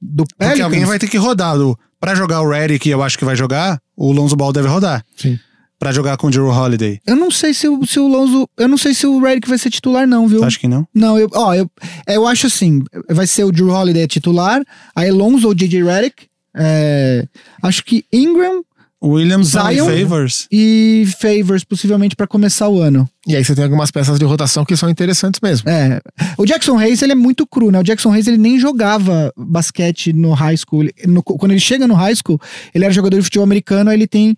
Do 0.00 0.24
Pelicans? 0.24 0.48
Porque 0.50 0.62
alguém 0.62 0.84
vai 0.84 0.98
ter 0.98 1.08
que 1.08 1.16
rodar. 1.16 1.54
Pra 2.00 2.14
jogar 2.14 2.40
o 2.42 2.48
Reddy, 2.48 2.78
que 2.78 2.90
eu 2.90 3.02
acho 3.02 3.18
que 3.18 3.24
vai 3.24 3.34
jogar, 3.34 3.80
o 3.96 4.12
Lonzo 4.12 4.36
Ball 4.36 4.52
deve 4.52 4.68
rodar. 4.68 5.04
Sim. 5.16 5.38
Pra 5.78 5.92
jogar 5.92 6.16
com 6.16 6.28
o 6.28 6.30
Drew 6.30 6.48
Holiday. 6.48 7.00
Eu 7.06 7.16
não 7.16 7.30
sei 7.30 7.54
se 7.54 7.68
o, 7.68 7.84
se 7.86 7.98
o 7.98 8.06
Lonzo. 8.06 8.48
Eu 8.56 8.68
não 8.68 8.76
sei 8.76 8.94
se 8.94 9.06
o 9.06 9.20
Redick 9.20 9.48
vai 9.48 9.58
ser 9.58 9.70
titular, 9.70 10.06
não, 10.06 10.26
viu? 10.26 10.42
Acho 10.44 10.58
que 10.58 10.68
não. 10.68 10.86
Não, 10.92 11.18
eu, 11.18 11.28
ó, 11.32 11.54
eu, 11.54 11.70
eu 12.06 12.26
acho 12.26 12.46
assim: 12.48 12.82
vai 13.08 13.26
ser 13.26 13.44
o 13.44 13.52
Drew 13.52 13.70
Holiday 13.70 14.06
titular, 14.06 14.62
aí 14.94 15.10
Lonzo 15.10 15.46
ou 15.48 15.54
JJ 15.54 15.84
Redick. 15.84 16.26
É, 16.56 17.26
acho 17.62 17.84
que 17.84 18.04
Ingram, 18.12 18.64
Williams 19.02 19.48
Zion 19.48 19.90
e 19.90 20.02
Favors. 20.02 20.48
E 20.50 21.08
Favors, 21.20 21.64
possivelmente, 21.64 22.16
para 22.16 22.26
começar 22.26 22.68
o 22.68 22.80
ano. 22.80 23.08
E 23.26 23.36
aí 23.36 23.44
você 23.44 23.54
tem 23.54 23.64
algumas 23.64 23.90
peças 23.90 24.18
de 24.18 24.24
rotação 24.24 24.64
que 24.64 24.76
são 24.76 24.90
interessantes 24.90 25.40
mesmo. 25.40 25.68
É. 25.70 26.00
O 26.36 26.44
Jackson 26.44 26.78
Hayes, 26.78 27.02
ele 27.02 27.12
é 27.12 27.14
muito 27.14 27.46
cru, 27.46 27.70
né? 27.70 27.78
O 27.78 27.84
Jackson 27.84 28.12
Hayes, 28.12 28.26
ele 28.26 28.38
nem 28.38 28.58
jogava 28.58 29.32
basquete 29.36 30.12
no 30.12 30.32
high 30.32 30.56
school. 30.56 30.88
No, 31.06 31.22
quando 31.22 31.52
ele 31.52 31.60
chega 31.60 31.86
no 31.86 31.94
high 31.94 32.14
school, 32.14 32.40
ele 32.74 32.84
era 32.84 32.92
jogador 32.92 33.16
de 33.16 33.22
futebol 33.22 33.44
americano, 33.44 33.90
aí 33.90 33.96
ele 33.96 34.06
tem 34.06 34.36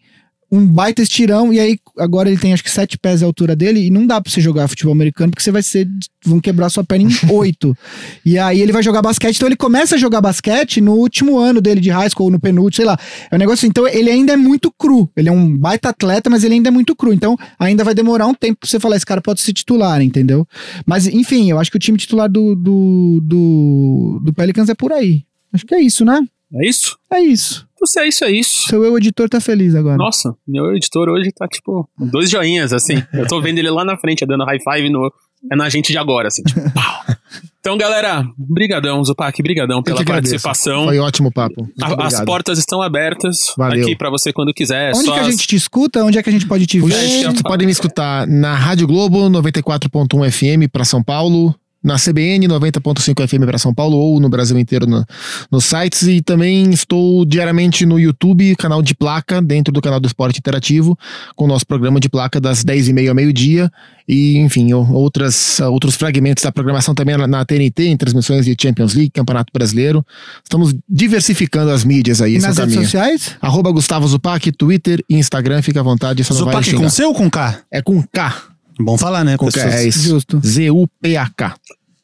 um 0.50 0.66
baita 0.66 1.00
estirão, 1.00 1.52
e 1.52 1.60
aí 1.60 1.78
agora 1.96 2.28
ele 2.28 2.38
tem 2.38 2.52
acho 2.52 2.64
que 2.64 2.70
sete 2.70 2.98
pés 2.98 3.22
a 3.22 3.26
altura 3.26 3.54
dele, 3.54 3.86
e 3.86 3.90
não 3.90 4.06
dá 4.06 4.20
pra 4.20 4.30
você 4.30 4.40
jogar 4.40 4.66
futebol 4.66 4.92
americano, 4.92 5.30
porque 5.30 5.42
você 5.42 5.52
vai 5.52 5.62
ser. 5.62 5.88
vão 6.24 6.40
quebrar 6.40 6.68
sua 6.68 6.82
perna 6.82 7.08
em 7.08 7.14
oito. 7.32 7.76
e 8.24 8.36
aí 8.36 8.60
ele 8.60 8.72
vai 8.72 8.82
jogar 8.82 9.00
basquete, 9.00 9.36
então 9.36 9.48
ele 9.48 9.56
começa 9.56 9.94
a 9.94 9.98
jogar 9.98 10.20
basquete 10.20 10.80
no 10.80 10.94
último 10.94 11.38
ano 11.38 11.60
dele 11.60 11.80
de 11.80 11.90
high 11.90 12.10
school, 12.10 12.26
ou 12.26 12.30
no 12.32 12.40
penúltimo, 12.40 12.76
sei 12.76 12.84
lá. 12.84 12.98
É 13.30 13.36
um 13.36 13.38
negócio 13.38 13.66
então 13.66 13.86
ele 13.86 14.10
ainda 14.10 14.32
é 14.32 14.36
muito 14.36 14.72
cru. 14.72 15.08
Ele 15.16 15.28
é 15.28 15.32
um 15.32 15.56
baita 15.56 15.90
atleta, 15.90 16.28
mas 16.28 16.42
ele 16.42 16.54
ainda 16.54 16.68
é 16.68 16.72
muito 16.72 16.96
cru. 16.96 17.12
Então 17.12 17.36
ainda 17.58 17.84
vai 17.84 17.94
demorar 17.94 18.26
um 18.26 18.34
tempo 18.34 18.60
pra 18.60 18.68
você 18.68 18.80
falar, 18.80 18.96
esse 18.96 19.06
cara 19.06 19.20
pode 19.20 19.40
ser 19.40 19.52
titular, 19.52 20.02
entendeu? 20.02 20.46
Mas 20.84 21.06
enfim, 21.06 21.50
eu 21.50 21.58
acho 21.58 21.70
que 21.70 21.76
o 21.76 21.80
time 21.80 21.96
titular 21.96 22.28
do, 22.28 22.56
do, 22.56 23.20
do, 23.22 24.20
do 24.24 24.34
Pelicans 24.34 24.68
é 24.68 24.74
por 24.74 24.92
aí. 24.92 25.22
Acho 25.52 25.64
que 25.64 25.74
é 25.74 25.80
isso, 25.80 26.04
né? 26.04 26.20
É 26.52 26.68
isso? 26.68 26.98
É 27.12 27.20
isso. 27.20 27.68
Então, 27.80 27.86
se 27.86 27.98
é 27.98 28.06
isso, 28.06 28.24
é 28.24 28.30
isso. 28.30 28.68
Seu 28.68 28.84
eu 28.84 28.94
editor 28.98 29.26
tá 29.26 29.40
feliz 29.40 29.74
agora. 29.74 29.96
Nossa, 29.96 30.36
meu 30.46 30.76
editor 30.76 31.08
hoje 31.08 31.32
tá 31.32 31.48
tipo 31.48 31.88
dois 31.98 32.28
joinhas, 32.28 32.74
assim. 32.74 33.02
Eu 33.10 33.26
tô 33.26 33.40
vendo 33.40 33.56
ele 33.56 33.70
lá 33.70 33.86
na 33.86 33.96
frente, 33.96 34.26
dando 34.26 34.44
high 34.44 34.58
five 34.60 34.90
no, 34.90 35.10
é 35.50 35.56
na 35.56 35.70
gente 35.70 35.90
de 35.90 35.96
agora, 35.96 36.28
assim, 36.28 36.42
tipo, 36.42 36.60
pau. 36.72 37.16
Então, 37.58 37.78
galera, 37.78 38.26
brigadão, 38.36 39.02
Zupac, 39.02 39.42
brigadão 39.42 39.82
pela 39.82 40.04
participação. 40.04 40.84
Foi 40.84 40.98
ótimo 40.98 41.32
papo. 41.32 41.66
A, 41.80 42.06
as 42.06 42.20
portas 42.22 42.58
estão 42.58 42.82
abertas 42.82 43.54
Valeu. 43.56 43.82
aqui 43.82 43.96
para 43.96 44.10
você 44.10 44.30
quando 44.30 44.52
quiser. 44.52 44.92
Onde 44.94 45.10
que 45.10 45.18
a 45.18 45.30
gente 45.30 45.46
te 45.46 45.56
escuta? 45.56 46.04
Onde 46.04 46.18
é 46.18 46.22
que 46.22 46.28
a 46.28 46.32
gente 46.32 46.46
pode 46.46 46.66
te 46.66 46.80
ver? 46.80 46.92
Vocês 46.92 47.42
podem 47.42 47.66
me 47.66 47.72
escutar 47.72 48.26
na 48.26 48.54
Rádio 48.54 48.86
Globo 48.86 49.30
94.1 49.30 50.30
FM 50.30 50.70
para 50.70 50.84
São 50.84 51.02
Paulo, 51.02 51.54
na 51.82 51.96
CBN 51.96 52.46
90.5 52.46 53.26
FM 53.26 53.46
para 53.46 53.58
São 53.58 53.72
Paulo 53.72 53.96
ou 53.96 54.20
no 54.20 54.28
Brasil 54.28 54.58
inteiro 54.58 54.86
no, 54.86 55.04
nos 55.50 55.64
sites 55.64 56.02
e 56.02 56.20
também 56.20 56.70
estou 56.70 57.24
diariamente 57.24 57.86
no 57.86 57.98
YouTube, 57.98 58.54
canal 58.56 58.82
de 58.82 58.94
placa, 58.94 59.40
dentro 59.40 59.72
do 59.72 59.80
canal 59.80 59.98
do 59.98 60.06
Esporte 60.06 60.38
Interativo, 60.38 60.98
com 61.34 61.46
o 61.46 61.48
nosso 61.48 61.66
programa 61.66 61.98
de 61.98 62.08
placa 62.08 62.40
das 62.40 62.62
10h30 62.62 63.08
ao 63.08 63.14
meio-dia 63.14 63.70
e, 64.06 64.38
enfim, 64.38 64.72
outras, 64.72 65.60
outros 65.60 65.94
fragmentos 65.94 66.42
da 66.42 66.50
programação 66.50 66.94
também 66.94 67.16
na, 67.16 67.26
na, 67.26 67.44
TNT, 67.44 67.86
em 67.86 67.96
transmissões 67.96 68.44
de 68.44 68.56
Champions 68.60 68.92
League, 68.92 69.10
Campeonato 69.10 69.52
Brasileiro. 69.52 70.04
Estamos 70.42 70.74
diversificando 70.88 71.70
as 71.70 71.84
mídias 71.84 72.20
aí. 72.20 72.36
E 72.36 72.38
nas 72.40 72.58
redes 72.58 72.74
sociais? 72.74 73.36
Arroba 73.40 73.70
Gustavo 73.70 74.06
Zupac, 74.06 74.50
Twitter 74.52 75.02
e 75.08 75.16
Instagram, 75.16 75.62
fica 75.62 75.80
à 75.80 75.82
vontade. 75.82 76.22
Zupac 76.24 76.74
com 76.74 76.90
C 76.90 77.04
ou 77.04 77.14
com 77.14 77.30
K? 77.30 77.60
É 77.70 77.80
com 77.80 78.02
K. 78.02 78.50
Bom 78.82 78.96
falar, 78.98 79.24
né? 79.24 79.36
Com 79.36 79.48
é 79.48 79.86
isso. 79.86 80.00
Justo. 80.00 80.40
Z-U-P-A-K. 80.44 81.54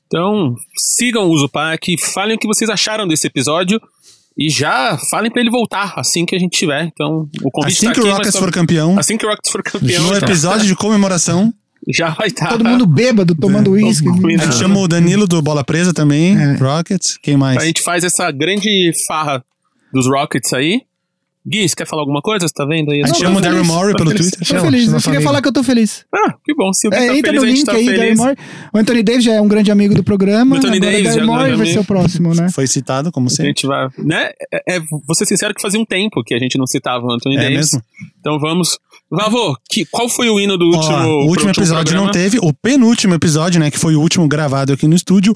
Então, 0.07 0.55
sigam 0.77 1.29
o 1.29 1.39
Zupac, 1.39 1.97
falem 2.15 2.37
o 2.37 2.39
que 2.39 2.47
vocês 2.47 2.71
acharam 2.71 3.09
desse 3.09 3.27
episódio 3.27 3.81
e 4.39 4.51
já 4.51 4.97
falem 5.11 5.31
para 5.31 5.41
ele 5.41 5.51
voltar 5.51 5.95
assim 5.97 6.25
que 6.25 6.37
a 6.37 6.39
gente 6.39 6.57
tiver. 6.57 6.85
Então, 6.85 7.29
o 7.43 7.51
convite 7.51 7.79
assim 7.79 7.87
tá 7.87 7.93
que 7.93 8.01
aqui, 8.01 8.09
o 8.09 8.13
Rockets 8.13 8.37
for 8.37 8.53
campeão. 8.53 8.99
Assim 8.99 9.17
que 9.17 9.27
o 9.27 9.29
Rockets 9.29 9.51
for 9.51 9.63
campeão. 9.63 10.03
No 10.05 10.17
episódio 10.17 10.67
de 10.67 10.77
comemoração. 10.77 11.53
Já 11.89 12.11
vai 12.11 12.29
estar. 12.29 12.49
Todo 12.49 12.65
mundo 12.65 12.85
bêbado, 12.85 13.35
tomando 13.35 13.73
uísque. 13.73 14.09
É, 14.09 14.35
a 14.35 14.45
gente 14.45 14.57
chama 14.57 14.81
o 14.81 14.89
Danilo 14.89 15.27
do 15.27 15.41
Bola 15.41 15.63
Presa 15.63 15.95
também, 15.95 16.37
é. 16.37 16.55
Rockets. 16.57 17.17
Quem 17.23 17.37
mais? 17.37 17.59
A 17.59 17.65
gente 17.65 17.83
faz 17.83 18.03
essa 18.03 18.31
grande 18.31 18.91
farra 19.07 19.45
dos 19.93 20.07
Rockets 20.07 20.53
aí. 20.53 20.83
Gui, 21.49 21.69
você 21.69 21.77
quer 21.77 21.87
falar 21.87 22.03
alguma 22.03 22.21
coisa? 22.21 22.49
Você 22.49 22.53
tá 22.53 22.65
vendo 22.65 22.91
aí? 22.91 23.03
A 23.05 23.07
gente 23.07 23.21
chama 23.21 23.39
o 23.39 23.41
Daryl 23.41 23.65
Morey 23.65 23.95
pelo 23.95 24.13
Twitter. 24.13 24.39
Tô 24.47 24.61
feliz, 24.61 24.93
eu 24.93 25.01
queria 25.01 25.21
falar 25.21 25.41
que 25.41 25.47
eu 25.49 25.53
tô 25.53 25.63
feliz. 25.63 26.05
Ah, 26.13 26.35
que 26.45 26.53
bom. 26.55 26.73
Se 26.73 26.89
o 26.89 26.91
Gui 26.91 26.97
é, 26.97 27.07
tá 27.07 27.17
entra 27.17 27.33
feliz, 27.33 27.41
no 27.43 27.49
link 27.49 27.65
tá 27.65 27.73
aí, 27.73 27.87
feliz. 27.87 28.19
Morey. 28.19 28.37
O 28.75 28.79
Anthony 28.79 29.03
Davis 29.05 29.25
já 29.25 29.33
é 29.35 29.41
um 29.41 29.47
grande 29.47 29.71
amigo 29.71 29.95
do 29.95 30.03
programa. 30.03 30.57
O 30.57 30.59
Anthony 30.59 30.81
Davis 30.81 31.05
Daryl 31.05 31.23
é 31.23 31.25
Morey 31.27 31.55
vai 31.55 31.67
ser 31.67 31.79
o 31.79 31.85
próximo, 31.85 32.35
né? 32.35 32.49
Foi 32.51 32.67
citado, 32.67 33.13
como 33.13 33.29
A 33.29 33.31
sempre. 33.31 33.47
gente 33.47 33.67
vai, 33.67 33.89
né? 33.99 34.31
É, 34.53 34.77
é, 34.77 34.81
vou 34.81 35.15
ser 35.15 35.25
sincero 35.27 35.55
que 35.55 35.63
fazia 35.63 35.79
um 35.79 35.85
tempo 35.85 36.23
que 36.25 36.35
a 36.35 36.39
gente 36.39 36.59
não 36.59 36.67
citava 36.67 37.07
o 37.07 37.13
Anthony 37.13 37.37
É 37.37 37.43
Davis. 37.43 37.57
mesmo? 37.73 37.83
Então 38.19 38.41
vamos. 38.41 38.79
Vavô, 39.09 39.57
que, 39.71 39.85
qual 39.85 40.09
foi 40.09 40.29
o 40.29 40.41
hino 40.41 40.59
do 40.59 40.65
último 40.65 40.95
Ó, 40.97 41.07
o 41.25 41.29
último 41.29 41.51
episódio 41.51 41.85
programa? 41.93 42.07
não 42.07 42.13
teve. 42.13 42.39
O 42.43 42.53
penúltimo 42.53 43.15
episódio, 43.15 43.61
né, 43.61 43.71
que 43.71 43.79
foi 43.79 43.95
o 43.95 44.01
último 44.01 44.27
gravado 44.27 44.73
aqui 44.73 44.89
no 44.89 44.97
estúdio, 44.97 45.33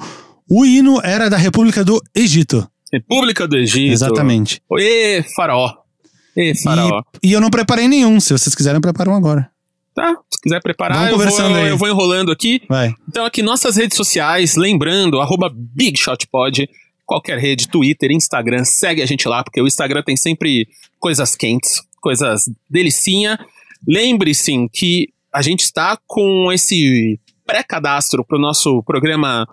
o 0.51 0.67
hino 0.67 1.01
era 1.05 1.31
da 1.31 1.37
República 1.37 1.85
do 1.85 2.03
Egito. 2.13 2.67
República 2.93 3.47
do 3.47 3.57
Egito. 3.57 3.93
Exatamente. 3.93 4.61
Ê, 4.77 5.23
faraó. 5.37 5.73
Faraó. 6.63 7.03
E, 7.23 7.29
e 7.29 7.33
eu 7.33 7.41
não 7.41 7.51
preparei 7.51 7.89
nenhum. 7.89 8.21
Se 8.21 8.33
vocês 8.33 8.55
quiserem, 8.55 8.81
preparam 8.81 9.15
agora. 9.15 9.51
Tá, 9.95 10.17
se 10.31 10.41
quiser 10.41 10.63
preparar, 10.63 11.11
eu 11.11 11.19
vou, 11.19 11.57
eu 11.67 11.77
vou 11.77 11.89
enrolando 11.89 12.31
aqui. 12.31 12.63
Vai. 12.69 12.95
Então 13.09 13.25
aqui 13.25 13.43
nossas 13.43 13.77
redes 13.77 13.97
sociais, 13.97 14.55
lembrando, 14.55 15.21
arroba 15.21 15.53
BigShotPod, 15.53 16.69
qualquer 17.05 17.39
rede, 17.39 17.69
Twitter, 17.69 18.13
Instagram, 18.13 18.65
segue 18.65 19.03
a 19.03 19.07
gente 19.07 19.27
lá, 19.29 19.43
porque 19.43 19.61
o 19.61 19.67
Instagram 19.67 20.03
tem 20.03 20.17
sempre 20.17 20.69
coisas 20.99 21.35
quentes, 21.35 21.83
coisas 22.01 22.49
delicinha. 22.69 23.39
Lembre-se 23.87 24.69
que 24.73 25.09
a 25.33 25.43
gente 25.43 25.63
está 25.63 25.99
com 26.07 26.53
esse 26.53 27.19
pré-cadastro 27.45 28.25
para 28.25 28.39
o 28.39 28.41
nosso 28.41 28.83
programa, 28.85 29.45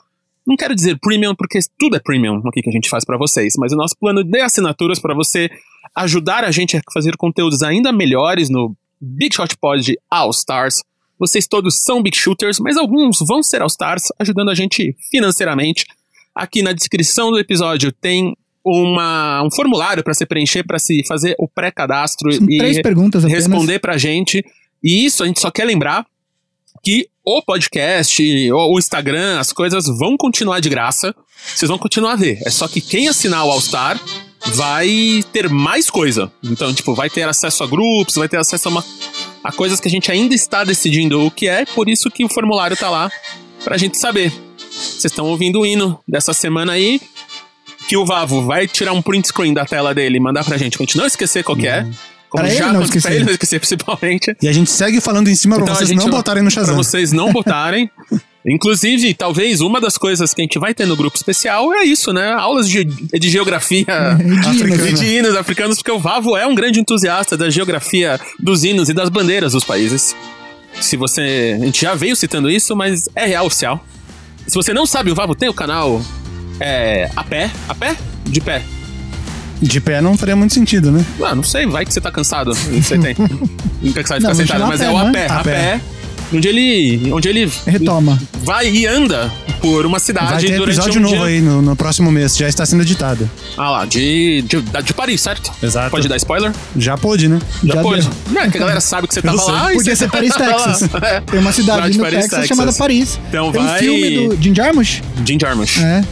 não 0.45 0.55
quero 0.55 0.75
dizer 0.75 0.99
premium, 0.99 1.33
porque 1.33 1.57
tudo 1.79 1.95
é 1.95 1.99
premium 1.99 2.41
aqui 2.47 2.61
que 2.61 2.69
a 2.69 2.73
gente 2.73 2.89
faz 2.89 3.03
para 3.03 3.17
vocês, 3.17 3.55
mas 3.57 3.73
o 3.73 3.75
nosso 3.75 3.97
plano 3.97 4.23
de 4.23 4.39
assinaturas 4.39 4.99
para 4.99 5.15
você 5.15 5.49
ajudar 5.97 6.43
a 6.43 6.51
gente 6.51 6.77
a 6.77 6.81
fazer 6.93 7.17
conteúdos 7.17 7.63
ainda 7.63 7.91
melhores 7.91 8.49
no 8.49 8.75
Big 9.01 9.35
Shot 9.35 9.57
Pod 9.57 9.97
All 10.09 10.29
Stars. 10.29 10.83
Vocês 11.19 11.47
todos 11.47 11.81
são 11.81 12.03
Big 12.03 12.15
Shooters, 12.15 12.59
mas 12.59 12.77
alguns 12.77 13.17
vão 13.27 13.41
ser 13.41 13.61
All 13.61 13.67
Stars, 13.67 14.03
ajudando 14.19 14.49
a 14.49 14.55
gente 14.55 14.95
financeiramente. 15.09 15.85
Aqui 16.35 16.61
na 16.61 16.71
descrição 16.71 17.31
do 17.31 17.39
episódio 17.39 17.91
tem 17.91 18.37
uma, 18.63 19.41
um 19.41 19.49
formulário 19.49 20.03
para 20.03 20.13
se 20.13 20.25
preencher, 20.25 20.63
para 20.63 20.77
se 20.77 21.01
fazer 21.07 21.35
o 21.39 21.47
pré-cadastro 21.47 22.31
e 22.31 22.57
três 22.57 22.79
perguntas 22.81 23.25
apenas. 23.25 23.45
responder 23.45 23.79
pra 23.79 23.97
gente. 23.97 24.45
E 24.83 25.05
isso 25.05 25.23
a 25.23 25.25
gente 25.25 25.39
só 25.39 25.49
quer 25.49 25.65
lembrar 25.65 26.05
que 26.83 27.09
o 27.25 27.41
podcast, 27.41 28.21
o 28.51 28.73
o 28.75 28.77
Instagram, 28.77 29.39
as 29.39 29.51
coisas 29.51 29.87
vão 29.97 30.15
continuar 30.15 30.59
de 30.59 30.69
graça. 30.69 31.15
Vocês 31.55 31.67
vão 31.67 31.79
continuar 31.79 32.13
a 32.13 32.15
ver. 32.17 32.39
É 32.45 32.51
só 32.51 32.67
que 32.67 32.81
quem 32.81 33.07
assinar 33.07 33.43
o 33.45 33.51
All 33.51 33.61
Star 33.61 33.99
vai 34.45 35.23
ter 35.33 35.49
mais 35.49 35.89
coisa. 35.89 36.31
Então, 36.43 36.73
tipo, 36.73 36.93
vai 36.93 37.09
ter 37.09 37.23
acesso 37.27 37.63
a 37.63 37.67
grupos, 37.67 38.15
vai 38.15 38.29
ter 38.29 38.37
acesso 38.37 38.67
a, 38.67 38.71
uma, 38.71 38.85
a 39.43 39.51
coisas 39.51 39.79
que 39.79 39.87
a 39.87 39.91
gente 39.91 40.11
ainda 40.11 40.33
está 40.35 40.63
decidindo 40.63 41.25
o 41.25 41.31
que 41.31 41.47
é, 41.47 41.65
por 41.65 41.89
isso 41.89 42.09
que 42.09 42.23
o 42.23 42.29
formulário 42.29 42.77
tá 42.77 42.89
lá 42.89 43.11
pra 43.63 43.77
gente 43.77 43.97
saber. 43.97 44.31
Vocês 44.71 45.05
estão 45.05 45.25
ouvindo 45.25 45.59
o 45.61 45.65
hino 45.65 45.99
dessa 46.07 46.33
semana 46.33 46.73
aí, 46.73 47.01
que 47.87 47.97
o 47.97 48.05
Vavo 48.05 48.43
vai 48.45 48.67
tirar 48.67 48.93
um 48.93 49.01
print 49.01 49.27
screen 49.27 49.53
da 49.53 49.65
tela 49.65 49.93
dele 49.93 50.17
e 50.17 50.19
mandar 50.19 50.43
pra 50.45 50.57
gente, 50.57 50.77
pra 50.77 50.85
gente 50.85 50.97
não 50.97 51.05
esquecer 51.05 51.43
qual 51.43 51.57
que 51.57 51.67
é. 51.67 51.87
Como 52.29 52.43
Pra 52.43 52.49
ele 52.51 52.57
já 52.59 52.73
não 52.73 52.81
aconteceu- 52.81 53.01
pra 53.01 53.11
esquecer. 53.11 53.15
ele 53.15 53.23
não 53.25 53.31
esquecer, 53.31 53.59
principalmente. 53.61 54.35
E 54.41 54.47
a 54.49 54.51
gente 54.53 54.69
segue 54.69 54.99
falando 54.99 55.29
em 55.29 55.35
cima 55.35 55.55
pra 55.55 55.63
Então, 55.63 55.73
a 55.73 55.77
vocês 55.77 55.91
não 55.91 56.09
botarem 56.09 56.43
no 56.43 56.51
Pra 56.51 56.61
Shazam. 56.61 56.75
vocês 56.75 57.11
não 57.13 57.31
botarem. 57.31 57.89
Inclusive, 58.47 59.13
talvez 59.13 59.59
uma 59.59 59.81
das 59.81 59.97
coisas 59.97 60.33
que 60.33 60.41
a 60.41 60.43
gente 60.43 60.57
vai 60.57 60.73
ter 60.73 60.85
no 60.87 60.95
grupo 60.95 61.17
especial 61.17 61.73
é 61.73 61.83
isso, 61.83 62.13
né? 62.13 62.31
Aulas 62.31 62.69
de, 62.69 62.85
de 62.85 63.29
geografia 63.29 63.85
africana. 64.47 64.75
né? 64.85 64.91
de 64.91 65.05
hinos 65.05 65.35
africanos, 65.35 65.77
porque 65.77 65.91
o 65.91 65.99
Vavo 65.99 66.37
é 66.37 66.47
um 66.47 66.55
grande 66.55 66.79
entusiasta 66.79 67.35
da 67.35 67.49
geografia 67.49 68.19
dos 68.39 68.63
hinos 68.63 68.87
e 68.89 68.93
das 68.93 69.09
bandeiras 69.09 69.51
dos 69.51 69.63
países. 69.65 70.15
Se 70.79 70.95
você. 70.95 71.57
A 71.61 71.65
gente 71.65 71.81
já 71.81 71.93
veio 71.93 72.15
citando 72.15 72.49
isso, 72.49 72.75
mas 72.75 73.09
é 73.15 73.25
real 73.25 73.47
oficial. 73.47 73.83
Se 74.47 74.55
você 74.55 74.73
não 74.73 74.85
sabe, 74.85 75.11
o 75.11 75.15
Vavo 75.15 75.35
tem 75.35 75.49
o 75.49 75.53
canal 75.53 76.01
é, 76.59 77.09
a 77.15 77.23
pé. 77.23 77.51
A 77.67 77.75
pé? 77.75 77.95
De 78.25 78.39
pé. 78.39 78.61
De 79.61 79.81
pé 79.81 79.99
não 80.01 80.15
faria 80.15 80.35
muito 80.35 80.53
sentido, 80.53 80.91
né? 80.91 81.03
Ah, 81.21 81.33
não 81.33 81.41
sei, 81.43 81.65
vai 81.65 81.83
que 81.85 81.91
você 81.91 81.99
tá 81.99 82.11
cansado. 82.11 82.53
Você 82.55 82.97
tem. 82.97 83.15
Não 83.81 83.91
cansado 83.91 84.19
de 84.19 84.23
Não, 84.27 84.35
ficar 84.35 84.35
sentado, 84.35 84.67
mas 84.67 84.81
é 84.81 84.85
pé, 84.85 84.91
o 84.91 84.97
a 84.97 85.03
né? 85.05 85.11
pé. 85.11 85.27
A 85.27 85.39
A 85.39 85.43
pé. 85.43 85.51
pé. 85.51 85.81
Onde 86.33 86.47
ele. 86.47 87.11
Onde 87.11 87.29
ele 87.29 87.51
Retoma. 87.65 88.19
vai 88.43 88.69
e 88.69 88.85
anda 88.85 89.31
por 89.61 89.85
uma 89.85 89.97
cidade 89.97 90.27
Vai 90.33 90.39
ter 90.41 90.57
durante 90.57 90.77
episódio 90.77 90.99
um 90.99 91.03
novo 91.03 91.15
dia. 91.15 91.25
aí 91.25 91.41
no, 91.41 91.61
no 91.61 91.75
próximo 91.75 92.11
mês. 92.11 92.35
Já 92.37 92.47
está 92.47 92.65
sendo 92.65 92.83
editado. 92.83 93.29
Ah 93.57 93.69
lá, 93.71 93.85
de, 93.85 94.43
de, 94.43 94.61
de 94.61 94.93
Paris, 94.93 95.21
certo? 95.21 95.51
Exato. 95.63 95.89
Pode 95.89 96.07
dar 96.07 96.15
spoiler? 96.17 96.51
Já 96.75 96.97
pôde, 96.97 97.27
né? 97.27 97.39
Já, 97.63 97.75
Já 97.75 97.81
deu. 97.81 98.09
Não, 98.31 98.41
é 98.41 98.49
que 98.49 98.57
a 98.57 98.59
galera 98.59 98.81
sabe 98.81 99.07
que 99.07 99.13
você 99.13 99.21
tava 99.21 99.41
lá. 99.43 99.65
Podia 99.67 99.79
você 99.83 99.95
ser 99.95 100.09
Paris. 100.11 100.33
Texas. 100.35 100.89
Tem 101.31 101.39
uma 101.39 101.51
cidade 101.51 101.91
de 101.91 101.97
no 101.97 102.03
Paris, 102.03 102.19
Texas, 102.19 102.39
Texas. 102.41 102.47
chamada 102.47 102.73
Paris. 102.73 103.19
Então 103.29 103.51
Tem 103.51 103.61
um 103.61 103.65
vai- 103.65 103.79
filme 103.79 104.27
do 104.27 104.41
Jim 104.43 104.53
Jarmusch. 104.53 105.01
Jim 105.25 105.37
Jarmusch. 105.39 105.79
É. 105.81 106.03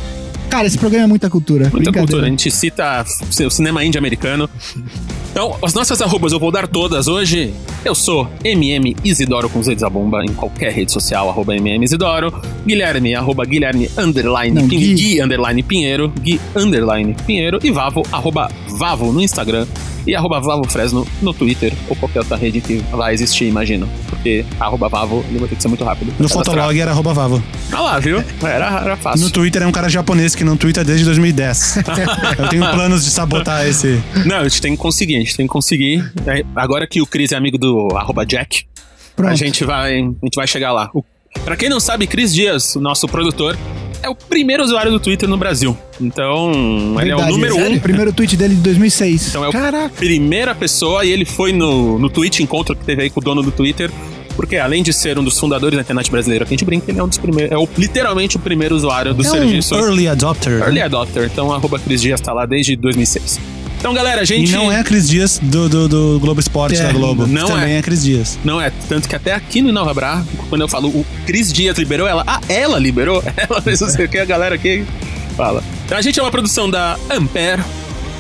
Cara, 0.56 0.68
esse 0.68 0.78
programa 0.78 1.04
é 1.04 1.08
muita 1.08 1.30
cultura. 1.30 1.70
Muita 1.70 1.92
cultura. 1.92 2.28
A 2.28 2.30
gente 2.30 2.50
cita 2.50 3.06
o 3.46 3.50
cinema 3.50 3.84
indie 3.84 3.98
americano. 3.98 4.50
Então, 5.30 5.58
as 5.62 5.74
nossas 5.74 6.02
arrobas 6.02 6.32
eu 6.32 6.40
vou 6.40 6.50
dar 6.50 6.66
todas 6.66 7.10
hoje. 7.10 7.54
Eu 7.84 7.94
sou 7.94 8.30
MM 8.42 8.96
Isidoro 9.04 9.50
com 9.50 9.62
Z 9.62 9.76
bomba 9.92 10.24
em 10.24 10.34
qualquer 10.34 10.72
rede 10.72 10.94
social, 10.94 11.30
arroba 11.30 11.58
MM 11.58 11.84
Isidoro. 11.84 12.34
Guilherme, 12.66 13.14
arroba 13.16 13.44
Guilherme 13.44 13.92
underline, 13.98 14.62
Não, 14.62 14.66
Gui. 14.66 14.94
Gui 14.94 15.22
underline 15.22 15.62
Pinheiro, 15.62 16.08
Gui 16.22 16.40
underline 16.56 17.14
Pinheiro 17.28 17.60
e 17.62 17.70
Vavo, 17.70 18.04
arroba 18.10 18.50
Vavo 18.70 19.12
no 19.12 19.22
Instagram 19.22 19.68
e 20.06 20.16
arroba 20.16 20.40
Vavo 20.40 20.68
Fresno 20.70 21.08
no 21.22 21.34
Twitter 21.34 21.74
ou 21.90 21.96
qualquer 21.96 22.20
outra 22.20 22.38
rede 22.38 22.62
que 22.62 22.78
vai 22.92 23.14
existir, 23.14 23.46
imagino. 23.46 23.88
Porque 24.10 24.46
arroba 24.60 24.88
Vavo 24.88 25.26
ele 25.30 25.40
vai 25.40 25.48
ter 25.48 25.56
que 25.56 25.62
ser 25.62 25.68
muito 25.68 25.84
rápido. 25.84 26.14
No 26.20 26.30
Fotolog 26.30 26.78
era 26.80 26.92
arroba 26.92 27.14
Vavo. 27.14 27.44
Ah 27.72 27.82
lá, 27.82 28.00
viu? 28.00 28.24
Era, 28.44 28.82
era 28.82 28.98
fácil. 28.98 29.26
No 29.26 29.32
Twitter 29.32 29.64
é 29.64 29.68
um 29.68 29.72
cara 29.72 29.90
japonês 29.90 30.36
que 30.36 30.44
não 30.44 30.58
twitta 30.58 30.84
desde 30.84 31.06
2010. 31.06 31.78
Eu 32.38 32.50
tenho 32.50 32.70
planos 32.72 33.04
de 33.04 33.12
sabotar 33.12 33.66
esse. 33.68 34.02
Não, 34.26 34.38
a 34.38 34.44
gente 34.48 34.62
tem 34.62 34.76
que 34.76 34.82
conseguir, 34.82 35.16
a 35.16 35.20
gente 35.20 35.36
tem 35.36 35.48
que 35.48 35.52
conseguir. 35.52 36.12
É, 36.28 36.44
agora 36.56 36.88
que 36.88 37.02
o 37.02 37.06
Chris 37.06 37.32
é 37.32 37.36
amigo 37.36 37.58
do 37.58 37.90
arroba 37.96 38.26
Jack, 38.26 38.66
Pronto. 39.16 39.32
a 39.32 39.36
gente 39.36 39.64
vai, 39.64 39.94
a 40.00 40.26
gente 40.26 40.36
vai 40.36 40.48
chegar 40.48 40.72
lá. 40.72 40.90
O, 40.94 41.04
pra 41.44 41.56
quem 41.56 41.70
não 41.70 41.80
sabe, 41.80 42.08
Cris 42.08 42.34
Dias, 42.34 42.76
nosso 42.76 43.08
produtor, 43.08 43.58
é 44.06 44.10
o 44.10 44.16
primeiro 44.16 44.64
usuário 44.64 44.92
do 44.92 45.00
Twitter 45.00 45.28
no 45.28 45.38
Brasil. 45.38 45.76
Então, 46.00 46.52
Verdade, 46.96 47.02
ele 47.02 47.12
é 47.12 47.16
o 47.16 47.28
número 47.28 47.60
é 47.60 47.70
um. 47.70 47.76
O 47.76 47.82
primeiro 47.82 48.14
tweet 48.14 48.38
dele 48.38 48.56
de 48.56 48.62
2006. 48.62 49.30
Então, 49.30 49.44
é 49.44 49.50
a 49.50 49.90
primeira 49.90 50.54
pessoa 50.54 51.04
e 51.04 51.12
ele 51.12 51.26
foi 51.26 51.52
no, 51.52 51.98
no 51.98 52.10
tweet 52.10 52.44
encontro 52.44 52.76
que 52.76 52.86
teve 52.86 53.04
aí 53.04 53.10
com 53.10 53.20
o 53.20 53.24
dono 53.24 53.42
do 53.42 53.52
Twitter. 53.52 53.92
Porque 54.36 54.58
além 54.58 54.84
de 54.84 54.92
ser 54.92 55.18
um 55.18 55.24
dos 55.24 55.40
fundadores 55.40 55.78
da 55.78 55.82
internet 55.82 56.12
brasileira 56.12 56.46
que 56.46 56.54
a 56.54 56.56
gente 56.58 56.66
brinca, 56.66 56.92
ele 56.92 57.00
é 57.00 57.04
um 57.04 57.08
dos 57.08 57.18
primeiros. 57.18 57.52
É 57.52 57.58
o, 57.58 57.68
literalmente 57.78 58.36
o 58.36 58.40
primeiro 58.40 58.76
usuário 58.76 59.14
do 59.14 59.22
é 59.22 59.26
serviço. 59.26 59.76
Um 59.76 59.80
early 59.80 60.08
adopter. 60.08 60.62
Early 60.62 60.82
adopter. 60.82 61.30
Então, 61.32 61.54
arroba 61.54 61.80
Cris 61.80 62.02
Dias 62.02 62.20
tá 62.20 62.34
lá 62.34 62.46
desde 62.46 62.76
2006. 62.76 63.40
Então, 63.86 63.94
galera, 63.94 64.22
a 64.22 64.26
gente. 64.26 64.50
E 64.50 64.52
não 64.52 64.72
é 64.72 64.80
a 64.80 64.84
Cris 64.84 65.08
Dias 65.08 65.40
do, 65.40 65.70
do, 65.70 65.88
do 65.88 66.20
Globo 66.20 66.40
Esporte 66.40 66.76
é, 66.76 66.86
da 66.86 66.92
Globo. 66.92 67.28
Não 67.28 67.46
Também 67.46 67.76
é. 67.76 67.78
é 67.78 67.82
Cris 67.84 68.04
Dias. 68.04 68.40
Não 68.44 68.60
é. 68.60 68.72
Tanto 68.90 69.08
que 69.08 69.16
até 69.16 69.32
aqui 69.32 69.62
no 69.62 69.72
Nova 69.72 69.94
Bra, 69.94 70.26
quando 70.50 70.62
eu 70.62 70.68
falo 70.68 70.90
o 70.90 71.06
Cris 71.28 71.54
Dias 71.54 71.78
liberou 71.78 72.08
ela, 72.08 72.24
ah, 72.26 72.42
ela 72.50 72.80
liberou? 72.80 73.24
Ela 73.38 73.62
fez 73.62 73.82
não 73.82 73.88
sei 73.88 74.06
o 74.06 74.10
que, 74.10 74.18
a 74.18 74.26
galera 74.26 74.56
aqui 74.56 74.84
fala. 75.38 75.64
Então, 75.86 76.00
a 76.00 76.02
gente 76.02 76.20
é 76.20 76.24
uma 76.24 76.32
produção 76.32 76.68
da 76.68 76.98
Ampere, 77.12 77.62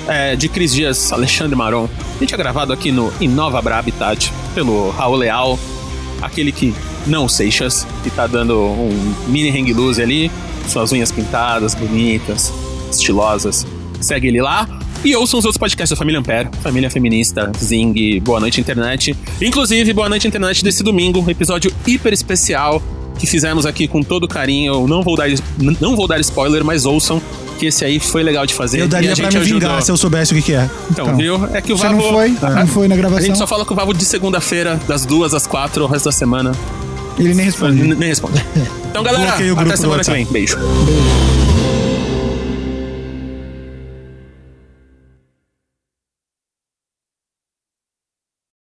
é, 0.07 0.35
de 0.35 0.47
Cris 0.47 0.71
Dias, 0.71 1.11
Alexandre 1.11 1.55
Maron. 1.55 1.89
A 2.15 2.19
gente 2.19 2.31
é 2.31 2.37
gravado 2.37 2.71
aqui 2.71 2.91
no 2.91 3.11
Inova 3.19 3.59
Bra 3.59 3.79
Habitat, 3.79 4.31
pelo 4.53 4.91
Raul 4.91 5.15
Leal, 5.15 5.57
aquele 6.21 6.51
que 6.51 6.75
não 7.07 7.27
Seixas, 7.27 7.87
que 8.03 8.11
tá 8.11 8.27
dando 8.27 8.55
um 8.55 9.15
mini 9.29 9.49
hang 9.49 9.73
loose 9.73 9.99
ali, 9.99 10.31
suas 10.67 10.91
unhas 10.91 11.11
pintadas, 11.11 11.73
bonitas, 11.73 12.53
estilosas. 12.91 13.65
Segue 13.99 14.27
ele 14.27 14.43
lá. 14.43 14.69
E 15.05 15.15
ouçam 15.15 15.37
os 15.37 15.45
outros 15.45 15.59
podcasts 15.59 15.91
da 15.91 15.95
Família 15.95 16.19
Ampere, 16.19 16.49
Família 16.63 16.89
Feminista, 16.89 17.51
Zing, 17.63 18.19
Boa 18.21 18.39
Noite 18.39 18.59
Internet. 18.59 19.15
Inclusive, 19.39 19.93
Boa 19.93 20.09
Noite 20.09 20.27
Internet 20.27 20.63
desse 20.63 20.81
domingo, 20.81 21.19
um 21.21 21.29
episódio 21.29 21.71
hiper 21.85 22.11
especial 22.11 22.81
que 23.19 23.27
fizemos 23.27 23.67
aqui 23.67 23.87
com 23.87 24.01
todo 24.01 24.27
carinho. 24.27 24.73
Eu 24.73 24.87
não 24.87 25.03
vou 25.03 25.15
dar, 25.15 25.27
não 25.79 25.95
vou 25.95 26.07
dar 26.07 26.19
spoiler, 26.21 26.65
mas 26.65 26.87
ouçam 26.87 27.21
que 27.59 27.67
esse 27.67 27.85
aí 27.85 27.99
foi 27.99 28.23
legal 28.23 28.47
de 28.47 28.55
fazer. 28.55 28.81
Eu 28.81 28.87
daria 28.87 29.13
pra 29.15 29.29
me 29.29 29.37
ajudou. 29.37 29.59
vingar 29.59 29.79
se 29.83 29.91
eu 29.91 29.95
soubesse 29.95 30.33
o 30.33 30.37
que, 30.37 30.41
que 30.41 30.53
é. 30.53 30.67
Então, 30.89 31.05
então, 31.05 31.17
viu? 31.17 31.49
É 31.53 31.61
que 31.61 31.71
o 31.71 31.77
Vavo... 31.77 31.93
não 31.93 32.01
foi? 32.01 32.35
Ah, 32.41 32.49
não 32.61 32.67
foi 32.67 32.87
na 32.87 32.95
gravação? 32.95 33.23
A 33.23 33.27
gente 33.27 33.37
só 33.37 33.45
fala 33.45 33.63
com 33.63 33.75
o 33.75 33.77
Vavo 33.77 33.93
de 33.93 34.03
segunda-feira, 34.03 34.79
das 34.87 35.05
duas 35.05 35.35
às 35.35 35.45
quatro, 35.45 35.83
o 35.83 35.87
resto 35.87 36.05
da 36.05 36.11
semana. 36.11 36.51
Ele 37.19 37.35
nem 37.35 37.45
responde. 37.45 37.83
nem 37.83 38.09
responde. 38.09 38.43
Então, 38.95 39.03
galera, 39.03 39.35
até 39.57 39.75
semana 39.75 40.01
que 40.01 40.09
vem. 40.09 40.25
Beijo. 40.25 40.57
Beijo. 40.57 41.54